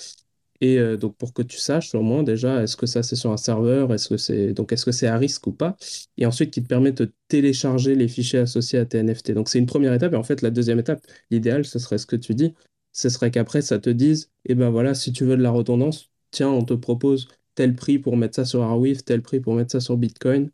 et 0.62 0.78
euh, 0.80 0.98
donc, 0.98 1.16
pour 1.18 1.34
que 1.34 1.42
tu 1.42 1.58
saches 1.58 1.96
au 1.96 2.02
moins 2.02 2.24
déjà, 2.24 2.64
est-ce 2.64 2.76
que 2.76 2.86
ça 2.86 3.02
c'est 3.04 3.16
sur 3.16 3.32
un 3.32 3.38
serveur, 3.38 3.94
est-ce 3.94 4.10
que 4.10 4.18
c'est 4.18 4.54
donc 4.54 4.74
est-ce 4.74 4.86
que 4.86 4.92
c'est 4.92 5.08
à 5.08 5.18
risque 5.18 5.48
ou 5.48 5.54
pas, 5.54 5.78
et 6.18 6.26
ensuite 6.26 6.52
qui 6.52 6.62
te 6.62 6.68
permet 6.68 6.92
de 6.92 7.12
télécharger 7.30 7.96
les 7.96 8.08
fichiers 8.08 8.40
associés 8.40 8.80
à 8.80 8.86
tes 8.86 9.00
NFT. 9.00 9.32
Donc, 9.32 9.50
c'est 9.50 9.60
une 9.60 9.66
première 9.66 9.94
étape, 9.94 10.14
et 10.14 10.18
en 10.18 10.24
fait, 10.24 10.42
la 10.42 10.52
deuxième 10.52 10.80
étape, 10.80 11.02
l'idéal, 11.32 11.66
ce 11.66 11.80
serait 11.80 11.98
ce 11.98 12.06
que 12.06 12.16
tu 12.16 12.36
dis, 12.36 12.54
ce 12.92 13.10
serait 13.10 13.32
qu'après, 13.32 13.62
ça 13.62 13.80
te 13.80 13.90
dise, 13.90 14.32
eh 14.46 14.56
ben 14.56 14.70
voilà, 14.70 14.94
si 14.94 15.14
tu 15.14 15.26
veux 15.26 15.38
de 15.38 15.44
la 15.44 15.52
redondance, 15.52 16.10
tiens, 16.32 16.50
on 16.50 16.64
te 16.64 16.74
propose 16.74 17.28
tel 17.56 17.76
prix 17.76 18.00
pour 18.00 18.18
mettre 18.18 18.36
ça 18.36 18.46
sur 18.46 18.64
Arweave, 18.64 19.04
tel 19.04 19.22
prix 19.22 19.40
pour 19.40 19.54
mettre 19.56 19.72
ça 19.72 19.80
sur 19.80 19.98
Bitcoin. 19.98 20.50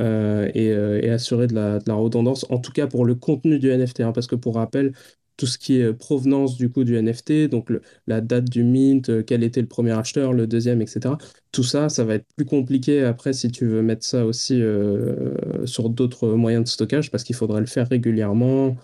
Euh, 0.00 0.48
et, 0.54 0.70
euh, 0.70 1.00
et, 1.02 1.10
assurer 1.10 1.46
de 1.48 1.54
la, 1.54 1.78
de 1.78 1.84
la, 1.88 1.94
redondance, 1.94 2.46
en 2.50 2.58
tout 2.58 2.70
cas 2.72 2.86
pour 2.86 3.04
le 3.04 3.14
contenu 3.16 3.58
du 3.58 3.70
NFT, 3.70 4.00
hein, 4.00 4.12
parce 4.12 4.26
que 4.28 4.36
pour 4.36 4.54
rappel, 4.54 4.92
tout 5.38 5.46
ce 5.46 5.56
qui 5.56 5.80
est 5.80 5.84
euh, 5.84 5.94
provenance 5.94 6.56
du 6.56 6.68
coup 6.68 6.84
du 6.84 7.00
NFT, 7.00 7.48
donc 7.48 7.70
la 8.06 8.20
date 8.20 8.44
du 8.50 8.64
mint, 8.64 9.08
euh, 9.08 9.22
quel 9.22 9.42
était 9.42 9.62
le 9.62 9.68
premier 9.68 9.92
acheteur, 9.92 10.34
le 10.34 10.46
deuxième, 10.46 10.82
etc. 10.82 11.14
Tout 11.52 11.62
ça, 11.62 11.88
ça 11.88 12.04
va 12.04 12.16
être 12.16 12.26
plus 12.36 12.44
compliqué 12.44 13.04
après 13.04 13.32
si 13.32 13.50
tu 13.50 13.64
veux 13.64 13.80
mettre 13.80 14.04
ça 14.04 14.26
aussi 14.26 14.60
euh, 14.60 15.64
sur 15.64 15.88
d'autres 15.88 16.28
moyens 16.30 16.64
de 16.64 16.68
stockage 16.68 17.10
parce 17.10 17.24
qu'il 17.24 17.36
faudrait 17.36 17.60
le 17.60 17.66
faire 17.66 17.88
régulièrement. 17.88 18.76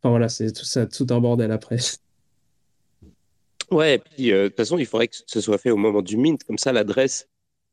Enfin 0.00 0.10
voilà, 0.10 0.28
c'est 0.28 0.52
tout 0.52 0.64
ça, 0.64 0.86
tout 0.86 1.06
un 1.10 1.18
bordel 1.18 1.50
après. 1.50 1.78
Ouais, 3.70 3.94
et 3.94 3.98
puis 3.98 4.30
de 4.30 4.48
toute 4.48 4.56
façon, 4.56 4.76
il 4.76 4.84
faudrait 4.84 5.08
que 5.08 5.16
ce 5.26 5.40
soit 5.40 5.56
fait 5.56 5.70
au 5.70 5.78
moment 5.78 6.02
du 6.02 6.18
mint, 6.18 6.44
comme 6.44 6.58
ça 6.58 6.72
l'adresse, 6.72 7.30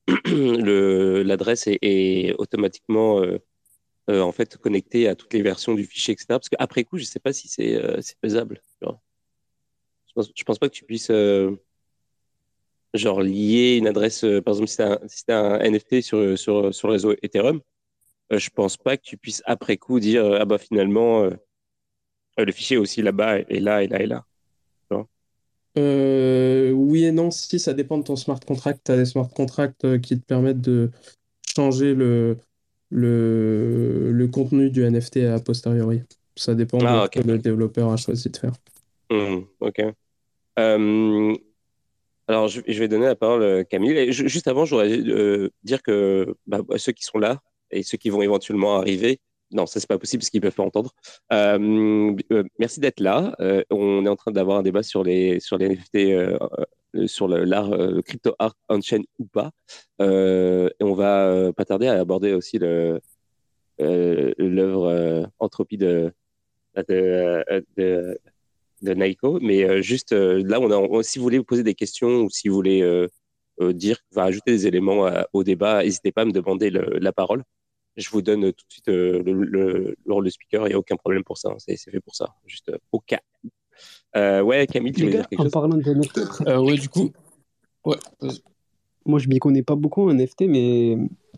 l'adresse 0.26 1.66
est, 1.68 2.34
automatiquement 2.38 3.22
en 4.10 4.32
fait 4.32 4.58
connecté 4.58 5.08
à 5.08 5.16
toutes 5.16 5.34
les 5.34 5.42
versions 5.42 5.74
du 5.74 5.86
fichier, 5.86 6.14
etc. 6.14 6.28
Parce 6.30 6.50
qu'après 6.50 6.84
coup, 6.84 6.98
je 6.98 7.04
ne 7.04 7.08
sais 7.08 7.20
pas 7.20 7.34
si 7.34 7.48
c'est 7.48 7.76
euh, 7.76 8.00
faisable. 8.22 8.62
Je 8.82 8.88
pense, 10.16 10.32
pense 10.46 10.60
pas 10.60 10.70
que 10.70 10.74
tu 10.74 10.86
puisses 10.86 11.12
euh, 11.12 11.56
genre 12.94 13.22
lier 13.22 13.78
une 13.78 13.88
adresse, 13.88 14.22
par 14.44 14.56
exemple, 14.56 14.68
si 15.08 15.26
tu 15.26 15.32
as, 15.32 15.40
un 15.40 15.60
NFT 15.60 16.02
sur, 16.02 16.38
sur, 16.38 16.74
sur 16.74 16.88
le 16.88 16.94
réseau 16.94 17.14
Ethereum, 17.22 17.62
je 18.32 18.50
pense 18.50 18.78
pas 18.78 18.98
que 18.98 19.04
tu 19.04 19.18
puisses 19.18 19.44
après 19.46 19.78
coup 19.78 20.00
dire 20.00 20.24
ah 20.40 20.46
bah 20.46 20.60
finalement 20.60 21.28
le 22.38 22.52
fichier 22.52 22.78
aussi 22.78 23.02
là-bas 23.02 23.40
et 23.40 23.60
là 23.60 23.84
et 23.84 23.88
là 23.88 24.02
et 24.02 24.06
là. 24.06 24.26
oui 25.76 27.06
et 27.06 27.12
non, 27.12 27.32
si 27.32 27.60
ça 27.60 27.74
dépend 27.74 27.98
de 27.98 28.04
ton 28.04 28.16
smart 28.16 28.40
contract. 28.40 28.82
Tu 28.86 28.92
as 28.92 28.98
des 28.98 29.06
smart 29.06 29.30
contracts 29.30 30.00
qui 30.02 30.20
te 30.20 30.26
permettent 30.26 30.62
de 30.62 30.92
changer 31.56 31.94
le, 31.94 32.38
le, 32.90 34.12
le 34.12 34.28
contenu 34.28 34.70
du 34.70 34.84
NFT 34.84 35.18
a 35.18 35.40
posteriori. 35.40 36.02
Ça 36.36 36.56
dépend 36.56 36.78
de 36.78 36.86
ah, 36.86 37.10
ce 37.14 37.20
que 37.20 37.28
le 37.28 37.38
développeur 37.38 37.92
a 37.92 37.98
choisi 37.98 38.30
de 38.30 38.38
faire. 38.38 38.54
Mmh, 39.12 39.40
ok. 39.60 39.82
alors, 42.28 42.48
je, 42.48 42.62
vais 42.62 42.88
donner 42.88 43.08
la 43.08 43.16
parole 43.16 43.44
à 43.44 43.64
Camille. 43.64 44.12
juste 44.12 44.48
avant, 44.48 44.66
je 44.66 44.76
voudrais 44.76 45.50
dire 45.64 45.82
que 45.84 46.36
bah, 46.48 46.62
ceux 46.78 46.92
qui 46.92 47.04
sont 47.04 47.18
là 47.18 47.42
et 47.72 47.84
ceux 47.84 47.98
qui 47.98 48.10
vont 48.10 48.22
éventuellement 48.22 48.78
arriver, 48.78 49.20
non, 49.52 49.66
ça 49.66 49.80
c'est 49.80 49.88
pas 49.88 49.98
possible 49.98 50.22
parce 50.22 50.30
qu'ils 50.30 50.42
peuvent 50.42 50.54
pas 50.54 50.64
entendre. 50.64 50.92
Euh, 51.34 52.16
euh, 52.32 52.44
merci 52.60 52.80
d'être 52.80 53.00
là. 53.00 53.36
Euh, 53.40 53.64
on 53.72 54.06
est 54.06 54.10
en 54.10 54.16
train 54.16 54.32
d'avoir 54.32 54.60
un 54.60 54.64
débat 54.64 54.84
sur 54.84 55.04
les 55.04 55.40
sur 55.40 55.58
les 55.58 55.70
NFT, 55.70 56.40
sur 57.08 57.28
l'art, 57.28 57.70
le, 57.70 58.02
crypto 58.02 58.36
art 58.40 58.56
on 58.70 58.82
chain 58.82 59.02
ou 59.20 59.26
pas. 59.26 59.52
et 60.00 60.84
on 60.84 60.94
va 60.94 61.52
pas 61.54 61.66
tarder 61.66 61.88
à 61.88 62.00
aborder 62.00 62.34
aussi 62.34 62.58
le 62.60 63.02
l'œuvre 63.80 65.30
Entropie 65.40 65.78
de 65.78 66.14
de, 66.88 68.18
Naiko. 68.82 69.40
Mais 69.42 69.82
juste 69.82 70.12
là, 70.14 70.60
si 71.04 71.20
vous 71.20 71.24
voulez 71.24 71.38
vous 71.38 71.44
poser 71.44 71.64
des 71.64 71.76
questions 71.76 72.22
ou 72.24 72.30
si 72.30 72.48
vous 72.50 72.56
voulez 72.56 73.08
dire, 73.74 74.00
va 74.12 74.24
ajouter 74.24 74.52
des 74.52 74.68
éléments 74.68 75.10
au 75.34 75.44
débat, 75.44 75.84
n'hésitez 75.84 76.12
pas 76.12 76.22
à 76.24 76.26
me 76.26 76.32
demander 76.32 76.70
la 76.70 77.12
parole 77.12 77.44
je 78.00 78.10
vous 78.10 78.22
donne 78.22 78.54
tout 78.54 78.66
de 78.68 78.72
suite 78.72 78.90
euh, 78.90 79.22
le, 79.24 79.96
le, 80.06 80.30
speaker, 80.30 80.68
il 80.68 80.70
n'y 80.70 80.76
a 80.76 80.80
aucun 80.80 80.96
problème 80.96 81.24
pour 81.24 81.38
ça, 81.38 81.50
hein. 81.50 81.58
c'est 81.60 81.78
fait 81.78 82.00
pour 82.00 82.16
ça, 82.16 82.36
juste 82.46 82.70
euh, 82.70 82.78
au 82.92 83.00
cas. 83.00 83.22
Euh, 84.16 84.42
ouais, 84.42 84.66
Camille, 84.68 84.92
tu 84.92 85.06
veux 85.06 85.12
dire 85.12 85.28
quelque 85.28 85.40
en 85.42 85.44
chose? 85.44 85.52
parlant 85.52 85.78
de 85.78 85.84
NFT, 85.84 86.20
ouais, 86.46 86.78
du 86.78 86.90
coup, 86.90 87.12
ouais. 87.86 87.98
Moi, 89.06 89.20
je 89.20 89.28
m'y 89.30 89.40
connais 89.40 89.64
pas 89.64 89.76
beaucoup 89.76 90.10
en 90.10 90.14
NFT, 90.14 90.42
mais 90.48 90.92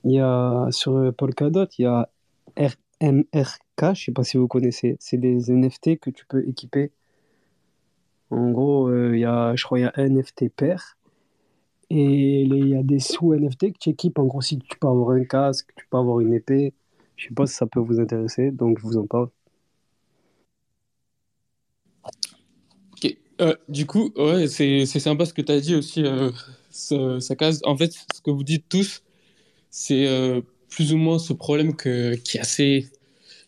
il 0.04 0.12
y 0.12 0.20
a 0.20 0.68
sur 0.72 1.14
Polkadot, 1.16 1.68
il 1.78 1.84
y 1.84 1.86
a 1.86 2.10
RMRK, 2.58 3.96
je 3.96 4.04
sais 4.06 4.12
pas 4.12 4.24
si 4.24 4.38
vous 4.38 4.48
connaissez, 4.48 4.98
c'est 5.00 5.18
des 5.18 5.52
NFT 5.52 6.00
que 6.00 6.10
tu 6.10 6.26
peux 6.26 6.48
équiper. 6.48 6.92
En 8.30 8.52
gros, 8.52 8.90
il 9.12 9.20
y 9.20 9.26
a, 9.26 9.56
je 9.56 9.64
crois, 9.64 9.80
il 9.80 9.82
y 9.84 9.86
a 9.86 9.92
un 9.96 10.08
NFT 10.10 10.50
pair 10.50 10.98
et 11.90 12.42
il 12.44 12.70
y 12.70 12.76
a 12.76 12.84
des 12.84 13.00
sous 13.00 13.34
NFT 13.34 13.74
que 13.74 13.78
tu 13.78 13.90
équipes. 13.90 14.18
En 14.20 14.26
gros, 14.26 14.42
si 14.42 14.58
tu 14.58 14.80
peux 14.80 14.88
avoir 14.88 15.10
un 15.10 15.26
casque, 15.26 15.70
tu 15.76 15.86
peux 15.90 15.98
avoir 15.98 16.22
une 16.22 16.34
épée. 16.34 16.74
Je 17.18 17.28
sais 17.28 17.34
pas 17.34 17.46
si 17.46 17.54
ça 17.54 17.68
peut 17.68 17.82
vous 17.82 18.00
intéresser, 18.00 18.52
donc 18.52 18.80
je 18.80 18.84
vous 18.84 18.98
en 18.98 19.06
parle. 19.06 19.30
Euh, 23.42 23.56
du 23.70 23.86
coup, 23.86 24.12
ouais, 24.18 24.48
c'est 24.48 24.86
sympa 24.86 25.26
ce 25.26 25.34
que 25.34 25.42
tu 25.42 25.52
as 25.52 25.60
dit 25.60 25.76
aussi, 25.76 26.04
euh, 26.04 26.32
ça, 26.70 27.36
case. 27.36 27.62
En 27.66 27.76
fait, 27.76 27.92
ce 27.92 28.22
que 28.22 28.32
vous 28.32 28.44
dites 28.44 28.66
tous, 28.70 29.02
c'est 29.72 30.08
euh, 30.08 30.42
plus 30.70 30.94
ou 30.94 30.98
moins 30.98 31.20
ce 31.20 31.34
problème 31.34 31.76
qui, 31.76 31.90
est 31.90 32.40
assez, 32.40 32.88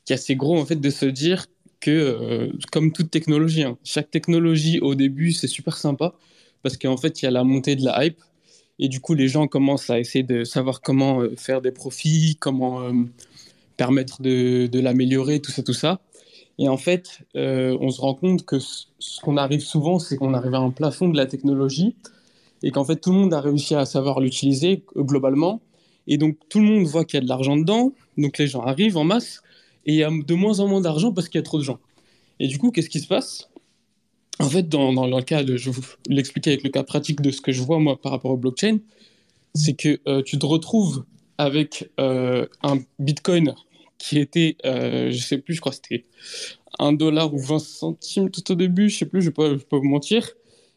qui 0.05 0.13
est 0.13 0.15
assez 0.15 0.35
gros, 0.35 0.59
en 0.59 0.65
fait, 0.65 0.77
de 0.77 0.89
se 0.89 1.05
dire 1.05 1.45
que, 1.79 2.49
comme 2.71 2.91
toute 2.91 3.11
technologie, 3.11 3.63
hein, 3.63 3.77
chaque 3.83 4.09
technologie, 4.09 4.79
au 4.79 4.95
début, 4.95 5.31
c'est 5.31 5.47
super 5.47 5.77
sympa, 5.77 6.13
parce 6.63 6.77
qu'en 6.77 6.97
fait, 6.97 7.21
il 7.21 7.25
y 7.25 7.27
a 7.27 7.31
la 7.31 7.43
montée 7.43 7.75
de 7.75 7.83
la 7.83 8.05
hype, 8.05 8.19
et 8.79 8.87
du 8.87 8.99
coup, 8.99 9.13
les 9.13 9.27
gens 9.27 9.47
commencent 9.47 9.89
à 9.89 9.99
essayer 9.99 10.23
de 10.23 10.43
savoir 10.43 10.81
comment 10.81 11.21
euh, 11.21 11.35
faire 11.37 11.61
des 11.61 11.71
profits, 11.71 12.37
comment 12.39 12.81
euh, 12.81 12.91
permettre 13.77 14.21
de, 14.21 14.67
de 14.67 14.79
l'améliorer, 14.79 15.39
tout 15.39 15.51
ça, 15.51 15.61
tout 15.63 15.73
ça. 15.73 16.01
Et 16.59 16.69
en 16.69 16.77
fait, 16.77 17.21
euh, 17.35 17.77
on 17.81 17.89
se 17.89 17.99
rend 17.99 18.13
compte 18.13 18.45
que 18.45 18.59
ce 18.59 19.21
qu'on 19.21 19.37
arrive 19.37 19.61
souvent, 19.61 19.99
c'est 19.99 20.17
qu'on 20.17 20.33
arrive 20.33 20.53
à 20.53 20.59
un 20.59 20.69
plafond 20.69 21.09
de 21.09 21.17
la 21.17 21.25
technologie 21.25 21.95
et 22.61 22.71
qu'en 22.71 22.85
fait, 22.85 22.97
tout 22.97 23.11
le 23.11 23.17
monde 23.17 23.33
a 23.33 23.41
réussi 23.41 23.75
à 23.75 23.85
savoir 23.85 24.19
l'utiliser 24.19 24.83
globalement. 24.95 25.61
Et 26.07 26.17
donc, 26.17 26.37
tout 26.49 26.59
le 26.59 26.65
monde 26.65 26.85
voit 26.85 27.05
qu'il 27.05 27.17
y 27.17 27.21
a 27.21 27.23
de 27.23 27.29
l'argent 27.29 27.57
dedans. 27.57 27.91
Donc, 28.17 28.37
les 28.37 28.47
gens 28.47 28.61
arrivent 28.61 28.97
en 28.97 29.03
masse 29.03 29.41
et 29.85 29.93
il 29.93 29.97
y 29.97 30.03
a 30.03 30.09
de 30.11 30.33
moins 30.33 30.59
en 30.59 30.67
moins 30.67 30.81
d'argent 30.81 31.11
parce 31.11 31.27
qu'il 31.27 31.39
y 31.39 31.43
a 31.43 31.45
trop 31.45 31.57
de 31.57 31.63
gens. 31.63 31.79
Et 32.39 32.47
du 32.47 32.57
coup, 32.57 32.71
qu'est-ce 32.71 32.89
qui 32.89 32.99
se 32.99 33.07
passe? 33.07 33.49
En 34.39 34.49
fait, 34.49 34.67
dans, 34.67 34.91
le 34.91 35.21
cas, 35.21 35.43
de, 35.43 35.57
je 35.57 35.69
vous 35.69 35.83
l'expliquer 36.07 36.51
avec 36.51 36.63
le 36.63 36.69
cas 36.69 36.83
pratique 36.83 37.21
de 37.21 37.31
ce 37.31 37.41
que 37.41 37.51
je 37.51 37.61
vois 37.61 37.79
moi 37.79 37.99
par 37.99 38.11
rapport 38.11 38.31
au 38.31 38.37
blockchain, 38.37 38.79
c'est 39.53 39.73
que 39.73 39.99
euh, 40.07 40.23
tu 40.23 40.39
te 40.39 40.45
retrouves 40.45 41.03
avec 41.37 41.91
euh, 41.99 42.47
un 42.63 42.79
Bitcoin 42.99 43.53
qui 44.03 44.19
était, 44.19 44.57
euh, 44.65 45.11
je 45.11 45.17
sais 45.17 45.37
plus, 45.37 45.53
je 45.53 45.61
crois 45.61 45.71
que 45.71 45.77
c'était 45.77 46.03
1 46.77 46.91
dollar 46.91 47.33
ou 47.33 47.39
20 47.39 47.57
centimes 47.59 48.29
tout 48.29 48.51
au 48.51 48.55
début, 48.55 48.89
je 48.89 48.97
sais 48.97 49.05
plus, 49.05 49.21
je 49.21 49.29
ne 49.29 49.49
vais, 49.51 49.57
pas 49.59 49.77
vous 49.77 49.87
mentir, 49.87 50.29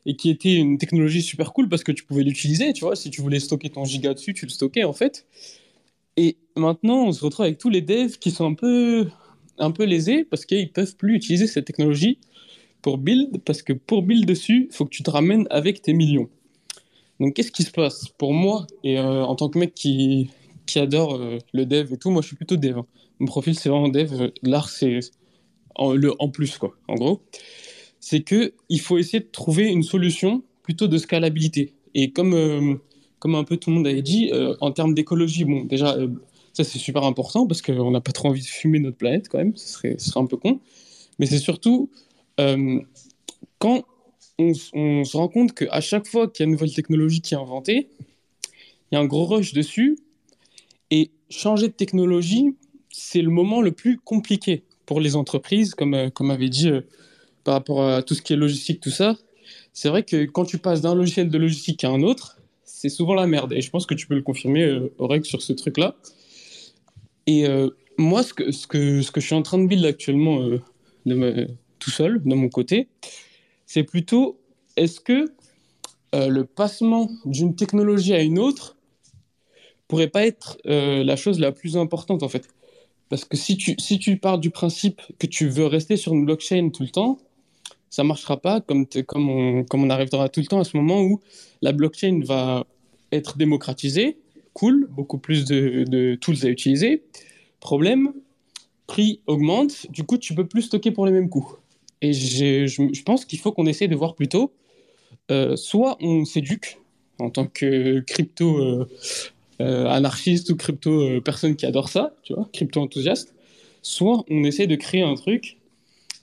et 0.07 0.15
qui 0.15 0.31
était 0.31 0.55
une 0.55 0.79
technologie 0.79 1.23
super 1.23 1.53
cool 1.53 1.69
parce 1.69 1.83
que 1.83 1.91
tu 1.91 2.05
pouvais 2.05 2.23
l'utiliser, 2.23 2.73
tu 2.73 2.85
vois, 2.85 2.95
si 2.95 3.11
tu 3.11 3.21
voulais 3.23 3.41
stocker 3.41 3.69
ton 3.71 3.85
giga 3.85 4.15
dessus, 4.15 4.33
tu 4.33 4.47
le 4.47 4.53
stockais 4.53 4.85
en 4.85 4.93
fait. 4.93 5.27
Et 6.17 6.37
maintenant, 6.55 7.07
on 7.09 7.13
se 7.13 7.25
retrouve 7.25 7.47
avec 7.47 7.59
tous 7.59 7.69
les 7.69 7.81
devs 7.81 8.17
qui 8.17 8.31
sont 8.31 8.47
un 8.47 8.55
peu, 8.55 9.09
un 9.59 9.73
peu 9.73 9.83
lésés 9.83 10.25
parce 10.25 10.47
qu'ils 10.47 10.71
peuvent 10.71 10.95
plus 10.95 11.17
utiliser 11.17 11.49
cette 11.49 11.65
technologie 11.65 12.21
pour 12.81 12.97
build, 12.97 13.41
parce 13.45 13.63
que 13.63 13.73
pour 13.73 14.05
build 14.05 14.25
dessus, 14.25 14.69
il 14.71 14.77
faut 14.77 14.85
que 14.85 14.91
tu 14.91 15.03
te 15.03 15.11
ramènes 15.11 15.49
avec 15.51 15.83
tes 15.83 15.95
millions. 15.95 16.29
Donc 17.19 17.35
qu'est-ce 17.35 17.51
qui 17.51 17.65
se 17.65 17.73
passe 17.73 18.07
Pour 18.19 18.33
moi, 18.33 18.69
et 18.85 19.01
euh, 19.01 19.25
en 19.25 19.35
tant 19.35 19.49
que 19.49 19.59
mec 19.59 19.75
qui, 19.75 20.31
qui 20.67 20.79
adore 20.79 21.17
euh, 21.17 21.39
le 21.53 21.67
dev 21.67 21.93
et 21.93 21.97
tout, 21.97 22.11
moi 22.11 22.23
je 22.23 22.29
suis 22.29 22.37
plutôt 22.37 22.57
dev. 22.57 22.79
Hein. 22.79 22.87
Mon 23.19 23.27
profil 23.27 23.59
c'est 23.59 23.69
vraiment 23.69 23.89
dev, 23.89 24.31
l'art 24.43 24.69
c'est 24.69 25.01
en, 25.75 25.95
le 25.95 26.13
en 26.19 26.29
plus 26.29 26.59
quoi, 26.59 26.75
en 26.89 26.95
gros. 26.95 27.23
C'est 28.01 28.21
que 28.21 28.53
il 28.69 28.81
faut 28.81 28.99
essayer 28.99 29.21
de 29.21 29.29
trouver 29.31 29.65
une 29.65 29.83
solution 29.83 30.43
plutôt 30.63 30.89
de 30.89 30.99
scalabilité. 30.99 31.73
Et 31.95 32.11
comme, 32.11 32.35
euh, 32.35 32.75
comme 33.19 33.35
un 33.35 33.45
peu 33.45 33.57
tout 33.57 33.71
le 33.71 33.77
monde 33.77 33.87
avait 33.87 34.03
dit, 34.03 34.31
en 34.61 34.71
termes 34.71 34.95
d'écologie, 34.95 35.45
bon 35.45 35.65
déjà 35.65 35.97
ça 36.53 36.65
c'est 36.65 36.79
super 36.79 37.05
important 37.05 37.47
parce 37.47 37.63
qu'on 37.63 37.91
n'a 37.91 38.01
pas 38.01 38.13
trop 38.13 38.29
envie 38.29 38.43
de 38.43 38.47
fumer 38.47 38.79
notre 38.79 38.97
planète 38.97 39.29
quand 39.29 39.39
même, 39.39 39.57
ce 39.57 39.69
serait, 39.69 39.99
serait 39.99 40.21
un 40.21 40.27
peu 40.27 40.37
con. 40.37 40.61
Mais 41.19 41.27
c'est 41.27 41.39
surtout 41.39 41.91
euh, 42.41 42.81
quand 43.59 43.85
on, 44.39 44.55
se 44.55 45.17
rend 45.17 45.29
compte 45.29 45.55
qu'à 45.55 45.81
chaque 45.81 46.07
fois 46.07 46.29
qu'il 46.29 46.43
y 46.43 46.45
a 46.45 46.47
une 46.47 46.53
nouvelle 46.53 46.73
technologie 46.73 47.21
qui 47.21 47.35
est 47.35 47.39
inventée, 47.39 47.89
il 48.91 48.95
y 48.95 48.97
a 48.97 49.01
un 49.01 49.07
gros 49.07 49.25
rush 49.25 49.53
dessus. 49.53 49.99
Et 50.91 51.11
changer 51.31 51.69
de 51.69 51.73
technologie, 51.73 52.55
c'est 52.91 53.23
le 53.23 53.31
moment 53.31 53.61
le 53.61 53.73
plus 53.73 53.99
compliqué 53.99 54.65
pour 54.87 55.01
les 55.01 55.17
entreprises, 55.17 55.75
comme, 55.75 55.95
euh, 55.95 56.11
comme 56.11 56.31
avait 56.31 56.49
dit 56.49 56.69
euh, 56.69 56.83
par 57.45 57.55
rapport 57.55 57.87
à 57.87 58.03
tout 58.03 58.15
ce 58.15 58.23
qui 58.23 58.33
est 58.33 58.37
logistique, 58.37 58.81
tout 58.81 58.91
ça. 58.91 59.17
C'est 59.73 59.89
vrai 59.89 60.03
que 60.03 60.25
quand 60.25 60.45
tu 60.45 60.59
passes 60.59 60.81
d'un 60.81 60.95
logiciel 60.95 61.29
de 61.29 61.39
logistique 61.39 61.85
à 61.85 61.91
un 61.91 62.03
autre, 62.03 62.39
c'est 62.65 62.89
souvent 62.89 63.15
la 63.15 63.27
merde. 63.27 63.53
Et 63.53 63.61
je 63.61 63.71
pense 63.71 63.87
que 63.87 63.95
tu 63.95 64.07
peux 64.07 64.15
le 64.15 64.23
confirmer, 64.23 64.63
euh, 64.63 65.23
sur 65.23 65.43
ce 65.43 65.53
truc-là. 65.53 65.97
Et 67.27 67.45
moi, 67.99 68.23
ce 68.23 68.33
que, 68.33 68.53
ce, 68.53 68.69
que, 68.69 69.03
ce 69.03 69.11
que 69.11 69.21
je 69.21 69.27
suis 69.27 69.35
en 69.35 69.43
train 69.43 69.59
de 69.59 69.67
build 69.67 69.85
actuellement 69.85 70.49
tout 71.81 71.91
seul, 71.91 72.23
de 72.23 72.35
mon 72.37 72.49
côté, 72.49 72.87
c'est 73.67 73.83
plutôt 73.83 74.39
est-ce 74.77 75.01
que 75.01 75.27
euh, 76.15 76.29
le 76.29 76.45
passement 76.45 77.11
d'une 77.25 77.57
technologie 77.57 78.15
à 78.15 78.23
une 78.23 78.39
autre 78.39 78.76
pourrait 79.89 80.09
pas 80.09 80.27
être 80.27 80.59
euh, 80.67 81.05
la 81.05 81.17
chose 81.17 81.39
la 81.39 81.53
plus 81.53 81.77
importante 81.77 82.23
en 82.23 82.29
fait 82.29 82.49
Parce 83.09 83.25
que 83.25 83.37
si 83.37 83.57
tu, 83.57 83.75
si 83.79 83.99
tu 83.99 84.17
pars 84.17 84.39
du 84.39 84.51
principe 84.51 85.01
que 85.19 85.27
tu 85.27 85.49
veux 85.49 85.67
rester 85.67 85.97
sur 85.97 86.13
une 86.13 86.25
blockchain 86.25 86.71
tout 86.71 86.83
le 86.83 86.91
temps, 86.91 87.19
ça 87.91 88.05
marchera 88.05 88.37
pas 88.37 88.61
comme, 88.61 88.87
comme, 89.07 89.31
on, 89.31 89.65
comme 89.65 89.85
on 89.85 89.91
arrivera 89.91 90.29
tout 90.29 90.41
le 90.41 90.47
temps 90.47 90.61
à 90.61 90.65
ce 90.65 90.77
moment 90.77 91.03
où 91.03 91.21
la 91.63 91.73
blockchain 91.73 92.21
va 92.25 92.67
être 93.13 93.39
démocratisée, 93.39 94.19
cool, 94.53 94.89
beaucoup 94.91 95.19
plus 95.19 95.45
de, 95.45 95.85
de 95.89 96.17
tools 96.17 96.45
à 96.45 96.49
utiliser. 96.49 97.05
Problème, 97.61 98.13
prix 98.87 99.21
augmente, 99.27 99.91
du 99.91 100.05
coup 100.05 100.19
tu 100.19 100.35
peux 100.35 100.47
plus 100.47 100.63
stocker 100.63 100.91
pour 100.91 101.07
les 101.07 101.13
mêmes 101.13 101.29
coûts. 101.29 101.57
Et 102.03 102.13
je, 102.13 103.03
pense 103.03 103.25
qu'il 103.25 103.39
faut 103.39 103.53
qu'on 103.53 103.67
essaie 103.67 103.89
de 103.89 103.97
voir 103.97 104.15
plutôt, 104.15 104.53
euh, 105.31 105.57
soit 105.57 105.97
on 106.01 106.25
s'éduque 106.25 106.79
en 107.19 107.31
tant 107.31 107.47
que 107.47 108.01
crypto 108.01 108.59
euh, 108.59 108.89
anarchiste 109.61 110.51
ou 110.51 110.57
crypto 110.57 111.21
personne 111.23 111.57
qui 111.57 111.67
adore 111.67 111.89
ça, 111.89 112.15
tu 112.23 112.35
vois, 112.35 112.49
crypto 112.53 112.81
enthousiaste, 112.81 113.35
soit 113.83 114.25
on 114.31 114.45
essaie 114.45 114.67
de 114.67 114.77
créer 114.77 115.03
un 115.03 115.15
truc 115.15 115.59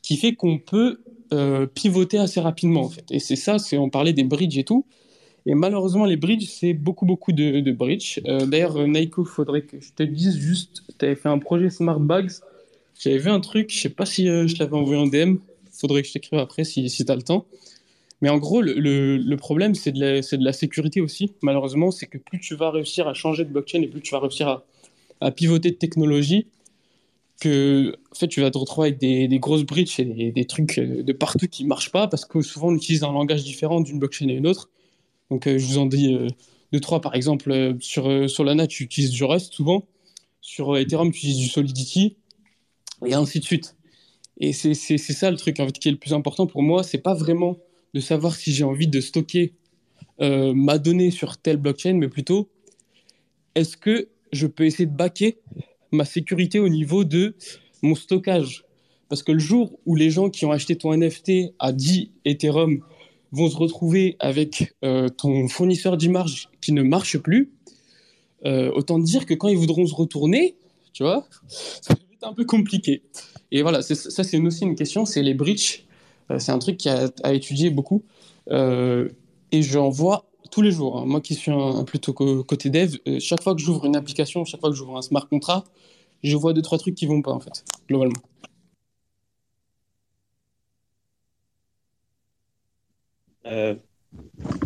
qui 0.01 0.17
fait 0.17 0.33
qu'on 0.33 0.59
peut 0.59 0.99
pivoter 1.73 2.19
assez 2.19 2.39
rapidement 2.39 2.81
en 2.81 2.89
fait. 2.89 3.05
Et 3.09 3.19
c'est 3.19 3.35
ça, 3.35 3.57
c'est 3.57 3.77
on 3.77 3.89
parlait 3.89 4.13
des 4.13 4.23
bridges 4.23 4.57
et 4.57 4.63
tout. 4.63 4.85
Et 5.45 5.55
malheureusement, 5.55 6.05
les 6.05 6.15
bridges, 6.15 6.47
c'est 6.47 6.73
beaucoup, 6.73 7.05
beaucoup 7.05 7.31
de, 7.31 7.59
de 7.59 7.71
bridges. 7.71 8.21
D'ailleurs, 8.23 8.87
Naiko, 8.87 9.25
faudrait 9.25 9.63
que 9.63 9.79
je 9.81 9.91
te 9.93 10.03
dise 10.03 10.37
juste, 10.37 10.83
tu 10.97 11.05
avais 11.05 11.15
fait 11.15 11.29
un 11.29 11.39
projet 11.39 11.69
Smart 11.69 11.99
Bags. 11.99 12.31
J'avais 12.99 13.17
vu 13.17 13.29
un 13.29 13.39
truc, 13.39 13.73
je 13.73 13.79
sais 13.79 13.89
pas 13.89 14.05
si 14.05 14.25
je 14.25 14.57
l'avais 14.59 14.75
envoyé 14.75 15.01
en 15.01 15.07
DM 15.07 15.37
faudrait 15.73 16.01
que 16.01 16.07
je 16.07 16.13
t'écrive 16.13 16.39
après 16.39 16.63
si, 16.63 16.89
si 16.89 17.05
tu 17.05 17.11
as 17.11 17.15
le 17.15 17.23
temps. 17.23 17.45
Mais 18.23 18.29
en 18.29 18.37
gros, 18.37 18.61
le, 18.61 19.35
problème, 19.35 19.75
c'est 19.75 19.91
de, 19.91 20.43
la, 20.45 20.53
sécurité 20.53 21.01
aussi, 21.01 21.33
malheureusement. 21.41 21.91
C'est 21.91 22.05
que 22.05 22.17
plus 22.17 22.39
tu 22.39 22.55
vas 22.55 22.71
réussir 22.71 23.05
à 23.09 23.13
changer 23.13 23.43
de 23.43 23.49
blockchain 23.49 23.81
et 23.81 23.87
plus 23.87 23.99
tu 23.99 24.13
vas 24.13 24.21
réussir 24.21 24.63
à, 25.19 25.31
pivoter 25.31 25.71
de 25.71 25.75
technologie, 25.75 26.47
que 27.41 27.97
en 28.13 28.15
fait, 28.15 28.29
tu 28.29 28.39
vas 28.39 28.49
te 28.49 28.57
retrouver 28.57 28.87
avec 28.87 28.99
des, 29.01 29.39
grosses 29.39 29.65
bridges 29.65 29.99
et 29.99 30.31
des, 30.31 30.45
trucs 30.45 30.79
de 30.79 31.11
partout 31.11 31.47
qui 31.47 31.65
ne 31.65 31.67
marchent 31.67 31.91
pas 31.91 32.07
parce 32.07 32.23
que 32.23 32.41
souvent 32.41 32.69
on 32.69 32.75
utilise 32.75 33.03
un 33.03 33.11
langage 33.11 33.43
différent 33.43 33.81
d'une 33.81 33.99
blockchain 33.99 34.29
à 34.29 34.31
une 34.31 34.47
autre. 34.47 34.69
Donc, 35.29 35.45
euh, 35.45 35.57
je 35.57 35.65
vous 35.65 35.77
en 35.77 35.85
dis 35.85 36.15
euh, 36.15 36.29
deux, 36.71 36.79
trois. 36.79 37.01
Par 37.01 37.15
exemple, 37.15 37.51
euh, 37.51 37.73
sur, 37.81 38.29
sur 38.29 38.45
Lana, 38.45 38.67
tu 38.67 38.83
utilises 38.85 39.11
du 39.11 39.25
Rust 39.25 39.51
souvent. 39.51 39.85
Sur 40.39 40.77
Ethereum, 40.77 41.11
tu 41.11 41.17
utilises 41.17 41.39
du 41.39 41.49
Solidity 41.49 42.15
et 43.05 43.15
ainsi 43.15 43.41
de 43.41 43.43
suite. 43.43 43.75
Et 44.37 44.53
c'est 44.53 44.73
ça 44.97 45.29
le 45.29 45.35
truc 45.35 45.57
qui 45.73 45.89
est 45.89 45.91
le 45.91 45.97
plus 45.97 46.13
important 46.13 46.47
pour 46.47 46.63
moi. 46.63 46.83
C'est 46.83 46.99
pas 46.99 47.13
vraiment 47.13 47.57
de 47.93 47.99
savoir 47.99 48.35
si 48.35 48.51
j'ai 48.51 48.63
envie 48.63 48.87
de 48.87 49.01
stocker 49.01 49.53
euh, 50.21 50.53
ma 50.53 50.77
donnée 50.77 51.11
sur 51.11 51.37
telle 51.37 51.57
blockchain, 51.57 51.93
mais 51.93 52.07
plutôt 52.07 52.49
est-ce 53.55 53.77
que 53.77 54.09
je 54.31 54.47
peux 54.47 54.65
essayer 54.65 54.85
de 54.85 54.95
baquer 54.95 55.37
ma 55.91 56.05
sécurité 56.05 56.59
au 56.59 56.69
niveau 56.69 57.03
de 57.03 57.35
mon 57.81 57.95
stockage? 57.95 58.65
Parce 59.09 59.21
que 59.21 59.31
le 59.31 59.39
jour 59.39 59.79
où 59.85 59.95
les 59.95 60.09
gens 60.09 60.29
qui 60.29 60.45
ont 60.45 60.51
acheté 60.51 60.75
ton 60.75 60.95
NFT 60.95 61.53
à 61.59 61.71
10 61.71 62.09
Ethereum 62.25 62.81
vont 63.31 63.49
se 63.49 63.57
retrouver 63.57 64.15
avec 64.19 64.73
euh, 64.83 65.09
ton 65.09 65.47
fournisseur 65.47 65.97
d'image 65.97 66.49
qui 66.61 66.71
ne 66.71 66.81
marche 66.81 67.17
plus, 67.17 67.51
euh, 68.45 68.71
autant 68.71 68.99
dire 68.99 69.25
que 69.25 69.33
quand 69.33 69.47
ils 69.47 69.57
voudront 69.57 69.85
se 69.85 69.93
retourner, 69.93 70.55
tu 70.93 71.03
vois, 71.03 71.27
ça 71.47 71.93
va 71.93 71.99
être 72.13 72.27
un 72.27 72.33
peu 72.33 72.45
compliqué. 72.45 73.03
Et 73.51 73.61
voilà, 73.61 73.81
ça 73.81 74.23
c'est 74.23 74.37
aussi 74.37 74.63
une 74.63 74.75
question, 74.75 75.05
c'est 75.05 75.21
les 75.21 75.33
breaches. 75.33 75.85
Euh, 76.31 76.39
c'est 76.39 76.51
un 76.51 76.59
truc 76.59 76.77
qui 76.77 76.89
a, 76.89 77.09
à 77.23 77.33
étudier 77.33 77.69
beaucoup. 77.69 78.03
et 78.49 79.61
j'en 79.61 79.89
vois 79.89 80.25
tous 80.51 80.61
les 80.61 80.71
jours. 80.71 80.99
Hein. 80.99 81.05
Moi 81.05 81.21
qui 81.21 81.35
suis 81.35 81.51
un, 81.51 81.83
plutôt 81.83 82.13
côté 82.13 82.69
dev, 82.69 82.95
chaque 83.19 83.41
fois 83.41 83.55
que 83.55 83.61
j'ouvre 83.61 83.85
une 83.85 83.95
application, 83.95 84.45
chaque 84.45 84.59
fois 84.59 84.69
que 84.69 84.75
j'ouvre 84.75 84.97
un 84.97 85.01
smart 85.01 85.27
contract, 85.27 85.67
je 86.23 86.35
vois 86.37 86.53
deux, 86.53 86.61
trois 86.61 86.77
trucs 86.77 86.95
qui 86.95 87.05
vont 87.05 87.21
pas, 87.21 87.31
en 87.31 87.39
fait, 87.39 87.63
globalement. 87.87 88.21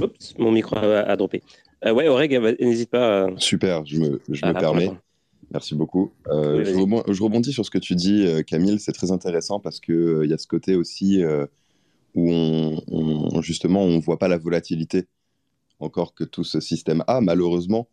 oups, 0.02 0.38
mon 0.38 0.52
micro 0.52 0.76
a, 0.78 1.00
a 1.00 1.16
droppé. 1.16 1.42
Euh, 1.86 1.94
ouais, 1.94 2.08
Aureg, 2.08 2.32
n'hésite 2.60 2.90
pas. 2.90 3.28
Super, 3.38 3.86
je 3.86 4.00
me, 4.00 4.22
je 4.30 4.46
me 4.46 4.52
ah, 4.52 4.54
permets. 4.54 4.92
Merci 5.52 5.76
beaucoup. 5.76 6.12
Euh, 6.28 6.64
je, 6.66 7.24
rebondis, 7.24 7.54
sur 7.54 7.66
ce 7.66 7.72
que 7.72 7.78
tu 7.78 7.96
dis, 7.96 8.26
euh, 8.26 8.44
Camille. 8.44 8.80
C'est 8.80 8.92
très 8.92 9.12
intéressant 9.12 9.60
parce 9.60 9.80
qu'il 9.80 10.22
il 10.24 10.30
y 10.30 10.34
a 10.34 10.38
ce 10.38 10.48
côté 10.48 10.76
aussi 10.76 11.24
où 12.16 12.32
on, 12.32 13.42
justement 13.42 13.82
on 13.82 14.00
voit 14.00 14.18
pas 14.18 14.28
la 14.28 14.38
volatilité 14.38 15.08
encore 15.80 16.14
que 16.14 16.24
tout 16.24 16.44
ce 16.44 16.60
système 16.60 17.04
a. 17.08 17.22
Malheureusement, 17.22 17.88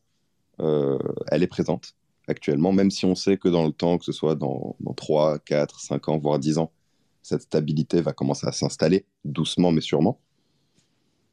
elle 0.58 1.42
est 1.42 1.48
présente 1.48 1.94
actuellement, 2.26 2.72
même 2.72 2.90
si 2.90 3.04
on 3.04 3.14
sait 3.14 3.36
que 3.36 3.48
dans 3.48 3.66
le 3.66 3.72
temps, 3.72 3.98
que 3.98 4.04
ce 4.04 4.12
soit 4.12 4.34
dans, 4.34 4.76
dans 4.80 4.94
3, 4.94 5.38
4, 5.40 5.80
5 5.80 6.08
ans, 6.08 6.18
voire 6.18 6.38
10 6.38 6.58
ans, 6.58 6.72
cette 7.22 7.42
stabilité 7.42 8.00
va 8.00 8.12
commencer 8.12 8.46
à 8.46 8.52
s'installer 8.52 9.04
doucement 9.24 9.72
mais 9.72 9.82
sûrement. 9.82 10.18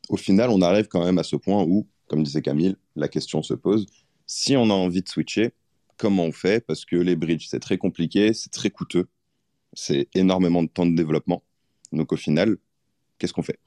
Au 0.10 0.18
final, 0.18 0.50
on 0.50 0.62
arrive 0.62 0.88
quand 0.88 1.04
même 1.04 1.18
à 1.18 1.24
ce 1.24 1.38
point 1.38 1.64
où 1.64 1.88
comme 2.12 2.24
disait 2.24 2.42
Camille, 2.42 2.76
la 2.98 3.08
question 3.08 3.42
se 3.42 3.54
pose. 3.54 3.86
Si 4.28 4.58
on 4.58 4.70
a 4.70 4.74
envie 4.74 5.02
de 5.02 5.08
switcher, 5.08 5.54
comment 5.98 6.26
on 6.26 6.32
fait 6.32 6.66
Parce 6.66 6.86
que 6.86 6.96
les 6.96 7.16
bridges, 7.16 7.48
c'est 7.48 7.60
très 7.60 7.78
compliqué, 7.78 8.34
c'est 8.34 8.52
très 8.52 8.70
coûteux, 8.70 9.08
c'est 9.74 10.08
énormément 10.14 10.64
de 10.64 10.70
temps 10.70 10.86
de 10.86 10.96
développement. 10.96 11.44
Donc 11.92 12.12
au 12.14 12.18
final, 12.18 12.58
qu'est-ce 13.18 13.34
qu'on 13.34 13.44
fait? 13.44 13.60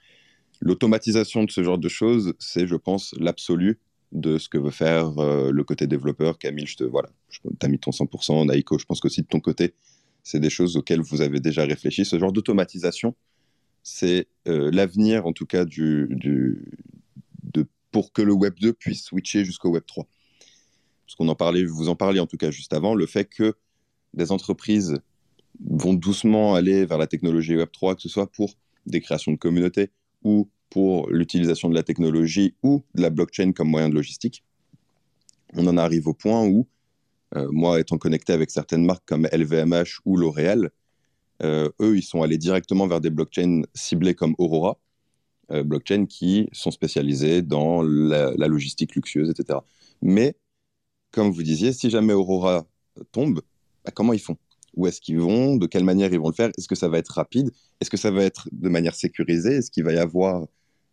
L'automatisation 0.61 1.45
de 1.45 1.51
ce 1.51 1.63
genre 1.63 1.79
de 1.79 1.89
choses, 1.89 2.35
c'est, 2.39 2.67
je 2.67 2.77
pense, 2.77 3.15
l'absolu 3.19 3.79
de 4.13 4.39
ce 4.39 4.49
que 4.49 4.59
veut 4.59 4.71
faire 4.71 5.19
euh, 5.19 5.51
le 5.51 5.65
côté 5.65 5.87
développeur. 5.87 6.39
Camille, 6.39 6.67
je 6.67 6.77
te 6.77 6.85
voilà, 6.85 7.11
tu 7.29 7.41
as 7.61 7.69
mis 7.69 7.79
ton 7.79 7.91
100%, 7.91 8.47
Naïko, 8.47 8.79
je 8.79 8.85
pense 8.85 9.01
qu'aussi 9.01 9.23
de 9.23 9.27
ton 9.27 9.41
côté, 9.41 9.75
c'est 10.23 10.41
des 10.41 10.51
choses 10.51 10.77
auxquelles 10.77 11.03
vous 11.03 11.21
avez 11.21 11.41
déjà 11.41 11.65
réfléchi. 11.65 12.05
Ce 12.05 12.19
genre 12.19 12.33
d'automatisation, 12.33 13.15
c'est 13.83 14.29
euh, 14.49 14.71
l'avenir, 14.73 15.27
en 15.27 15.33
tout 15.33 15.47
cas, 15.47 15.65
du, 15.65 16.09
pour 17.95 18.13
que 18.13 18.23
le 18.23 18.33
Web 18.33 18.55
2 18.61 18.73
puisse 18.73 19.05
switcher 19.05 19.45
jusqu'au 19.45 19.71
Web 19.71 19.85
3. 19.87 20.09
Parce 21.07 21.17
qu'on 21.17 21.29
en 21.29 21.35
parlait, 21.35 21.65
vous 21.65 21.89
en 21.89 21.97
parliez 21.97 22.21
en 22.21 22.27
tout 22.27 22.37
cas 22.37 22.51
juste 22.51 22.73
avant, 22.73 22.95
le 22.95 23.07
fait 23.07 23.25
que 23.25 23.55
des 24.15 24.33
entreprises 24.33 24.99
vont 25.61 25.95
doucement 25.95 26.55
aller 26.55 26.85
vers 26.85 26.99
la 26.99 27.07
technologie 27.07 27.57
Web 27.57 27.69
3, 27.73 27.95
que 27.95 28.03
ce 28.03 28.09
soit 28.09 28.31
pour 28.31 28.55
des 28.87 29.01
créations 29.01 29.33
de 29.33 29.37
communautés 29.37 29.91
ou 30.23 30.49
pour 30.71 31.09
l'utilisation 31.11 31.69
de 31.69 31.75
la 31.75 31.83
technologie 31.83 32.55
ou 32.63 32.83
de 32.95 33.03
la 33.03 33.11
blockchain 33.11 33.53
comme 33.53 33.69
moyen 33.69 33.89
de 33.89 33.95
logistique. 33.95 34.43
On 35.53 35.67
en 35.67 35.77
arrive 35.77 36.09
au 36.09 36.15
point 36.15 36.45
où, 36.45 36.67
euh, 37.37 37.49
moi 37.53 37.79
étant 37.79 37.99
connecté 37.99 38.33
avec 38.33 38.51
certaines 38.51 38.85
marques 38.85 39.05
comme 39.07 39.29
LVMH 39.33 40.01
ou 40.05 40.17
L'Oréal, 40.17 40.71
euh, 41.43 41.71
eux, 41.81 41.97
ils 41.97 42.03
sont 42.03 42.23
allés 42.23 42.39
directement 42.39 42.87
vers 42.87 43.01
des 43.01 43.11
blockchains 43.11 43.63
ciblées 43.75 44.15
comme 44.15 44.35
Aurora, 44.39 44.79
euh, 45.51 45.63
blockchain 45.63 46.07
qui 46.07 46.49
sont 46.53 46.71
spécialisés 46.71 47.43
dans 47.43 47.83
la, 47.83 48.49
logistique 48.49 48.95
luxueuse, 48.95 49.31
etc. 49.31 49.59
Mais, 50.01 50.37
comme 51.15 51.31
vous 51.31 51.43
disiez, 51.43 51.73
si 51.73 51.91
jamais 51.91 52.13
Aurora 52.13 52.67
tombe, 53.13 53.41
bah, 53.85 53.93
comment 53.95 54.13
ils 54.13 54.21
font? 54.21 54.37
Où 54.75 54.87
est-ce 54.89 55.01
qu'ils 55.01 55.21
vont? 55.21 55.57
De 55.57 55.67
quelle 55.67 55.85
manière 55.85 56.13
ils 56.13 56.19
vont 56.19 56.29
le 56.29 56.35
faire? 56.35 56.51
Est-ce 56.59 56.67
que 56.67 56.75
ça 56.75 56.89
va 56.89 56.99
être 56.99 57.15
rapide? 57.15 57.51
Est-ce 57.81 57.91
que 57.91 57.97
ça 57.97 58.11
va 58.11 58.25
être 58.25 58.49
de 58.51 58.69
manière 58.69 58.95
sécurisée? 58.95 59.57
Est-ce 59.57 59.71
qu'il 59.71 59.85
va 59.85 59.93
y 59.93 59.99
avoir 59.99 60.47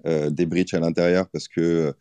euh, 0.06 0.30
des 0.30 0.46
breaches 0.46 0.74
à 0.74 0.80
l'intérieur 0.80 1.28
parce 1.30 1.48
que 1.48 1.94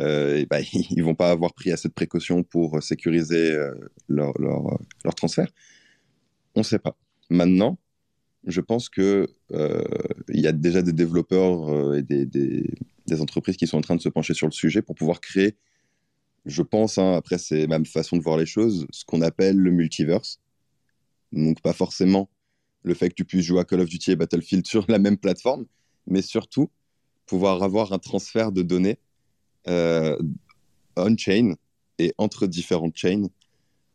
euh, 0.00 0.46
bah, 0.48 0.60
ils 0.72 1.02
vont 1.02 1.14
pas 1.14 1.30
avoir 1.30 1.52
pris 1.52 1.70
assez 1.70 1.88
de 1.88 1.92
précautions 1.92 2.42
pour 2.42 2.82
sécuriser 2.82 3.52
euh, 3.52 3.74
leur, 4.08 4.32
leur, 4.38 5.14
transfert? 5.14 5.48
On 6.54 6.60
ne 6.60 6.64
sait 6.64 6.78
pas. 6.78 6.96
Maintenant, 7.28 7.78
je 8.46 8.60
pense 8.60 8.88
qu'il 8.88 9.26
euh, 9.52 9.84
y 10.28 10.46
a 10.46 10.52
déjà 10.52 10.82
des 10.82 10.92
développeurs 10.92 11.68
euh, 11.68 11.98
et 11.98 12.02
des, 12.02 12.24
des, 12.24 13.20
entreprises 13.20 13.56
qui 13.56 13.66
sont 13.66 13.78
en 13.78 13.82
train 13.82 13.96
de 13.96 14.00
se 14.00 14.08
pencher 14.08 14.34
sur 14.34 14.46
le 14.46 14.52
sujet 14.52 14.80
pour 14.80 14.94
pouvoir 14.94 15.20
créer, 15.20 15.56
je 16.48 16.62
pense, 16.62 16.98
hein, 16.98 17.14
après 17.14 17.38
c'est 17.38 17.66
ma 17.66 17.82
façon 17.84 18.16
de 18.16 18.22
voir 18.22 18.36
les 18.38 18.46
choses, 18.46 18.86
ce 18.90 19.04
qu'on 19.04 19.22
appelle 19.22 19.56
le 19.56 19.70
multiverse. 19.70 20.40
Donc 21.32 21.60
pas 21.60 21.72
forcément 21.72 22.28
le 22.82 22.94
fait 22.94 23.10
que 23.10 23.14
tu 23.14 23.24
puisses 23.24 23.44
jouer 23.44 23.60
à 23.60 23.64
Call 23.64 23.80
of 23.80 23.88
Duty 23.88 24.12
et 24.12 24.16
Battlefield 24.16 24.66
sur 24.66 24.84
la 24.88 24.98
même 24.98 25.18
plateforme, 25.18 25.66
mais 26.06 26.22
surtout 26.22 26.70
pouvoir 27.26 27.62
avoir 27.62 27.92
un 27.92 27.98
transfert 27.98 28.52
de 28.52 28.62
données 28.62 28.98
euh, 29.68 30.16
on-chain 30.96 31.54
et 31.98 32.14
entre 32.18 32.46
différentes 32.46 32.96
chains 32.96 33.28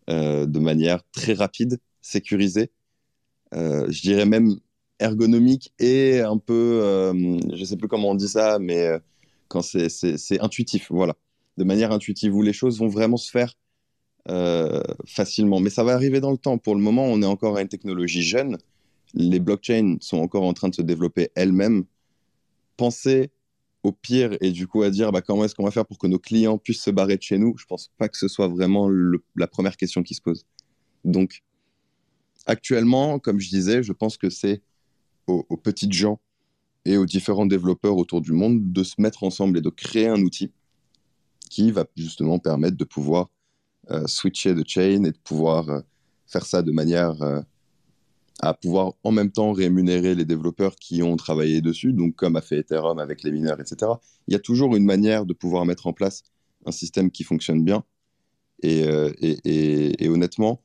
de 0.08 0.60
manière 0.60 1.01
très 1.12 1.34
rapide, 1.34 1.80
sécurisée 2.01 2.70
euh, 3.56 3.86
je 3.91 4.01
dirais 4.01 4.26
même 4.26 4.56
ergonomique 4.99 5.74
et 5.80 6.22
un 6.22 6.38
peu, 6.38 6.80
euh, 6.82 7.14
je 7.54 7.60
ne 7.60 7.66
sais 7.66 7.78
plus 7.78 7.88
comment 7.88 8.12
on 8.12 8.16
dit 8.16 8.28
ça, 8.28 8.58
mais 8.60 8.88
euh, 8.88 8.99
quand 9.47 9.62
c'est 9.62 10.39
intuitif, 10.41 10.88
voilà, 10.89 11.16
de 11.58 11.64
manière 11.64 11.91
intuitive, 11.91 12.36
où 12.36 12.41
les 12.41 12.54
choses 12.54 12.80
vont 12.80 12.88
vraiment 12.88 13.18
se 13.18 13.30
faire 13.30 13.54
facilement. 15.06 15.60
Mais 15.60 15.70
ça 15.70 15.84
va 15.84 15.93
arriver 15.93 16.22
dans 16.22 16.32
le 16.32 16.38
temps. 16.38 16.58
Pour 16.58 16.76
le 16.76 16.82
moment, 16.82 17.06
on 17.06 17.22
est 17.22 17.26
encore 17.26 17.58
à 17.58 17.62
une 17.62 17.68
technologie 17.68 18.24
jeune. 18.24 18.58
Les 19.14 19.39
blockchains 19.39 19.97
sont 19.99 20.18
encore 20.18 20.43
en 20.43 20.54
train 20.54 20.70
de 20.70 20.76
se 20.76 20.82
développer 20.82 21.30
elles-mêmes. 21.36 21.84
Pensez 22.78 23.32
au 23.84 23.91
pire 23.91 24.36
et 24.41 24.51
du 24.51 24.66
coup 24.66 24.82
à 24.82 24.89
dire 24.89 25.12
bah, 25.12 25.22
comment 25.22 25.43
est-ce 25.43 25.56
qu'on 25.56 25.66
va 25.66 25.72
faire 25.72 25.86
pour 25.86 25.97
que 25.97 26.08
nos 26.08 26.20
clients 26.20 26.58
puissent 26.58 26.82
se 26.82 26.89
barrer 26.89 27.18
de 27.18 27.22
chez 27.22 27.38
nous, 27.38 27.56
je 27.58 27.66
pense 27.66 27.91
pas 27.97 28.08
que 28.08 28.18
ce 28.18 28.28
soit 28.28 28.47
vraiment 28.47 28.89
la 29.36 29.47
première 29.47 29.78
question 29.78 30.04
qui 30.04 30.16
se 30.16 30.22
pose. 30.22 30.45
Donc, 31.04 31.43
actuellement, 32.45 33.20
comme 33.20 33.39
je 33.39 33.49
disais, 33.49 33.84
je 33.84 33.91
pense 33.91 34.18
que 34.18 34.30
c'est 34.30 34.62
aux, 35.28 35.43
petites 35.58 35.93
gens 35.93 36.20
et 36.86 36.97
aux 36.97 37.06
différents 37.06 37.45
développeurs 37.45 37.97
autour 37.97 38.22
du 38.22 38.34
monde 38.34 38.74
de 38.74 38.84
se 38.84 38.95
mettre 38.99 39.24
ensemble 39.24 39.58
et 39.58 39.62
de 39.62 39.70
créer 39.70 40.08
un 40.08 40.22
outil 40.22 40.51
qui 41.54 41.70
va 41.70 41.86
justement 41.95 42.39
permettre 42.39 42.78
de 42.78 42.84
pouvoir 42.84 43.30
euh, 43.91 44.08
switcher 44.08 44.56
de 44.56 44.64
chain 44.68 45.04
et 45.04 45.12
de 45.12 45.18
pouvoir 45.24 45.70
euh, 45.70 45.82
faire 46.26 46.47
ça 46.47 46.64
de 46.64 46.72
manière 46.72 47.22
euh, 47.22 47.41
à 48.39 48.56
pouvoir 48.56 48.93
en 49.04 49.12
même 49.12 49.32
temps 49.32 49.51
rémunérer 49.51 50.16
les 50.16 50.26
développeurs 50.26 50.76
qui 50.76 51.04
ont 51.04 51.16
travaillé 51.16 51.62
dessus, 51.62 51.93
donc 51.93 52.16
comme 52.16 52.36
a 52.38 52.41
fait 52.41 52.58
Ethereum 52.58 52.97
avec 52.97 53.22
les 53.22 53.32
mineurs, 53.32 53.62
etc. 53.62 53.91
Il 54.28 54.34
y 54.34 54.36
a 54.36 54.39
toujours 54.39 54.76
une 54.76 54.84
manière 54.84 55.28
de 55.28 55.34
pouvoir 55.34 55.64
mettre 55.66 55.86
en 55.86 55.93
place 55.93 56.24
un 56.66 56.72
système 56.72 57.12
qui 57.12 57.24
fonctionne 57.24 57.64
bien. 57.64 57.84
et, 58.64 60.08
honnêtement, 60.10 60.64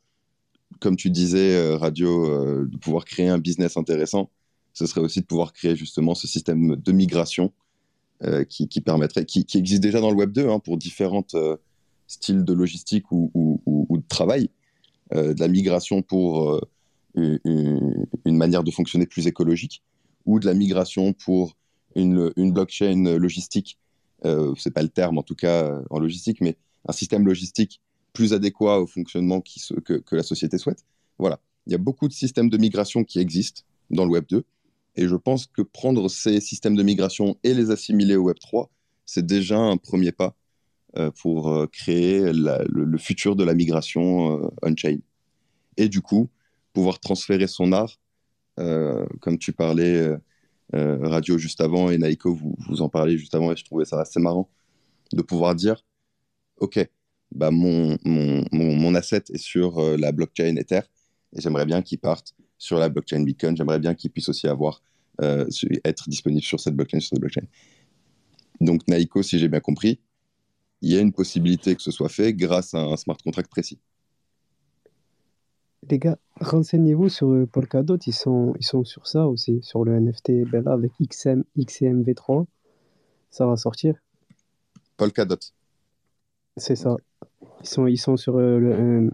comme 0.80 0.96
tu 0.96 1.10
disais, 1.10 1.76
Radio, 1.76 2.64
de 2.64 2.76
pouvoir 2.78 3.04
créer 3.04 3.28
un 3.28 3.38
business 3.38 3.76
intéressant, 3.76 4.30
ce 4.72 4.86
serait 4.86 5.02
aussi 5.02 5.20
de 5.20 5.26
pouvoir 5.26 5.52
créer 5.52 5.76
justement 5.76 6.14
ce 6.14 6.26
système 6.26 6.76
de 6.76 6.92
migration 6.92 7.52
euh, 8.24 8.44
qui, 8.44 8.66
permettrait, 8.80 9.24
qui, 9.24 9.46
existe 9.54 9.82
déjà 9.82 10.00
dans 10.00 10.10
le 10.10 10.16
Web 10.16 10.32
2 10.32 10.48
hein, 10.48 10.58
pour 10.58 10.76
différents 10.76 11.26
styles 12.06 12.44
de 12.44 12.52
logistique 12.52 13.10
ou, 13.10 13.60
de 13.90 14.08
travail, 14.08 14.50
de 15.12 15.38
la 15.38 15.48
migration 15.48 16.02
pour 16.02 16.60
une, 17.14 18.06
manière 18.26 18.64
de 18.64 18.70
fonctionner 18.70 19.06
plus 19.06 19.26
écologique 19.26 19.82
ou 20.26 20.40
de 20.40 20.46
la 20.46 20.54
migration 20.54 21.12
pour 21.12 21.56
une, 21.94 22.32
blockchain 22.36 23.18
logistique. 23.18 23.78
c'est 24.24 24.72
pas 24.72 24.82
le 24.82 24.88
terme 24.88 25.18
en 25.18 25.22
tout 25.22 25.34
cas 25.34 25.80
en 25.90 25.98
logistique, 25.98 26.40
mais 26.40 26.56
un 26.88 26.92
système 26.92 27.26
logistique 27.26 27.80
plus 28.12 28.32
adéquat 28.32 28.80
au 28.80 28.86
fonctionnement 28.86 29.40
qui 29.40 29.62
que, 29.84 30.16
la 30.16 30.22
société 30.22 30.58
souhaite. 30.58 30.84
Voilà. 31.18 31.38
Il 31.66 31.72
y 31.72 31.74
a 31.74 31.78
beaucoup 31.78 32.08
de 32.08 32.12
systèmes 32.12 32.48
de 32.48 32.56
migration 32.56 33.04
qui 33.04 33.20
existent 33.20 33.62
dans 33.90 34.04
le 34.04 34.10
Web 34.10 34.24
2. 34.28 34.44
Et 34.98 35.06
je 35.06 35.14
pense 35.14 35.46
que 35.46 35.62
prendre 35.62 36.08
ces 36.10 36.40
systèmes 36.40 36.74
de 36.74 36.82
migration 36.82 37.38
et 37.44 37.54
les 37.54 37.70
assimiler 37.70 38.16
au 38.16 38.24
Web 38.24 38.38
3, 38.40 38.68
c'est 39.06 39.24
déjà 39.24 39.56
un 39.56 39.76
premier 39.76 40.10
pas 40.10 40.34
euh, 40.96 41.12
pour 41.22 41.52
euh, 41.52 41.68
créer 41.68 42.32
le, 42.32 42.98
futur 42.98 43.36
de 43.36 43.44
la 43.44 43.54
migration 43.54 44.42
euh, 44.42 44.48
on-chain. 44.60 44.98
Et 45.76 45.88
du 45.88 46.02
coup, 46.02 46.28
pouvoir 46.72 46.98
transférer 46.98 47.46
son 47.46 47.72
art 47.72 47.96
comme 49.20 49.38
tu 49.38 49.52
parlais, 49.52 50.18
Radio 50.72 51.38
juste 51.38 51.60
avant 51.60 51.92
et 51.92 51.98
Naiko, 51.98 52.34
vous, 52.34 52.56
vous 52.66 52.82
en 52.82 52.88
parlez 52.88 53.16
juste 53.16 53.36
avant 53.36 53.52
et 53.52 53.56
je 53.56 53.64
trouvais 53.64 53.84
ça 53.84 54.00
assez 54.00 54.18
marrant 54.18 54.50
de 55.12 55.22
pouvoir 55.22 55.54
dire, 55.54 55.84
OK, 56.56 56.84
bah 57.30 57.52
mon, 57.52 57.96
mon, 58.04 58.44
mon, 58.50 58.94
asset 58.96 59.22
est 59.32 59.38
sur 59.38 59.80
la 59.96 60.10
blockchain 60.10 60.56
Ether 60.56 60.80
et 61.36 61.40
j'aimerais 61.40 61.66
bien 61.66 61.82
qu'il 61.82 62.00
parte 62.00 62.34
sur 62.58 62.78
la 62.78 62.88
blockchain 62.88 63.22
Bitcoin. 63.22 63.56
J'aimerais 63.56 63.78
bien 63.78 63.94
qu'il 63.94 64.10
puisse 64.10 64.28
aussi 64.28 64.48
avoir, 64.48 64.82
être 65.20 66.08
disponible 66.08 66.42
sur 66.42 66.60
cette 66.60 66.74
blockchain, 66.74 67.00
sur 67.00 67.10
cette 67.10 67.20
blockchain. 67.20 67.46
Donc 68.60 68.86
Naiko, 68.88 69.22
si 69.22 69.38
j'ai 69.38 69.48
bien 69.48 69.60
compris, 69.60 70.00
il 70.80 70.92
y 70.92 70.96
a 70.96 71.00
une 71.00 71.12
possibilité 71.12 71.74
que 71.74 71.82
ce 71.82 71.90
soit 71.90 72.08
fait 72.08 72.32
grâce 72.34 72.74
à 72.74 72.78
un 72.78 72.96
smart 72.96 73.16
contract 73.16 73.50
précis. 73.50 73.78
Les 75.90 75.98
gars, 75.98 76.18
renseignez-vous 76.40 77.08
sur 77.08 77.28
euh, 77.28 77.46
Polkadot, 77.46 77.98
ils 78.06 78.12
sont, 78.12 78.54
ils 78.58 78.66
sont 78.66 78.84
sur 78.84 79.06
ça 79.06 79.26
aussi, 79.26 79.60
sur 79.62 79.84
le 79.84 79.98
NFT 79.98 80.44
ben 80.50 80.62
là, 80.64 80.72
avec 80.72 80.92
XM, 81.00 81.44
XMV3, 81.56 82.46
ça 83.30 83.46
va 83.46 83.56
sortir. 83.56 83.94
Polkadot. 84.96 85.38
C'est 86.56 86.76
ça. 86.76 86.96
Ils 87.60 87.68
sont, 87.68 87.86
ils 87.86 87.96
sont 87.96 88.16
sur 88.16 88.36
euh, 88.36 88.58
le 88.58 88.72
euh, 88.72 89.10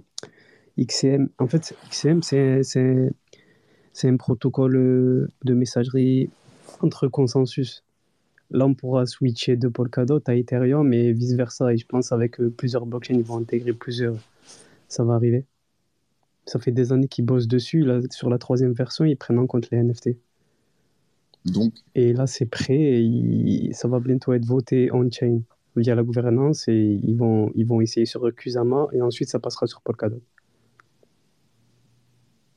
XM. 0.78 1.28
En 1.38 1.46
fait, 1.46 1.76
XM, 1.90 2.22
c'est 2.22 3.10
un 4.02 4.16
protocole 4.16 5.30
de 5.44 5.54
messagerie 5.54 6.28
entre 6.80 7.08
consensus. 7.08 7.84
Là, 8.50 8.66
on 8.66 8.74
pourra 8.74 9.06
switcher 9.06 9.56
de 9.56 9.68
Polkadot 9.68 10.20
à 10.26 10.34
Ethereum 10.34 10.92
et 10.92 11.12
vice-versa. 11.12 11.72
Et 11.72 11.76
je 11.76 11.86
pense 11.86 12.12
avec 12.12 12.40
euh, 12.40 12.50
plusieurs 12.50 12.86
blockchains, 12.86 13.14
ils 13.14 13.24
vont 13.24 13.38
intégrer 13.38 13.72
plusieurs. 13.72 14.16
Ça 14.88 15.04
va 15.04 15.14
arriver. 15.14 15.44
Ça 16.46 16.58
fait 16.58 16.72
des 16.72 16.92
années 16.92 17.08
qu'ils 17.08 17.24
bossent 17.24 17.48
dessus. 17.48 17.80
Là, 17.80 18.00
sur 18.10 18.28
la 18.28 18.38
troisième 18.38 18.72
version, 18.72 19.04
ils 19.04 19.16
prennent 19.16 19.38
en 19.38 19.46
compte 19.46 19.70
les 19.70 19.82
NFT. 19.82 20.10
Donc. 21.46 21.72
Et 21.94 22.12
là, 22.12 22.26
c'est 22.26 22.46
prêt. 22.46 23.02
Et 23.02 23.70
ça 23.72 23.88
va 23.88 23.98
bientôt 23.98 24.32
être 24.32 24.44
voté 24.44 24.92
on-chain 24.92 25.40
via 25.76 25.94
la 25.94 26.02
gouvernance. 26.02 26.68
Et 26.68 27.00
ils 27.02 27.16
vont, 27.16 27.50
ils 27.54 27.66
vont 27.66 27.80
essayer 27.80 28.06
sur 28.06 28.32
Kusama. 28.34 28.88
Et 28.92 29.00
ensuite, 29.00 29.30
ça 29.30 29.38
passera 29.38 29.66
sur 29.66 29.80
Polkadot. 29.80 30.20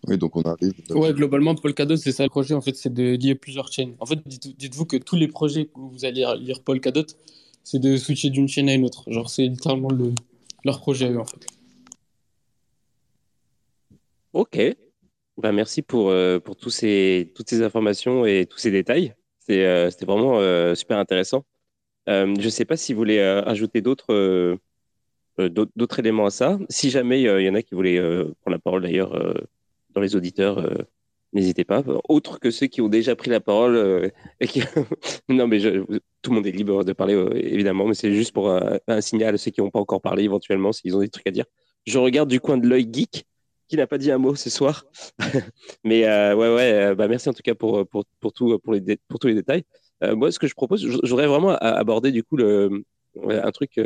Oui, 0.07 0.17
donc 0.17 0.35
on 0.35 0.41
arrive. 0.43 0.73
Ouais, 0.89 1.13
globalement, 1.13 1.53
Polkadot, 1.55 1.97
c'est 1.97 2.11
ça 2.13 2.23
le 2.23 2.29
projet, 2.29 2.53
en 2.53 2.61
fait, 2.61 2.75
c'est 2.75 2.93
de 2.93 3.15
lier 3.15 3.35
plusieurs 3.35 3.71
chaînes. 3.71 3.95
En 3.99 4.05
fait, 4.05 4.19
dites-vous 4.25 4.85
que 4.85 4.97
tous 4.97 5.15
les 5.17 5.27
projets 5.27 5.69
où 5.75 5.89
vous 5.89 6.05
allez 6.05 6.25
lire 6.39 6.63
Polkadot, 6.63 7.05
c'est 7.63 7.79
de 7.79 7.97
switcher 7.97 8.29
d'une 8.29 8.47
chaîne 8.47 8.69
à 8.69 8.73
une 8.73 8.85
autre. 8.85 9.03
Genre, 9.11 9.29
c'est 9.29 9.43
littéralement 9.43 9.89
le, 9.89 10.13
leur 10.63 10.79
projet, 10.79 11.15
en 11.15 11.25
fait. 11.25 11.45
Ok. 14.33 14.57
Bah, 15.37 15.51
merci 15.51 15.81
pour, 15.81 16.09
euh, 16.09 16.39
pour 16.39 16.55
tous 16.55 16.69
ces, 16.69 17.31
toutes 17.35 17.49
ces 17.49 17.61
informations 17.61 18.25
et 18.25 18.45
tous 18.49 18.57
ces 18.57 18.71
détails. 18.71 19.13
Euh, 19.49 19.89
c'était 19.89 20.05
vraiment 20.05 20.39
euh, 20.39 20.75
super 20.75 20.97
intéressant. 20.97 21.45
je 22.07 22.25
ne 22.25 22.49
sais 22.49 22.65
pas 22.65 22.77
si 22.77 22.93
vous 22.93 22.99
voulez 22.99 23.19
ajouter 23.19 23.81
d'autres 23.81 24.57
d'autres 25.37 25.99
éléments 25.99 26.25
à 26.25 26.29
ça. 26.31 26.57
Si 26.69 26.89
jamais 26.89 27.21
il 27.21 27.45
y 27.45 27.49
en 27.49 27.55
a 27.55 27.61
qui 27.61 27.75
voulaient 27.75 27.99
prendre 27.99 28.55
la 28.55 28.59
parole 28.59 28.81
d'ailleurs 28.81 29.13
les 29.99 30.15
auditeurs, 30.15 30.59
euh, 30.59 30.75
n'hésitez 31.33 31.63
pas. 31.63 31.83
Autre 32.09 32.39
que 32.39 32.51
ceux 32.51 32.67
qui 32.67 32.81
ont 32.81 32.89
déjà 32.89 33.15
pris 33.15 33.29
la 33.29 33.39
parole 33.39 33.75
euh, 33.75 34.09
non, 35.29 35.47
mais 35.47 35.59
tout 35.59 36.29
le 36.31 36.35
monde 36.35 36.47
est 36.47 36.51
libre 36.51 36.83
de 36.83 36.93
parler, 36.93 37.15
euh, 37.15 37.33
évidemment, 37.35 37.85
mais 37.87 37.93
c'est 37.93 38.13
juste 38.13 38.33
pour 38.33 38.49
un 38.49 39.01
signal 39.01 39.35
à 39.35 39.37
ceux 39.37 39.51
qui 39.51 39.61
n'ont 39.61 39.71
pas 39.71 39.79
encore 39.79 40.01
parlé, 40.01 40.23
éventuellement, 40.23 40.71
s'ils 40.71 40.95
ont 40.95 40.99
des 40.99 41.09
trucs 41.09 41.27
à 41.27 41.31
dire. 41.31 41.45
Je 41.85 41.97
regarde 41.99 42.29
du 42.29 42.39
coin 42.39 42.57
de 42.57 42.67
l'œil 42.67 42.87
geek 42.91 43.25
qui 43.67 43.75
n'a 43.75 43.87
pas 43.87 43.97
dit 43.97 44.11
un 44.11 44.17
mot 44.17 44.35
ce 44.35 44.49
soir. 44.49 44.85
mais 45.83 46.05
ouais, 46.05 46.55
ouais, 46.55 46.95
bah, 46.95 47.07
merci 47.07 47.29
en 47.29 47.33
tout 47.33 47.43
cas 47.43 47.55
pour, 47.55 47.87
pour, 47.87 48.05
pour, 48.19 48.33
tout, 48.33 48.57
pour, 48.59 48.73
les 48.73 48.97
pour 49.07 49.19
tous 49.19 49.27
les 49.27 49.35
détails. 49.35 49.63
moi, 50.01 50.31
ce 50.31 50.39
que 50.39 50.47
je 50.47 50.53
propose, 50.53 50.85
j'aurais 51.03 51.27
vraiment 51.27 51.55
aborder 51.57 52.11
du 52.11 52.23
coup 52.23 52.37
un 52.39 53.51
truc 53.51 53.79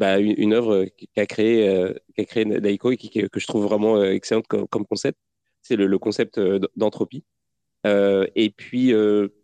bah, 0.00 0.18
une, 0.18 0.54
œuvre 0.54 0.86
qu'a 1.14 1.26
créé, 1.26 1.68
euh, 1.68 1.92
qu'a 2.16 2.24
créé 2.24 2.46
Daiko 2.46 2.90
et 2.90 2.96
qui, 2.96 3.10
que 3.10 3.38
je 3.38 3.46
trouve 3.46 3.64
vraiment 3.64 3.98
euh, 3.98 4.12
excellente 4.12 4.46
comme, 4.46 4.86
concept. 4.86 5.18
C'est 5.60 5.76
le, 5.76 5.98
concept 5.98 6.38
euh, 6.38 6.58
d'entropie. 6.74 7.22
et 7.84 8.50
puis, 8.56 8.94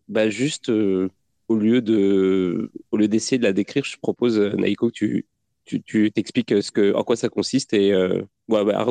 bah, 0.09 0.31
juste 0.31 0.71
au 0.71 1.57
lieu 1.57 2.71
au 2.91 2.97
lieu 2.97 3.07
d'essayer 3.07 3.37
de 3.37 3.43
la 3.43 3.53
décrire, 3.53 3.85
je 3.85 3.99
propose 3.99 4.39
Naiko 4.39 4.91
que 4.91 5.23
tu, 5.65 6.13
t'expliques 6.13 6.63
ce 6.63 6.71
que, 6.71 6.95
en 6.95 7.05
quoi 7.05 7.17
ça 7.17 7.29
consiste 7.29 7.75
et 7.75 7.95
ouais, 7.95 8.65
bah, 8.65 8.87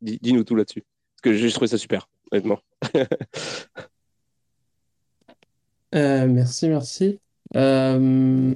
dis-nous 0.00 0.44
tout 0.44 0.54
là-dessus. 0.54 0.84
Parce 1.16 1.22
que 1.22 1.34
je 1.34 1.48
trouvé 1.48 1.66
ça 1.66 1.78
super, 1.78 2.08
honnêtement. 2.30 2.60
merci, 5.92 6.68
merci. 6.68 7.18
Euh, 7.56 8.54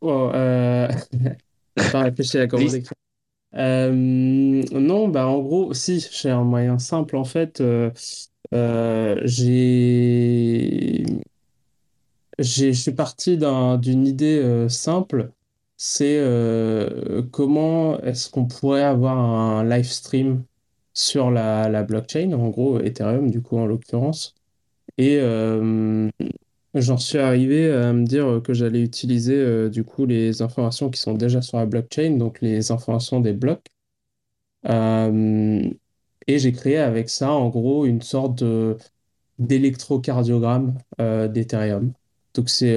Oh, 0.00 0.30
euh... 0.34 0.88
pas 1.92 2.02
réfléchi 2.02 2.38
à 2.38 2.46
comment 2.46 2.64
décrire. 2.64 2.92
Euh, 3.54 3.92
non, 3.92 5.08
bah 5.08 5.26
en 5.26 5.40
gros, 5.40 5.72
si, 5.74 6.06
j'ai 6.12 6.30
un 6.30 6.44
moyen 6.44 6.78
simple 6.78 7.16
en 7.16 7.24
fait. 7.24 7.60
Euh, 7.60 7.90
euh, 8.54 9.20
j'ai, 9.24 11.04
j'ai, 12.38 12.72
je 12.72 12.80
suis 12.80 12.92
parti 12.92 13.38
d'une 13.38 14.06
idée 14.06 14.66
simple. 14.68 15.32
C'est 15.76 16.20
comment 17.32 18.00
est-ce 18.00 18.30
qu'on 18.30 18.46
pourrait 18.46 18.82
avoir 18.82 19.16
un 19.18 19.64
live 19.64 19.88
stream 19.90 20.44
sur 20.92 21.30
la, 21.30 21.68
la 21.68 21.84
blockchain, 21.84 22.32
en 22.32 22.48
gros 22.48 22.80
Ethereum 22.80 23.30
du 23.30 23.42
coup 23.42 23.58
en 23.58 23.66
l'occurrence. 23.66 24.34
Et 24.98 25.20
J'en 26.74 26.98
suis 26.98 27.18
arrivé 27.18 27.72
à 27.72 27.92
me 27.94 28.04
dire 28.04 28.42
que 28.44 28.52
j'allais 28.52 28.82
utiliser 28.82 29.34
euh, 29.36 29.70
du 29.70 29.84
coup 29.84 30.04
les 30.04 30.42
informations 30.42 30.90
qui 30.90 31.00
sont 31.00 31.14
déjà 31.14 31.40
sur 31.40 31.56
la 31.58 31.66
blockchain, 31.66 32.16
donc 32.18 32.40
les 32.42 32.70
informations 32.70 33.20
des 33.20 33.32
blocs. 33.32 33.66
Euh, 34.66 35.70
et 36.26 36.38
j'ai 36.38 36.52
créé 36.52 36.78
avec 36.78 37.08
ça 37.08 37.32
en 37.32 37.48
gros 37.48 37.86
une 37.86 38.02
sorte 38.02 38.44
d'électrocardiogramme 39.38 40.78
euh, 41.00 41.28
d'Ethereum. 41.28 41.92
Donc 42.34 42.50
c'est 42.50 42.76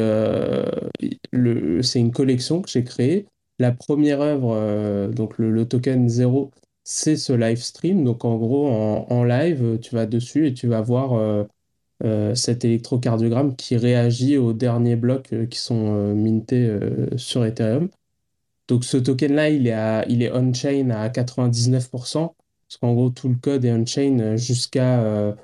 c'est 1.82 2.00
une 2.00 2.12
collection 2.12 2.62
que 2.62 2.70
j'ai 2.70 2.84
créée. 2.84 3.28
La 3.60 3.72
première 3.72 4.22
œuvre, 4.22 5.12
donc 5.14 5.38
le, 5.38 5.68
token 5.68 6.10
0, 6.10 6.52
c'est 6.84 7.16
ce 7.16 7.34
live 7.34 7.62
stream. 7.62 8.04
Donc 8.04 8.26
en 8.26 8.38
gros, 8.38 8.68
en, 8.70 9.06
en, 9.10 9.24
live, 9.24 9.80
tu 9.82 9.96
vas 9.96 10.06
dessus 10.06 10.48
et 10.48 10.54
tu 10.54 10.68
vas 10.68 10.82
voir 10.82 11.46
cet 12.36 12.66
électrocardiogramme 12.66 13.56
qui 13.56 13.78
réagit 13.78 14.38
aux 14.38 14.54
derniers 14.54 14.96
blocs 14.96 15.32
euh, 15.34 15.46
qui 15.46 15.60
sont 15.60 15.96
euh, 15.96 16.14
mintés 16.14 16.70
sur 17.18 17.46
Ethereum. 17.46 17.90
Donc 18.68 18.86
ce 18.86 18.98
token-là, 18.98 19.50
il 19.50 19.68
est, 19.68 19.72
est 20.24 20.32
on-chain 20.32 20.90
à 20.92 21.10
99%, 21.10 21.90
parce 22.14 22.78
qu'en 22.80 22.94
gros, 22.94 23.10
tout 23.10 23.30
le 23.30 23.36
code 23.36 23.66
est 23.66 23.72
on-chain 23.72 24.38
jusqu'à 24.38 25.36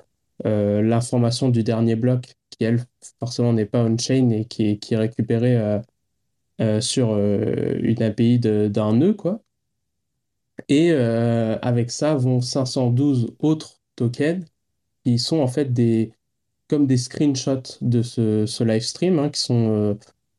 l'information 0.44 1.50
du 1.50 1.62
dernier 1.62 1.94
bloc, 1.96 2.34
qui, 2.50 2.64
elle, 2.64 2.84
forcément, 3.18 3.52
n'est 3.52 3.66
pas 3.66 3.84
on-chain 3.84 4.30
et 4.30 4.44
qui 4.46 4.70
est, 4.70 4.78
qui 4.78 4.94
est 4.94 4.96
récupérée 4.96 5.80
sur 6.80 7.18
une 7.18 8.02
API 8.02 8.38
d'un 8.38 8.94
nœud, 8.94 9.12
quoi. 9.12 9.42
Et 10.70 10.92
avec 10.92 11.90
ça 11.90 12.14
vont 12.14 12.40
512 12.40 13.34
autres 13.40 13.80
tokens 13.94 14.46
qui 15.04 15.18
sont 15.18 15.40
en 15.40 15.48
fait 15.48 15.72
des, 15.72 16.12
comme 16.68 16.86
des 16.86 16.96
screenshots 16.98 17.78
de 17.80 18.02
ce, 18.02 18.46
ce 18.46 18.64
live 18.64 18.82
stream, 18.82 19.18
hein, 19.18 19.30
qui 19.30 19.40
sont, 19.40 19.70
euh, 19.70 19.94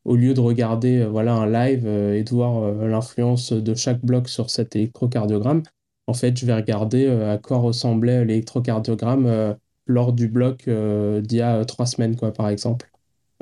au 0.05 0.15
lieu 0.15 0.33
de 0.33 0.39
regarder 0.39 0.99
euh, 0.99 1.07
voilà, 1.09 1.33
un 1.33 1.47
live 1.49 1.85
euh, 1.87 2.13
et 2.15 2.23
de 2.23 2.29
voir 2.29 2.71
l'influence 2.87 3.51
de 3.53 3.75
chaque 3.75 4.01
bloc 4.05 4.29
sur 4.29 4.49
cet 4.49 4.75
électrocardiogramme, 4.75 5.63
en 6.07 6.13
fait, 6.13 6.37
je 6.37 6.45
vais 6.45 6.55
regarder 6.55 7.07
à 7.07 7.37
quoi 7.37 7.57
ressemblait 7.59 8.25
l'électrocardiogramme 8.25 9.55
lors 9.85 10.13
du 10.13 10.27
bloc 10.27 10.67
d'il 10.67 11.37
y 11.37 11.41
a 11.41 11.63
trois 11.65 11.85
semaines, 11.85 12.15
quoi, 12.15 12.33
par 12.33 12.49
exemple. 12.49 12.89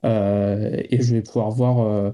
et 0.03 0.97
je 1.01 1.15
vais 1.15 1.21
pouvoir 1.21 1.51
voir, 1.51 2.13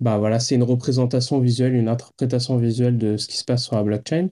bah 0.00 0.18
voilà, 0.18 0.40
c'est 0.40 0.56
une 0.56 0.62
représentation 0.62 1.40
visuelle, 1.40 1.74
une 1.74 1.88
interprétation 1.88 2.58
visuelle 2.58 2.98
de 2.98 3.16
ce 3.16 3.28
qui 3.28 3.38
se 3.38 3.44
passe 3.44 3.64
sur 3.64 3.76
la 3.76 3.82
blockchain. 3.82 4.28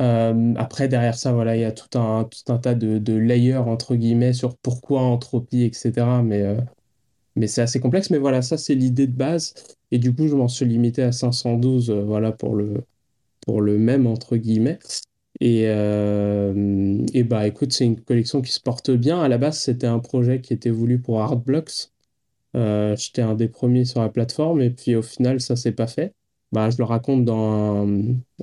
Euh, 0.00 0.54
après, 0.56 0.88
derrière 0.88 1.16
ça, 1.18 1.32
voilà, 1.32 1.56
il 1.56 1.60
y 1.60 1.64
a 1.64 1.72
tout 1.72 1.98
un, 1.98 2.24
tout 2.24 2.52
un 2.52 2.58
tas 2.58 2.74
de, 2.74 2.98
de 2.98 3.14
layers, 3.14 3.56
entre 3.56 3.96
guillemets, 3.96 4.32
sur 4.32 4.56
pourquoi 4.58 5.00
entropie, 5.02 5.62
etc. 5.64 6.22
Mais, 6.22 6.42
euh, 6.42 6.60
mais 7.36 7.46
c'est 7.48 7.62
assez 7.62 7.80
complexe. 7.80 8.10
Mais 8.10 8.18
voilà, 8.18 8.42
ça, 8.42 8.58
c'est 8.58 8.74
l'idée 8.74 9.06
de 9.06 9.16
base. 9.16 9.54
Et 9.92 9.98
du 9.98 10.14
coup, 10.14 10.28
je 10.28 10.36
m'en 10.36 10.48
suis 10.48 10.66
limité 10.66 11.02
à 11.02 11.12
512, 11.12 11.90
euh, 11.90 12.02
voilà, 12.04 12.32
pour 12.32 12.54
le, 12.56 12.84
pour 13.42 13.60
le 13.62 13.78
même, 13.78 14.06
entre 14.06 14.36
guillemets. 14.36 14.78
Et, 15.40 15.64
et 17.14 17.22
bah, 17.24 17.46
écoute, 17.46 17.72
c'est 17.72 17.84
une 17.86 18.00
collection 18.00 18.42
qui 18.42 18.52
se 18.52 18.60
porte 18.60 18.90
bien. 18.90 19.20
À 19.20 19.28
la 19.28 19.38
base, 19.38 19.58
c'était 19.60 19.86
un 19.86 19.98
projet 20.00 20.40
qui 20.40 20.52
était 20.54 20.70
voulu 20.70 21.00
pour 21.00 21.20
Artblocks. 21.20 21.90
J'étais 22.54 23.22
un 23.22 23.34
des 23.34 23.48
premiers 23.48 23.84
sur 23.84 24.00
la 24.02 24.08
plateforme. 24.10 24.60
Et 24.62 24.70
puis, 24.70 24.96
au 24.96 25.02
final, 25.02 25.40
ça 25.40 25.56
s'est 25.56 25.72
pas 25.72 25.86
fait. 25.86 26.14
Bah, 26.52 26.70
je 26.70 26.78
le 26.78 26.84
raconte 26.84 27.24
dans 27.24 27.86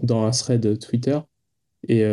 dans 0.03 0.23
un 0.25 0.31
thread 0.31 0.79
Twitter. 0.79 1.19
Et, 1.89 2.03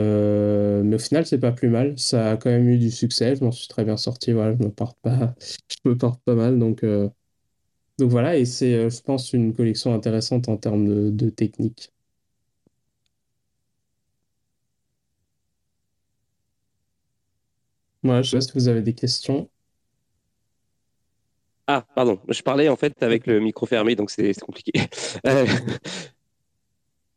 mais 0.85 0.97
au 0.97 0.99
final, 0.99 1.27
c'est 1.27 1.39
pas 1.39 1.53
plus 1.53 1.69
mal. 1.69 1.99
Ça 1.99 2.33
a 2.33 2.37
quand 2.37 2.51
même 2.51 2.69
eu 2.69 2.79
du 2.79 2.91
succès. 2.91 3.37
Je 3.37 3.45
m'en 3.45 3.53
suis 3.53 3.69
très 3.69 3.85
bien 3.85 3.97
sorti. 3.97 4.33
Voilà, 4.33 4.55
je 4.57 4.63
me 4.63 4.71
porte 4.71 4.99
pas, 5.03 5.35
je 5.85 5.89
me 5.91 5.97
porte 5.97 6.23
pas 6.25 6.35
mal. 6.35 6.59
Donc, 6.59 6.85
donc 7.99 8.11
voilà. 8.11 8.37
Et 8.37 8.45
c'est, 8.45 8.91
je 8.91 9.01
pense, 9.03 9.33
une 9.33 9.55
collection 9.55 9.95
intéressante 9.95 10.49
en 10.49 10.57
termes 10.59 10.87
de, 10.87 11.11
de 11.11 11.31
technique. 11.31 11.91
Moi, 18.05 18.23
je 18.23 18.31
sais 18.31 18.37
pas 18.37 18.41
si 18.43 18.53
vous 18.55 18.69
avez 18.69 18.81
des 18.83 18.95
questions. 18.95 19.51
Ah, 21.69 21.85
pardon. 21.95 22.21
Je 22.29 22.43
parlais 22.43 22.69
en 22.69 22.77
fait 22.77 23.01
avec 23.03 23.27
le 23.27 23.41
micro 23.41 23.67
fermé, 23.67 23.95
donc 23.95 24.11
c'est 24.11 24.33
compliqué. 24.41 24.73
Euh, 25.27 25.47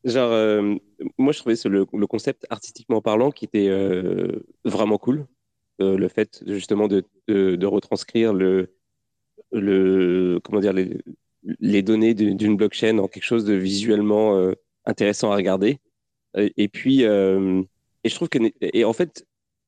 genre, 0.05 0.31
euh, 0.31 0.75
moi, 1.17 1.33
je 1.33 1.39
trouvais 1.39 1.55
le, 1.65 1.85
concept 2.07 2.45
artistiquement 2.49 3.01
parlant 3.01 3.31
qui 3.31 3.45
était 3.45 3.67
euh, 3.69 4.45
vraiment 4.63 4.97
cool. 4.97 5.27
le 5.79 6.07
fait 6.07 6.43
justement 6.47 6.87
de, 6.87 7.03
de, 7.27 7.65
retranscrire 7.65 8.33
le, 8.33 8.73
le, 9.51 10.39
comment 10.43 10.61
dire, 10.61 10.73
les, 10.73 10.97
les 11.59 11.81
données 11.81 12.13
d'une 12.13 12.55
blockchain 12.55 12.97
en 12.99 13.07
quelque 13.07 13.23
chose 13.23 13.45
de 13.45 13.53
visuellement 13.53 14.51
intéressant 14.85 15.31
à 15.31 15.35
regarder. 15.35 15.79
Et 16.35 16.67
puis, 16.67 17.01
et 17.01 18.09
je 18.09 18.15
trouve 18.15 18.29
que, 18.29 18.39
et 18.61 18.85
en 18.85 18.93
fait, 18.93 19.25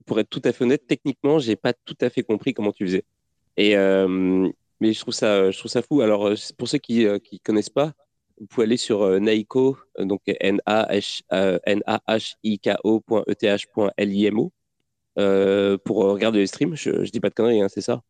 pour 0.07 0.19
être 0.19 0.29
tout 0.29 0.41
à 0.45 0.53
fait 0.53 0.63
honnête, 0.63 0.87
techniquement, 0.87 1.37
j'ai 1.37 1.55
pas 1.55 1.73
tout 1.73 1.97
à 2.01 2.09
fait 2.09 2.23
compris 2.23 2.53
comment 2.53 2.71
tu 2.71 2.85
faisais. 2.85 3.03
Et 3.57 3.75
euh, 3.77 4.49
mais 4.79 4.93
je 4.93 4.99
trouve 5.01 5.13
ça, 5.13 5.51
je 5.51 5.57
trouve 5.57 5.71
ça 5.71 5.81
fou. 5.81 6.01
Alors, 6.01 6.27
euh, 6.27 6.35
pour 6.57 6.67
ceux 6.67 6.77
qui 6.77 7.05
euh, 7.05 7.19
connaissent 7.43 7.69
pas, 7.69 7.93
vous 8.39 8.47
pouvez 8.47 8.65
aller 8.65 8.77
sur 8.77 9.19
Naiko, 9.19 9.77
donc 9.99 10.21
n 10.25 10.59
a 10.65 10.87
h 10.93 11.21
n 11.65 11.81
a 11.85 12.01
h 12.07 12.35
i 12.43 12.59
k 12.59 12.75
o.eth.limo 12.83 14.51
pour 15.83 15.97
regarder 15.97 16.39
les 16.39 16.47
streams. 16.47 16.75
Je, 16.75 17.09
dis 17.09 17.19
pas 17.19 17.29
de 17.29 17.33
conneries, 17.33 17.61
hein, 17.61 17.69
c'est 17.69 17.81
ça? 17.81 18.01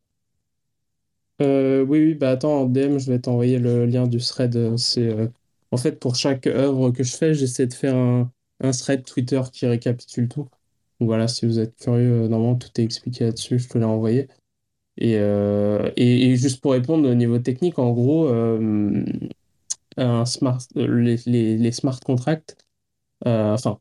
Oui, 1.40 1.46
oui. 1.86 2.14
Bah 2.14 2.30
attends, 2.30 2.62
en 2.62 2.64
DM, 2.66 2.98
je 2.98 3.10
vais 3.10 3.18
t'envoyer 3.18 3.58
le 3.58 3.86
lien 3.86 4.06
du 4.06 4.18
thread. 4.18 4.76
C'est 4.76 5.30
en 5.70 5.76
fait 5.76 5.98
pour 6.00 6.16
chaque 6.16 6.46
œuvre 6.46 6.90
que 6.90 7.02
je 7.02 7.16
fais, 7.16 7.34
j'essaie 7.34 7.66
de 7.66 7.74
faire 7.74 7.96
un, 7.96 8.30
un 8.60 8.70
thread 8.72 9.04
Twitter 9.04 9.40
qui 9.52 9.66
récapitule 9.66 10.28
tout 10.28 10.48
voilà, 11.00 11.28
si 11.28 11.46
vous 11.46 11.58
êtes 11.60 11.76
curieux, 11.76 12.24
euh, 12.24 12.28
normalement 12.28 12.56
tout 12.56 12.68
est 12.76 12.84
expliqué 12.84 13.24
là-dessus, 13.24 13.58
je 13.58 13.68
te 13.68 13.78
l'ai 13.78 13.84
envoyé. 13.84 14.28
Et, 14.98 15.16
euh, 15.18 15.90
juste 16.36 16.60
pour 16.60 16.72
répondre 16.72 17.08
au 17.08 17.14
niveau 17.14 17.38
technique, 17.38 17.78
en 17.78 17.92
gros, 17.92 18.28
euh, 18.28 19.04
un 19.98 20.24
smart, 20.24 20.58
les, 20.74 21.16
les, 21.26 21.72
smart 21.72 22.00
contracts, 22.00 22.56
enfin, 23.24 23.78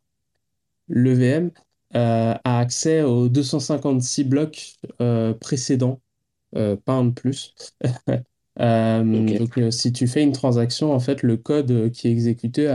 l'EVM 0.90 1.52
a 1.94 2.60
accès 2.60 3.04
aux 3.04 3.30
256 3.30 4.24
blocs 4.26 4.76
précédents, 5.40 6.02
pas 6.54 6.94
un 6.94 7.06
de 7.06 7.12
plus. 7.12 7.54
Donc, 8.60 9.60
si 9.72 9.94
tu 9.94 10.08
fais 10.08 10.24
une 10.24 10.32
transaction, 10.32 10.94
en 10.94 11.00
fait, 11.00 11.24
le 11.24 11.38
code 11.38 11.92
qui 11.92 12.08
est 12.08 12.12
exécuté 12.12 12.66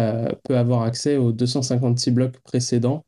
peut 0.44 0.56
avoir 0.56 0.82
accès 0.82 1.16
aux 1.16 1.32
256 1.32 2.10
blocs 2.12 2.38
précédents 2.40 3.04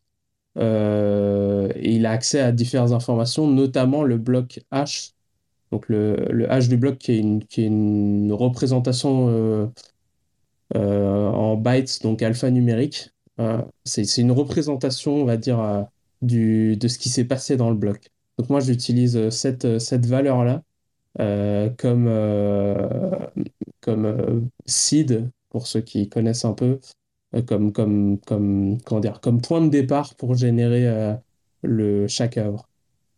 euh, 0.58 1.70
et 1.74 1.94
il 1.96 2.06
a 2.06 2.12
accès 2.12 2.40
à 2.40 2.52
différentes 2.52 2.92
informations, 2.92 3.48
notamment 3.48 4.02
le 4.04 4.18
bloc 4.18 4.60
H. 4.72 5.12
Donc 5.70 5.88
le, 5.88 6.16
le 6.30 6.46
H 6.46 6.68
du 6.68 6.76
bloc 6.76 6.98
qui 6.98 7.12
est 7.12 7.18
une, 7.18 7.44
qui 7.44 7.62
est 7.62 7.66
une 7.66 8.32
représentation 8.32 9.28
euh, 9.28 9.66
euh, 9.66 9.68
en 10.74 11.56
bytes, 11.56 12.02
donc 12.02 12.22
alphanumérique. 12.22 13.10
c'est 13.84 14.18
une 14.18 14.32
représentation, 14.32 15.14
on 15.16 15.24
va 15.24 15.36
dire, 15.36 15.86
du, 16.22 16.76
de 16.76 16.88
ce 16.88 16.98
qui 16.98 17.08
s'est 17.08 17.24
passé 17.24 17.56
dans 17.56 17.70
le 17.70 17.76
bloc. 17.76 18.10
Donc 18.38 18.50
moi, 18.50 18.60
j'utilise 18.60 19.28
cette, 19.30 19.78
cette 19.78 20.06
valeur-là 20.06 20.62
comme, 21.78 22.08
comme 23.80 24.48
seed, 24.66 25.30
pour 25.54 25.68
ceux 25.68 25.82
qui 25.82 26.08
connaissent 26.08 26.44
un 26.44 26.52
peu, 26.52 26.80
euh, 27.36 27.42
comme, 27.42 27.72
comme, 27.72 28.18
comme, 28.20 28.80
comment 28.82 29.00
dire, 29.00 29.20
comme 29.20 29.40
point 29.40 29.60
de 29.60 29.68
départ 29.70 30.14
pour 30.16 30.34
générer 30.34 30.88
euh, 30.88 31.14
le, 31.62 32.08
chaque 32.08 32.36
œuvre. 32.38 32.68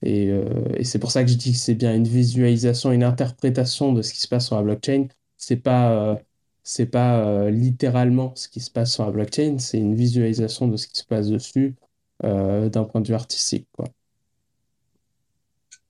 Et, 0.02 0.30
euh, 0.30 0.44
et 0.76 0.84
c'est 0.84 0.98
pour 0.98 1.10
ça 1.12 1.24
que 1.24 1.30
je 1.30 1.36
dis 1.36 1.52
que 1.52 1.58
c'est 1.58 1.74
bien 1.74 1.94
une 1.94 2.06
visualisation, 2.06 2.92
une 2.92 3.04
interprétation 3.04 3.92
de 3.94 4.02
ce 4.02 4.12
qui 4.12 4.20
se 4.20 4.28
passe 4.28 4.46
sur 4.46 4.56
la 4.56 4.62
blockchain. 4.62 5.08
C'est 5.38 5.56
pas, 5.56 6.20
c'est 6.68 6.86
pas 6.86 7.48
littéralement 7.48 8.34
ce 8.34 8.48
qui 8.48 8.60
se 8.60 8.70
passe 8.70 8.92
sur 8.92 9.06
la 9.06 9.12
blockchain, 9.12 9.58
c'est 9.58 9.78
une 9.78 9.94
visualisation 9.94 10.66
de 10.66 10.76
ce 10.76 10.88
qui 10.88 10.98
se 10.98 11.04
passe 11.04 11.28
dessus 11.28 11.76
d'un 12.22 12.84
point 12.84 13.00
de 13.00 13.06
vue 13.06 13.14
artistique. 13.14 13.68
Quoi. 13.72 13.86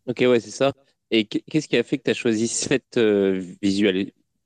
Ok, 0.07 0.19
ouais, 0.21 0.41
c'est 0.41 0.51
ça. 0.51 0.73
Et 1.11 1.25
qu'est-ce 1.25 1.67
qui 1.67 1.77
a 1.77 1.83
fait 1.83 1.99
que 1.99 2.05
tu 2.05 2.11
as 2.11 2.15
choisi 2.15 2.47
cette 2.47 3.01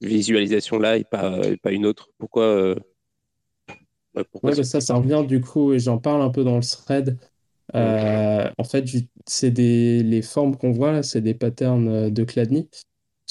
visualisation-là 0.01 0.99
et 0.99 1.05
pas, 1.05 1.41
pas 1.63 1.73
une 1.73 1.85
autre? 1.85 2.11
Pourquoi 2.19 2.77
Ouais, 4.43 4.63
ça, 4.65 4.81
ça 4.81 4.95
revient 4.95 5.25
du 5.27 5.41
coup, 5.41 5.73
et 5.73 5.79
j'en 5.79 5.99
parle 5.99 6.23
un 6.23 6.31
peu 6.31 6.45
dans 6.45 6.57
le 6.57 6.63
thread. 6.63 7.19
Euh, 7.75 8.51
en 8.59 8.65
fait, 8.65 8.85
c'est 9.27 9.51
des 9.51 10.03
les 10.03 10.23
formes 10.23 10.57
qu'on 10.57 10.73
voit 10.73 10.93
là, 10.93 11.03
c'est 11.03 11.21
des 11.21 11.35
patterns 11.35 11.89
euh, 11.89 12.11
de 12.11 12.25
Cladni. 12.25 12.69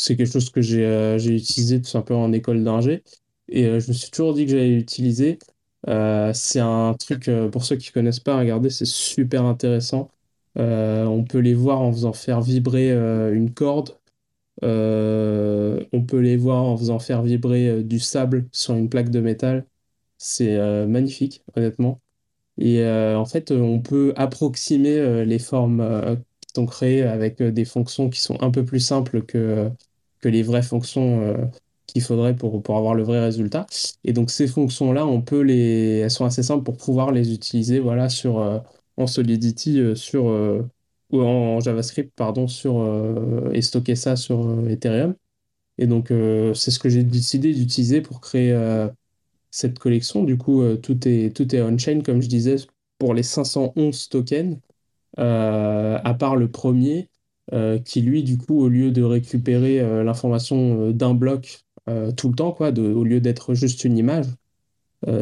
C'est 0.01 0.15
quelque 0.15 0.31
chose 0.31 0.49
que 0.49 0.61
j'ai 0.61 0.85
euh, 0.85 1.17
j'ai 1.17 1.35
utilisé 1.35 1.81
tout 1.81 1.89
simplement 1.89 2.23
en 2.23 2.31
école 2.33 2.63
d'ingé. 2.63 3.03
Et 3.49 3.65
je 3.79 3.87
me 3.89 3.93
suis 3.93 4.11
toujours 4.11 4.33
dit 4.33 4.45
que 4.45 4.51
j'allais 4.51 4.69
l'utiliser. 4.75 5.39
c'est 6.33 6.59
un 6.59 6.93
truc, 6.99 7.29
pour 7.51 7.63
ceux 7.65 7.75
qui 7.77 7.91
connaissent 7.91 8.19
pas, 8.19 8.37
regardez, 8.37 8.69
c'est 8.69 8.85
super 8.85 9.45
intéressant. 9.45 10.09
on 10.55 11.25
peut 11.27 11.39
les 11.39 11.53
voir 11.55 11.81
en 11.81 11.91
faisant 11.91 12.13
faire 12.13 12.41
vibrer 12.41 12.91
une 12.91 13.53
corde. 13.53 13.97
on 14.61 16.05
peut 16.07 16.19
les 16.19 16.37
voir 16.37 16.63
en 16.63 16.77
faisant 16.77 16.99
faire 16.99 17.23
vibrer 17.23 17.83
du 17.83 17.99
sable 17.99 18.47
sur 18.51 18.75
une 18.75 18.89
plaque 18.89 19.09
de 19.09 19.19
métal. 19.21 19.65
C'est 20.17 20.57
euh, 20.57 20.85
magnifique, 20.87 21.43
honnêtement. 21.55 22.01
Et 22.57 22.81
euh, 22.83 23.17
en 23.19 23.25
fait, 23.25 23.51
on 23.51 23.81
peut 23.81 24.13
approximer 24.17 24.97
euh, 24.99 25.25
les 25.25 25.39
formes 25.39 26.17
qui 26.41 26.49
sont 26.55 26.65
créées 26.67 27.03
avec 27.03 27.41
des 27.43 27.65
fonctions 27.65 28.09
qui 28.09 28.21
sont 28.21 28.41
un 28.43 28.51
peu 28.51 28.65
plus 28.65 28.81
simples 28.81 29.23
que, 29.25 29.71
que 30.21 30.29
les 30.29 30.43
vraies 30.43 30.61
fonctions 30.61 31.49
qu'il 31.87 32.01
faudrait 32.01 32.35
pour, 32.35 32.61
pour 32.61 32.77
avoir 32.77 32.93
le 32.95 33.03
vrai 33.03 33.19
résultat. 33.21 33.65
Et 34.03 34.13
donc 34.13 34.31
ces 34.31 34.47
fonctions-là, 34.47 35.05
on 35.05 35.21
peut 35.21 35.41
les, 35.41 35.99
elles 36.03 36.11
sont 36.11 36.25
assez 36.25 36.43
simples 36.43 36.63
pour 36.63 36.77
pouvoir 36.77 37.11
les 37.11 37.33
utiliser 37.33 37.79
voilà, 37.79 38.09
sur, 38.09 38.63
en 38.97 39.07
Solidity 39.07 39.81
sur, 39.95 40.25
ou 41.11 41.21
en 41.21 41.59
JavaScript 41.59 42.13
pardon, 42.15 42.47
sur, 42.47 42.85
et 43.53 43.61
stocker 43.61 43.95
ça 43.95 44.15
sur 44.15 44.67
Ethereum. 44.69 45.15
Et 45.77 45.87
donc 45.87 46.13
c'est 46.55 46.71
ce 46.71 46.79
que 46.79 46.89
j'ai 46.89 47.03
décidé 47.03 47.53
d'utiliser 47.53 48.01
pour 48.01 48.21
créer 48.21 48.53
cette 49.51 49.79
collection. 49.79 50.23
Du 50.23 50.37
coup, 50.37 50.61
euh, 50.61 50.77
tout 50.77 51.07
est, 51.07 51.35
tout 51.35 51.53
est 51.55 51.61
on-chain, 51.61 52.01
comme 52.01 52.21
je 52.21 52.27
disais, 52.27 52.55
pour 52.97 53.13
les 53.13 53.23
511 53.23 54.09
tokens, 54.09 54.57
euh, 55.19 55.99
à 56.03 56.13
part 56.13 56.35
le 56.35 56.49
premier, 56.51 57.08
euh, 57.08 57.08
qui 57.85 58.01
lui, 58.01 58.23
du 58.23 58.37
coup, 58.37 58.59
au 58.61 58.69
lieu 58.69 58.91
de 58.91 59.01
récupérer 59.03 59.81
l'information 60.03 60.91
d'un 60.91 61.13
bloc 61.13 61.61
tout 62.17 62.29
le 62.29 62.35
temps, 62.35 62.51
quoi, 62.51 62.69
au 62.69 63.03
lieu 63.03 63.19
d'être 63.21 63.53
juste 63.53 63.83
une 63.85 63.97
image, 63.97 64.27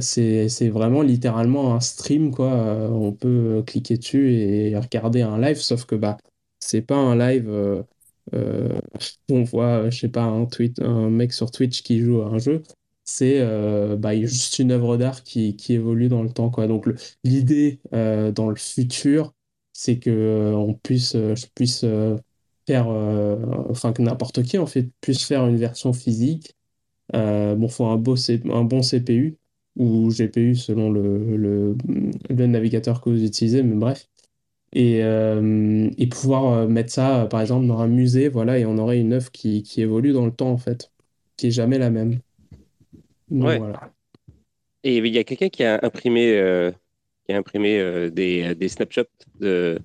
c'est 0.02 0.70
vraiment 0.70 1.02
littéralement 1.02 1.76
un 1.76 1.80
stream, 1.80 2.32
quoi. 2.32 2.49
on 2.91 3.14
peut 3.14 3.64
cliquer 3.66 3.98
dessus 3.98 4.34
et 4.34 4.78
regarder 4.78 5.22
un 5.22 5.40
live, 5.40 5.58
sauf 5.58 5.86
que 5.86 5.95
bah, 5.95 6.18
c'est 6.60 6.82
pas 6.82 6.98
un 6.98 7.16
live. 7.16 7.49
on 9.30 9.44
voit, 9.44 9.90
je 9.90 9.99
sais 9.99 10.10
pas, 10.10 10.24
un, 10.24 11.10
mec 11.10 11.34
sur 11.34 11.52
Twitch 11.52 11.82
qui 11.84 11.99
joue 11.99 12.22
à 12.22 12.28
un 12.28 12.40
jeu 12.40 12.64
c'est 13.08 13.40
euh, 13.40 13.95
bah, 13.95 14.16
juste 14.22 14.60
une 14.60 14.72
œuvre 14.72 14.98
d'art 14.98 15.24
qui, 15.24 15.56
évolue 15.70 16.10
dans 16.10 16.24
le 16.24 16.30
temps. 16.30 16.49
Quoi. 16.49 16.68
Donc 16.68 16.88
l'idée 17.24 17.80
euh, 17.94 18.32
dans 18.32 18.49
le 18.49 18.56
futur, 18.58 19.34
c'est 19.80 19.99
que 19.99 20.10
euh, 20.10 20.56
on 20.56 20.74
puisse, 20.74 21.14
je 21.14 21.45
puisse 21.54 21.86
faire, 22.66 22.88
enfin 23.70 23.94
que 23.94 24.02
n'importe 24.02 24.41
qui 24.41 24.58
en 24.58 24.66
fait 24.66 24.90
puisse 25.02 25.24
faire 25.24 25.45
une 25.45 25.58
version 25.58 25.94
physique. 25.94 26.56
bon, 27.14 27.68
faut 27.70 27.86
un, 27.86 27.98
beau 27.98 28.16
un 28.52 28.64
bon 28.64 28.82
CPU 28.82 29.38
ou 29.76 30.10
GPU 30.10 30.56
selon 30.56 30.90
le, 30.90 31.38
le, 31.38 31.78
le, 32.30 32.48
navigateur 32.48 33.02
que 33.02 33.12
vous 33.12 33.24
utilisez, 33.24 33.62
mais 33.62 33.76
bref. 33.76 34.10
Et, 34.74 34.99
et 34.99 36.08
pouvoir 36.08 36.68
mettre 36.68 36.91
ça, 36.91 37.28
par 37.30 37.41
exemple, 37.41 37.68
dans 37.68 37.80
un 37.80 37.88
musée, 37.88 38.30
voilà, 38.30 38.58
et 38.58 38.66
on 38.66 38.78
aurait 38.80 38.99
une 38.99 39.14
œuvre 39.14 39.32
qui, 39.32 39.62
qui 39.64 39.82
évolue 39.82 40.12
dans 40.12 40.26
le 40.26 40.32
temps, 40.32 40.52
en 40.52 40.58
fait, 40.58 40.91
qui 41.38 41.48
est 41.48 41.52
jamais 41.52 41.78
la 41.78 41.91
même. 41.91 42.20
Ouais. 43.30 43.62
Et 44.84 44.98
il 44.98 45.08
y 45.08 45.18
a 45.18 45.24
quelqu'un 45.24 45.49
qui 45.49 45.64
a 45.64 45.80
imprimé, 45.84 46.38
euh, 46.38 46.72
qui 47.28 47.34
a 47.34 47.38
imprimé 47.38 47.80
euh, 47.80 48.10
des, 48.10 48.56
des, 48.56 48.70
snapshots 48.70 49.04
de, 49.40 49.80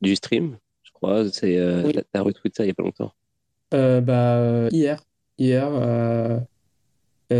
du 0.00 0.16
stream, 0.16 0.56
je 0.82 0.90
crois. 0.92 1.28
C'est, 1.30 1.56
euh, 1.56 1.82
oui. 1.84 1.94
As 2.12 2.20
retweeté 2.20 2.56
ça 2.56 2.64
il 2.64 2.66
n'y 2.66 2.72
a 2.72 2.74
pas 2.74 2.82
longtemps. 2.82 3.12
bah, 3.70 4.68
hier. 4.70 5.02
Hier. 5.38 5.70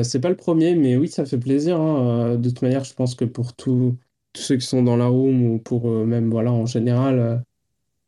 c'est 0.03 0.21
pas 0.21 0.31
le 0.31 0.37
premier, 0.37 0.75
mais 0.75 0.97
oui, 0.97 1.09
ça 1.09 1.25
fait 1.25 1.39
plaisir. 1.39 1.81
Hein. 1.81 2.37
De 2.37 2.49
toute 2.49 2.63
manière, 2.63 2.85
je 2.85 2.95
pense 2.95 3.15
que 3.15 3.25
pour 3.25 3.55
tout, 3.55 3.97
tous 4.33 4.43
ceux 4.43 4.57
qui 4.57 4.67
sont 4.67 4.83
dans 4.83 4.97
la 4.97 5.07
room 5.07 5.43
ou 5.45 5.59
pour 5.59 5.89
même, 5.89 6.31
voilà, 6.31 6.53
en 6.53 6.67
général, 6.67 7.45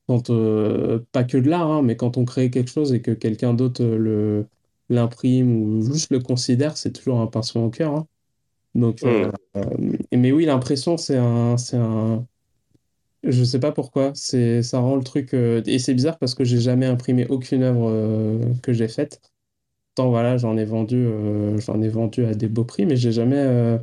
quand, 0.07 0.29
pas 1.13 1.25
que 1.25 1.37
de 1.37 1.49
l'art, 1.49 1.71
hein, 1.71 1.83
mais 1.83 1.97
quand 1.97 2.17
on 2.17 2.25
crée 2.25 2.51
quelque 2.51 2.71
chose 2.71 2.93
et 2.93 3.03
que 3.03 3.11
quelqu'un 3.11 3.55
d'autre 3.55 3.85
le 3.85 4.47
l'imprime 4.91 5.63
ou 5.63 5.83
juste 5.83 6.11
le 6.11 6.21
considère, 6.21 6.77
c'est 6.77 6.93
toujours 6.93 7.21
un 7.21 7.27
pincement 7.27 7.67
au 7.67 7.71
cœur. 7.71 7.95
Hein. 7.95 8.07
Donc, 8.75 9.03
mmh. 9.03 9.31
mais 10.13 10.33
oui, 10.33 10.47
l'impression, 10.47 10.97
c'est 10.97 11.17
un, 11.17 11.57
c'est 11.57 11.77
un, 11.77 12.27
je 13.27 13.45
sais 13.45 13.59
pas 13.59 13.73
pourquoi, 13.73 14.13
c'est 14.15 14.63
ça 14.63 14.79
rend 14.79 14.97
le 14.97 15.03
truc 15.03 15.35
euh, 15.35 15.63
et 15.67 15.79
c'est 15.79 15.95
bizarre 15.95 16.19
parce 16.19 16.35
que 16.35 16.45
j'ai 16.45 16.61
jamais 16.61 16.87
imprimé 16.87 17.27
aucune 17.29 17.63
œuvre 17.63 17.89
euh, 17.91 18.39
que 18.63 18.73
j'ai 18.73 18.89
faite. 18.89 19.21
Tant 19.95 20.11
voilà, 20.11 20.37
j'en 20.37 20.57
ai 20.57 20.65
vendu 20.65 21.07
euh, 21.07 21.57
j'en 21.59 21.81
ai 21.81 21.89
vendu 21.89 22.25
à 22.25 22.35
des 22.35 22.49
beaux 22.49 22.65
prix 22.65 22.85
mais 22.85 22.97
j'ai 22.97 23.13
jamais 23.13 23.79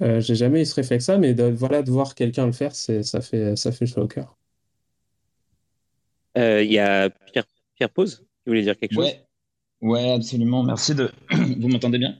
j'ai 0.00 0.34
jamais 0.34 0.62
eu 0.62 0.64
ce 0.64 0.76
réflexe 0.76 1.08
là 1.08 1.18
mais 1.18 1.34
de, 1.34 1.44
voilà 1.44 1.82
de 1.82 1.90
voir 1.90 2.14
quelqu'un 2.14 2.46
le 2.46 2.52
faire, 2.52 2.74
c'est 2.74 3.02
ça 3.02 3.20
fait 3.20 3.56
ça 3.56 3.72
fait 3.72 3.86
chaud 3.86 4.02
au 4.02 4.08
cœur. 4.08 4.36
Il 6.36 6.72
y 6.72 6.78
a 6.78 7.10
Pierre 7.10 7.44
Pierre 7.74 7.90
Pose 7.90 8.24
qui 8.42 8.50
voulait 8.50 8.62
dire 8.62 8.78
quelque 8.78 8.94
chose? 8.94 9.16
Ouais, 9.80 10.10
absolument. 10.10 10.62
Merci 10.62 10.94
de 10.94 11.10
vous 11.30 11.68
m'entendez 11.68 11.98
bien? 11.98 12.16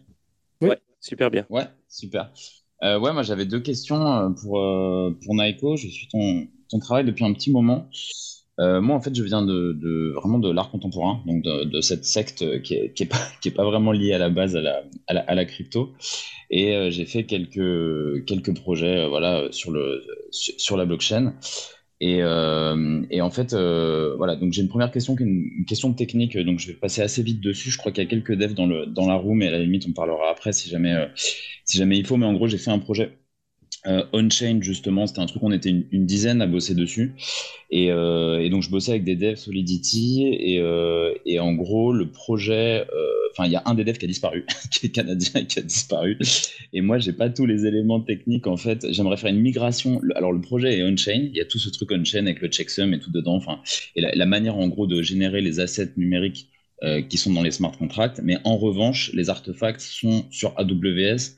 Ouais, 0.61 0.79
super 1.01 1.31
bien. 1.31 1.47
Ouais, 1.51 1.67
super. 1.89 2.33
Euh, 2.83 2.99
ouais, 2.99 3.13
moi 3.13 3.23
j'avais 3.23 3.45
deux 3.45 3.61
questions 3.61 4.07
euh, 4.07 4.31
pour, 4.31 4.61
euh, 4.61 5.17
pour 5.25 5.35
Naiko. 5.35 5.77
Je 5.77 5.89
suis 5.89 6.09
ton, 6.09 6.47
ton 6.69 6.79
travail 6.79 7.05
depuis 7.05 7.25
un 7.25 7.33
petit 7.33 7.51
moment. 7.51 7.89
moi, 8.59 8.97
en 8.97 9.01
fait, 9.01 9.15
je 9.15 9.23
viens 9.23 9.43
de, 9.43 10.13
vraiment 10.17 10.39
de 10.39 10.51
l'art 10.51 10.71
contemporain, 10.71 11.23
donc 11.27 11.43
de, 11.43 11.65
de, 11.65 11.81
cette 11.81 12.05
secte 12.05 12.63
qui 12.63 12.75
est, 12.75 12.93
qui 12.93 13.05
est, 13.05 13.07
pas, 13.07 13.19
qui 13.41 13.49
est 13.49 13.53
pas 13.53 13.65
vraiment 13.65 13.93
liée 13.93 14.13
à 14.13 14.19
la 14.19 14.31
base 14.31 14.57
à 14.57 14.61
la, 14.61 14.83
à 15.07 15.15
la, 15.15 15.21
à 15.21 15.35
la 15.35 15.45
crypto. 15.45 15.93
Et 16.51 16.91
j'ai 16.91 17.05
fait 17.05 17.25
quelques, 17.25 18.25
quelques 18.25 18.55
projets 18.57 19.07
voilà, 19.09 19.49
sur, 19.53 19.71
le, 19.71 20.03
sur 20.31 20.77
la 20.77 20.87
blockchain. 20.87 21.35
Et, 22.01 22.23
euh, 22.23 23.03
et, 23.11 23.21
en 23.21 23.31
fait, 23.31 23.55
euh, 23.55 24.15
voilà, 24.17 24.37
donc 24.37 24.53
j'ai 24.53 24.63
une 24.63 24.69
première 24.69 24.93
question 24.93 25.17
qui 25.17 25.25
est 25.25 25.27
une, 25.27 25.65
question 25.67 25.93
technique, 25.93 26.39
donc 26.39 26.61
je 26.61 26.69
vais 26.69 26.75
passer 26.75 27.03
assez 27.03 27.23
vite 27.23 27.41
dessus. 27.41 27.71
Je 27.71 27.79
crois 27.79 27.91
qu'il 27.91 28.05
y 28.05 28.07
a 28.07 28.11
quelques 28.11 28.35
devs 28.35 28.55
dans, 28.55 28.67
le, 28.67 28.87
dans 28.87 29.07
la 29.09 29.17
room, 29.17 29.43
et 29.43 29.49
à 29.49 29.51
la 29.51 29.59
limite, 29.59 29.85
on 29.89 29.93
parlera 29.93 30.31
après 30.31 30.53
si 30.53 30.69
jamais, 30.69 30.95
euh, 30.95 31.07
si 31.65 31.77
jamais 31.79 31.99
il 31.99 32.07
faut. 32.07 32.17
Mais 32.17 32.27
en 32.27 32.35
gros, 32.35 32.47
j'ai 32.47 32.59
fait 32.59 32.71
un 32.71 32.79
projet 32.79 33.19
euh, 33.89 34.05
On-chain, 34.13 34.59
justement, 34.61 35.07
c'était 35.07 35.21
un 35.21 35.27
truc, 35.27 35.43
on 35.43 35.53
était 35.53 35.71
une, 35.71 36.07
dizaine 36.07 36.43
à 36.43 36.47
bosser 36.47 36.75
dessus. 36.75 37.15
Et, 37.71 37.91
euh, 37.91 38.39
et, 38.39 38.51
donc, 38.51 38.63
je 38.63 38.71
bossais 38.71 38.93
avec 38.93 39.05
des 39.05 39.17
devs 39.17 39.37
Solidity. 39.37 40.27
Et, 40.39 40.61
euh, 40.61 41.15
en 41.41 41.55
gros, 41.55 41.93
le 41.93 42.11
projet, 42.11 42.87
euh, 42.93 43.11
enfin, 43.33 43.47
il 43.47 43.53
y 43.53 43.57
a 43.57 43.63
un 43.65 43.75
des 43.75 43.85
devs 43.85 43.97
qui 43.97 44.05
a 44.05 44.09
disparu, 44.09 44.45
qui 44.71 44.87
est 44.87 44.91
canadien 44.91 45.41
et 45.41 45.47
qui 45.47 45.59
a 45.59 45.63
disparu. 45.63 46.19
Et 46.73 46.81
moi, 46.83 46.99
j'ai 46.99 47.13
pas 47.13 47.31
tous 47.31 47.47
les 47.47 47.67
éléments 47.67 48.01
techniques. 48.01 48.47
En 48.47 48.57
fait, 48.57 48.87
j'aimerais 48.91 49.17
faire 49.17 49.31
une 49.31 49.41
migration. 49.41 50.01
Alors, 50.15 50.33
le 50.33 50.41
projet 50.41 50.79
est 50.79 50.83
on-chain. 50.83 51.29
Il 51.31 51.37
y 51.37 51.41
a 51.41 51.47
tout 51.47 51.59
ce 51.59 51.71
truc 51.71 51.91
on-chain 51.93 52.27
avec 52.27 52.41
le 52.41 52.49
checksum 52.49 52.93
et 52.93 52.99
tout 52.99 53.11
dedans. 53.11 53.37
Enfin, 53.37 53.61
et 53.97 54.03
la, 54.03 54.27
manière, 54.27 54.57
en 54.57 54.69
gros, 54.69 54.87
de 54.87 55.01
générer 55.03 55.41
les 55.41 55.61
assets 55.61 55.93
numériques 55.97 56.49
qui 57.09 57.17
sont 57.17 57.33
dans 57.33 57.43
les 57.43 57.51
smart 57.51 57.73
contracts. 57.77 58.21
Mais 58.23 58.39
en 58.45 58.57
revanche, 58.57 59.11
les 59.13 59.31
artefacts 59.31 59.81
sont 59.81 60.27
sur 60.31 60.55
AWS 60.57 61.37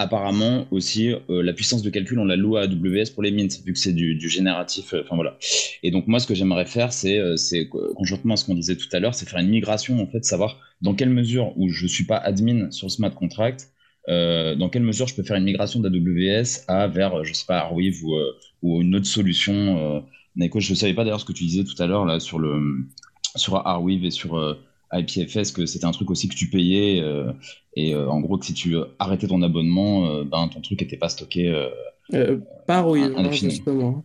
apparemment 0.00 0.66
aussi 0.70 1.12
euh, 1.12 1.42
la 1.42 1.52
puissance 1.52 1.82
de 1.82 1.90
calcul 1.90 2.18
on 2.18 2.24
la 2.24 2.36
loue 2.36 2.56
à 2.56 2.62
AWS 2.62 3.12
pour 3.14 3.22
les 3.22 3.30
mints 3.30 3.48
vu 3.64 3.72
que 3.74 3.78
c'est 3.78 3.92
du, 3.92 4.28
génératif 4.28 4.94
euh, 4.94 5.02
enfin 5.04 5.14
voilà. 5.14 5.36
Et 5.82 5.90
donc 5.90 6.06
moi 6.06 6.18
ce 6.18 6.26
que 6.26 6.34
j'aimerais 6.34 6.64
faire 6.64 6.92
c'est 6.92 7.18
euh, 7.18 7.36
conjointement 7.94 8.34
à 8.34 8.36
ce 8.36 8.44
qu'on 8.46 8.54
disait 8.54 8.76
tout 8.76 8.88
à 8.92 8.98
l'heure 8.98 9.14
c'est 9.14 9.28
faire 9.28 9.40
une 9.40 9.50
migration 9.50 10.00
en 10.00 10.06
fait 10.06 10.24
savoir 10.24 10.58
dans 10.80 10.94
quelle 10.94 11.10
mesure 11.10 11.52
où 11.56 11.68
je 11.68 11.86
suis 11.86 12.04
pas 12.04 12.16
admin 12.16 12.70
sur 12.70 12.86
le 12.86 12.90
smart 12.90 13.14
contract 13.14 13.68
dans 14.08 14.68
quelle 14.70 14.82
mesure 14.82 15.06
je 15.06 15.14
peux 15.14 15.22
faire 15.22 15.36
une 15.36 15.44
migration 15.44 15.78
d'AWS 15.78 16.64
à 16.66 16.88
vers 16.88 17.22
je 17.22 17.32
sais 17.32 17.44
pas 17.46 17.58
Arweave 17.58 18.02
ou, 18.62 18.80
une 18.80 18.96
autre 18.96 19.06
solution 19.06 20.02
Nico 20.34 20.58
je 20.58 20.74
savais 20.74 20.94
pas 20.94 21.04
d'ailleurs 21.04 21.20
ce 21.20 21.24
que 21.24 21.32
tu 21.32 21.44
disais 21.44 21.62
tout 21.62 21.80
à 21.80 21.86
l'heure 21.86 22.06
là 22.06 22.18
sur 22.18 22.40
le 22.40 22.88
sur 23.36 23.64
Arweave 23.64 24.04
et 24.04 24.10
sur 24.10 24.56
IPFS 24.92 25.52
que 25.52 25.66
c'était 25.66 25.84
un 25.84 25.92
truc 25.92 26.10
aussi 26.10 26.28
que 26.28 26.34
tu 26.34 26.48
payais 26.48 27.00
euh, 27.00 27.32
et 27.74 27.94
euh, 27.94 28.08
en 28.08 28.20
gros 28.20 28.38
que 28.38 28.46
si 28.46 28.54
tu 28.54 28.76
arrêtais 28.98 29.28
ton 29.28 29.42
abonnement, 29.42 30.10
euh, 30.10 30.24
ben 30.24 30.48
ton 30.48 30.60
truc 30.60 30.80
n'était 30.80 30.96
pas 30.96 31.08
stocké. 31.08 31.52
pas 32.66 32.86
oui, 32.86 33.02
justement. 33.30 34.04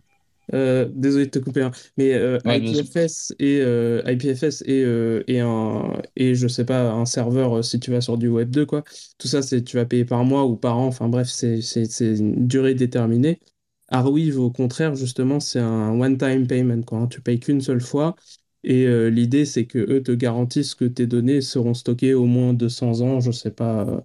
désolé 0.52 1.26
de 1.26 1.30
te 1.30 1.38
couper, 1.40 1.62
hein. 1.62 1.72
mais 1.96 2.12
IPFS 2.44 3.34
et 3.40 3.60
IPFS 4.06 4.62
et, 4.66 4.84
et 5.26 5.40
un 5.40 6.00
et 6.14 6.34
je 6.34 6.46
sais 6.46 6.64
pas 6.64 6.92
un 6.92 7.04
serveur 7.04 7.64
si 7.64 7.80
tu 7.80 7.90
vas 7.90 8.00
sur 8.00 8.16
du 8.16 8.28
Web 8.28 8.50
2 8.50 8.66
quoi. 8.66 8.84
Tout 9.18 9.28
ça 9.28 9.42
c'est 9.42 9.62
tu 9.64 9.76
vas 9.76 9.86
payer 9.86 10.04
par 10.04 10.24
mois 10.24 10.44
ou 10.44 10.56
par 10.56 10.78
an. 10.78 10.86
Enfin 10.86 11.08
bref 11.08 11.28
c'est 11.28 11.60
une 12.00 12.46
durée 12.46 12.74
déterminée. 12.74 13.40
Arweave 13.88 14.38
au 14.38 14.50
contraire 14.50 14.94
justement 14.94 15.40
c'est 15.40 15.60
un 15.60 16.00
one-time 16.00 16.46
payment 16.46 16.82
quoi. 16.84 16.98
Hein. 16.98 17.06
Tu 17.08 17.20
payes 17.20 17.40
qu'une 17.40 17.60
seule 17.60 17.80
fois 17.80 18.16
et 18.66 18.84
euh, 18.86 19.10
l'idée, 19.10 19.44
c'est 19.44 19.64
que 19.64 19.78
eux 19.78 20.02
te 20.02 20.10
garantissent 20.10 20.74
que 20.74 20.84
tes 20.84 21.06
données 21.06 21.40
seront 21.40 21.72
stockées 21.72 22.14
au 22.14 22.26
moins 22.26 22.52
200 22.52 23.00
ans. 23.00 23.20
Je 23.20 23.30
sais 23.30 23.52
pas, 23.52 23.86
euh, 23.86 24.00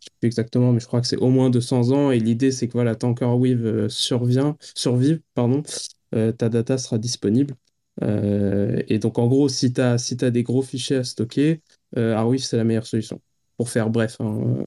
sais 0.00 0.10
plus 0.18 0.26
exactement, 0.26 0.72
mais 0.72 0.80
je 0.80 0.86
crois 0.88 1.00
que 1.00 1.06
c'est 1.06 1.16
au 1.16 1.28
moins 1.28 1.48
200 1.48 1.92
ans. 1.92 2.10
Et 2.10 2.18
l'idée, 2.18 2.50
c'est 2.50 2.66
que 2.66 2.72
voilà, 2.72 2.96
tant 2.96 3.14
qu'Arweave 3.14 3.64
euh, 3.64 3.88
survient, 3.88 4.56
survive, 4.74 5.20
pardon, 5.34 5.62
ta 6.10 6.48
data 6.48 6.76
sera 6.76 6.98
disponible. 6.98 7.54
et 8.02 8.98
donc, 8.98 9.20
en 9.20 9.28
gros, 9.28 9.48
si 9.48 9.72
tu 9.72 9.80
as, 9.80 9.96
si 9.98 10.16
as 10.24 10.32
des 10.32 10.42
gros 10.42 10.62
fichiers 10.62 10.96
à 10.96 11.04
stocker, 11.04 11.60
Arweave, 11.96 12.40
c'est 12.40 12.56
la 12.56 12.64
meilleure 12.64 12.86
solution. 12.86 13.20
Pour 13.58 13.70
faire 13.70 13.90
bref. 13.90 14.16
Hein, 14.18 14.64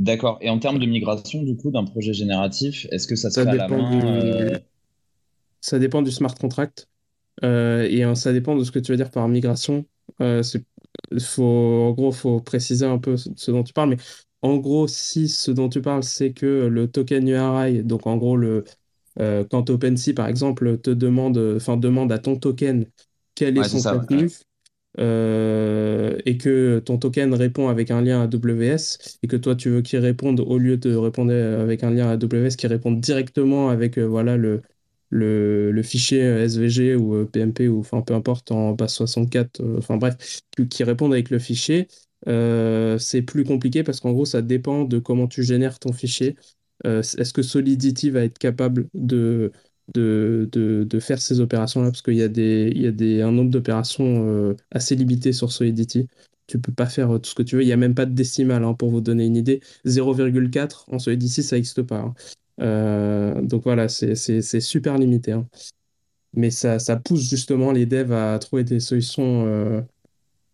D'accord. 0.00 0.38
Et 0.40 0.50
en 0.50 0.58
termes 0.58 0.80
de 0.80 0.86
migration, 0.86 1.44
du 1.44 1.56
coup, 1.56 1.70
d'un 1.70 1.84
projet 1.84 2.12
génératif, 2.12 2.88
est-ce 2.90 3.06
que 3.06 3.14
ça 3.14 3.30
se 3.30 3.40
fait 3.40 3.48
à 3.48 3.54
la 3.54 3.68
main 3.68 4.58
Ça 5.60 5.78
dépend 5.78 6.02
du 6.02 6.10
smart 6.10 6.34
contract. 6.34 6.89
Euh, 7.44 7.86
et 7.88 8.02
hein, 8.02 8.14
ça 8.14 8.32
dépend 8.32 8.56
de 8.56 8.64
ce 8.64 8.70
que 8.70 8.78
tu 8.78 8.92
veux 8.92 8.96
dire 8.96 9.10
par 9.10 9.28
migration. 9.28 9.86
Euh, 10.20 10.42
faut, 11.20 11.44
en 11.44 11.92
gros, 11.92 12.10
il 12.10 12.16
faut 12.16 12.40
préciser 12.40 12.86
un 12.86 12.98
peu 12.98 13.16
ce 13.16 13.50
dont 13.50 13.62
tu 13.62 13.72
parles. 13.72 13.90
Mais 13.90 13.96
en 14.42 14.56
gros, 14.56 14.88
si 14.88 15.28
ce 15.28 15.50
dont 15.50 15.68
tu 15.68 15.80
parles, 15.82 16.02
c'est 16.02 16.32
que 16.32 16.66
le 16.66 16.90
token 16.90 17.28
URI, 17.28 17.82
donc 17.84 18.06
en 18.06 18.16
gros, 18.16 18.36
le, 18.36 18.64
euh, 19.20 19.44
quand 19.50 19.70
OpenSea, 19.70 20.14
par 20.14 20.28
exemple, 20.28 20.78
te 20.78 20.90
demande, 20.90 21.38
enfin, 21.56 21.76
demande 21.76 22.12
à 22.12 22.18
ton 22.18 22.36
token 22.36 22.86
quel 23.34 23.58
est 23.58 23.64
son 23.64 23.82
contenu, 23.82 24.30
euh, 24.98 26.18
et 26.26 26.36
que 26.36 26.80
ton 26.80 26.98
token 26.98 27.34
répond 27.34 27.68
avec 27.68 27.90
un 27.90 28.02
lien 28.02 28.22
AWS, 28.22 28.98
et 29.22 29.28
que 29.28 29.36
toi, 29.36 29.54
tu 29.56 29.70
veux 29.70 29.82
qu'il 29.82 29.98
réponde, 30.00 30.40
au 30.40 30.58
lieu 30.58 30.76
de 30.76 30.94
répondre 30.94 31.32
avec 31.32 31.84
un 31.84 31.90
lien 31.90 32.08
AWS, 32.10 32.56
qu'il 32.56 32.68
réponde 32.68 33.00
directement 33.00 33.68
avec 33.70 33.98
voilà, 33.98 34.36
le, 34.36 34.62
le, 35.10 35.82
fichier 35.82 36.22
euh, 36.22 36.44
SVG 36.44 36.96
ou 36.96 37.26
PMP 37.26 37.62
euh, 37.62 37.68
ou 37.68 37.80
enfin 37.80 38.00
peu 38.00 38.14
importe 38.14 38.52
en 38.52 38.72
base 38.72 38.94
64, 38.94 39.60
euh, 39.60 39.78
enfin 39.78 39.96
bref, 39.96 40.16
qui, 40.70 40.84
répondent 40.84 41.12
avec 41.12 41.30
le 41.30 41.38
fichier, 41.38 41.88
c'est 42.26 43.22
plus 43.22 43.44
compliqué 43.44 43.82
parce 43.82 44.00
qu'en 44.00 44.12
gros 44.12 44.24
ça 44.24 44.42
dépend 44.42 44.84
de 44.84 44.98
comment 44.98 45.26
tu 45.26 45.42
génères 45.42 45.78
ton 45.78 45.92
fichier. 45.92 46.36
Est-ce 46.84 47.32
que 47.32 47.42
Solidity 47.42 48.10
va 48.10 48.24
être 48.24 48.38
capable 48.38 48.88
de, 48.94 49.52
de, 49.94 50.48
de, 50.50 51.00
faire 51.00 51.20
ces 51.20 51.40
opérations-là? 51.40 51.90
Parce 51.90 52.02
qu'il 52.02 52.14
y 52.14 52.22
a, 52.22 52.28
des, 52.28 52.72
il 52.74 52.82
y 52.82 52.86
a 52.86 52.92
des, 52.92 53.20
un 53.22 53.32
nombre 53.32 53.50
d'opérations 53.50 54.54
assez 54.70 54.96
limité 54.96 55.32
sur 55.32 55.52
Solidity. 55.52 56.08
Tu 56.46 56.58
peux 56.58 56.72
pas 56.72 56.86
faire 56.86 57.08
tout 57.20 57.30
ce 57.30 57.34
que 57.34 57.42
tu 57.42 57.56
veux. 57.56 57.62
Il 57.62 57.66
n'y 57.66 57.72
a 57.72 57.76
même 57.76 57.94
pas 57.94 58.06
de 58.06 58.14
décimale, 58.14 58.64
hein, 58.64 58.74
pour 58.74 58.90
vous 58.90 59.00
donner 59.00 59.26
une 59.26 59.36
idée. 59.36 59.60
0,4 59.86 60.84
en 60.88 60.98
Solidity, 60.98 61.42
ça 61.42 61.56
n'existe 61.56 61.82
pas. 61.82 61.98
Hein. 62.00 62.14
Euh, 62.60 63.40
donc 63.42 63.64
voilà, 63.64 63.88
c'est 63.88 64.14
super 64.60 64.98
limité. 64.98 65.32
Hein. 65.32 65.46
Mais 66.34 66.50
ça, 66.50 66.78
ça, 66.78 66.96
pousse 66.96 67.28
justement 67.28 67.72
les 67.72 67.86
devs 67.86 68.12
à 68.12 68.38
trouver 68.38 68.64
des 68.64 68.80
solutions 68.80 69.46
euh, 69.46 69.80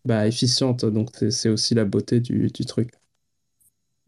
bah, 0.04 0.26
efficientes. 0.26 0.84
Donc 0.84 1.10
c'est 1.30 1.48
aussi 1.48 1.74
la 1.74 1.84
beauté 1.84 2.20
du, 2.20 2.50
truc. 2.50 2.90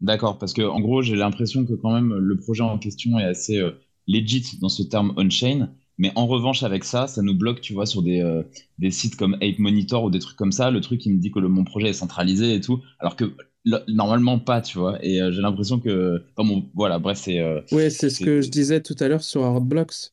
D'accord, 0.01 0.37
parce 0.37 0.53
que 0.53 0.61
en 0.61 0.79
gros, 0.79 1.01
j'ai 1.01 1.15
l'impression 1.15 1.65
que 1.65 1.73
quand 1.73 1.93
même 1.93 2.13
le 2.13 2.37
projet 2.37 2.63
en 2.63 2.79
question 2.79 3.19
est 3.19 3.25
assez 3.25 3.57
euh, 3.57 3.71
legit 4.07 4.57
dans 4.61 4.69
ce 4.69 4.83
terme 4.83 5.13
on-chain. 5.17 5.69
Mais 5.97 6.13
en 6.15 6.27
revanche, 6.27 6.63
avec 6.63 6.85
ça, 6.85 7.07
ça 7.07 7.21
nous 7.21 7.37
bloque, 7.37 7.59
tu 7.59 7.73
vois, 7.73 7.85
sur 7.85 8.01
des, 8.01 8.23
des 8.77 8.89
sites 8.89 9.17
comme 9.17 9.33
Ape 9.41 9.59
Monitor 9.59 10.05
ou 10.05 10.09
des 10.09 10.19
trucs 10.19 10.37
comme 10.37 10.53
ça. 10.53 10.71
Le 10.71 10.79
truc, 10.79 11.05
il 11.05 11.11
me 11.11 11.17
dit 11.17 11.29
que 11.29 11.39
le, 11.39 11.49
mon 11.49 11.65
projet 11.65 11.89
est 11.89 11.93
centralisé 11.93 12.55
et 12.55 12.61
tout. 12.61 12.81
Alors 12.99 13.17
que 13.17 13.35
normalement 13.87 14.39
pas, 14.39 14.61
tu 14.61 14.77
vois. 14.77 14.97
Et 15.03 15.21
euh, 15.21 15.31
j'ai 15.31 15.41
l'impression 15.41 15.79
que, 15.79 16.23
voilà, 16.73 16.99
bref, 16.99 17.17
c'est. 17.17 17.39
Euh, 17.39 17.61
oui, 17.71 17.91
c'est 17.91 18.09
ce 18.09 18.23
que 18.23 18.41
je 18.41 18.49
disais 18.49 18.81
tout 18.81 18.95
à 18.99 19.07
l'heure 19.07 19.23
sur 19.23 19.43
Hardblocks, 19.43 20.11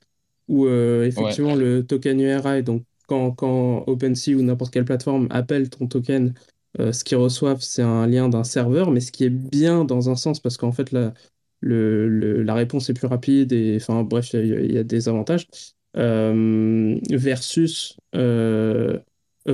où 0.49 0.67
euh, 0.67 1.05
effectivement 1.05 1.55
le 1.55 1.85
token 1.85 2.21
URI, 2.21 2.63
donc 2.63 2.83
quand, 3.07 3.33
quand 3.33 3.85
OpenSea 3.87 4.35
ou 4.35 4.43
n'importe 4.43 4.73
quelle 4.73 4.85
plateforme 4.85 5.29
appelle 5.31 5.71
ton 5.71 5.87
token, 5.87 6.35
ce 6.79 7.05
qu'ils 7.05 7.17
reçoivent, 7.17 7.63
c'est 7.63 7.83
un 7.83 8.07
lien 8.07 8.29
d'un 8.29 8.45
serveur, 8.45 8.91
mais 8.91 9.01
ce 9.01 9.11
qui 9.11 9.25
est 9.25 9.31
bien 9.31 9.87
dans 9.87 10.11
un 10.11 10.17
sens, 10.17 10.41
parce 10.41 10.59
qu'en 10.59 10.73
fait, 10.73 10.93
la, 10.93 11.15
le, 11.61 12.43
la 12.43 12.55
réponse 12.55 12.91
est 12.91 12.95
plus 12.95 13.07
rapide, 13.07 13.53
et 13.53 13.79
enfin, 13.81 14.03
bref, 14.03 14.35
il 14.35 14.75
y, 14.75 14.79
a 14.79 14.85
des 14.85 15.09
avantages. 15.09 15.47
versus 15.95 17.97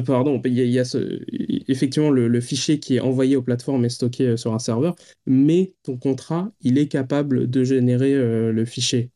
pardon, 0.00 0.40
il 0.44 0.54
y 0.54 0.78
a, 0.78 0.84
ce, 0.84 1.20
effectivement 1.68 2.10
le, 2.10 2.40
fichier 2.40 2.78
qui 2.80 2.96
est 2.96 3.00
envoyé 3.00 3.36
aux 3.36 3.42
plateformes 3.42 3.84
est 3.84 3.90
stocké 3.90 4.36
sur 4.36 4.54
un 4.54 4.58
serveur, 4.58 4.94
mais 5.26 5.74
ton 5.82 5.96
contrat, 5.96 6.52
il 6.60 6.78
est 6.78 6.88
capable 6.88 7.48
de 7.48 7.64
générer 7.64 8.14
le 8.14 8.64
fichier 8.64 9.10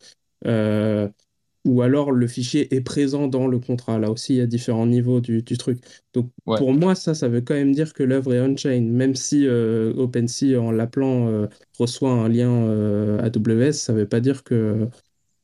ou 1.66 1.82
alors 1.82 2.12
le 2.12 2.27
fichier 2.28 2.74
est 2.74 2.81
présent 2.81 3.27
dans 3.27 3.48
le 3.48 3.59
contrat. 3.59 3.98
Là 3.98 4.11
aussi, 4.11 4.35
il 4.35 4.36
y 4.39 4.40
a 4.40 4.47
différents 4.47 4.86
niveaux 4.86 5.20
du, 5.20 5.43
truc. 5.43 5.81
Donc 6.15 6.31
pour 6.44 6.73
moi, 6.73 6.94
ça, 6.94 7.12
ça 7.15 7.28
veut 7.28 7.40
quand 7.40 7.55
même 7.55 7.73
dire 7.73 7.93
que 7.93 8.03
l'œuvre 8.03 8.32
est 8.35 8.40
on-chain, 8.40 8.82
même 8.82 9.16
si 9.16 9.47
euh, 9.47 9.93
OpenSea, 9.97 10.57
en 10.59 10.70
l'appelant, 10.70 11.28
euh, 11.28 11.48
reçoit 11.78 12.12
un 12.12 12.28
lien 12.28 12.51
euh, 12.51 13.19
AWS, 13.20 13.73
ça 13.73 13.93
ne 13.93 13.98
veut 13.98 14.09
pas 14.09 14.20
dire 14.20 14.44
que, 14.44 14.89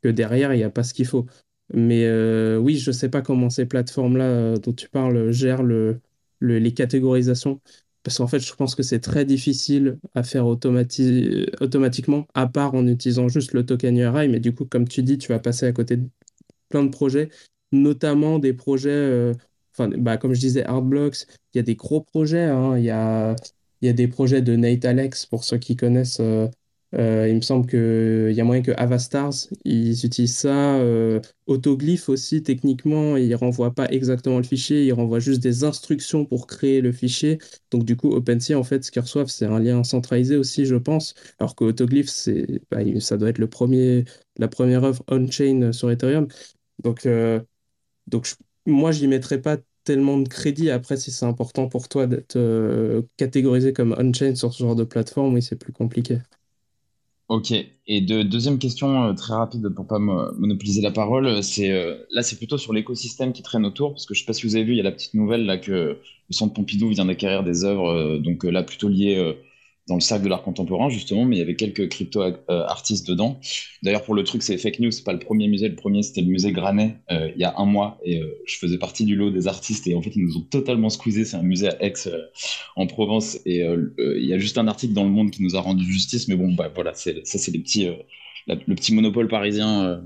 que 0.02 0.08
derrière, 0.08 0.54
il 0.54 0.58
n'y 0.58 0.64
a 0.64 0.70
pas 0.70 0.84
ce 0.84 0.94
qu'il 0.94 1.06
faut. 1.06 1.26
Mais 1.74 2.06
oui, 2.56 2.76
je 2.78 2.90
ne 2.90 2.94
sais 2.94 3.08
pas 3.08 3.22
comment 3.22 3.50
ces 3.50 3.66
plateformes-là 3.66 4.56
dont 4.58 4.72
tu 4.72 4.88
parles 4.88 5.30
gèrent 5.32 5.62
le, 5.62 6.00
les 6.40 6.74
catégorisations. 6.74 7.60
Parce 8.02 8.18
qu'en 8.18 8.26
fait, 8.26 8.40
je 8.40 8.52
pense 8.54 8.74
que 8.74 8.82
c'est 8.82 9.00
très 9.00 9.24
difficile 9.24 9.98
à 10.14 10.22
faire 10.24 10.46
automatiquement, 10.46 12.26
à 12.34 12.46
part 12.48 12.74
en 12.74 12.86
utilisant 12.86 13.28
juste 13.28 13.52
le 13.52 13.64
token 13.64 13.96
URI. 13.96 14.28
Mais 14.28 14.40
du 14.40 14.54
coup, 14.54 14.64
comme 14.64 14.88
tu 14.88 15.02
dis, 15.02 15.18
tu 15.18 15.28
vas 15.28 15.38
passer 15.38 15.66
à 15.66 15.72
côté 15.72 15.96
de 15.96 16.08
plein 16.68 16.84
de 16.84 16.90
projets, 16.90 17.30
notamment 17.72 18.38
des 18.38 18.52
projets, 18.54 18.90
euh, 18.90 19.34
bah, 19.78 20.16
comme 20.16 20.34
je 20.34 20.40
disais, 20.40 20.64
Artblocks, 20.64 21.26
il 21.54 21.58
y 21.58 21.60
a 21.60 21.62
des 21.62 21.76
gros 21.76 22.00
projets. 22.00 22.44
Hein. 22.44 22.78
y 22.78 22.90
a, 22.90 23.36
il 23.82 23.86
y 23.86 23.88
a 23.88 23.92
des 23.92 24.08
projets 24.08 24.42
de 24.42 24.56
Nate 24.56 24.84
Alex, 24.84 25.26
pour 25.26 25.44
ceux 25.44 25.58
qui 25.58 25.76
connaissent 25.76 26.20
euh, 26.94 27.26
il 27.28 27.36
me 27.36 27.40
semble 27.40 27.66
qu'il 27.66 28.32
y 28.36 28.40
a 28.40 28.44
moyen 28.44 28.62
que 28.62 28.72
Avastars, 28.72 29.32
ils 29.64 30.04
utilisent 30.04 30.36
ça. 30.36 30.76
Euh, 30.76 31.20
Autoglyph 31.46 32.08
aussi, 32.10 32.42
techniquement, 32.42 33.16
ils 33.16 33.30
ne 33.30 33.34
renvoient 33.34 33.74
pas 33.74 33.88
exactement 33.90 34.36
le 34.36 34.42
fichier, 34.44 34.84
ils 34.84 34.92
renvoient 34.92 35.18
juste 35.18 35.40
des 35.42 35.64
instructions 35.64 36.26
pour 36.26 36.46
créer 36.46 36.80
le 36.82 36.92
fichier. 36.92 37.38
Donc 37.70 37.84
du 37.84 37.96
coup, 37.96 38.10
OpenSea, 38.12 38.54
en 38.58 38.62
fait, 38.64 38.84
ce 38.84 38.90
qu'ils 38.90 39.00
reçoivent, 39.02 39.28
c'est 39.28 39.46
un 39.46 39.58
lien 39.58 39.82
centralisé 39.84 40.36
aussi, 40.36 40.66
je 40.66 40.76
pense. 40.76 41.14
Alors 41.38 41.54
que 41.56 41.64
Autoglyph, 41.64 42.10
bah, 42.70 42.80
ça 43.00 43.16
doit 43.16 43.30
être 43.30 43.38
le 43.38 43.48
premier, 43.48 44.04
la 44.36 44.48
première 44.48 44.84
œuvre 44.84 45.02
on-chain 45.08 45.72
sur 45.72 45.90
Ethereum. 45.90 46.28
Donc, 46.82 47.06
euh, 47.06 47.40
donc 48.08 48.26
je, 48.26 48.34
moi, 48.66 48.92
j'y 48.92 49.08
mettrais 49.08 49.40
pas 49.42 49.58
tellement 49.84 50.18
de 50.18 50.28
crédit. 50.28 50.70
Après, 50.70 50.96
si 50.96 51.10
c'est 51.12 51.26
important 51.26 51.68
pour 51.68 51.88
toi 51.88 52.06
d'être 52.06 52.38
catégorisé 53.16 53.72
comme 53.72 53.94
on-chain 53.98 54.34
sur 54.36 54.52
ce 54.52 54.62
genre 54.62 54.76
de 54.76 54.84
plateforme, 54.84 55.34
oui, 55.34 55.42
c'est 55.42 55.56
plus 55.56 55.72
compliqué. 55.72 56.18
Ok. 57.32 57.54
Et 57.86 58.02
de, 58.02 58.22
deuxième 58.22 58.58
question 58.58 59.04
euh, 59.04 59.14
très 59.14 59.32
rapide 59.32 59.66
pour 59.70 59.86
pas 59.86 59.98
monopoliser 59.98 60.82
la 60.82 60.90
parole, 60.90 61.42
c'est 61.42 61.70
euh, 61.70 61.96
là 62.10 62.22
c'est 62.22 62.36
plutôt 62.36 62.58
sur 62.58 62.74
l'écosystème 62.74 63.32
qui 63.32 63.42
traîne 63.42 63.64
autour 63.64 63.92
parce 63.92 64.04
que 64.04 64.12
je 64.12 64.20
sais 64.20 64.26
pas 64.26 64.34
si 64.34 64.46
vous 64.46 64.54
avez 64.54 64.64
vu, 64.64 64.72
il 64.72 64.76
y 64.76 64.80
a 64.80 64.82
la 64.82 64.92
petite 64.92 65.14
nouvelle 65.14 65.46
là 65.46 65.56
que 65.56 65.72
le 65.72 65.98
Centre 66.28 66.52
Pompidou 66.52 66.90
vient 66.90 67.06
d'acquérir 67.06 67.42
des 67.42 67.64
œuvres 67.64 67.88
euh, 67.88 68.18
donc 68.18 68.44
là 68.44 68.62
plutôt 68.62 68.88
liées 68.88 69.34
dans 69.88 69.94
le 69.96 70.00
cercle 70.00 70.24
de 70.24 70.28
l'art 70.28 70.42
contemporain, 70.42 70.88
justement, 70.88 71.24
mais 71.24 71.36
il 71.36 71.38
y 71.40 71.42
avait 71.42 71.56
quelques 71.56 71.88
crypto-artistes 71.88 73.08
euh, 73.08 73.12
dedans. 73.12 73.40
D'ailleurs, 73.82 74.04
pour 74.04 74.14
le 74.14 74.22
truc, 74.22 74.42
c'est 74.42 74.56
fake 74.56 74.78
news, 74.78 74.92
c'est 74.92 75.02
pas 75.02 75.12
le 75.12 75.18
premier 75.18 75.48
musée. 75.48 75.68
Le 75.68 75.74
premier, 75.74 76.02
c'était 76.02 76.20
le 76.20 76.28
musée 76.28 76.52
Granet, 76.52 76.98
euh, 77.10 77.30
il 77.34 77.40
y 77.40 77.44
a 77.44 77.54
un 77.56 77.64
mois, 77.64 77.98
et 78.04 78.20
euh, 78.20 78.26
je 78.46 78.58
faisais 78.58 78.78
partie 78.78 79.04
du 79.04 79.16
lot 79.16 79.30
des 79.30 79.48
artistes, 79.48 79.86
et 79.88 79.94
en 79.96 80.02
fait, 80.02 80.14
ils 80.14 80.24
nous 80.24 80.36
ont 80.36 80.42
totalement 80.42 80.88
squeezé. 80.88 81.24
C'est 81.24 81.36
un 81.36 81.42
musée 81.42 81.68
à 81.68 81.82
Aix, 81.84 81.94
en 82.76 82.86
Provence, 82.86 83.40
et 83.44 83.64
il 83.98 84.24
y 84.24 84.32
a 84.32 84.38
juste 84.38 84.56
un 84.56 84.68
article 84.68 84.92
dans 84.94 85.04
Le 85.04 85.10
Monde 85.10 85.30
qui 85.30 85.42
nous 85.42 85.56
a 85.56 85.60
rendu 85.60 85.84
justice, 85.84 86.28
mais 86.28 86.36
bon, 86.36 86.52
bah, 86.52 86.70
voilà, 86.74 86.94
ça, 86.94 87.10
c'est 87.24 87.50
les 87.50 87.64
le 88.46 88.74
petit 88.74 88.94
monopole 88.94 89.28
parisien 89.28 90.02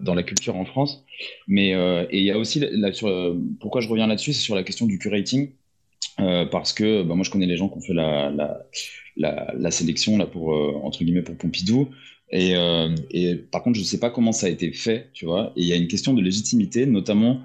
dans 0.00 0.14
la 0.14 0.22
culture 0.22 0.56
en 0.56 0.64
France. 0.64 1.04
Mais, 1.46 1.70
et 1.70 2.18
il 2.18 2.24
y 2.24 2.30
a 2.30 2.38
aussi, 2.38 2.62
pourquoi 3.60 3.80
je 3.80 3.88
reviens 3.88 4.06
là-dessus, 4.06 4.32
c'est 4.32 4.42
sur 4.42 4.54
la 4.54 4.64
question 4.64 4.86
du 4.86 4.98
curating. 4.98 5.50
Euh, 6.20 6.46
parce 6.46 6.72
que 6.72 7.02
bah, 7.02 7.14
moi 7.14 7.24
je 7.24 7.30
connais 7.30 7.46
les 7.46 7.56
gens 7.56 7.68
qui 7.68 7.78
ont 7.78 7.80
fait 7.80 7.94
la, 7.94 9.70
sélection 9.70 10.16
là 10.16 10.26
pour 10.26 10.54
euh, 10.54 10.72
entre 10.82 11.02
guillemets 11.04 11.22
pour 11.22 11.36
Pompidou. 11.36 11.88
Et, 12.30 12.56
euh, 12.56 12.94
et, 13.10 13.36
par 13.36 13.62
contre 13.62 13.78
je 13.78 13.84
sais 13.84 13.98
pas 13.98 14.10
comment 14.10 14.32
ça 14.32 14.46
a 14.46 14.50
été 14.50 14.72
fait 14.72 15.10
tu 15.12 15.26
vois. 15.26 15.52
Et 15.56 15.62
il 15.62 15.66
y 15.66 15.72
a 15.72 15.76
une 15.76 15.88
question 15.88 16.14
de 16.14 16.22
légitimité 16.22 16.86
notamment 16.86 17.40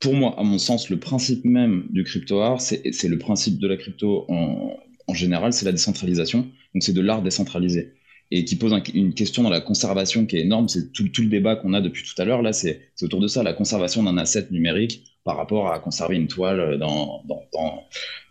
pour 0.00 0.14
moi 0.14 0.38
à 0.38 0.44
mon 0.44 0.58
sens 0.58 0.90
le 0.90 0.98
principe 0.98 1.44
même 1.44 1.86
du 1.90 2.04
crypto 2.04 2.40
art 2.40 2.60
c'est 2.60 3.08
le 3.08 3.18
principe 3.18 3.58
de 3.58 3.66
la 3.68 3.76
crypto 3.76 4.26
en 4.28 5.14
général 5.14 5.52
c'est 5.52 5.66
la 5.66 5.72
décentralisation. 5.72 6.46
Donc 6.74 6.82
c'est 6.82 6.92
de 6.92 7.00
l'art 7.00 7.22
décentralisé 7.22 7.94
et 8.30 8.44
qui 8.44 8.56
pose 8.56 8.74
une 8.94 9.14
question 9.14 9.42
dans 9.42 9.50
la 9.50 9.60
conservation 9.60 10.26
qui 10.26 10.36
est 10.36 10.40
énorme. 10.40 10.68
C'est 10.68 10.92
tout, 10.92 11.04
le 11.04 11.28
débat 11.28 11.56
qu'on 11.56 11.72
a 11.72 11.80
depuis 11.80 12.02
tout 12.02 12.20
à 12.20 12.24
l'heure. 12.24 12.42
Là, 12.42 12.52
c'est 12.52 12.80
autour 13.02 13.20
de 13.20 13.28
ça, 13.28 13.42
la 13.42 13.52
conservation 13.52 14.02
d'un 14.02 14.18
asset 14.18 14.48
numérique 14.50 15.04
par 15.24 15.36
rapport 15.36 15.72
à 15.72 15.78
conserver 15.78 16.16
une 16.16 16.26
toile 16.26 16.78
dans, 16.78 17.22
dans, 17.26 17.42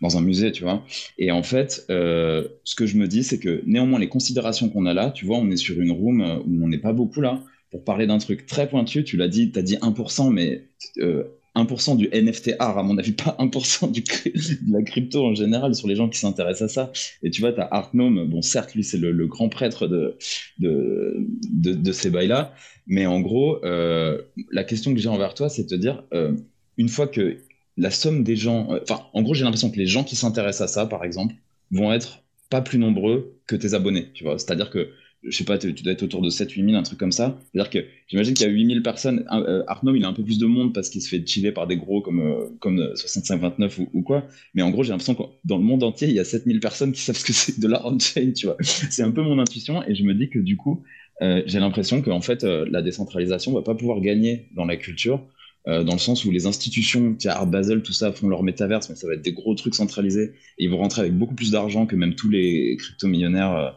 dans, 0.00 0.18
un 0.18 0.20
musée, 0.20 0.52
tu 0.52 0.62
vois. 0.62 0.84
Et 1.16 1.30
en 1.30 1.42
fait, 1.42 1.84
euh, 1.90 2.46
ce 2.64 2.74
que 2.74 2.86
je 2.86 2.96
me 2.96 3.06
dis, 3.06 3.22
c'est 3.22 3.38
que 3.38 3.62
néanmoins, 3.66 3.98
les 3.98 4.08
considérations 4.08 4.68
qu'on 4.68 4.86
a 4.86 4.94
là, 4.94 5.10
tu 5.10 5.24
vois, 5.24 5.38
on 5.38 5.50
est 5.50 5.56
sur 5.56 5.80
une 5.80 5.92
room 5.92 6.42
où 6.46 6.64
on 6.64 6.68
n'est 6.68 6.78
pas 6.78 6.92
beaucoup 6.92 7.20
là. 7.20 7.42
Pour 7.70 7.84
parler 7.84 8.06
d'un 8.06 8.18
truc 8.18 8.46
très 8.46 8.68
pointu, 8.68 9.04
tu 9.04 9.16
l'as 9.16 9.28
dit, 9.28 9.52
tu 9.52 9.58
as 9.58 9.62
dit 9.62 9.76
1%, 9.76 10.32
mais 10.32 10.68
euh, 10.98 11.24
1% 11.62 11.96
du 11.96 12.08
NFT 12.12 12.52
art, 12.58 12.78
à 12.78 12.82
mon 12.82 12.96
avis, 12.98 13.12
pas 13.12 13.36
1% 13.38 13.90
du, 13.90 14.02
de 14.02 14.72
la 14.72 14.82
crypto 14.82 15.24
en 15.24 15.34
général, 15.34 15.74
sur 15.74 15.88
les 15.88 15.96
gens 15.96 16.08
qui 16.08 16.18
s'intéressent 16.18 16.70
à 16.70 16.74
ça. 16.74 16.92
Et 17.22 17.30
tu 17.30 17.40
vois, 17.40 17.52
tu 17.52 17.60
as 17.60 17.68
Artnome, 17.70 18.28
bon, 18.28 18.42
certes, 18.42 18.74
lui, 18.74 18.84
c'est 18.84 18.98
le, 18.98 19.26
grand 19.26 19.48
prêtre 19.48 19.86
de, 19.86 20.16
de, 20.58 21.26
de, 21.52 21.92
ces 21.92 22.10
bails-là, 22.10 22.54
mais 22.86 23.06
en 23.06 23.20
gros, 23.20 23.64
euh, 23.64 24.22
la 24.50 24.64
question 24.64 24.94
que 24.94 25.00
j'ai 25.00 25.08
envers 25.08 25.34
toi, 25.34 25.48
c'est 25.48 25.64
de 25.64 25.68
te 25.68 25.74
dire, 25.74 26.04
euh, 26.14 26.34
une 26.76 26.88
fois 26.88 27.06
que 27.06 27.38
la 27.76 27.90
somme 27.90 28.24
des 28.24 28.36
gens, 28.36 28.72
euh, 28.72 28.80
enfin, 28.82 29.02
en 29.12 29.22
gros, 29.22 29.34
j'ai 29.34 29.44
l'impression 29.44 29.70
que 29.70 29.78
les 29.78 29.86
gens 29.86 30.04
qui 30.04 30.16
s'intéressent 30.16 30.70
à 30.70 30.72
ça, 30.72 30.86
par 30.86 31.04
exemple, 31.04 31.34
vont 31.70 31.92
être 31.92 32.22
pas 32.50 32.60
plus 32.60 32.78
nombreux 32.78 33.38
que 33.46 33.56
tes 33.56 33.74
abonnés, 33.74 34.10
tu 34.14 34.24
vois. 34.24 34.38
C'est-à-dire 34.38 34.70
que, 34.70 34.90
je 35.30 35.36
sais 35.36 35.44
pas, 35.44 35.58
tu 35.58 35.72
dois 35.72 35.92
être 35.92 36.02
autour 36.02 36.22
de 36.22 36.30
7-8 36.30 36.64
000, 36.64 36.76
un 36.76 36.82
truc 36.82 36.98
comme 36.98 37.12
ça. 37.12 37.38
C'est-à-dire 37.52 37.70
que 37.70 37.78
j'imagine 38.08 38.34
qu'il 38.34 38.46
y 38.46 38.50
a 38.50 38.52
8 38.52 38.66
000 38.66 38.80
personnes. 38.82 39.24
Euh, 39.32 39.62
il 39.94 40.04
a 40.04 40.08
un 40.08 40.12
peu 40.12 40.22
plus 40.22 40.38
de 40.38 40.46
monde 40.46 40.72
parce 40.72 40.90
qu'il 40.90 41.02
se 41.02 41.08
fait 41.08 41.26
chiller 41.26 41.52
par 41.52 41.66
des 41.66 41.76
gros 41.76 42.00
comme, 42.00 42.20
euh, 42.20 42.46
comme 42.60 42.78
65-29 42.78 43.86
ou, 43.92 44.02
quoi. 44.02 44.26
Mais 44.54 44.62
en 44.62 44.70
gros, 44.70 44.82
j'ai 44.82 44.90
l'impression 44.90 45.14
que 45.14 45.22
dans 45.44 45.58
le 45.58 45.64
monde 45.64 45.82
entier, 45.82 46.08
il 46.08 46.14
y 46.14 46.20
a 46.20 46.24
7 46.24 46.44
000 46.44 46.58
personnes 46.60 46.92
qui 46.92 47.00
savent 47.00 47.16
ce 47.16 47.24
que 47.24 47.32
c'est 47.32 47.58
de 47.58 47.68
la 47.68 47.86
on-chain, 47.86 48.32
tu 48.32 48.46
vois. 48.46 48.56
C'est 48.62 49.02
un 49.02 49.10
peu 49.10 49.22
mon 49.22 49.38
intuition 49.38 49.82
et 49.86 49.94
je 49.94 50.02
me 50.04 50.14
dis 50.14 50.28
que 50.28 50.38
du 50.38 50.56
coup, 50.56 50.82
j'ai 51.20 51.58
l'impression 51.58 52.00
que 52.00 52.10
en 52.10 52.20
fait, 52.20 52.44
la 52.44 52.80
décentralisation 52.80 53.52
va 53.52 53.62
pas 53.62 53.74
pouvoir 53.74 54.00
gagner 54.00 54.46
dans 54.54 54.64
la 54.64 54.76
culture 54.76 55.26
euh, 55.68 55.84
dans 55.84 55.92
le 55.92 55.98
sens 55.98 56.24
où 56.24 56.30
les 56.30 56.46
institutions, 56.46 57.16
Art 57.26 57.46
Basel, 57.46 57.82
tout 57.82 57.92
ça, 57.92 58.10
font 58.12 58.28
leur 58.28 58.42
métaverse, 58.42 58.88
mais 58.88 58.96
ça 58.96 59.06
va 59.06 59.14
être 59.14 59.22
des 59.22 59.32
gros 59.32 59.54
trucs 59.54 59.74
centralisés, 59.74 60.32
et 60.58 60.64
ils 60.64 60.70
vont 60.70 60.78
rentrer 60.78 61.02
avec 61.02 61.14
beaucoup 61.14 61.34
plus 61.34 61.50
d'argent 61.50 61.84
que 61.84 61.94
même 61.94 62.14
tous 62.14 62.30
les 62.30 62.76
crypto-millionnaires 62.78 63.54
euh, 63.54 63.70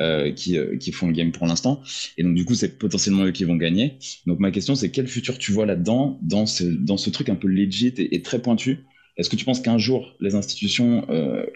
euh, 0.00 0.32
qui, 0.32 0.58
qui, 0.78 0.92
font 0.92 1.06
le 1.06 1.14
game 1.14 1.32
pour 1.32 1.46
l'instant. 1.46 1.80
Et 2.18 2.22
donc, 2.22 2.34
du 2.34 2.44
coup, 2.44 2.54
c'est 2.54 2.78
potentiellement 2.78 3.24
eux 3.24 3.30
qui 3.30 3.44
vont 3.44 3.56
gagner. 3.56 3.94
Donc, 4.26 4.38
ma 4.38 4.50
question, 4.50 4.74
c'est 4.74 4.90
quel 4.90 5.08
futur 5.08 5.38
tu 5.38 5.52
vois 5.52 5.64
là-dedans, 5.64 6.18
dans 6.22 6.44
ce, 6.44 6.64
dans 6.64 6.98
ce 6.98 7.08
truc 7.08 7.30
un 7.30 7.36
peu 7.36 7.48
legit 7.48 7.94
et, 7.96 8.22
très 8.22 8.40
pointu? 8.40 8.84
Est-ce 9.16 9.30
que 9.30 9.36
tu 9.36 9.44
penses 9.44 9.60
qu'un 9.60 9.78
jour, 9.78 10.14
les 10.20 10.34
institutions, 10.34 11.06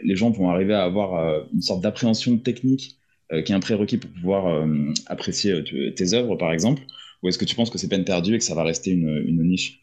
les 0.03 0.17
gens 0.17 0.31
vont 0.31 0.51
arriver 0.51 0.75
à 0.75 0.83
avoir 0.83 1.47
une 1.55 1.63
sorte 1.63 1.81
d'appréhension 1.83 2.37
technique 2.37 2.99
qui 3.31 3.53
est 3.53 3.55
un 3.55 3.61
prérequis 3.61 3.97
pour 3.97 4.11
pouvoir 4.11 4.67
apprécier 5.07 5.65
tes 5.97 6.13
œuvres, 6.13 6.37
par 6.37 6.53
exemple? 6.53 6.83
Ou 7.25 7.29
est-ce 7.29 7.39
que 7.39 7.47
tu 7.47 7.57
penses 7.57 7.71
que 7.71 7.79
c'est 7.79 7.89
peine 7.89 8.05
perdue 8.05 8.35
et 8.35 8.39
que 8.39 8.45
ça 8.45 8.55
va 8.55 8.63
rester 8.63 8.91
une, 8.91 9.43
niche? 9.43 9.83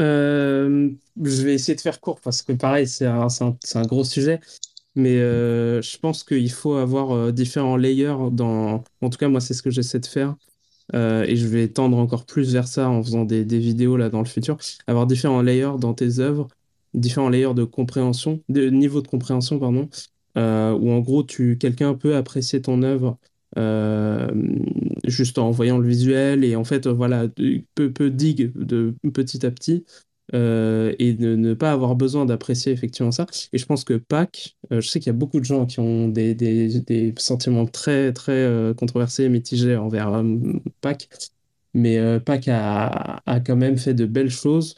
Euh, 0.00 0.90
je 1.22 1.42
vais 1.42 1.54
essayer 1.54 1.76
de 1.76 1.80
faire 1.80 2.00
court 2.00 2.20
parce 2.20 2.42
que 2.42 2.52
pareil, 2.52 2.88
c'est 2.88 3.06
un, 3.06 3.28
gros 3.86 4.02
sujet. 4.02 4.40
Mais 4.96 5.18
euh, 5.18 5.80
je 5.82 5.96
pense 5.98 6.24
qu'il 6.24 6.50
faut 6.50 6.74
avoir 6.74 7.12
euh, 7.12 7.30
différents 7.30 7.76
layers 7.76 8.30
dans... 8.32 8.82
En 9.00 9.10
tout 9.10 9.18
cas, 9.18 9.28
moi, 9.28 9.40
c'est 9.40 9.54
ce 9.54 9.62
que 9.62 9.70
j'essaie 9.70 10.00
de 10.00 10.06
faire. 10.06 10.34
et 10.92 11.36
je 11.36 11.46
vais 11.46 11.68
tendre 11.68 11.96
encore 11.96 12.26
plus 12.26 12.52
vers 12.52 12.66
ça 12.66 12.90
en 12.90 13.04
faisant 13.04 13.24
des, 13.24 13.44
des, 13.44 13.60
vidéos 13.60 13.96
là 13.96 14.10
dans 14.10 14.18
le 14.18 14.26
futur. 14.26 14.58
Avoir 14.88 15.06
différents 15.06 15.42
layers 15.42 15.78
dans 15.78 15.94
tes 15.94 16.18
œuvres, 16.18 16.48
différents 16.92 17.28
layers 17.28 17.54
de 17.54 17.62
compréhension, 17.62 18.42
de 18.48 18.68
niveau 18.68 19.00
de 19.00 19.06
compréhension, 19.06 19.60
pardon, 19.60 19.88
où 20.34 20.90
en 20.90 20.98
gros, 20.98 21.22
tu, 21.22 21.56
quelqu'un 21.56 21.94
peut 21.94 22.16
apprécier 22.16 22.60
ton 22.60 22.82
œuvre 22.82 23.16
euh, 23.58 24.30
juste 25.04 25.38
en 25.38 25.50
voyant 25.50 25.78
le 25.78 25.88
visuel 25.88 26.44
et 26.44 26.54
en 26.56 26.64
fait 26.64 26.86
voilà 26.86 27.26
peu, 27.74 27.92
peu 27.92 28.10
digue 28.10 28.52
de 28.54 28.94
petit 29.12 29.44
à 29.44 29.50
petit 29.50 29.84
euh, 30.34 30.94
et 31.00 31.14
de 31.14 31.34
ne 31.34 31.54
pas 31.54 31.72
avoir 31.72 31.96
besoin 31.96 32.24
d'apprécier 32.26 32.72
effectivement 32.72 33.10
ça. 33.10 33.26
Et 33.52 33.58
je 33.58 33.66
pense 33.66 33.82
que 33.82 33.94
Pâques, 33.94 34.56
euh, 34.72 34.80
je 34.80 34.88
sais 34.88 35.00
qu'il 35.00 35.08
y 35.08 35.10
a 35.10 35.18
beaucoup 35.18 35.40
de 35.40 35.44
gens 35.44 35.66
qui 35.66 35.80
ont 35.80 36.06
des, 36.08 36.34
des, 36.34 36.80
des 36.80 37.12
sentiments 37.18 37.66
très 37.66 38.12
très 38.12 38.72
controversés, 38.76 39.28
mitigés 39.28 39.76
envers 39.76 40.22
Pâques, 40.80 41.08
mais 41.74 42.20
Pâques 42.20 42.48
a, 42.48 43.20
a, 43.26 43.40
quand 43.40 43.56
même 43.56 43.78
fait 43.78 43.94
de 43.94 44.06
belles 44.06 44.30
choses, 44.30 44.76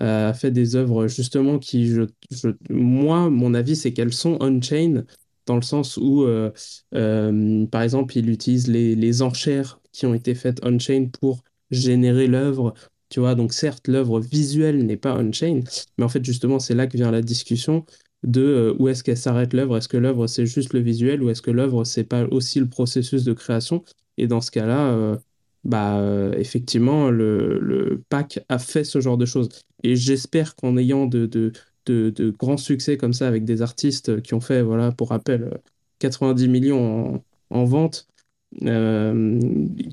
a 0.00 0.34
fait 0.34 0.50
des 0.50 0.76
œuvres 0.76 1.06
justement 1.08 1.58
qui, 1.58 1.88
je, 1.88 2.02
je 2.30 2.48
moi, 2.68 3.30
mon 3.30 3.54
avis, 3.54 3.76
c'est 3.76 3.92
qu'elles 3.92 4.12
sont 4.12 4.36
on-chain 4.40 5.04
dans 5.46 5.56
le 5.56 5.62
sens 5.62 5.96
où, 5.96 6.22
euh, 6.22 6.50
euh, 6.94 7.66
par 7.66 7.82
exemple, 7.82 8.16
il 8.18 8.28
utilise 8.30 8.68
les, 8.68 8.94
les, 8.94 9.22
enchères 9.22 9.80
qui 9.92 10.06
ont 10.06 10.14
été 10.14 10.34
faites 10.34 10.60
on-chain 10.64 11.08
pour 11.20 11.42
générer 11.70 12.26
l'œuvre 12.26 12.74
Tu 13.08 13.20
vois, 13.20 13.34
donc 13.34 13.52
certes, 13.52 13.88
l'œuvre 13.88 14.20
visuelle 14.20 14.84
n'est 14.86 14.96
pas 14.96 15.16
on-chain, 15.16 15.62
mais 15.98 16.04
en 16.04 16.08
fait, 16.08 16.24
justement, 16.24 16.58
c'est 16.58 16.74
là 16.74 16.86
que 16.86 16.96
vient 16.96 17.10
la 17.10 17.22
discussion 17.22 17.84
de 18.22 18.42
euh, 18.42 18.74
où 18.78 18.88
est-ce 18.88 19.02
qu'elle 19.02 19.16
s'arrête 19.16 19.52
l'œuvre? 19.54 19.76
Est-ce 19.76 19.88
que 19.88 19.96
l'œuvre, 19.96 20.26
c'est 20.26 20.46
juste 20.46 20.72
le 20.74 20.80
visuel 20.80 21.22
ou 21.22 21.30
est-ce 21.30 21.42
que 21.42 21.50
l'œuvre, 21.50 21.84
c'est 21.84 22.04
pas 22.04 22.24
aussi 22.26 22.60
le 22.60 22.68
processus 22.68 23.24
de 23.24 23.32
création? 23.32 23.84
Et 24.18 24.26
dans 24.26 24.40
ce 24.40 24.50
cas-là, 24.50 25.18
bah, 25.64 26.02
effectivement, 26.36 27.10
le, 27.10 27.58
le, 27.58 28.02
pack 28.08 28.40
a 28.48 28.58
fait 28.58 28.84
ce 28.84 29.00
genre 29.00 29.16
de 29.18 29.26
choses. 29.26 29.48
Et 29.82 29.96
j'espère 29.96 30.56
qu'en 30.56 30.76
ayant 30.76 31.06
de, 31.06 31.26
de, 31.26 31.52
de, 31.86 32.10
de, 32.10 32.30
grands 32.30 32.56
succès 32.56 32.96
comme 32.96 33.12
ça 33.12 33.28
avec 33.28 33.44
des 33.44 33.62
artistes 33.62 34.22
qui 34.22 34.34
ont 34.34 34.40
fait, 34.40 34.62
voilà, 34.62 34.92
pour 34.92 35.10
rappel, 35.10 35.60
90 36.00 36.48
millions 36.48 37.14
en, 37.50 37.60
en 37.60 37.64
vente, 37.64 38.06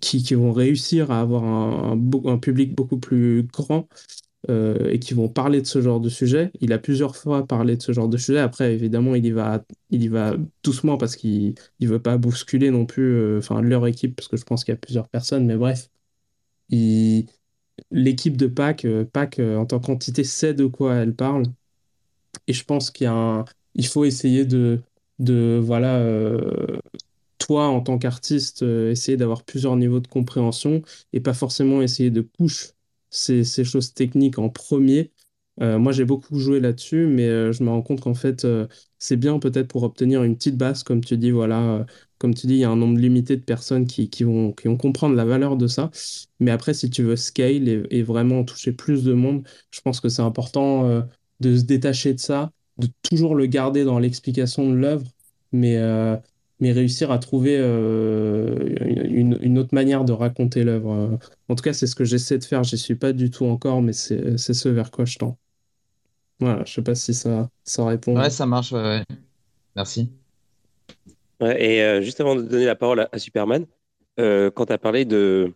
qui, 0.01 0.23
qui, 0.23 0.33
vont 0.35 0.51
réussir 0.51 1.11
à 1.11 1.21
avoir 1.21 1.43
un, 1.43 2.37
public 2.39 2.75
beaucoup 2.75 2.97
plus 2.97 3.43
grand 3.43 3.87
euh, 4.49 4.89
et 4.89 4.99
qui 4.99 5.13
vont 5.13 5.29
parler 5.29 5.61
de 5.61 5.67
ce 5.67 5.81
genre 5.81 5.99
de 5.99 6.09
sujet. 6.09 6.51
Il 6.61 6.71
a 6.71 6.77
plusieurs 6.79 7.15
fois 7.15 7.45
parlé 7.45 7.75
de 7.75 7.81
ce 7.81 7.91
genre 7.91 8.07
de 8.07 8.17
sujet. 8.17 8.39
Après, 8.39 8.73
évidemment, 8.73 9.15
il 9.15 9.25
y 9.25 9.31
va, 9.31 9.63
il 9.89 10.03
y 10.03 10.07
va 10.07 10.35
doucement 10.63 10.97
parce 10.97 11.15
qu'il 11.15 11.55
ne 11.81 11.87
veut 11.87 12.01
pas 12.01 12.17
bousculer 12.17 12.71
non 12.71 12.85
plus 12.85 13.03
euh, 13.03 13.41
leur 13.61 13.87
équipe, 13.87 14.15
parce 14.15 14.27
que 14.27 14.37
je 14.37 14.45
pense 14.45 14.63
qu'il 14.63 14.73
y 14.73 14.75
a 14.75 14.79
plusieurs 14.79 15.09
personnes, 15.09 15.45
mais 15.45 15.57
bref. 15.57 15.89
L'équipe 17.91 18.37
de 18.37 18.45
euh, 18.85 19.05
PAC 19.05 19.39
en 19.39 19.65
tant 19.65 19.79
qu'entité 19.79 20.23
sait 20.23 20.53
de 20.53 20.65
quoi 20.65 20.95
elle 20.95 21.15
parle. 21.15 21.43
Et 22.47 22.53
je 22.53 22.63
pense 22.63 22.91
qu'il 22.91 23.07
faut 23.87 24.05
essayer 24.05 24.45
de, 24.45 24.81
voilà, 25.59 26.01
toi, 27.37 27.67
en 27.67 27.81
tant 27.81 27.97
qu'artiste, 27.97 28.63
essayer 28.63 29.17
d'avoir 29.17 29.43
plusieurs 29.43 29.75
niveaux 29.75 29.99
de 29.99 30.07
compréhension 30.07 30.81
et 31.13 31.19
pas 31.19 31.33
forcément 31.33 31.81
essayer 31.81 32.09
de 32.11 32.21
push 32.21 32.73
ces, 33.09 33.43
choses 33.63 33.93
techniques 33.93 34.39
en 34.39 34.49
premier. 34.49 35.11
Euh, 35.61 35.79
moi, 35.79 35.91
j'ai 35.91 36.05
beaucoup 36.05 36.39
joué 36.39 36.59
là-dessus, 36.59 37.07
mais 37.07 37.27
euh, 37.27 37.51
je 37.51 37.63
me 37.63 37.69
rends 37.69 37.81
compte 37.81 38.01
qu'en 38.01 38.13
fait, 38.13 38.45
euh, 38.45 38.67
c'est 38.99 39.17
bien 39.17 39.39
peut-être 39.39 39.67
pour 39.67 39.83
obtenir 39.83 40.23
une 40.23 40.35
petite 40.35 40.55
base, 40.57 40.83
comme 40.83 41.03
tu 41.03 41.17
dis, 41.17 41.31
voilà, 41.31 41.85
comme 42.19 42.35
tu 42.35 42.45
dis, 42.47 42.53
il 42.55 42.59
y 42.59 42.63
a 42.63 42.69
un 42.69 42.75
nombre 42.75 42.99
limité 42.99 43.37
de 43.37 43.41
personnes 43.43 43.87
qui, 43.87 44.09
qui, 44.09 44.23
vont, 44.23 44.51
qui 44.53 44.67
vont 44.67 44.77
comprendre 44.77 45.15
la 45.15 45.25
valeur 45.25 45.57
de 45.57 45.67
ça. 45.67 45.89
Mais 46.39 46.51
après, 46.51 46.73
si 46.75 46.89
tu 46.91 47.03
veux 47.03 47.15
scale 47.15 47.67
et, 47.69 47.83
et 47.89 48.03
vraiment 48.03 48.43
toucher 48.43 48.71
plus 48.71 49.03
de 49.03 49.13
monde, 49.13 49.47
je 49.71 49.81
pense 49.81 49.99
que 49.99 50.09
c'est 50.09 50.21
important 50.21 51.03
de 51.39 51.57
se 51.57 51.63
détacher 51.63 52.13
de 52.13 52.19
ça, 52.19 52.51
de 52.77 52.87
toujours 53.03 53.35
le 53.35 53.45
garder 53.45 53.83
dans 53.83 53.99
l'explication 53.99 54.69
de 54.69 54.75
l'œuvre, 54.75 55.07
mais 55.51 55.77
mais 56.59 56.71
réussir 56.71 57.11
à 57.11 57.19
trouver 57.19 57.57
euh, 57.59 58.57
une, 58.79 59.37
une, 59.41 59.59
autre 59.59 59.73
manière 59.73 60.05
de 60.05 60.11
raconter 60.11 60.63
l'œuvre. 60.63 61.19
En 61.49 61.55
tout 61.55 61.61
cas, 61.61 61.73
c'est 61.73 61.85
ce 61.85 61.95
que 61.95 62.03
j'essaie 62.03 62.37
de 62.37 62.43
faire. 62.43 62.63
J'y 62.63 62.77
suis 62.77 62.95
pas 62.95 63.13
du 63.13 63.29
tout 63.29 63.45
encore, 63.45 63.81
mais 63.81 63.93
c'est 63.93 64.37
ce 64.37 64.69
vers 64.69 64.89
quoi 64.89 65.05
je 65.05 65.17
tends. 65.17 65.37
Voilà, 66.39 66.63
je 66.65 66.73
sais 66.73 66.81
pas 66.81 66.95
si 66.95 67.13
ça, 67.13 67.49
ça 67.63 67.85
répond. 67.85 68.17
Ouais, 68.17 68.29
ça 68.29 68.45
marche. 68.45 68.71
Ouais. 68.71 69.03
Merci. 69.75 70.09
Ouais, 71.39 71.63
et 71.63 71.83
euh, 71.83 72.01
juste 72.01 72.19
avant 72.21 72.35
de 72.35 72.41
donner 72.41 72.65
la 72.65 72.75
parole 72.75 73.07
à, 73.11 73.19
Superman, 73.19 73.65
euh, 74.19 74.49
quand 74.49 74.67
tu 74.67 74.73
as 74.73 74.77
parlé 74.77 75.05
de 75.05 75.53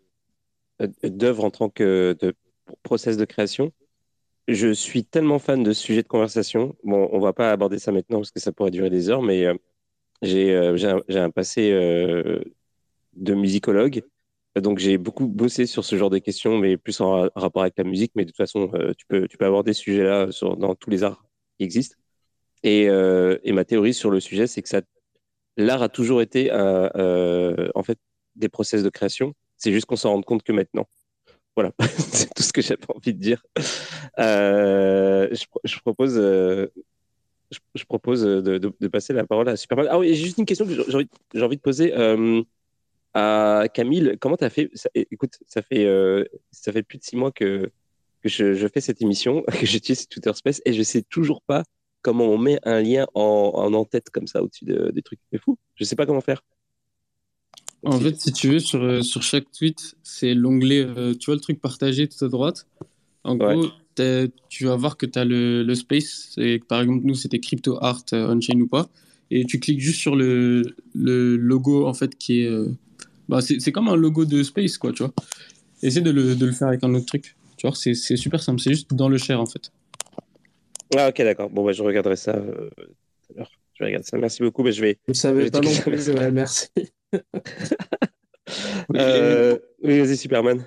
d'œuvre 1.03 1.43
en 1.43 1.51
tant 1.51 1.69
que 1.69 2.17
de 2.19 2.33
process 2.81 3.15
de 3.15 3.25
création, 3.25 3.71
je 4.47 4.73
suis 4.73 5.03
tellement 5.05 5.39
fan 5.39 5.63
de 5.63 5.73
ce 5.73 5.81
sujet 5.81 6.03
de 6.03 6.07
conversation. 6.07 6.76
Bon, 6.84 7.09
on 7.11 7.19
va 7.19 7.34
pas 7.34 7.51
aborder 7.51 7.80
ça 7.80 7.91
maintenant 7.91 8.18
parce 8.18 8.31
que 8.31 8.39
ça 8.39 8.51
pourrait 8.51 8.72
durer 8.72 8.89
des 8.89 9.09
heures, 9.09 9.22
mais 9.22 9.47
j'ai 10.22 10.53
euh, 10.55 11.01
un, 11.09 11.15
un, 11.15 11.30
passé 11.31 11.72
euh, 11.72 12.41
de 13.13 13.34
musicologue. 13.34 14.03
Donc, 14.55 14.80
j'ai 14.80 14.97
beaucoup 14.97 15.27
bossé 15.27 15.65
sur 15.65 15.85
ce 15.85 15.95
genre 15.95 16.09
de 16.09 16.18
questions, 16.18 16.57
mais 16.57 16.77
plus 16.77 16.99
en 17.01 17.30
rapport 17.35 17.61
avec 17.61 17.77
la 17.77 17.84
musique. 17.85 18.11
Mais 18.15 18.26
de 18.26 18.30
toute 18.30 18.38
façon, 18.38 18.69
euh, 18.76 18.93
tu, 18.97 19.05
peux, 19.07 19.27
tu 19.27 19.38
peux 19.38 19.45
avoir 19.45 19.63
des 19.63 19.73
sujets-là 19.73 20.27
dans 20.57 20.76
tous 20.76 20.89
les 20.89 21.03
arts 21.03 21.23
qui 21.57 21.63
existent. 21.63 21.95
Et, 22.63 22.84
et, 22.84 23.51
ma 23.53 23.65
théorie 23.65 23.93
sur 23.93 24.11
le 24.11 24.19
sujet, 24.19 24.45
c'est 24.45 24.61
que 24.61 24.69
l'art 25.57 25.81
a 25.81 25.89
toujours 25.89 26.22
été 26.22 26.51
en 26.51 27.84
fait 27.84 27.97
des 28.35 28.49
process 28.49 28.84
de 28.84 28.89
création. 28.89 29.34
C'est 29.57 29.72
juste 29.72 29.88
qu'on 29.88 29.95
s'en 29.95 30.11
rend 30.13 30.22
compte 30.22 30.43
que 30.43 30.51
maintenant. 30.51 30.88
Voilà, 31.56 31.73
c'est 31.98 32.34
tout 32.34 32.44
ce 32.44 32.53
que 32.53 32.61
j'avais 32.61 32.80
envie 32.94 33.14
de 33.14 33.19
dire. 33.19 33.44
Je, 34.18 35.45
je, 35.64 35.80
propose 35.80 36.18
je, 37.76 37.84
propose 37.86 38.22
de, 38.23 38.88
passer 38.88 39.14
la 39.14 39.26
parole 39.26 39.49
à 39.49 39.57
Superman. 39.57 39.88
Ah 39.90 39.99
oui, 39.99 40.15
juste 40.15 40.38
une 40.38 40.45
question 40.45 40.65
que 40.65 40.73
j'ai 40.73 41.44
envie, 41.44 41.57
de 41.57 41.61
poser 41.61 41.94
euh, 41.94 42.41
à 43.14 43.65
Camille. 43.73 44.18
Comment 44.19 44.38
tu 44.38 44.45
as 44.45 44.49
fait 44.49 44.72
Écoute, 44.95 45.38
ça 45.48 45.61
fait, 45.61 45.86
euh, 45.86 46.23
ça 46.52 46.72
fait 46.72 46.84
plus 46.84 46.98
de 46.98 47.03
six 47.03 47.15
mois 47.15 47.32
que, 47.32 47.72
je, 48.23 48.68
fais 48.68 48.82
cette 48.82 49.02
émission, 49.02 49.44
que 49.60 49.65
j'utilise 49.65 50.07
Twitter 50.07 50.32
Space 50.34 50.61
et 50.65 50.73
je 50.73 50.84
sais 50.84 51.02
toujours 51.02 51.41
pas 51.41 51.64
comment 52.02 52.26
on 52.26 52.38
met 52.38 52.60
un 52.64 52.82
lien 52.82 53.06
en, 53.14 53.73
en-tête 53.73 54.10
comme 54.10 54.28
ça 54.28 54.41
au-dessus 54.41 54.65
des 54.65 55.02
trucs. 55.02 55.19
C'est 55.32 55.40
fou. 55.40 55.57
Je 55.76 55.84
sais 55.84 55.95
pas 55.95 56.06
comment 56.06 56.22
faire. 56.22 56.41
En 57.83 57.99
fait, 57.99 58.19
si 58.19 58.31
tu 58.31 58.49
veux, 58.49 58.59
sur, 58.59 58.83
euh, 58.83 59.01
sur 59.01 59.23
chaque 59.23 59.51
tweet, 59.51 59.95
c'est 60.03 60.33
l'onglet, 60.35 60.87
tu 61.19 61.25
vois 61.25 61.35
le 61.35 61.41
truc 61.41 61.59
partagé 61.59 62.07
tout 62.07 62.23
à 62.23 62.29
droite. 62.29 62.67
En 63.23 63.35
gros, 63.35 63.71
tu 64.49 64.65
vas 64.65 64.75
voir 64.75 64.97
que 64.97 65.05
tu 65.05 65.19
as 65.19 65.25
le, 65.25 65.63
le, 65.63 65.75
space. 65.75 66.33
Et 66.37 66.59
par 66.59 66.81
exemple, 66.81 67.01
nous, 67.05 67.15
c'était 67.15 67.39
crypto 67.39 67.77
art 67.81 68.03
euh, 68.13 68.33
on-chain 68.33 68.59
ou 68.59 68.67
pas. 68.67 68.89
Et 69.29 69.45
tu 69.45 69.59
cliques 69.59 69.79
juste 69.79 69.99
sur 69.99 70.15
le, 70.15 70.75
le 70.93 71.37
logo, 71.37 71.87
en 71.87 71.93
fait, 71.93 72.17
qui 72.17 72.41
est. 72.41 72.47
Euh, 72.47 72.67
bah, 73.29 73.39
c'est 73.41 73.71
comme 73.71 73.87
un 73.87 73.95
logo 73.95 74.25
de 74.25 74.43
space, 74.43 74.77
quoi, 74.77 74.91
tu 74.91 75.03
vois. 75.03 75.13
Essaie 75.81 76.01
de 76.01 76.11
le, 76.11 76.35
de 76.35 76.45
le 76.45 76.51
faire 76.51 76.67
avec 76.67 76.83
un 76.83 76.93
autre 76.93 77.05
truc. 77.05 77.35
Tu 77.57 77.67
vois, 77.67 77.75
c'est 77.75 77.93
super 77.93 78.41
simple. 78.41 78.59
C'est 78.59 78.71
juste 78.71 78.93
dans 78.93 79.07
le 79.07 79.17
share, 79.17 79.39
en 79.39 79.45
fait. 79.45 79.71
Ah, 80.97 81.09
ok, 81.09 81.17
d'accord. 81.19 81.49
Bon, 81.49 81.63
bah, 81.63 81.71
je 81.71 81.81
regarderai 81.81 82.17
ça 82.17 82.35
euh, 82.35 82.69
tout 82.77 83.33
à 83.33 83.37
l'heure. 83.37 83.51
Je 83.73 83.83
vais 83.83 83.85
regarder 83.87 84.05
ça. 84.05 84.17
Merci 84.17 84.43
beaucoup. 84.43 84.63
mais 84.63 84.73
je 84.73 84.81
vais. 84.81 84.97
Je 85.07 85.13
savais 85.13 85.49
pas 85.49 85.61
non 85.61 85.71
plus. 85.73 86.13
merci. 86.33 86.67
Oui, 89.83 89.99
vas-y, 89.99 90.17
Superman. 90.17 90.65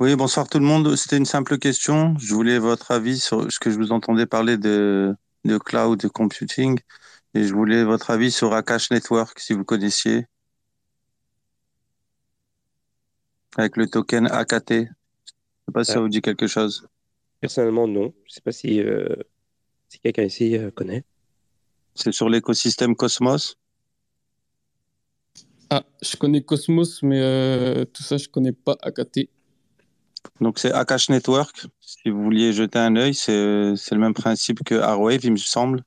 Oui, 0.00 0.16
bonsoir 0.16 0.48
tout 0.48 0.58
le 0.58 0.64
monde. 0.64 0.96
C'était 0.96 1.16
une 1.16 1.24
simple 1.24 1.58
question. 1.58 2.16
Je 2.18 2.34
voulais 2.34 2.58
votre 2.58 2.90
avis 2.90 3.18
sur 3.18 3.50
ce 3.50 3.58
que 3.58 3.70
je 3.70 3.76
vous 3.76 3.92
entendais 3.92 4.26
parler 4.26 4.56
de, 4.58 5.14
de 5.44 5.58
cloud 5.58 6.08
computing. 6.08 6.80
Et 7.34 7.44
je 7.44 7.54
voulais 7.54 7.84
votre 7.84 8.10
avis 8.10 8.30
sur 8.30 8.52
Akash 8.54 8.90
Network, 8.90 9.38
si 9.38 9.52
vous 9.52 9.64
connaissiez. 9.64 10.26
Avec 13.56 13.76
le 13.76 13.86
token 13.86 14.26
AKT. 14.26 14.70
Je 14.70 14.80
ne 14.80 14.86
sais 14.86 15.72
pas 15.72 15.84
si 15.84 15.92
ça 15.92 16.00
vous 16.00 16.08
dit 16.08 16.22
quelque 16.22 16.46
chose. 16.46 16.88
Personnellement, 17.40 17.86
non. 17.86 18.12
Je 18.24 18.30
ne 18.30 18.34
sais 18.34 18.40
pas 18.40 18.52
si, 18.52 18.80
euh, 18.80 19.14
si 19.88 19.98
quelqu'un 20.00 20.24
ici 20.24 20.56
euh, 20.56 20.70
connaît. 20.70 21.04
C'est 21.94 22.12
sur 22.12 22.28
l'écosystème 22.28 22.96
Cosmos. 22.96 23.56
Ah, 25.76 25.82
je 26.00 26.16
connais 26.16 26.40
Cosmos, 26.40 27.02
mais 27.02 27.20
euh, 27.20 27.84
tout 27.84 28.04
ça, 28.04 28.16
je 28.16 28.28
ne 28.28 28.28
connais 28.28 28.52
pas 28.52 28.76
AKT. 28.80 29.28
Donc 30.40 30.60
c'est 30.60 30.70
Akash 30.70 31.08
Network. 31.08 31.66
Si 31.80 32.10
vous 32.10 32.22
vouliez 32.22 32.52
jeter 32.52 32.78
un 32.78 32.94
œil, 32.94 33.12
c'est 33.12 33.32
le 33.32 33.98
même 33.98 34.14
principe 34.14 34.62
que 34.62 34.76
Arwave, 34.76 35.24
il 35.24 35.32
me 35.32 35.36
semble. 35.36 35.82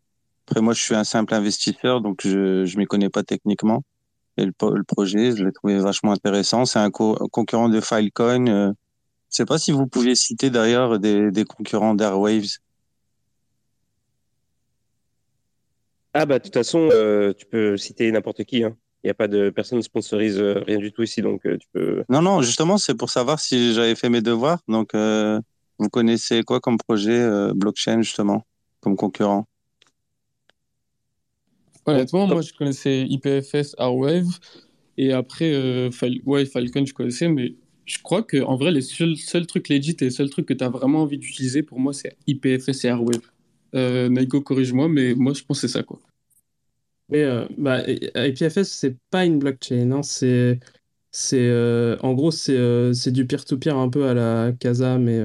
Après 0.45 0.59
moi, 0.59 0.73
je 0.73 0.81
suis 0.81 0.93
un 0.93 1.05
simple 1.05 1.34
investisseur, 1.34 2.01
donc 2.01 2.19
je 2.22 2.65
je 2.65 2.77
m'y 2.77 2.85
connais 2.85 3.07
pas 3.09 3.23
techniquement. 3.23 3.84
Et 4.35 4.43
le, 4.43 4.51
le 4.76 4.84
projet, 4.84 5.34
je 5.34 5.45
l'ai 5.45 5.53
trouvé 5.53 5.80
vachement 5.80 6.11
intéressant. 6.11 6.65
C'est 6.65 6.80
un, 6.80 6.91
concurrent 6.91 7.69
de 7.69 7.80
Filecoin. 7.80 8.45
Je 8.45 8.51
euh, 8.51 8.73
je 9.30 9.35
sais 9.38 9.45
pas 9.45 9.57
si 9.57 9.72
vous 9.72 9.88
pouviez 9.88 10.15
citer 10.15 10.49
d'ailleurs 10.49 10.99
des, 10.99 11.31
des 11.31 11.45
concurrents 11.45 11.95
d'Airwaves. 11.95 12.57
Ah 16.14 16.26
bah 16.26 16.39
de 16.39 16.43
toute 16.43 16.55
façon, 16.55 16.89
euh, 16.91 17.31
tu 17.34 17.45
peux 17.45 17.77
citer 17.77 18.11
n'importe 18.11 18.43
qui. 18.43 18.65
Hein. 18.65 18.76
Il 19.03 19.07
n'y 19.07 19.11
a 19.11 19.14
pas 19.14 19.28
de 19.28 19.49
personne 19.52 19.78
ne 19.78 19.84
sponsorise 19.84 20.40
euh, 20.40 20.64
rien 20.65 20.80
du 20.80 20.91
tout 20.91 21.03
ici, 21.03 21.22
donc 21.22 21.45
euh, 21.45 21.57
tu 21.57 21.68
peux. 21.72 22.03
Non, 22.10 22.22
non, 22.22 22.41
justement, 22.41 22.78
c'est 22.78 22.95
pour 22.95 23.10
savoir 23.10 23.40
si 23.40 23.74
j'avais 23.74 23.95
fait 23.95 24.10
mes 24.10 24.22
devoirs. 24.22 24.60
Donc, 24.68 24.95
euh, 24.95 25.40
vous 25.78 25.90
connaissez 25.90 26.44
quoi 26.44 26.60
comme 26.60 26.78
projet 26.78 27.30
blockchain, 27.53 28.02
justement, 28.02 28.45
comme 28.80 28.95
concurrent? 28.95 29.45
Honnêtement, 31.86 32.28
moi, 32.28 32.41
je 32.41 32.52
connaissais 32.53 33.06
IPFS, 33.07 33.76
Arwave, 33.78 34.40
et 34.98 35.14
après, 35.14 35.90
ouais, 36.26 36.45
Falcon, 36.45 36.86
je 36.86 36.94
connaissais, 36.94 37.30
mais 37.30 37.53
je 37.86 37.99
crois 38.02 38.24
que 38.24 38.44
en 38.44 38.57
vrai, 38.57 38.72
les 38.72 38.82
seuls, 38.82 39.15
seuls 39.15 39.45
trucs 39.45 39.69
legit 39.69 39.95
et 40.02 40.06
les 40.06 40.10
seuls 40.10 40.32
trucs 40.32 40.48
que 40.48 40.53
tu 40.53 40.64
as 40.64 40.69
vraiment 40.69 41.03
envie 41.03 41.19
d'utiliser, 41.19 41.61
pour 41.61 41.80
moi, 41.80 41.94
c'est 41.94 42.18
IPFS 42.26 42.86
et 42.86 42.90
Arwave. 42.90 43.32
Naiko, 43.74 44.41
corrige-moi, 44.41 44.90
mais 44.90 45.14
moi, 45.14 45.34
je 45.34 45.44
pense 45.44 45.61
c'est 45.61 45.68
ça, 45.68 45.84
quoi. 45.84 45.99
Mais 47.09 47.23
euh, 47.23 47.47
bah, 47.57 47.84
IPFS, 47.88 48.69
c'est 48.71 48.97
pas 49.09 49.25
une 49.25 49.39
blockchain. 49.39 49.91
Hein, 49.91 50.03
c'est, 50.03 50.59
c'est, 51.11 51.39
euh, 51.49 51.97
en 52.01 52.13
gros, 52.13 52.31
c'est, 52.31 52.57
euh, 52.57 52.93
c'est 52.93 53.11
du 53.11 53.25
peer-to-peer 53.27 53.77
un 53.77 53.89
peu 53.89 54.07
à 54.09 54.13
la 54.13 54.51
Casa, 54.59 54.97
mais 54.97 55.19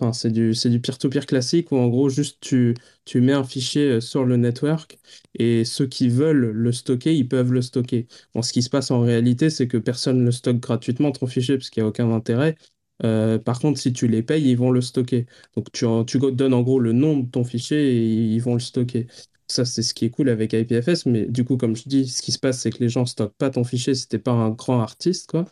enfin, 0.00 0.12
c'est 0.12 0.30
du, 0.30 0.54
c'est 0.54 0.70
du 0.70 0.80
peer-to-peer 0.80 1.26
classique 1.26 1.70
où 1.72 1.76
en 1.76 1.88
gros, 1.88 2.08
juste 2.08 2.38
tu, 2.40 2.74
tu 3.04 3.20
mets 3.20 3.32
un 3.32 3.44
fichier 3.44 4.00
sur 4.00 4.24
le 4.24 4.36
network 4.36 4.98
et 5.38 5.64
ceux 5.64 5.86
qui 5.86 6.08
veulent 6.08 6.50
le 6.50 6.72
stocker, 6.72 7.14
ils 7.14 7.28
peuvent 7.28 7.52
le 7.52 7.62
stocker. 7.62 8.06
Bon, 8.34 8.42
ce 8.42 8.52
qui 8.52 8.62
se 8.62 8.70
passe 8.70 8.90
en 8.90 9.00
réalité, 9.00 9.50
c'est 9.50 9.68
que 9.68 9.76
personne 9.78 10.20
ne 10.20 10.24
le 10.26 10.32
stocke 10.32 10.58
gratuitement 10.60 11.12
ton 11.12 11.26
fichier 11.26 11.56
parce 11.58 11.70
qu'il 11.70 11.82
n'y 11.82 11.86
a 11.86 11.88
aucun 11.88 12.10
intérêt. 12.12 12.56
par 13.00 13.60
contre, 13.60 13.78
si 13.80 13.92
tu 13.92 14.08
les 14.08 14.22
payes, 14.22 14.48
ils 14.50 14.56
vont 14.56 14.70
le 14.72 14.80
stocker. 14.80 15.26
Donc, 15.56 15.70
tu, 15.72 15.86
tu 16.06 16.18
donnes 16.18 16.54
en 16.54 16.62
gros 16.62 16.80
le 16.80 16.92
nom 16.92 17.18
de 17.18 17.30
ton 17.30 17.44
fichier 17.44 17.78
et 17.96 18.04
ils 18.34 18.40
vont 18.40 18.54
le 18.54 18.60
stocker. 18.60 19.06
Ça, 19.46 19.64
c'est 19.64 19.82
ce 19.82 19.92
qui 19.92 20.06
est 20.06 20.10
cool 20.10 20.30
avec 20.30 20.54
IPFS, 20.54 21.06
mais 21.06 21.26
du 21.26 21.44
coup, 21.44 21.56
comme 21.58 21.76
je 21.76 21.82
dis, 21.86 22.08
ce 22.08 22.22
qui 22.22 22.32
se 22.32 22.38
passe, 22.38 22.60
c'est 22.60 22.70
que 22.70 22.78
les 22.78 22.88
gens 22.88 23.04
stockent 23.04 23.36
pas 23.36 23.50
ton 23.50 23.62
fichier 23.62 23.94
si 23.94 24.08
t'es 24.08 24.18
pas 24.18 24.32
un 24.32 24.50
grand 24.50 24.80
artiste, 24.80 25.30
quoi. 25.30 25.44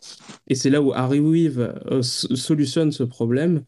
Et 0.48 0.55
c'est 0.55 0.70
là 0.70 0.81
où 0.82 0.93
HarryWeave 0.93 1.60
euh, 1.90 2.02
solutionne 2.02 2.90
ce 2.93 3.02
problème 3.02 3.64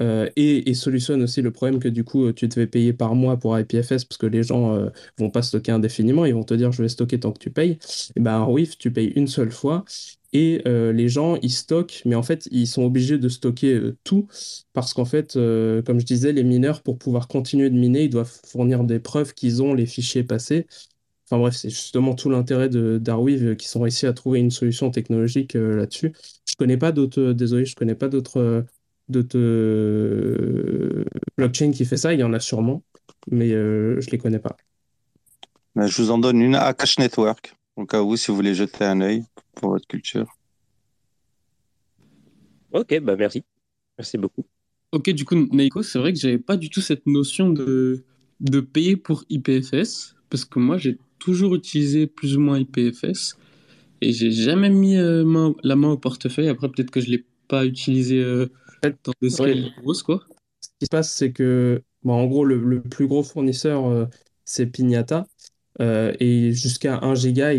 euh, 0.00 0.28
et, 0.36 0.74
solutionne 0.74 1.22
aussi 1.22 1.42
le 1.42 1.50
problème 1.50 1.80
que 1.80 1.88
du 1.88 2.04
coup, 2.04 2.32
tu 2.32 2.48
te 2.48 2.54
fais 2.54 2.66
payer 2.66 2.92
par 2.92 3.14
mois 3.14 3.36
pour 3.36 3.58
IPFS 3.58 4.04
parce 4.04 4.18
que 4.18 4.26
les 4.26 4.42
gens 4.42 4.74
euh, 4.74 4.90
vont 5.18 5.30
pas 5.30 5.42
stocker 5.42 5.72
indéfiniment, 5.72 6.24
ils 6.24 6.34
vont 6.34 6.44
te 6.44 6.54
dire 6.54 6.72
je 6.72 6.82
vais 6.82 6.88
stocker 6.88 7.18
tant 7.20 7.32
que 7.32 7.38
tu 7.38 7.50
payes. 7.50 7.78
Et 8.16 8.20
ben, 8.20 8.32
HarryWeave, 8.32 8.76
tu 8.78 8.92
payes 8.92 9.12
une 9.16 9.26
seule 9.26 9.50
fois 9.50 9.84
et 10.32 10.62
euh, 10.66 10.92
les 10.92 11.08
gens, 11.08 11.36
ils 11.36 11.50
stockent, 11.50 12.02
mais 12.04 12.14
en 12.14 12.22
fait, 12.22 12.48
ils 12.50 12.66
sont 12.66 12.82
obligés 12.82 13.18
de 13.18 13.28
stocker 13.28 13.74
euh, 13.74 13.96
tout 14.04 14.26
parce 14.74 14.92
qu'en 14.92 15.04
fait, 15.06 15.36
euh, 15.36 15.82
comme 15.82 16.00
je 16.00 16.04
disais, 16.06 16.32
les 16.32 16.44
mineurs, 16.44 16.82
pour 16.82 16.98
pouvoir 16.98 17.28
continuer 17.28 17.70
de 17.70 17.76
miner, 17.78 18.04
ils 18.04 18.10
doivent 18.10 18.32
fournir 18.46 18.84
des 18.84 19.00
preuves 19.00 19.32
qu'ils 19.34 19.62
ont 19.62 19.72
les 19.74 19.86
fichiers 19.86 20.24
passés. 20.24 20.66
Enfin 21.26 21.38
bref, 21.40 21.54
c'est 21.56 21.70
justement 21.70 22.14
tout 22.14 22.30
l'intérêt 22.30 22.68
de 22.68 22.98
d'Arweave 22.98 23.56
qui 23.56 23.68
sont 23.68 23.80
réussi 23.82 24.06
à 24.06 24.12
trouver 24.14 24.40
une 24.40 24.50
solution 24.50 24.90
technologique 24.90 25.54
là-dessus. 25.54 26.12
Je 26.48 26.54
connais 26.56 26.78
pas 26.78 26.92
d'autres, 26.92 27.32
désolé, 27.32 27.66
je 27.66 27.76
connais 27.76 27.94
pas 27.94 28.08
d'autres 28.08 28.64
d'autres 29.08 31.04
blockchains 31.36 31.72
qui 31.72 31.84
fait 31.84 31.96
ça. 31.96 32.14
Il 32.14 32.20
y 32.20 32.24
en 32.24 32.32
a 32.32 32.40
sûrement, 32.40 32.82
mais 33.30 33.50
je 33.50 34.10
les 34.10 34.18
connais 34.18 34.38
pas. 34.38 34.56
Ben, 35.74 35.86
je 35.86 36.02
vous 36.02 36.10
en 36.10 36.18
donne 36.18 36.40
une, 36.40 36.54
Akash 36.54 36.98
Network, 36.98 37.54
au 37.76 37.86
cas 37.86 38.02
où 38.02 38.16
si 38.16 38.30
vous 38.30 38.36
voulez 38.36 38.54
jeter 38.54 38.84
un 38.84 39.00
œil 39.00 39.24
pour 39.54 39.70
votre 39.70 39.86
culture. 39.86 40.26
Ok, 42.72 43.00
bah 43.00 43.16
merci. 43.16 43.44
Merci 43.96 44.18
beaucoup. 44.18 44.44
Ok, 44.92 45.10
du 45.10 45.24
coup, 45.24 45.34
Naiko, 45.34 45.82
c'est 45.82 45.98
vrai 45.98 46.12
que 46.12 46.18
j'avais 46.18 46.38
pas 46.38 46.56
du 46.56 46.70
tout 46.70 46.80
cette 46.80 47.06
notion 47.06 47.50
de, 47.50 48.04
de 48.40 48.60
payer 48.60 48.96
pour 48.96 49.24
IPFS, 49.28 50.14
parce 50.30 50.44
que 50.44 50.58
moi, 50.58 50.78
j'ai 50.78 50.98
toujours 51.18 51.54
utilisé 51.54 52.06
plus 52.06 52.36
ou 52.36 52.40
moins 52.40 52.58
IPFS, 52.58 53.36
et 54.00 54.12
j'ai 54.12 54.30
jamais 54.30 54.70
mis 54.70 54.96
euh, 54.96 55.52
la 55.62 55.76
main 55.76 55.90
au 55.90 55.98
portefeuille. 55.98 56.48
Après, 56.48 56.68
peut-être 56.68 56.90
que 56.90 57.00
je 57.00 57.10
l'ai 57.10 57.24
pas 57.48 57.66
utilisé 57.66 58.20
euh, 58.20 58.46
dans 58.82 59.12
des 59.20 59.30
scales 59.30 59.70
grosses, 59.80 60.02
quoi? 60.02 60.20
Ce 60.60 60.68
qui 60.80 60.86
se 60.86 60.90
passe, 60.90 61.12
c'est 61.12 61.32
que, 61.32 61.82
bon, 62.02 62.14
en 62.14 62.26
gros, 62.26 62.44
le, 62.44 62.80
plus 62.82 63.06
gros 63.06 63.22
fournisseur, 63.22 63.86
euh, 63.86 64.06
c'est 64.44 64.66
Pignata. 64.66 65.26
et 65.80 66.52
jusqu'à 66.52 66.98
1 67.02 67.14
giga, 67.14 67.52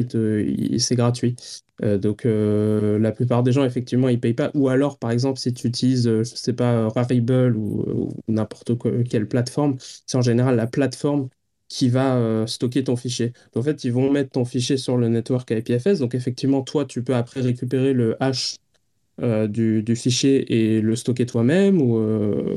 c'est 0.78 0.96
gratuit. 0.96 1.36
Euh, 1.84 1.98
donc 1.98 2.26
euh, 2.26 3.00
la 3.00 3.12
plupart 3.12 3.44
des 3.44 3.52
gens 3.52 3.64
effectivement 3.64 4.10
ils 4.10 4.20
payent 4.20 4.34
pas 4.34 4.52
ou 4.54 4.68
alors 4.68 4.98
par 5.00 5.12
exemple 5.12 5.40
si 5.40 5.54
tu 5.54 5.68
utilises 5.68 6.08
euh, 6.08 6.24
je 6.24 6.36
sais 6.36 6.54
pas 6.54 6.90
Rarible 6.90 7.56
ou, 7.56 8.12
n'importe 8.28 8.72
quelle 9.10 9.28
plateforme 9.28 9.78
c'est 9.80 10.18
en 10.18 10.22
général 10.22 10.58
la 10.58 10.68
plateforme 10.68 11.30
qui 11.70 11.88
va 11.88 12.46
stocker 12.48 12.84
ton 12.84 12.96
fichier. 12.96 13.32
en 13.56 13.62
fait 13.62 13.84
ils 13.84 13.94
vont 13.94 14.12
mettre 14.12 14.32
ton 14.32 14.44
fichier 14.44 14.76
sur 14.76 14.98
le 14.98 15.08
network 15.08 15.52
IPFS 15.52 16.00
donc 16.00 16.16
effectivement 16.16 16.64
toi 16.64 16.86
tu 16.86 17.04
peux 17.04 17.16
après 17.16 17.42
récupérer 17.42 17.94
le 17.94 18.22
hash 18.22 18.56
du, 19.48 19.84
du, 19.84 19.96
fichier 19.96 20.78
et 20.78 20.82
le 20.82 20.96
stocker 20.96 21.26
toi-même 21.26 21.82
ou, 21.82 21.98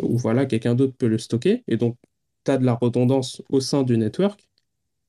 ou 0.02 0.16
voilà 0.16 0.47
quelqu'un 0.47 0.74
d'autre 0.74 0.94
peut 0.97 1.09
le 1.09 1.18
stocker 1.18 1.64
et 1.68 1.76
donc 1.76 1.97
tu 2.44 2.51
as 2.51 2.59
de 2.59 2.64
la 2.64 2.74
redondance 2.74 3.43
au 3.51 3.60
sein 3.60 3.82
du 3.82 3.98
network 3.98 4.48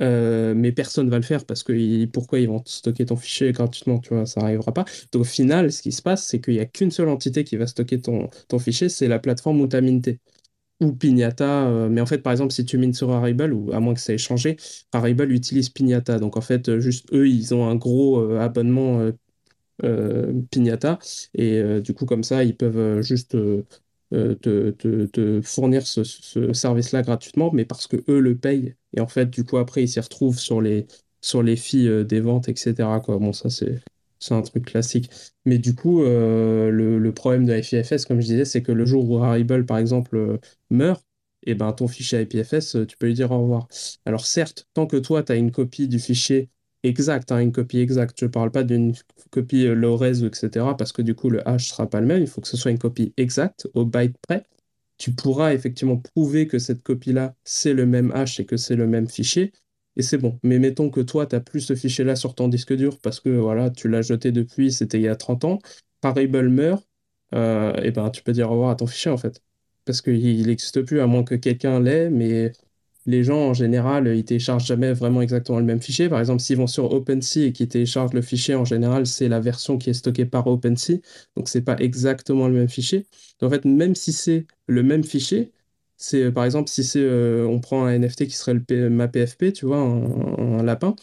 euh, 0.02 0.54
mais 0.56 0.72
personne 0.72 1.10
va 1.10 1.18
le 1.18 1.24
faire 1.24 1.46
parce 1.46 1.64
que 1.64 2.06
pourquoi 2.08 2.40
ils 2.40 2.48
vont 2.48 2.62
stocker 2.66 3.06
ton 3.06 3.16
fichier 3.16 3.52
gratuitement, 3.52 4.00
tu 4.00 4.14
vois, 4.14 4.26
ça 4.26 4.42
n'arrivera 4.42 4.74
pas. 4.74 4.86
Donc 5.12 5.22
au 5.22 5.24
final, 5.26 5.72
ce 5.72 5.82
qui 5.82 5.92
se 5.92 6.02
passe, 6.02 6.26
c'est 6.28 6.42
qu'il 6.42 6.56
n'y 6.56 6.60
a 6.60 6.66
qu'une 6.66 6.92
seule 6.92 7.10
entité 7.10 7.44
qui 7.44 7.58
va 7.58 7.68
stocker 7.68 8.02
ton, 8.02 8.30
ton 8.48 8.60
fichier, 8.60 8.90
c'est 8.90 9.08
la 9.08 9.20
plateforme 9.20 9.62
où 9.62 9.68
tu 9.68 9.76
as 9.76 9.82
minté. 9.82 10.20
Ou 10.82 10.94
Pignata, 10.94 11.68
euh, 11.68 11.90
mais 11.90 12.02
en 12.02 12.06
fait, 12.06 12.20
par 12.20 12.34
exemple, 12.34 12.54
si 12.54 12.66
tu 12.66 12.78
mines 12.78 12.94
sur 12.94 13.12
Harible, 13.12 13.54
ou 13.54 13.72
à 13.74 13.80
moins 13.80 13.94
que 13.94 14.02
ça 14.02 14.14
ait 14.14 14.18
changé, 14.18 14.58
Harible 14.94 15.32
utilise 15.32 15.70
Pignata. 15.70 16.20
Donc 16.20 16.38
en 16.38 16.42
fait, 16.42 16.80
juste 16.80 17.08
eux, 17.14 17.28
ils 17.30 17.54
ont 17.56 17.68
un 17.70 17.76
gros 17.76 18.20
euh, 18.20 18.40
abonnement 18.40 19.12
Pignata, 20.52 21.00
et 21.34 21.82
du 21.82 21.94
coup, 21.94 22.06
comme 22.06 22.24
ça, 22.24 22.44
ils 22.44 22.56
peuvent 22.56 23.02
juste 23.02 23.38
te, 24.12 25.42
fournir 25.44 25.86
ce, 25.88 26.04
ce 26.04 26.54
service-là 26.54 27.02
gratuitement, 27.02 27.52
mais 27.54 27.66
parce 27.66 27.88
que 27.88 27.98
eux 28.10 28.20
le 28.20 28.36
payent 28.38 28.76
et 28.96 29.02
en 29.02 29.08
fait, 29.08 29.30
du 29.30 29.44
coup, 29.44 29.58
après, 29.58 29.84
ils 29.84 29.88
s'y 29.88 30.00
retrouvent 30.00 30.40
sur 30.40 30.62
les, 30.62 30.88
sur 31.22 31.44
les 31.44 31.56
filles 31.56 31.88
euh, 31.88 32.04
des 32.04 32.20
ventes, 32.20 32.50
etc. 32.50 33.02
Quoi. 33.04 33.18
Bon, 33.18 33.34
ça, 33.34 33.50
c'est, 33.50 33.82
c'est 34.20 34.34
un 34.34 34.42
truc 34.42 34.66
classique. 34.66 35.10
Mais 35.46 35.58
du 35.58 35.76
coup, 35.76 36.04
euh, 36.04 36.70
le, 36.70 37.14
problème 37.14 37.46
de 37.46 37.58
IPFS, 37.58 38.06
comme 38.06 38.22
je 38.22 38.28
disais, 38.28 38.46
c'est 38.46 38.62
que 38.64 38.72
le 38.72 38.86
jour 38.86 39.10
où 39.10 39.18
Harible, 39.24 39.66
par 39.66 39.78
exemple, 39.78 40.16
euh, 40.18 40.38
meurt, 40.70 41.04
et 41.46 41.52
eh 41.52 41.56
ben, 41.56 41.74
ton 41.74 41.90
fichier 41.90 42.22
IPFS, 42.22 42.78
tu 42.88 42.96
peux 42.98 43.08
lui 43.08 43.14
dire 43.14 43.32
au 43.32 43.42
revoir. 43.42 43.68
Alors 44.06 44.26
certes, 44.26 44.66
tant 44.74 44.88
que 44.88 44.96
toi, 44.96 45.24
tu 45.24 45.34
as 45.34 45.36
une 45.36 45.52
copie 45.52 45.90
du 45.90 46.00
fichier 46.00 46.50
exact, 46.84 47.32
hein, 47.32 47.40
une 47.40 47.52
copie 47.52 47.80
exacte, 47.80 48.20
je 48.20 48.26
ne 48.26 48.32
parle 48.32 48.52
pas 48.52 48.64
d'une 48.64 48.94
copie 49.32 49.66
low-res, 49.66 50.24
etc., 50.24 50.76
parce 50.78 50.92
que 50.92 51.02
du 51.02 51.16
coup, 51.16 51.30
le 51.30 51.48
hash 51.48 51.66
ne 51.70 51.74
sera 51.74 51.90
pas 51.90 52.02
le 52.02 52.08
même, 52.08 52.22
il 52.22 52.28
faut 52.28 52.42
que 52.42 52.48
ce 52.48 52.58
soit 52.58 52.72
une 52.72 52.80
copie 52.80 53.14
exacte, 53.18 53.68
au 53.74 53.86
byte 53.86 54.18
près 54.28 54.44
tu 54.98 55.14
pourras 55.14 55.54
effectivement 55.54 55.98
prouver 55.98 56.48
que 56.48 56.60
cette 56.60 56.84
copie-là, 56.84 57.36
c'est 57.44 57.74
le 57.74 57.86
même 57.86 58.12
hash 58.12 58.40
et 58.40 58.46
que 58.46 58.58
c'est 58.58 58.76
le 58.76 58.88
même 58.88 59.10
fichier, 59.10 59.52
et 59.96 60.02
c'est 60.02 60.18
bon. 60.18 60.40
Mais 60.44 60.60
mettons 60.60 60.90
que 60.90 61.02
toi, 61.02 61.26
tu 61.26 61.36
n'as 61.36 61.42
plus 61.42 61.62
ce 61.62 61.76
fichier-là 61.76 62.16
sur 62.16 62.36
ton 62.36 62.48
disque 62.48 62.74
dur 62.74 63.00
parce 63.00 63.20
que 63.20 63.30
voilà, 63.30 63.70
tu 63.70 63.90
l'as 63.90 64.02
jeté 64.02 64.32
depuis, 64.32 64.72
c'était 64.72 65.00
il 65.00 65.04
y 65.04 65.08
a 65.08 65.16
30 65.16 65.46
ans, 65.46 65.60
Parable 66.02 66.50
meurt, 66.50 66.88
euh, 67.36 67.74
et 67.82 67.92
ben 67.92 68.10
tu 68.12 68.24
peux 68.24 68.34
dire 68.34 68.50
au 68.50 68.54
revoir 68.54 68.70
à 68.72 68.76
ton 68.76 68.88
fichier 68.88 69.12
en 69.12 69.18
fait. 69.18 69.42
Parce 69.86 70.02
qu'il 70.02 70.48
n'existe 70.48 70.82
plus, 70.84 71.02
à 71.02 71.08
moins 71.08 71.24
que 71.24 71.36
quelqu'un 71.36 71.80
l'ait, 71.80 72.10
mais 72.10 72.54
les 73.06 73.24
gens 73.24 73.50
en 73.50 73.54
général, 73.54 74.08
ils 74.08 74.24
téléchargent 74.26 74.66
jamais 74.66 74.94
vraiment 74.94 75.22
exactement 75.22 75.60
le 75.60 75.66
même 75.66 75.82
fichier. 75.82 76.10
Par 76.10 76.20
exemple, 76.20 76.42
s'ils 76.42 76.58
vont 76.58 76.68
sur 76.68 76.92
OpenSea 76.94 77.48
et 77.48 77.54
qu'ils 77.54 77.68
téléchargent 77.68 78.14
le 78.14 78.22
fichier, 78.22 78.56
en 78.56 78.66
général, 78.66 79.06
c'est 79.08 79.28
la 79.28 79.40
version 79.40 79.78
qui 79.78 79.90
est 79.90 79.94
stockée 79.94 80.26
par 80.26 80.48
OpenSea, 80.48 81.00
donc 81.36 81.50
c'est 81.50 81.62
pas 81.62 81.78
exactement 81.80 82.48
le 82.48 82.54
même 82.54 82.70
fichier. 82.70 83.06
Donc, 83.40 83.50
en 83.50 83.54
fait, 83.54 83.66
même 83.66 83.96
si 83.96 84.14
c'est 84.14 84.48
le 84.68 84.84
même 84.84 85.04
fichier, 85.04 85.52
c'est 85.98 86.32
par 86.32 86.46
exemple 86.46 86.70
si 86.70 86.84
c'est 86.84 87.00
euh, 87.02 87.46
on 87.48 87.60
prend 87.62 87.86
un 87.86 87.94
NFT 87.94 88.28
qui 88.28 88.36
serait 88.36 88.54
le 88.56 88.90
ma 88.90 89.08
PFP, 89.08 89.54
tu 89.54 89.66
vois, 89.66 89.78
un, 89.78 90.64
lapin, 90.64 90.96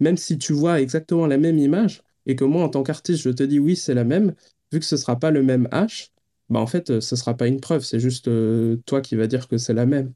même 0.00 0.16
si 0.16 0.38
tu 0.38 0.52
vois 0.52 0.80
exactement 0.80 1.26
la 1.26 1.38
même 1.38 1.58
image 1.58 2.02
et 2.26 2.36
que 2.36 2.44
moi 2.44 2.64
en 2.64 2.68
tant 2.68 2.82
qu'artiste 2.82 3.22
je 3.22 3.30
te 3.30 3.42
dis 3.42 3.58
oui 3.58 3.76
c'est 3.76 3.94
la 3.94 4.04
même, 4.04 4.34
vu 4.72 4.78
que 4.80 4.84
ce 4.86 4.96
sera 4.96 5.18
pas 5.18 5.30
le 5.30 5.42
même 5.42 5.68
hash, 5.72 6.10
bah 6.48 6.60
en 6.60 6.66
fait 6.66 7.00
ce 7.00 7.16
sera 7.16 7.36
pas 7.36 7.46
une 7.48 7.60
preuve, 7.60 7.84
c'est 7.84 8.00
juste 8.00 8.28
euh, 8.28 8.76
toi 8.86 9.00
qui 9.02 9.16
vas 9.16 9.26
dire 9.26 9.48
que 9.48 9.58
c'est 9.58 9.74
la 9.74 9.86
même. 9.86 10.12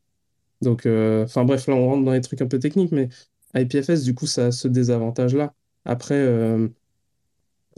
Donc, 0.62 0.86
euh, 0.86 1.24
enfin 1.24 1.44
bref, 1.44 1.66
là 1.66 1.74
on 1.74 1.86
rentre 1.86 2.04
dans 2.04 2.12
les 2.12 2.20
trucs 2.20 2.42
un 2.42 2.46
peu 2.46 2.58
techniques, 2.58 2.92
mais 2.92 3.08
IPFS, 3.54 4.02
du 4.04 4.14
coup, 4.14 4.26
ça 4.26 4.46
a 4.46 4.52
ce 4.52 4.68
désavantage-là. 4.68 5.54
Après, 5.84 6.14
euh, 6.14 6.68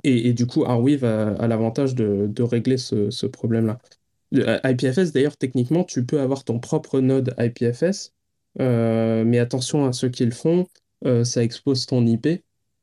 et, 0.04 0.32
du 0.32 0.46
coup, 0.46 0.64
Arweave 0.64 1.04
a, 1.04 1.46
l'avantage 1.46 1.94
de, 1.94 2.42
régler 2.42 2.76
ce, 2.76 3.26
problème-là. 3.26 3.78
Euh, 4.34 4.58
IPFS, 4.64 5.12
d'ailleurs, 5.12 5.36
techniquement, 5.36 5.84
tu 5.84 6.04
peux 6.04 6.20
avoir 6.20 6.44
ton 6.44 6.58
propre 6.58 7.00
node 7.00 7.34
IPFS, 7.38 8.12
mais 8.58 9.38
attention 9.38 9.86
à 9.86 9.92
ceux 9.92 10.08
qui 10.08 10.24
le 10.24 10.32
font, 10.32 10.66
ça 11.24 11.42
expose 11.42 11.86
ton 11.86 12.04
IP. 12.06 12.42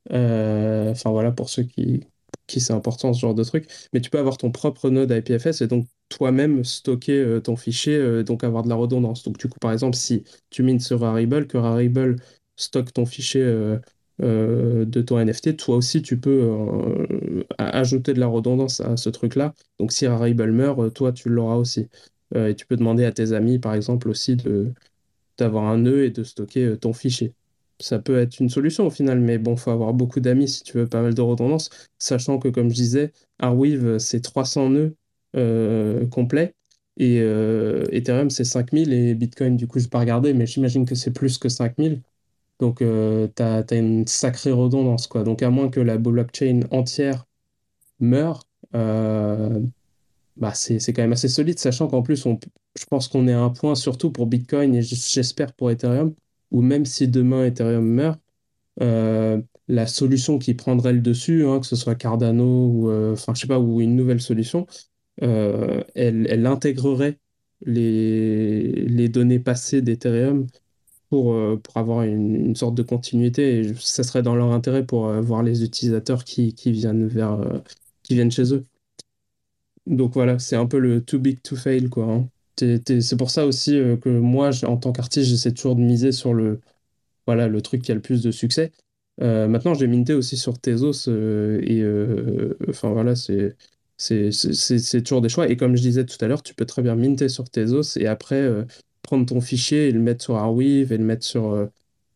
Enfin 0.10 1.12
voilà, 1.12 1.32
pour 1.32 1.50
ceux 1.50 1.64
qui, 1.64 2.02
qui 2.48 2.62
c'est 2.62 2.74
important 2.74 3.14
ce 3.14 3.20
genre 3.20 3.36
de 3.36 3.44
truc. 3.44 3.68
Mais 3.94 4.02
tu 4.02 4.10
peux 4.10 4.20
avoir 4.20 4.38
ton 4.38 4.52
propre 4.52 4.90
node 4.90 5.12
IPFS 5.12 5.62
et 5.62 5.68
donc 5.68 5.88
toi-même 6.10 6.64
stocker 6.64 7.20
euh, 7.20 7.40
ton 7.40 7.56
fichier, 7.56 7.96
euh, 7.98 8.24
donc 8.24 8.44
avoir 8.44 8.64
de 8.64 8.70
la 8.70 8.76
redondance. 8.76 9.24
Donc 9.24 9.38
du 9.38 9.48
coup, 9.48 9.60
par 9.60 9.72
exemple, 9.72 9.96
si 9.96 10.24
tu 10.50 10.64
mines 10.64 10.80
sur 10.80 11.02
Rarible, 11.02 11.48
que 11.48 11.58
Rarible 11.58 12.18
stocke 12.56 12.94
ton 12.94 13.06
fichier 13.06 13.42
euh, 13.42 13.80
de 14.20 15.02
ton 15.02 15.20
NFT, 15.20 15.56
toi 15.58 15.78
aussi 15.78 16.02
tu 16.02 16.20
peux 16.20 16.52
ajouter 17.58 18.14
de 18.14 18.20
la 18.20 18.28
redondance 18.28 18.82
à 18.82 18.98
ce 18.98 19.10
truc-là. 19.10 19.54
Donc 19.80 19.92
si 19.94 20.08
Rarible 20.08 20.52
meurt, 20.52 20.94
toi 20.94 21.14
tu 21.14 21.30
l'auras 21.30 21.56
aussi. 21.56 21.88
et 22.36 22.56
tu 22.56 22.66
peux 22.66 22.76
demander 22.76 23.06
à 23.06 23.12
tes 23.14 23.32
amis, 23.34 23.60
par 23.60 23.74
exemple, 23.76 24.10
aussi 24.10 24.36
de 24.36 24.74
d'avoir 25.38 25.66
un 25.66 25.78
nœud 25.80 26.04
et 26.04 26.12
de 26.12 26.24
stocker 26.24 26.78
ton 26.78 26.94
fichier 26.94 27.34
ça 27.80 28.00
peut 28.00 28.18
être 28.20 28.40
une 28.40 28.50
solution 28.50 28.88
au 28.88 28.90
final, 28.90 29.20
mais 29.22 29.38
bon, 29.38 29.56
faut 29.56 29.72
avoir 29.72 29.94
beaucoup 29.94 30.20
d'amis 30.20 30.48
si 30.50 30.64
tu 30.64 30.78
veux 30.78 30.88
pas 30.88 31.02
mal 31.02 31.14
de 31.14 31.22
redondance, 31.22 31.70
sachant 31.98 32.38
que, 32.40 32.50
comme 32.50 32.70
je 32.70 32.76
disais, 32.76 33.14
Arweave, 33.40 34.00
c'est 34.00 34.22
300 34.22 34.70
nœuds 34.72 34.96
euh, 35.36 36.08
complets, 36.08 36.56
et 36.98 37.20
euh, 37.22 37.86
Ethereum, 37.92 38.32
c'est 38.32 38.44
5000, 38.44 38.94
et 38.94 39.14
Bitcoin, 39.14 39.58
du 39.58 39.68
coup, 39.68 39.78
je 39.80 39.86
n'ai 39.86 39.90
pas 39.90 40.00
regardé, 40.00 40.34
mais 40.34 40.48
j'imagine 40.48 40.86
que 40.86 40.96
c'est 40.96 41.12
plus 41.12 41.38
que 41.38 41.50
5000. 41.50 42.02
Donc, 42.60 42.82
euh, 42.82 43.28
tu 43.36 43.44
as, 43.44 43.64
une 43.72 44.08
sacrée 44.08 44.52
redondance, 44.52 45.08
quoi. 45.08 45.24
Donc, 45.24 45.44
à 45.44 45.50
moins 45.52 45.70
que 45.70 45.80
la 45.80 45.98
blockchain 45.98 46.62
entière 46.72 47.28
meure, 48.00 48.48
bah, 50.38 50.54
c'est 50.54 50.80
quand 50.94 51.02
même 51.02 51.14
assez 51.14 51.28
solide, 51.28 51.60
sachant 51.60 51.88
qu'en 51.88 52.02
plus, 52.02 52.26
on, 52.26 52.40
je 52.78 52.86
pense 52.86 53.08
qu'on 53.08 53.28
est 53.28 53.34
à 53.34 53.42
un 53.42 53.50
point, 53.50 53.76
surtout 53.76 54.12
pour 54.12 54.28
Bitcoin, 54.28 54.76
et 54.76 54.82
j'espère 54.82 55.54
pour 55.54 55.72
Ethereum, 55.72 56.14
ou 56.52 56.62
même 56.62 56.86
si 56.86 57.08
demain 57.08 57.46
Ethereum 57.46 57.86
meurt, 57.86 58.20
la 59.68 59.88
solution 59.88 60.40
qui 60.40 60.54
prendrait 60.56 60.94
le 60.94 61.02
dessus, 61.02 61.46
hein, 61.46 61.60
que 61.60 61.68
ce 61.68 61.76
soit 61.76 61.96
Cardano 61.96 62.68
ou, 62.68 62.92
enfin, 63.14 63.34
je 63.36 63.42
sais 63.42 63.48
pas, 63.48 63.60
ou 63.60 63.82
une 63.82 63.96
nouvelle 63.96 64.22
solution, 64.22 64.66
elle, 65.22 66.28
elle 66.30 66.46
intégrerait 66.46 67.18
les, 67.66 69.10
données 69.10 69.40
passées 69.40 69.82
d'Ethereum 69.82 70.48
pour, 71.10 71.36
pour 71.62 71.78
avoir 71.78 72.04
une, 72.04 72.56
sorte 72.56 72.76
de 72.76 72.84
continuité. 72.84 73.60
Et 73.60 73.74
ça 73.76 74.04
serait 74.04 74.24
dans 74.24 74.36
leur 74.36 74.52
intérêt 74.52 74.86
pour 74.86 75.10
voir 75.22 75.44
les 75.44 75.64
utilisateurs 75.64 76.24
qui, 76.24 76.54
viennent 76.66 77.08
vers, 77.08 77.40
qui 78.04 78.16
viennent 78.16 78.32
chez 78.32 78.54
eux. 78.54 78.66
Donc 79.88 80.14
voilà, 80.14 80.40
c'est 80.40 80.56
un 80.56 80.68
peu 80.68 80.80
le 80.80 81.02
too 81.02 81.20
big 81.20 81.42
to 81.42 81.56
fail, 81.56 81.90
quoi. 81.90 82.06
Hein. 82.06 82.30
C'est 82.58 83.18
pour 83.18 83.32
ça 83.32 83.46
aussi 83.46 83.72
que 84.02 84.10
moi, 84.10 84.52
en 84.66 84.78
tant 84.78 84.92
qu'artiste, 84.92 85.30
j'essaie 85.30 85.54
toujours 85.54 85.76
de 85.76 85.82
miser 85.82 86.12
sur 86.12 86.34
le, 86.34 86.60
voilà, 87.30 87.48
le 87.48 87.62
truc 87.62 87.84
qui 87.84 87.92
a 87.92 87.96
le 87.96 88.02
plus 88.02 88.24
de 88.24 88.32
succès. 88.32 88.72
Euh, 89.22 89.48
maintenant, 89.48 89.74
j'ai 89.76 89.88
minté 89.88 90.14
aussi 90.14 90.38
sur 90.38 90.60
Tezos 90.60 91.08
euh, 91.10 91.60
et 91.64 91.82
euh, 91.82 92.58
enfin 92.70 92.90
voilà, 92.92 93.16
c'est 93.16 93.56
c'est 94.00 95.02
toujours 95.04 95.22
des 95.22 95.30
choix. 95.30 95.50
Et 95.50 95.58
comme 95.58 95.76
je 95.76 95.82
disais 95.82 96.06
tout 96.06 96.18
à 96.22 96.28
l'heure, 96.28 96.44
tu 96.44 96.54
peux 96.54 96.66
très 96.66 96.82
bien 96.82 96.96
minter 96.96 97.30
sur 97.30 97.50
Tezos 97.50 97.98
et 97.98 98.08
après 98.08 98.50
prendre 99.04 99.26
ton 99.26 99.42
fichier 99.42 99.90
et 99.90 99.92
le 99.92 100.00
mettre 100.00 100.24
sur 100.24 100.36
Arweave 100.38 100.92
et 100.92 100.98
le 100.98 101.04
mettre 101.04 101.26
sur 101.26 101.70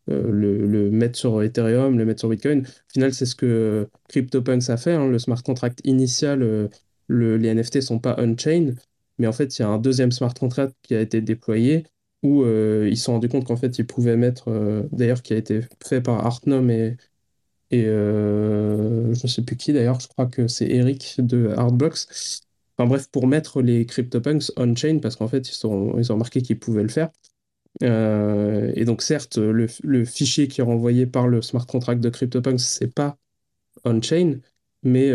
le, 0.07 0.65
le, 0.67 0.91
mettre 0.91 1.17
sur 1.19 1.43
Ethereum, 1.43 1.97
le 1.97 2.05
mettre 2.05 2.21
sur 2.21 2.29
Bitcoin. 2.29 2.61
Au 2.61 2.93
final, 2.93 3.13
c'est 3.13 3.25
ce 3.25 3.35
que 3.35 3.87
CryptoPunks 4.09 4.69
a 4.69 4.77
fait. 4.77 4.93
Hein. 4.93 5.07
Le 5.07 5.19
smart 5.19 5.41
contract 5.43 5.81
initial, 5.83 6.69
le, 7.07 7.37
les 7.37 7.53
NFT 7.53 7.81
sont 7.81 7.99
pas 7.99 8.15
on-chain, 8.17 8.73
mais 9.17 9.27
en 9.27 9.33
fait, 9.33 9.57
il 9.57 9.61
y 9.61 9.65
a 9.65 9.69
un 9.69 9.77
deuxième 9.77 10.11
smart 10.11 10.33
contract 10.33 10.75
qui 10.83 10.95
a 10.95 11.01
été 11.01 11.21
déployé 11.21 11.85
où 12.23 12.43
euh, 12.43 12.87
ils 12.89 12.97
se 12.97 13.05
sont 13.05 13.13
rendus 13.13 13.29
compte 13.29 13.45
qu'en 13.45 13.57
fait, 13.57 13.77
ils 13.77 13.85
pouvaient 13.85 14.17
mettre, 14.17 14.49
euh, 14.49 14.83
d'ailleurs, 14.91 15.21
qui 15.21 15.33
a 15.33 15.37
été 15.37 15.61
fait 15.85 16.01
par 16.01 16.25
Artnom 16.25 16.69
et, 16.69 16.97
et 17.73 17.85
euh, 17.87 19.15
je 19.15 19.23
ne 19.23 19.27
sais 19.27 19.41
plus 19.41 19.57
qui 19.57 19.73
d'ailleurs, 19.73 19.99
je 19.99 20.07
crois 20.07 20.27
que 20.27 20.47
c'est 20.47 20.67
Eric 20.69 21.15
de 21.17 21.49
Artbox. 21.49 22.41
Enfin 22.77 22.87
bref, 22.87 23.09
pour 23.11 23.25
mettre 23.25 23.63
les 23.63 23.87
CryptoPunks 23.87 24.51
on-chain, 24.57 24.99
parce 24.99 25.15
qu'en 25.15 25.27
fait, 25.27 25.49
ils, 25.49 25.53
sont, 25.53 25.97
ils 25.97 26.11
ont 26.11 26.15
remarqué 26.15 26.41
qu'ils 26.43 26.59
pouvaient 26.59 26.83
le 26.83 26.89
faire. 26.89 27.09
et 27.81 28.85
donc, 28.85 29.01
certes, 29.01 29.37
le, 29.37 30.05
fichier 30.05 30.47
qui 30.47 30.61
est 30.61 30.63
renvoyé 30.63 31.07
par 31.07 31.27
le 31.27 31.41
smart 31.41 31.65
contract 31.65 31.99
de 32.01 32.09
CryptoPunks, 32.09 32.59
c'est 32.59 32.93
pas 32.93 33.17
on-chain, 33.85 34.39
mais 34.83 35.11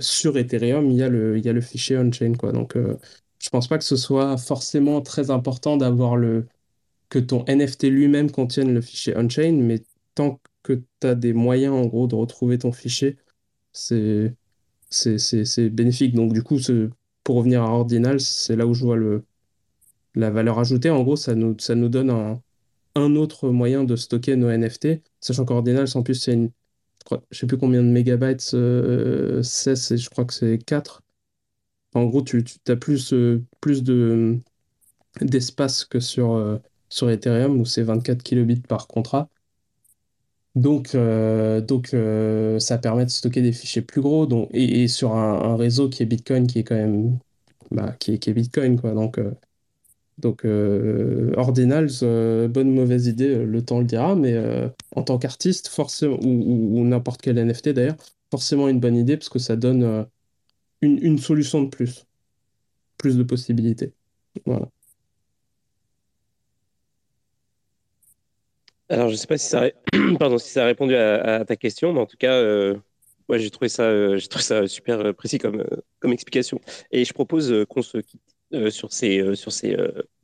sur 0.00 0.38
Ethereum, 0.38 0.90
il 0.90 0.96
y 0.96 1.02
a 1.02 1.08
le, 1.10 1.38
il 1.38 1.44
y 1.44 1.48
a 1.48 1.52
le 1.52 1.60
fichier 1.60 1.98
on-chain. 1.98 2.34
Quoi. 2.38 2.52
Donc, 2.52 2.74
je 3.38 3.50
pense 3.50 3.68
pas 3.68 3.78
que 3.78 3.84
ce 3.84 3.96
soit 3.96 4.38
forcément 4.38 5.02
très 5.02 5.30
important 5.30 5.76
d'avoir 5.76 6.16
le 6.16 6.46
que 7.10 7.18
ton 7.18 7.44
NFT 7.46 7.84
lui-même 7.84 8.30
contienne 8.30 8.72
le 8.72 8.80
fichier 8.80 9.14
on-chain, 9.16 9.58
mais 9.60 9.82
tant 10.14 10.36
que 10.36 10.51
tu 10.64 11.06
as 11.06 11.14
des 11.14 11.32
moyens 11.32 11.74
en 11.74 11.86
gros 11.86 12.06
de 12.06 12.14
retrouver 12.14 12.58
ton 12.58 12.72
fichier, 12.72 13.18
c'est 13.72 14.36
bénéfique. 15.70 16.14
Donc 16.14 16.32
du 16.32 16.42
coup, 16.42 16.58
pour 17.24 17.36
revenir 17.36 17.62
à 17.62 17.68
Ordinal, 17.70 18.20
c'est 18.20 18.56
là 18.56 18.66
où 18.66 18.74
je 18.74 18.84
vois 18.84 18.96
le, 18.96 19.24
la 20.14 20.30
valeur 20.30 20.58
ajoutée. 20.58 20.90
En 20.90 21.02
gros, 21.02 21.16
ça 21.16 21.34
nous, 21.34 21.56
ça 21.58 21.74
nous 21.74 21.88
donne 21.88 22.10
un, 22.10 22.40
un 22.94 23.16
autre 23.16 23.50
moyen 23.50 23.84
de 23.84 23.96
stocker 23.96 24.36
nos 24.36 24.50
NFT, 24.50 25.02
sachant 25.20 25.44
qu'Ordinals, 25.44 25.88
en 25.94 26.02
plus, 26.02 26.14
c'est 26.16 26.34
une... 26.34 26.50
Je, 27.10 27.16
ne 27.16 27.20
sais 27.32 27.46
plus 27.46 27.58
combien 27.58 27.82
de 27.82 27.88
mégabytes 27.88 28.52
euh, 28.54 29.42
c'est, 29.42 29.74
je 29.96 30.08
crois 30.10 30.24
que 30.24 30.32
c'est 30.34 30.58
4. 30.58 31.02
En 31.94 32.04
gros, 32.06 32.22
tu, 32.22 32.44
as 32.68 32.76
plus, 32.76 33.12
euh, 33.12 33.44
plus 33.60 33.82
de, 33.82 34.38
d'espace 35.20 35.84
que 35.84 36.00
sur, 36.00 36.34
euh, 36.34 36.58
sur 36.88 37.10
Ethereum 37.10 37.60
où 37.60 37.64
c'est 37.64 37.82
24 37.82 38.22
kilobits 38.22 38.60
par 38.60 38.86
contrat. 38.88 39.28
Donc, 40.54 40.94
euh, 40.94 41.60
donc 41.60 41.94
ça 42.60 42.78
permet 42.78 43.04
de 43.06 43.10
stocker 43.10 43.40
des 43.42 43.52
fichiers 43.52 43.82
plus 43.82 44.02
gros 44.02 44.26
donc, 44.26 44.48
et, 44.52 44.86
sur 44.88 45.14
un, 45.14 45.56
réseau 45.56 45.88
qui 45.88 46.02
est 46.02 46.06
Bitcoin 46.06 46.46
qui 46.46 46.58
est 46.58 46.64
quand 46.64 46.74
même 46.74 47.18
bah, 47.70 47.94
qui, 47.98 48.12
est, 48.12 48.32
Bitcoin. 48.32 48.78
Quoi. 48.78 48.92
Donc, 48.92 49.18
donc 50.18 50.44
Ordinals, 50.44 51.90
bonne 52.50 52.68
ou 52.68 52.74
mauvaise 52.74 53.06
idée, 53.06 53.44
le 53.44 53.64
temps 53.64 53.78
le 53.78 53.86
dira, 53.86 54.14
mais 54.14 54.38
en 54.94 55.02
tant 55.02 55.18
qu'artiste, 55.18 55.68
forcément, 55.68 56.18
ou, 56.22 56.80
ou 56.80 56.84
n'importe 56.84 57.22
quel 57.22 57.38
NFT 57.38 57.70
d'ailleurs, 57.70 57.96
forcément 58.30 58.68
une 58.68 58.80
bonne 58.80 58.96
idée 58.96 59.16
parce 59.16 59.30
que 59.30 59.38
ça 59.38 59.56
donne 59.56 60.06
une, 60.82 61.18
solution 61.18 61.62
de 61.62 61.68
plus. 61.68 62.06
Plus 62.98 63.16
de 63.16 63.22
possibilités. 63.22 63.92
Voilà. 64.44 64.68
Alors, 68.92 69.08
je 69.08 69.14
ne 69.14 69.16
sais 69.16 69.26
pas 69.26 69.38
si 69.38 69.48
ça, 69.48 69.62
a 70.62 70.64
répondu 70.64 70.94
à, 70.94 71.44
ta 71.44 71.56
question, 71.56 71.92
mais 71.92 72.00
en 72.00 72.06
tout 72.06 72.16
cas, 72.18 72.34
euh, 72.34 72.76
j'ai 73.30 73.50
trouvé, 73.50 73.68
ça, 73.68 73.84
euh, 73.84 74.18
super 74.66 75.00
euh, 75.00 75.12
précis 75.12 75.38
comme, 75.38 75.64
comme 75.98 76.12
explication. 76.12 76.60
Et 76.90 77.04
je 77.04 77.12
propose 77.12 77.54
qu'on 77.68 77.82
se 77.82 77.98
quitte 77.98 78.20
sur 78.70 78.92
ces, 78.92 79.22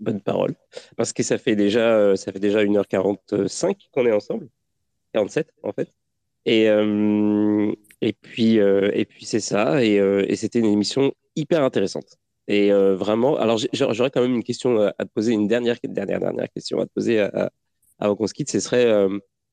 bonnes 0.00 0.20
paroles, 0.20 0.54
parce 0.96 1.14
que 1.14 1.22
ça 1.22 1.38
fait 1.38 1.56
déjà, 1.56 2.14
ça 2.16 2.30
fait 2.30 2.40
déjà 2.40 2.62
1h45 2.62 3.88
qu'on 3.90 4.04
est 4.04 4.12
ensemble, 4.12 4.48
47 5.14 5.50
en 5.62 5.72
fait. 5.72 5.88
Et, 8.00 8.12
puis, 8.22 8.58
euh, 8.60 9.04
c'est 9.20 9.40
ça. 9.40 9.84
Et, 9.84 9.98
euh, 9.98 10.24
c'était 10.34 10.60
une 10.60 10.66
émission 10.66 11.12
hyper 11.36 11.62
intéressante. 11.62 12.16
Et 12.46 12.72
euh, 12.72 12.96
vraiment, 12.96 13.36
alors 13.36 13.58
j'aurais 13.72 14.10
quand 14.10 14.22
même 14.22 14.34
une 14.34 14.44
question 14.44 14.80
à 14.80 15.04
te 15.04 15.10
poser, 15.12 15.32
une 15.32 15.48
dernière, 15.48 15.76
dernière, 15.84 16.20
dernière 16.20 16.48
question 16.50 16.80
à 16.80 16.86
te 16.86 16.92
poser 16.94 17.20
à, 17.20 17.50
avant 17.98 18.16
qu'on 18.16 18.26
se 18.26 18.34
quitte. 18.34 18.50
Ce 18.50 18.60
serait 18.60 19.06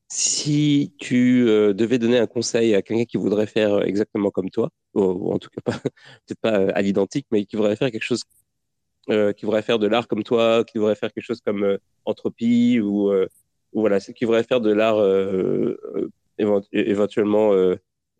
si 0.08 0.94
tu 0.98 1.44
devais 1.74 1.98
donner 1.98 2.18
un 2.18 2.26
conseil 2.26 2.74
à 2.74 2.82
quelqu'un 2.82 3.04
qui 3.04 3.16
voudrait 3.16 3.46
faire 3.46 3.82
exactement 3.82 4.30
comme 4.30 4.50
toi, 4.50 4.70
ou, 4.94 5.32
en 5.32 5.38
tout 5.38 5.50
cas 5.50 5.60
pas, 5.64 5.78
peut-être 6.26 6.40
pas 6.40 6.70
à 6.72 6.82
l'identique, 6.82 7.26
mais 7.30 7.44
qui 7.44 7.56
voudrait 7.56 7.76
faire 7.76 7.90
quelque 7.90 8.02
chose, 8.02 8.22
qui 9.08 9.44
voudrait 9.44 9.62
faire 9.62 9.78
de 9.78 9.86
l'art 9.86 10.08
comme 10.08 10.22
toi, 10.22 10.64
qui 10.64 10.78
voudrait 10.78 10.94
faire 10.94 11.12
quelque 11.12 11.24
chose 11.24 11.40
comme 11.40 11.78
Entropie, 12.04 12.80
ou, 12.80 13.12
ou 13.12 13.80
voilà, 13.80 14.00
qui 14.00 14.24
voudrait 14.24 14.44
faire 14.44 14.60
de 14.60 14.72
l'art 14.72 15.00
éventuellement 16.38 17.52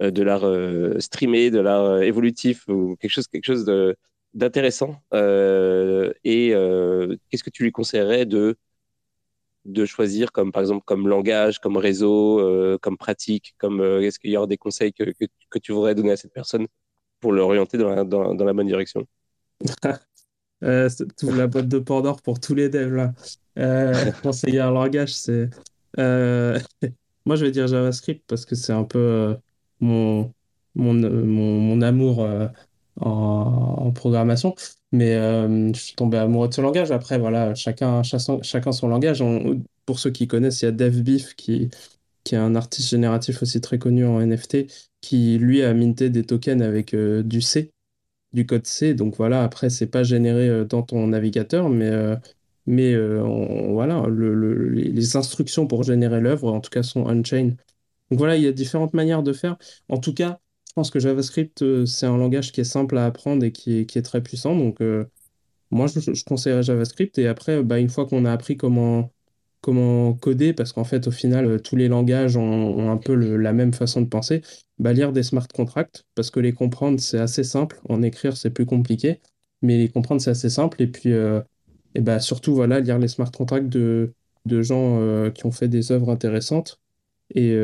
euh, 0.02 0.10
de 0.10 0.22
l'art 0.22 0.44
euh, 0.44 0.98
streamé, 1.00 1.50
de 1.50 1.58
l'art 1.60 1.84
euh, 1.84 2.00
évolutif 2.02 2.68
ou 2.68 2.96
quelque 2.96 3.10
chose, 3.10 3.26
quelque 3.28 3.46
chose 3.46 3.64
d'intéressant. 4.34 5.00
et 5.12 6.50
qu'est-ce 7.30 7.44
que 7.44 7.50
tu 7.50 7.62
lui 7.62 7.72
conseillerais 7.72 8.26
de 8.26 8.56
de 9.66 9.84
choisir 9.84 10.32
comme 10.32 10.52
par 10.52 10.62
exemple 10.62 10.82
comme 10.86 11.08
langage, 11.08 11.58
comme 11.58 11.76
réseau, 11.76 12.78
comme 12.80 12.96
pratique, 12.96 13.54
comme 13.58 13.80
est-ce 13.82 14.18
qu'il 14.18 14.30
y 14.30 14.36
aura 14.36 14.46
des 14.46 14.56
conseils 14.56 14.92
que, 14.92 15.04
que, 15.04 15.58
tu 15.58 15.72
voudrais 15.72 15.94
donner 15.94 16.12
à 16.12 16.16
cette 16.16 16.32
personne 16.32 16.66
pour 17.20 17.32
l'orienter 17.32 17.78
dans 17.78 17.88
la, 17.88 18.04
dans, 18.04 18.32
la 18.34 18.52
bonne 18.52 18.66
direction? 18.66 19.06
Euh, 20.64 20.88
la 21.20 21.48
boîte 21.48 21.68
de 21.68 21.78
Pandore 21.78 22.22
pour 22.22 22.40
tous 22.40 22.54
les 22.54 22.70
devs 22.70 22.94
là. 22.94 23.12
Euh, 23.58 24.10
conseiller 24.22 24.60
un 24.60 24.70
langage, 24.70 25.14
c'est 25.14 25.50
moi 25.98 27.36
je 27.36 27.44
vais 27.44 27.50
dire 27.50 27.66
JavaScript 27.66 28.24
parce 28.26 28.46
que 28.46 28.54
c'est 28.54 28.72
un 28.72 28.84
peu 28.84 29.36
mon, 29.80 30.32
mon, 30.74 30.94
mon, 30.94 31.82
amour 31.82 32.26
euh, 33.02 33.04
en, 33.04 33.92
programmation. 33.92 34.54
Mais 34.92 35.14
euh, 35.16 35.72
je 35.74 35.80
suis 35.80 35.94
tombé 35.96 36.18
amoureux 36.18 36.48
de 36.48 36.54
ce 36.54 36.60
langage. 36.60 36.90
Après, 36.90 37.18
voilà, 37.18 37.54
chacun, 37.54 38.02
chacun, 38.02 38.72
son 38.72 38.88
langage. 38.88 39.22
pour 39.84 39.98
ceux 39.98 40.10
qui 40.10 40.26
connaissent, 40.26 40.62
il 40.62 40.66
y 40.66 40.68
a 40.68 40.72
DevBeef 40.72 41.34
qui, 41.34 41.70
qui 42.24 42.34
est 42.34 42.38
un 42.38 42.54
artiste 42.54 42.88
génératif 42.90 43.42
aussi 43.42 43.60
très 43.60 43.78
connu 43.78 44.06
en 44.06 44.20
NFT, 44.20 44.66
qui 45.00 45.38
lui 45.38 45.62
a 45.62 45.74
minté 45.74 46.10
des 46.10 46.24
tokens 46.24 46.62
avec 46.62 46.94
euh, 46.94 47.22
du 47.22 47.40
C, 47.40 47.70
du 48.32 48.46
code 48.46 48.66
C. 48.66 48.94
Donc 48.94 49.16
voilà, 49.16 49.42
après, 49.44 49.70
c'est 49.70 49.86
pas 49.86 50.02
généré 50.02 50.64
dans 50.64 50.82
ton 50.82 51.06
navigateur, 51.08 51.68
mais, 51.68 51.90
mais 52.66 52.96
voilà, 52.96 54.06
le, 54.08 54.70
les 54.70 55.16
instructions 55.16 55.66
pour 55.66 55.82
générer 55.84 56.20
l'œuvre, 56.20 56.52
en 56.52 56.60
tout 56.60 56.70
cas, 56.70 56.82
sont 56.82 57.02
on-chain. 57.06 57.56
Donc 58.10 58.18
voilà, 58.18 58.36
il 58.36 58.42
y 58.42 58.46
a 58.46 58.52
différentes 58.52 58.94
manières 58.94 59.22
de 59.22 59.32
faire. 59.32 59.56
En 59.88 59.98
tout 59.98 60.14
cas, 60.14 60.40
pense 60.76 60.90
que 60.90 61.00
JavaScript, 61.00 61.62
euh, 61.62 61.86
c'est 61.86 62.06
un 62.06 62.18
langage 62.18 62.52
qui 62.52 62.60
est 62.60 62.64
simple 62.64 62.98
à 62.98 63.06
apprendre 63.06 63.44
et 63.44 63.52
qui 63.52 63.78
est, 63.80 63.86
qui 63.86 63.98
est 63.98 64.02
très 64.02 64.22
puissant. 64.22 64.56
Donc 64.56 64.80
euh, 64.82 65.06
moi, 65.70 65.86
je, 65.88 66.00
je, 66.00 66.24
conseillerais 66.24 66.62
JavaScript. 66.62 67.18
Et 67.18 67.28
après, 67.28 67.62
bah, 67.62 67.78
une 67.80 67.90
fois 67.90 68.06
qu'on 68.06 68.24
a 68.26 68.32
appris 68.32 68.56
comment, 68.58 69.12
comment 69.62 70.14
coder, 70.14 70.52
parce 70.54 70.72
qu'en 70.72 70.84
fait, 70.84 71.08
au 71.08 71.10
final, 71.12 71.46
euh, 71.46 71.58
tous 71.58 71.76
les 71.76 71.88
langages 71.88 72.36
ont, 72.36 72.90
un 72.90 72.98
peu 72.98 73.14
la 73.14 73.52
même 73.52 73.74
façon 73.74 74.02
de 74.02 74.06
penser, 74.08 74.42
bah, 74.78 74.92
lire 74.92 75.12
des 75.12 75.22
smart 75.24 75.48
contracts, 75.48 76.04
parce 76.14 76.30
que 76.30 76.40
les 76.40 76.52
comprendre, 76.52 77.00
c'est 77.00 77.18
assez 77.18 77.44
simple. 77.44 77.80
En 77.88 78.02
écrire, 78.02 78.36
c'est 78.36 78.50
plus 78.50 78.66
compliqué. 78.66 79.20
Mais 79.62 79.78
les 79.78 79.88
comprendre, 79.88 80.20
c'est 80.22 80.30
assez 80.30 80.50
simple. 80.50 80.82
Et 80.82 80.88
puis, 80.88 81.10
et 81.94 82.00
bah, 82.00 82.20
surtout, 82.20 82.54
voilà, 82.54 82.80
lire 82.80 82.98
les 82.98 83.08
smart 83.08 83.30
contracts 83.32 83.68
de, 83.68 84.14
de 84.46 84.62
gens 84.62 85.30
qui 85.32 85.46
ont 85.46 85.52
fait 85.52 85.68
des 85.68 85.92
œuvres 85.92 86.10
intéressantes 86.10 86.80
et 87.34 87.56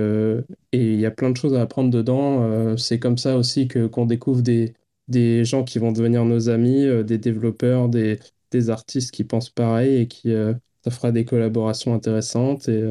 il 0.72 1.00
y 1.00 1.06
a 1.06 1.10
plein 1.10 1.30
de 1.30 1.36
choses 1.36 1.54
à 1.54 1.62
apprendre 1.62 1.90
dedans. 1.90 2.42
Euh, 2.44 2.76
c'est 2.76 2.98
comme 2.98 3.18
ça 3.18 3.36
aussi 3.36 3.68
que 3.68 3.86
qu'on 3.86 4.06
découvre 4.06 4.42
des, 4.42 4.74
des 5.08 5.44
gens 5.44 5.64
qui 5.64 5.78
vont 5.78 5.92
devenir 5.92 6.24
nos 6.24 6.48
amis, 6.48 6.84
euh, 6.84 7.02
des 7.02 7.18
développeurs, 7.18 7.88
des, 7.88 8.18
des 8.50 8.70
artistes 8.70 9.12
qui 9.12 9.24
pensent 9.24 9.50
pareil 9.50 9.96
et 10.02 10.08
qui 10.08 10.32
ça 10.84 10.90
fera 10.90 11.12
des 11.12 11.24
collaborations 11.24 11.94
intéressantes. 11.94 12.68
Et, 12.68 12.84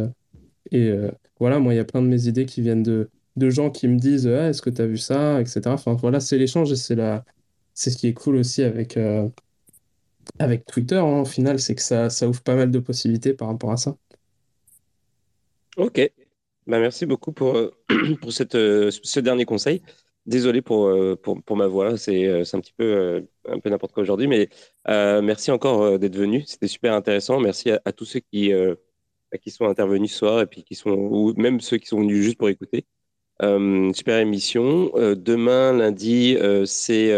et 0.72 0.94
voilà, 1.40 1.60
moi, 1.60 1.74
il 1.74 1.78
y 1.78 1.80
a 1.80 1.86
plein 1.86 2.02
de 2.02 2.08
mes 2.08 2.28
idées 2.28 2.46
qui 2.46 2.62
viennent 2.62 2.84
de, 2.84 3.10
de 3.36 3.50
gens 3.50 3.70
qui 3.72 3.88
me 3.88 3.98
disent 4.00 4.28
ah, 4.28 4.50
Est-ce 4.50 4.62
que 4.62 4.70
tu 4.70 4.82
as 4.82 4.88
vu 4.88 4.98
ça 4.98 5.42
etc. 5.42 5.76
Enfin, 5.76 5.94
voilà, 5.96 6.20
c'est 6.20 6.38
l'échange 6.38 6.72
et 6.72 6.76
c'est 6.78 6.96
la, 6.96 7.26
c'est 7.74 7.92
ce 7.92 7.98
qui 7.98 8.08
est 8.08 8.14
cool 8.14 8.38
aussi 8.38 8.64
avec, 8.64 8.98
avec 10.40 10.66
Twitter, 10.66 10.98
hein, 10.98 11.22
au 11.22 11.26
final, 11.26 11.60
c'est 11.60 11.74
que 11.76 11.82
ça, 11.82 12.10
ça 12.10 12.28
ouvre 12.28 12.42
pas 12.44 12.56
mal 12.56 12.70
de 12.72 12.80
possibilités 12.80 13.34
par 13.34 13.48
rapport 13.48 13.72
à 13.72 13.78
ça. 13.78 13.96
Ok. 15.78 16.00
Bah, 16.68 16.80
merci 16.80 17.06
beaucoup 17.06 17.32
pour, 17.34 17.58
pour 18.22 18.34
cette, 18.34 18.54
ce 18.54 19.20
dernier 19.20 19.46
conseil. 19.46 19.82
Désolé 20.26 20.62
pour, 20.62 20.94
pour, 21.24 21.42
pour 21.44 21.58
ma 21.58 21.68
voix, 21.68 21.98
c'est 21.98 22.30
un 22.30 22.62
petit 22.62 22.74
peu, 22.78 23.26
un 23.48 23.60
peu 23.60 23.70
n'importe 23.70 23.94
quoi 23.94 24.04
aujourd'hui, 24.04 24.28
mais 24.28 24.50
merci 24.88 25.50
encore 25.52 25.98
d'être 25.98 26.16
venu. 26.16 26.44
C'était 26.46 26.68
super 26.68 26.94
intéressant. 26.94 27.40
Merci 27.40 27.72
à, 27.72 27.92
tous 27.92 28.06
ceux 28.06 28.20
qui, 28.20 28.52
qui 29.42 29.52
sont 29.52 29.66
intervenus 29.66 30.12
ce 30.12 30.18
soir 30.20 30.42
et 30.42 30.46
puis 30.46 30.64
qui 30.64 30.76
sont, 30.76 30.92
ou 30.92 31.34
même 31.38 31.60
ceux 31.60 31.78
qui 31.78 31.88
sont 31.88 32.00
venus 32.00 32.24
juste 32.24 32.38
pour 32.38 32.50
écouter. 32.50 32.86
Euh, 33.42 33.92
super 33.94 34.20
émission. 34.20 34.92
Euh, 34.96 35.16
demain, 35.16 35.74
lundi, 35.74 36.38
euh, 36.38 36.66
c'est 36.66 37.10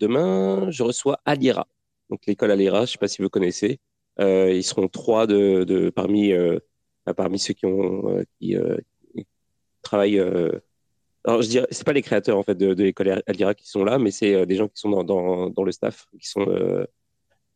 demain, 0.00 0.70
je 0.70 0.82
reçois 0.82 1.20
Alira, 1.24 1.68
donc 2.10 2.24
l'école 2.26 2.50
Alira. 2.50 2.78
Je 2.78 2.82
ne 2.82 2.86
sais 2.86 2.98
pas 2.98 3.08
si 3.08 3.22
vous 3.22 3.28
connaissez. 3.28 3.78
ils 4.18 4.64
seront 4.64 4.88
trois 4.88 5.26
de, 5.26 5.64
de 5.64 5.90
parmi 5.90 6.32
parmi 7.14 7.38
ceux 7.38 7.54
qui 7.54 7.66
ont 7.66 8.24
qui 8.40 8.56
travaillent. 9.82 10.18
alors 11.24 11.42
je 11.42 11.48
dirais, 11.48 11.66
c'est 11.70 11.84
pas 11.84 11.92
les 11.92 12.02
créateurs 12.02 12.38
en 12.38 12.42
fait 12.42 12.54
de, 12.54 12.74
de 12.74 12.82
l'école 12.84 13.22
Alira 13.26 13.54
qui 13.54 13.68
sont 13.68 13.84
là, 13.84 13.98
mais 13.98 14.10
c'est 14.10 14.46
des 14.46 14.56
gens 14.56 14.68
qui 14.68 14.80
sont 14.80 15.04
dans, 15.04 15.64
le 15.64 15.72
staff, 15.72 16.06
qui 16.20 16.28
sont 16.28 16.46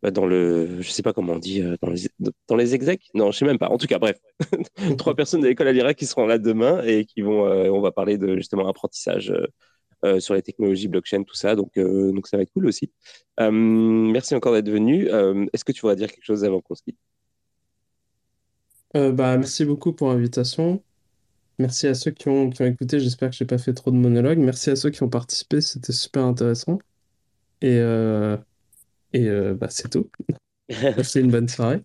bah, 0.02 0.10
dans 0.10 0.24
le, 0.26 0.80
je 0.80 0.90
sais 0.90 1.02
pas 1.02 1.12
comment 1.12 1.34
on 1.34 1.38
dit, 1.38 1.60
euh, 1.60 1.76
dans 1.82 1.90
les, 1.90 2.08
dans 2.48 2.58
execs? 2.58 3.10
Non, 3.14 3.30
je 3.32 3.38
sais 3.38 3.44
même 3.44 3.58
pas. 3.58 3.68
En 3.68 3.76
tout 3.76 3.86
cas, 3.86 3.98
bref, 3.98 4.18
trois 4.98 5.14
personnes 5.14 5.42
de 5.42 5.48
l'école 5.48 5.68
à 5.68 5.94
qui 5.94 6.06
seront 6.06 6.26
là 6.26 6.38
demain 6.38 6.82
et 6.84 7.04
qui 7.04 7.20
vont, 7.20 7.46
euh, 7.46 7.68
on 7.68 7.80
va 7.82 7.92
parler 7.92 8.16
de 8.16 8.36
justement 8.36 8.66
apprentissage 8.66 9.32
euh, 10.04 10.20
sur 10.20 10.34
les 10.34 10.42
technologies 10.42 10.88
blockchain, 10.88 11.22
tout 11.24 11.34
ça. 11.34 11.54
Donc, 11.54 11.72
donc 11.76 12.26
ça 12.26 12.38
va 12.38 12.44
être 12.44 12.52
cool 12.52 12.66
aussi. 12.66 12.90
merci 13.38 14.34
encore 14.34 14.54
d'être 14.54 14.70
venu. 14.70 15.08
Est-ce 15.52 15.64
que 15.64 15.72
tu 15.72 15.82
voudrais 15.82 15.96
dire 15.96 16.10
quelque 16.10 16.24
chose 16.24 16.44
avant 16.44 16.60
qu'on 16.62 16.74
se 16.74 16.82
quitte? 16.82 16.98
Bah, 18.94 19.36
merci 19.36 19.64
beaucoup 19.64 19.92
pour 19.92 20.08
l'invitation. 20.08 20.82
Merci 21.58 21.86
à 21.86 21.94
ceux 21.94 22.10
qui 22.10 22.28
ont, 22.28 22.50
qui 22.50 22.62
ont 22.62 22.66
écouté. 22.66 23.00
J'espère 23.00 23.30
que 23.30 23.36
j'ai 23.36 23.44
pas 23.44 23.58
fait 23.58 23.74
trop 23.74 23.90
de 23.90 23.96
monologues. 23.96 24.38
Merci 24.38 24.70
à 24.70 24.76
ceux 24.76 24.90
qui 24.90 25.02
ont 25.02 25.08
participé. 25.08 25.60
C'était 25.60 25.92
super 25.92 26.24
intéressant. 26.24 26.78
Et 27.62 27.78
et 29.12 29.28
euh, 29.28 29.54
bah, 29.54 29.68
c'est 29.70 29.88
tout. 29.88 30.10
Passez 30.68 31.20
une 31.20 31.30
bonne 31.30 31.48
soirée. 31.48 31.82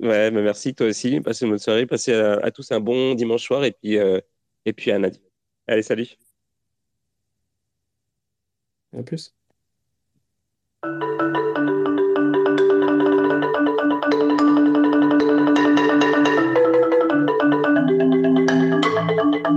Ouais, 0.00 0.30
mais 0.30 0.42
merci 0.42 0.74
toi 0.74 0.86
aussi. 0.88 1.20
Passez 1.20 1.44
une 1.44 1.52
bonne 1.52 1.58
soirée. 1.58 1.86
Passez 1.86 2.14
à, 2.14 2.50
tous 2.50 2.70
un 2.72 2.80
bon 2.80 3.14
dimanche 3.14 3.44
soir 3.44 3.64
et 3.64 3.72
puis, 3.72 3.98
euh, 3.98 4.20
et 4.64 4.72
puis 4.72 4.90
à 4.90 4.98
Nadia. 4.98 5.20
Allez, 5.66 5.82
salut. 5.82 6.08
À 8.96 9.02
plus. 9.02 9.34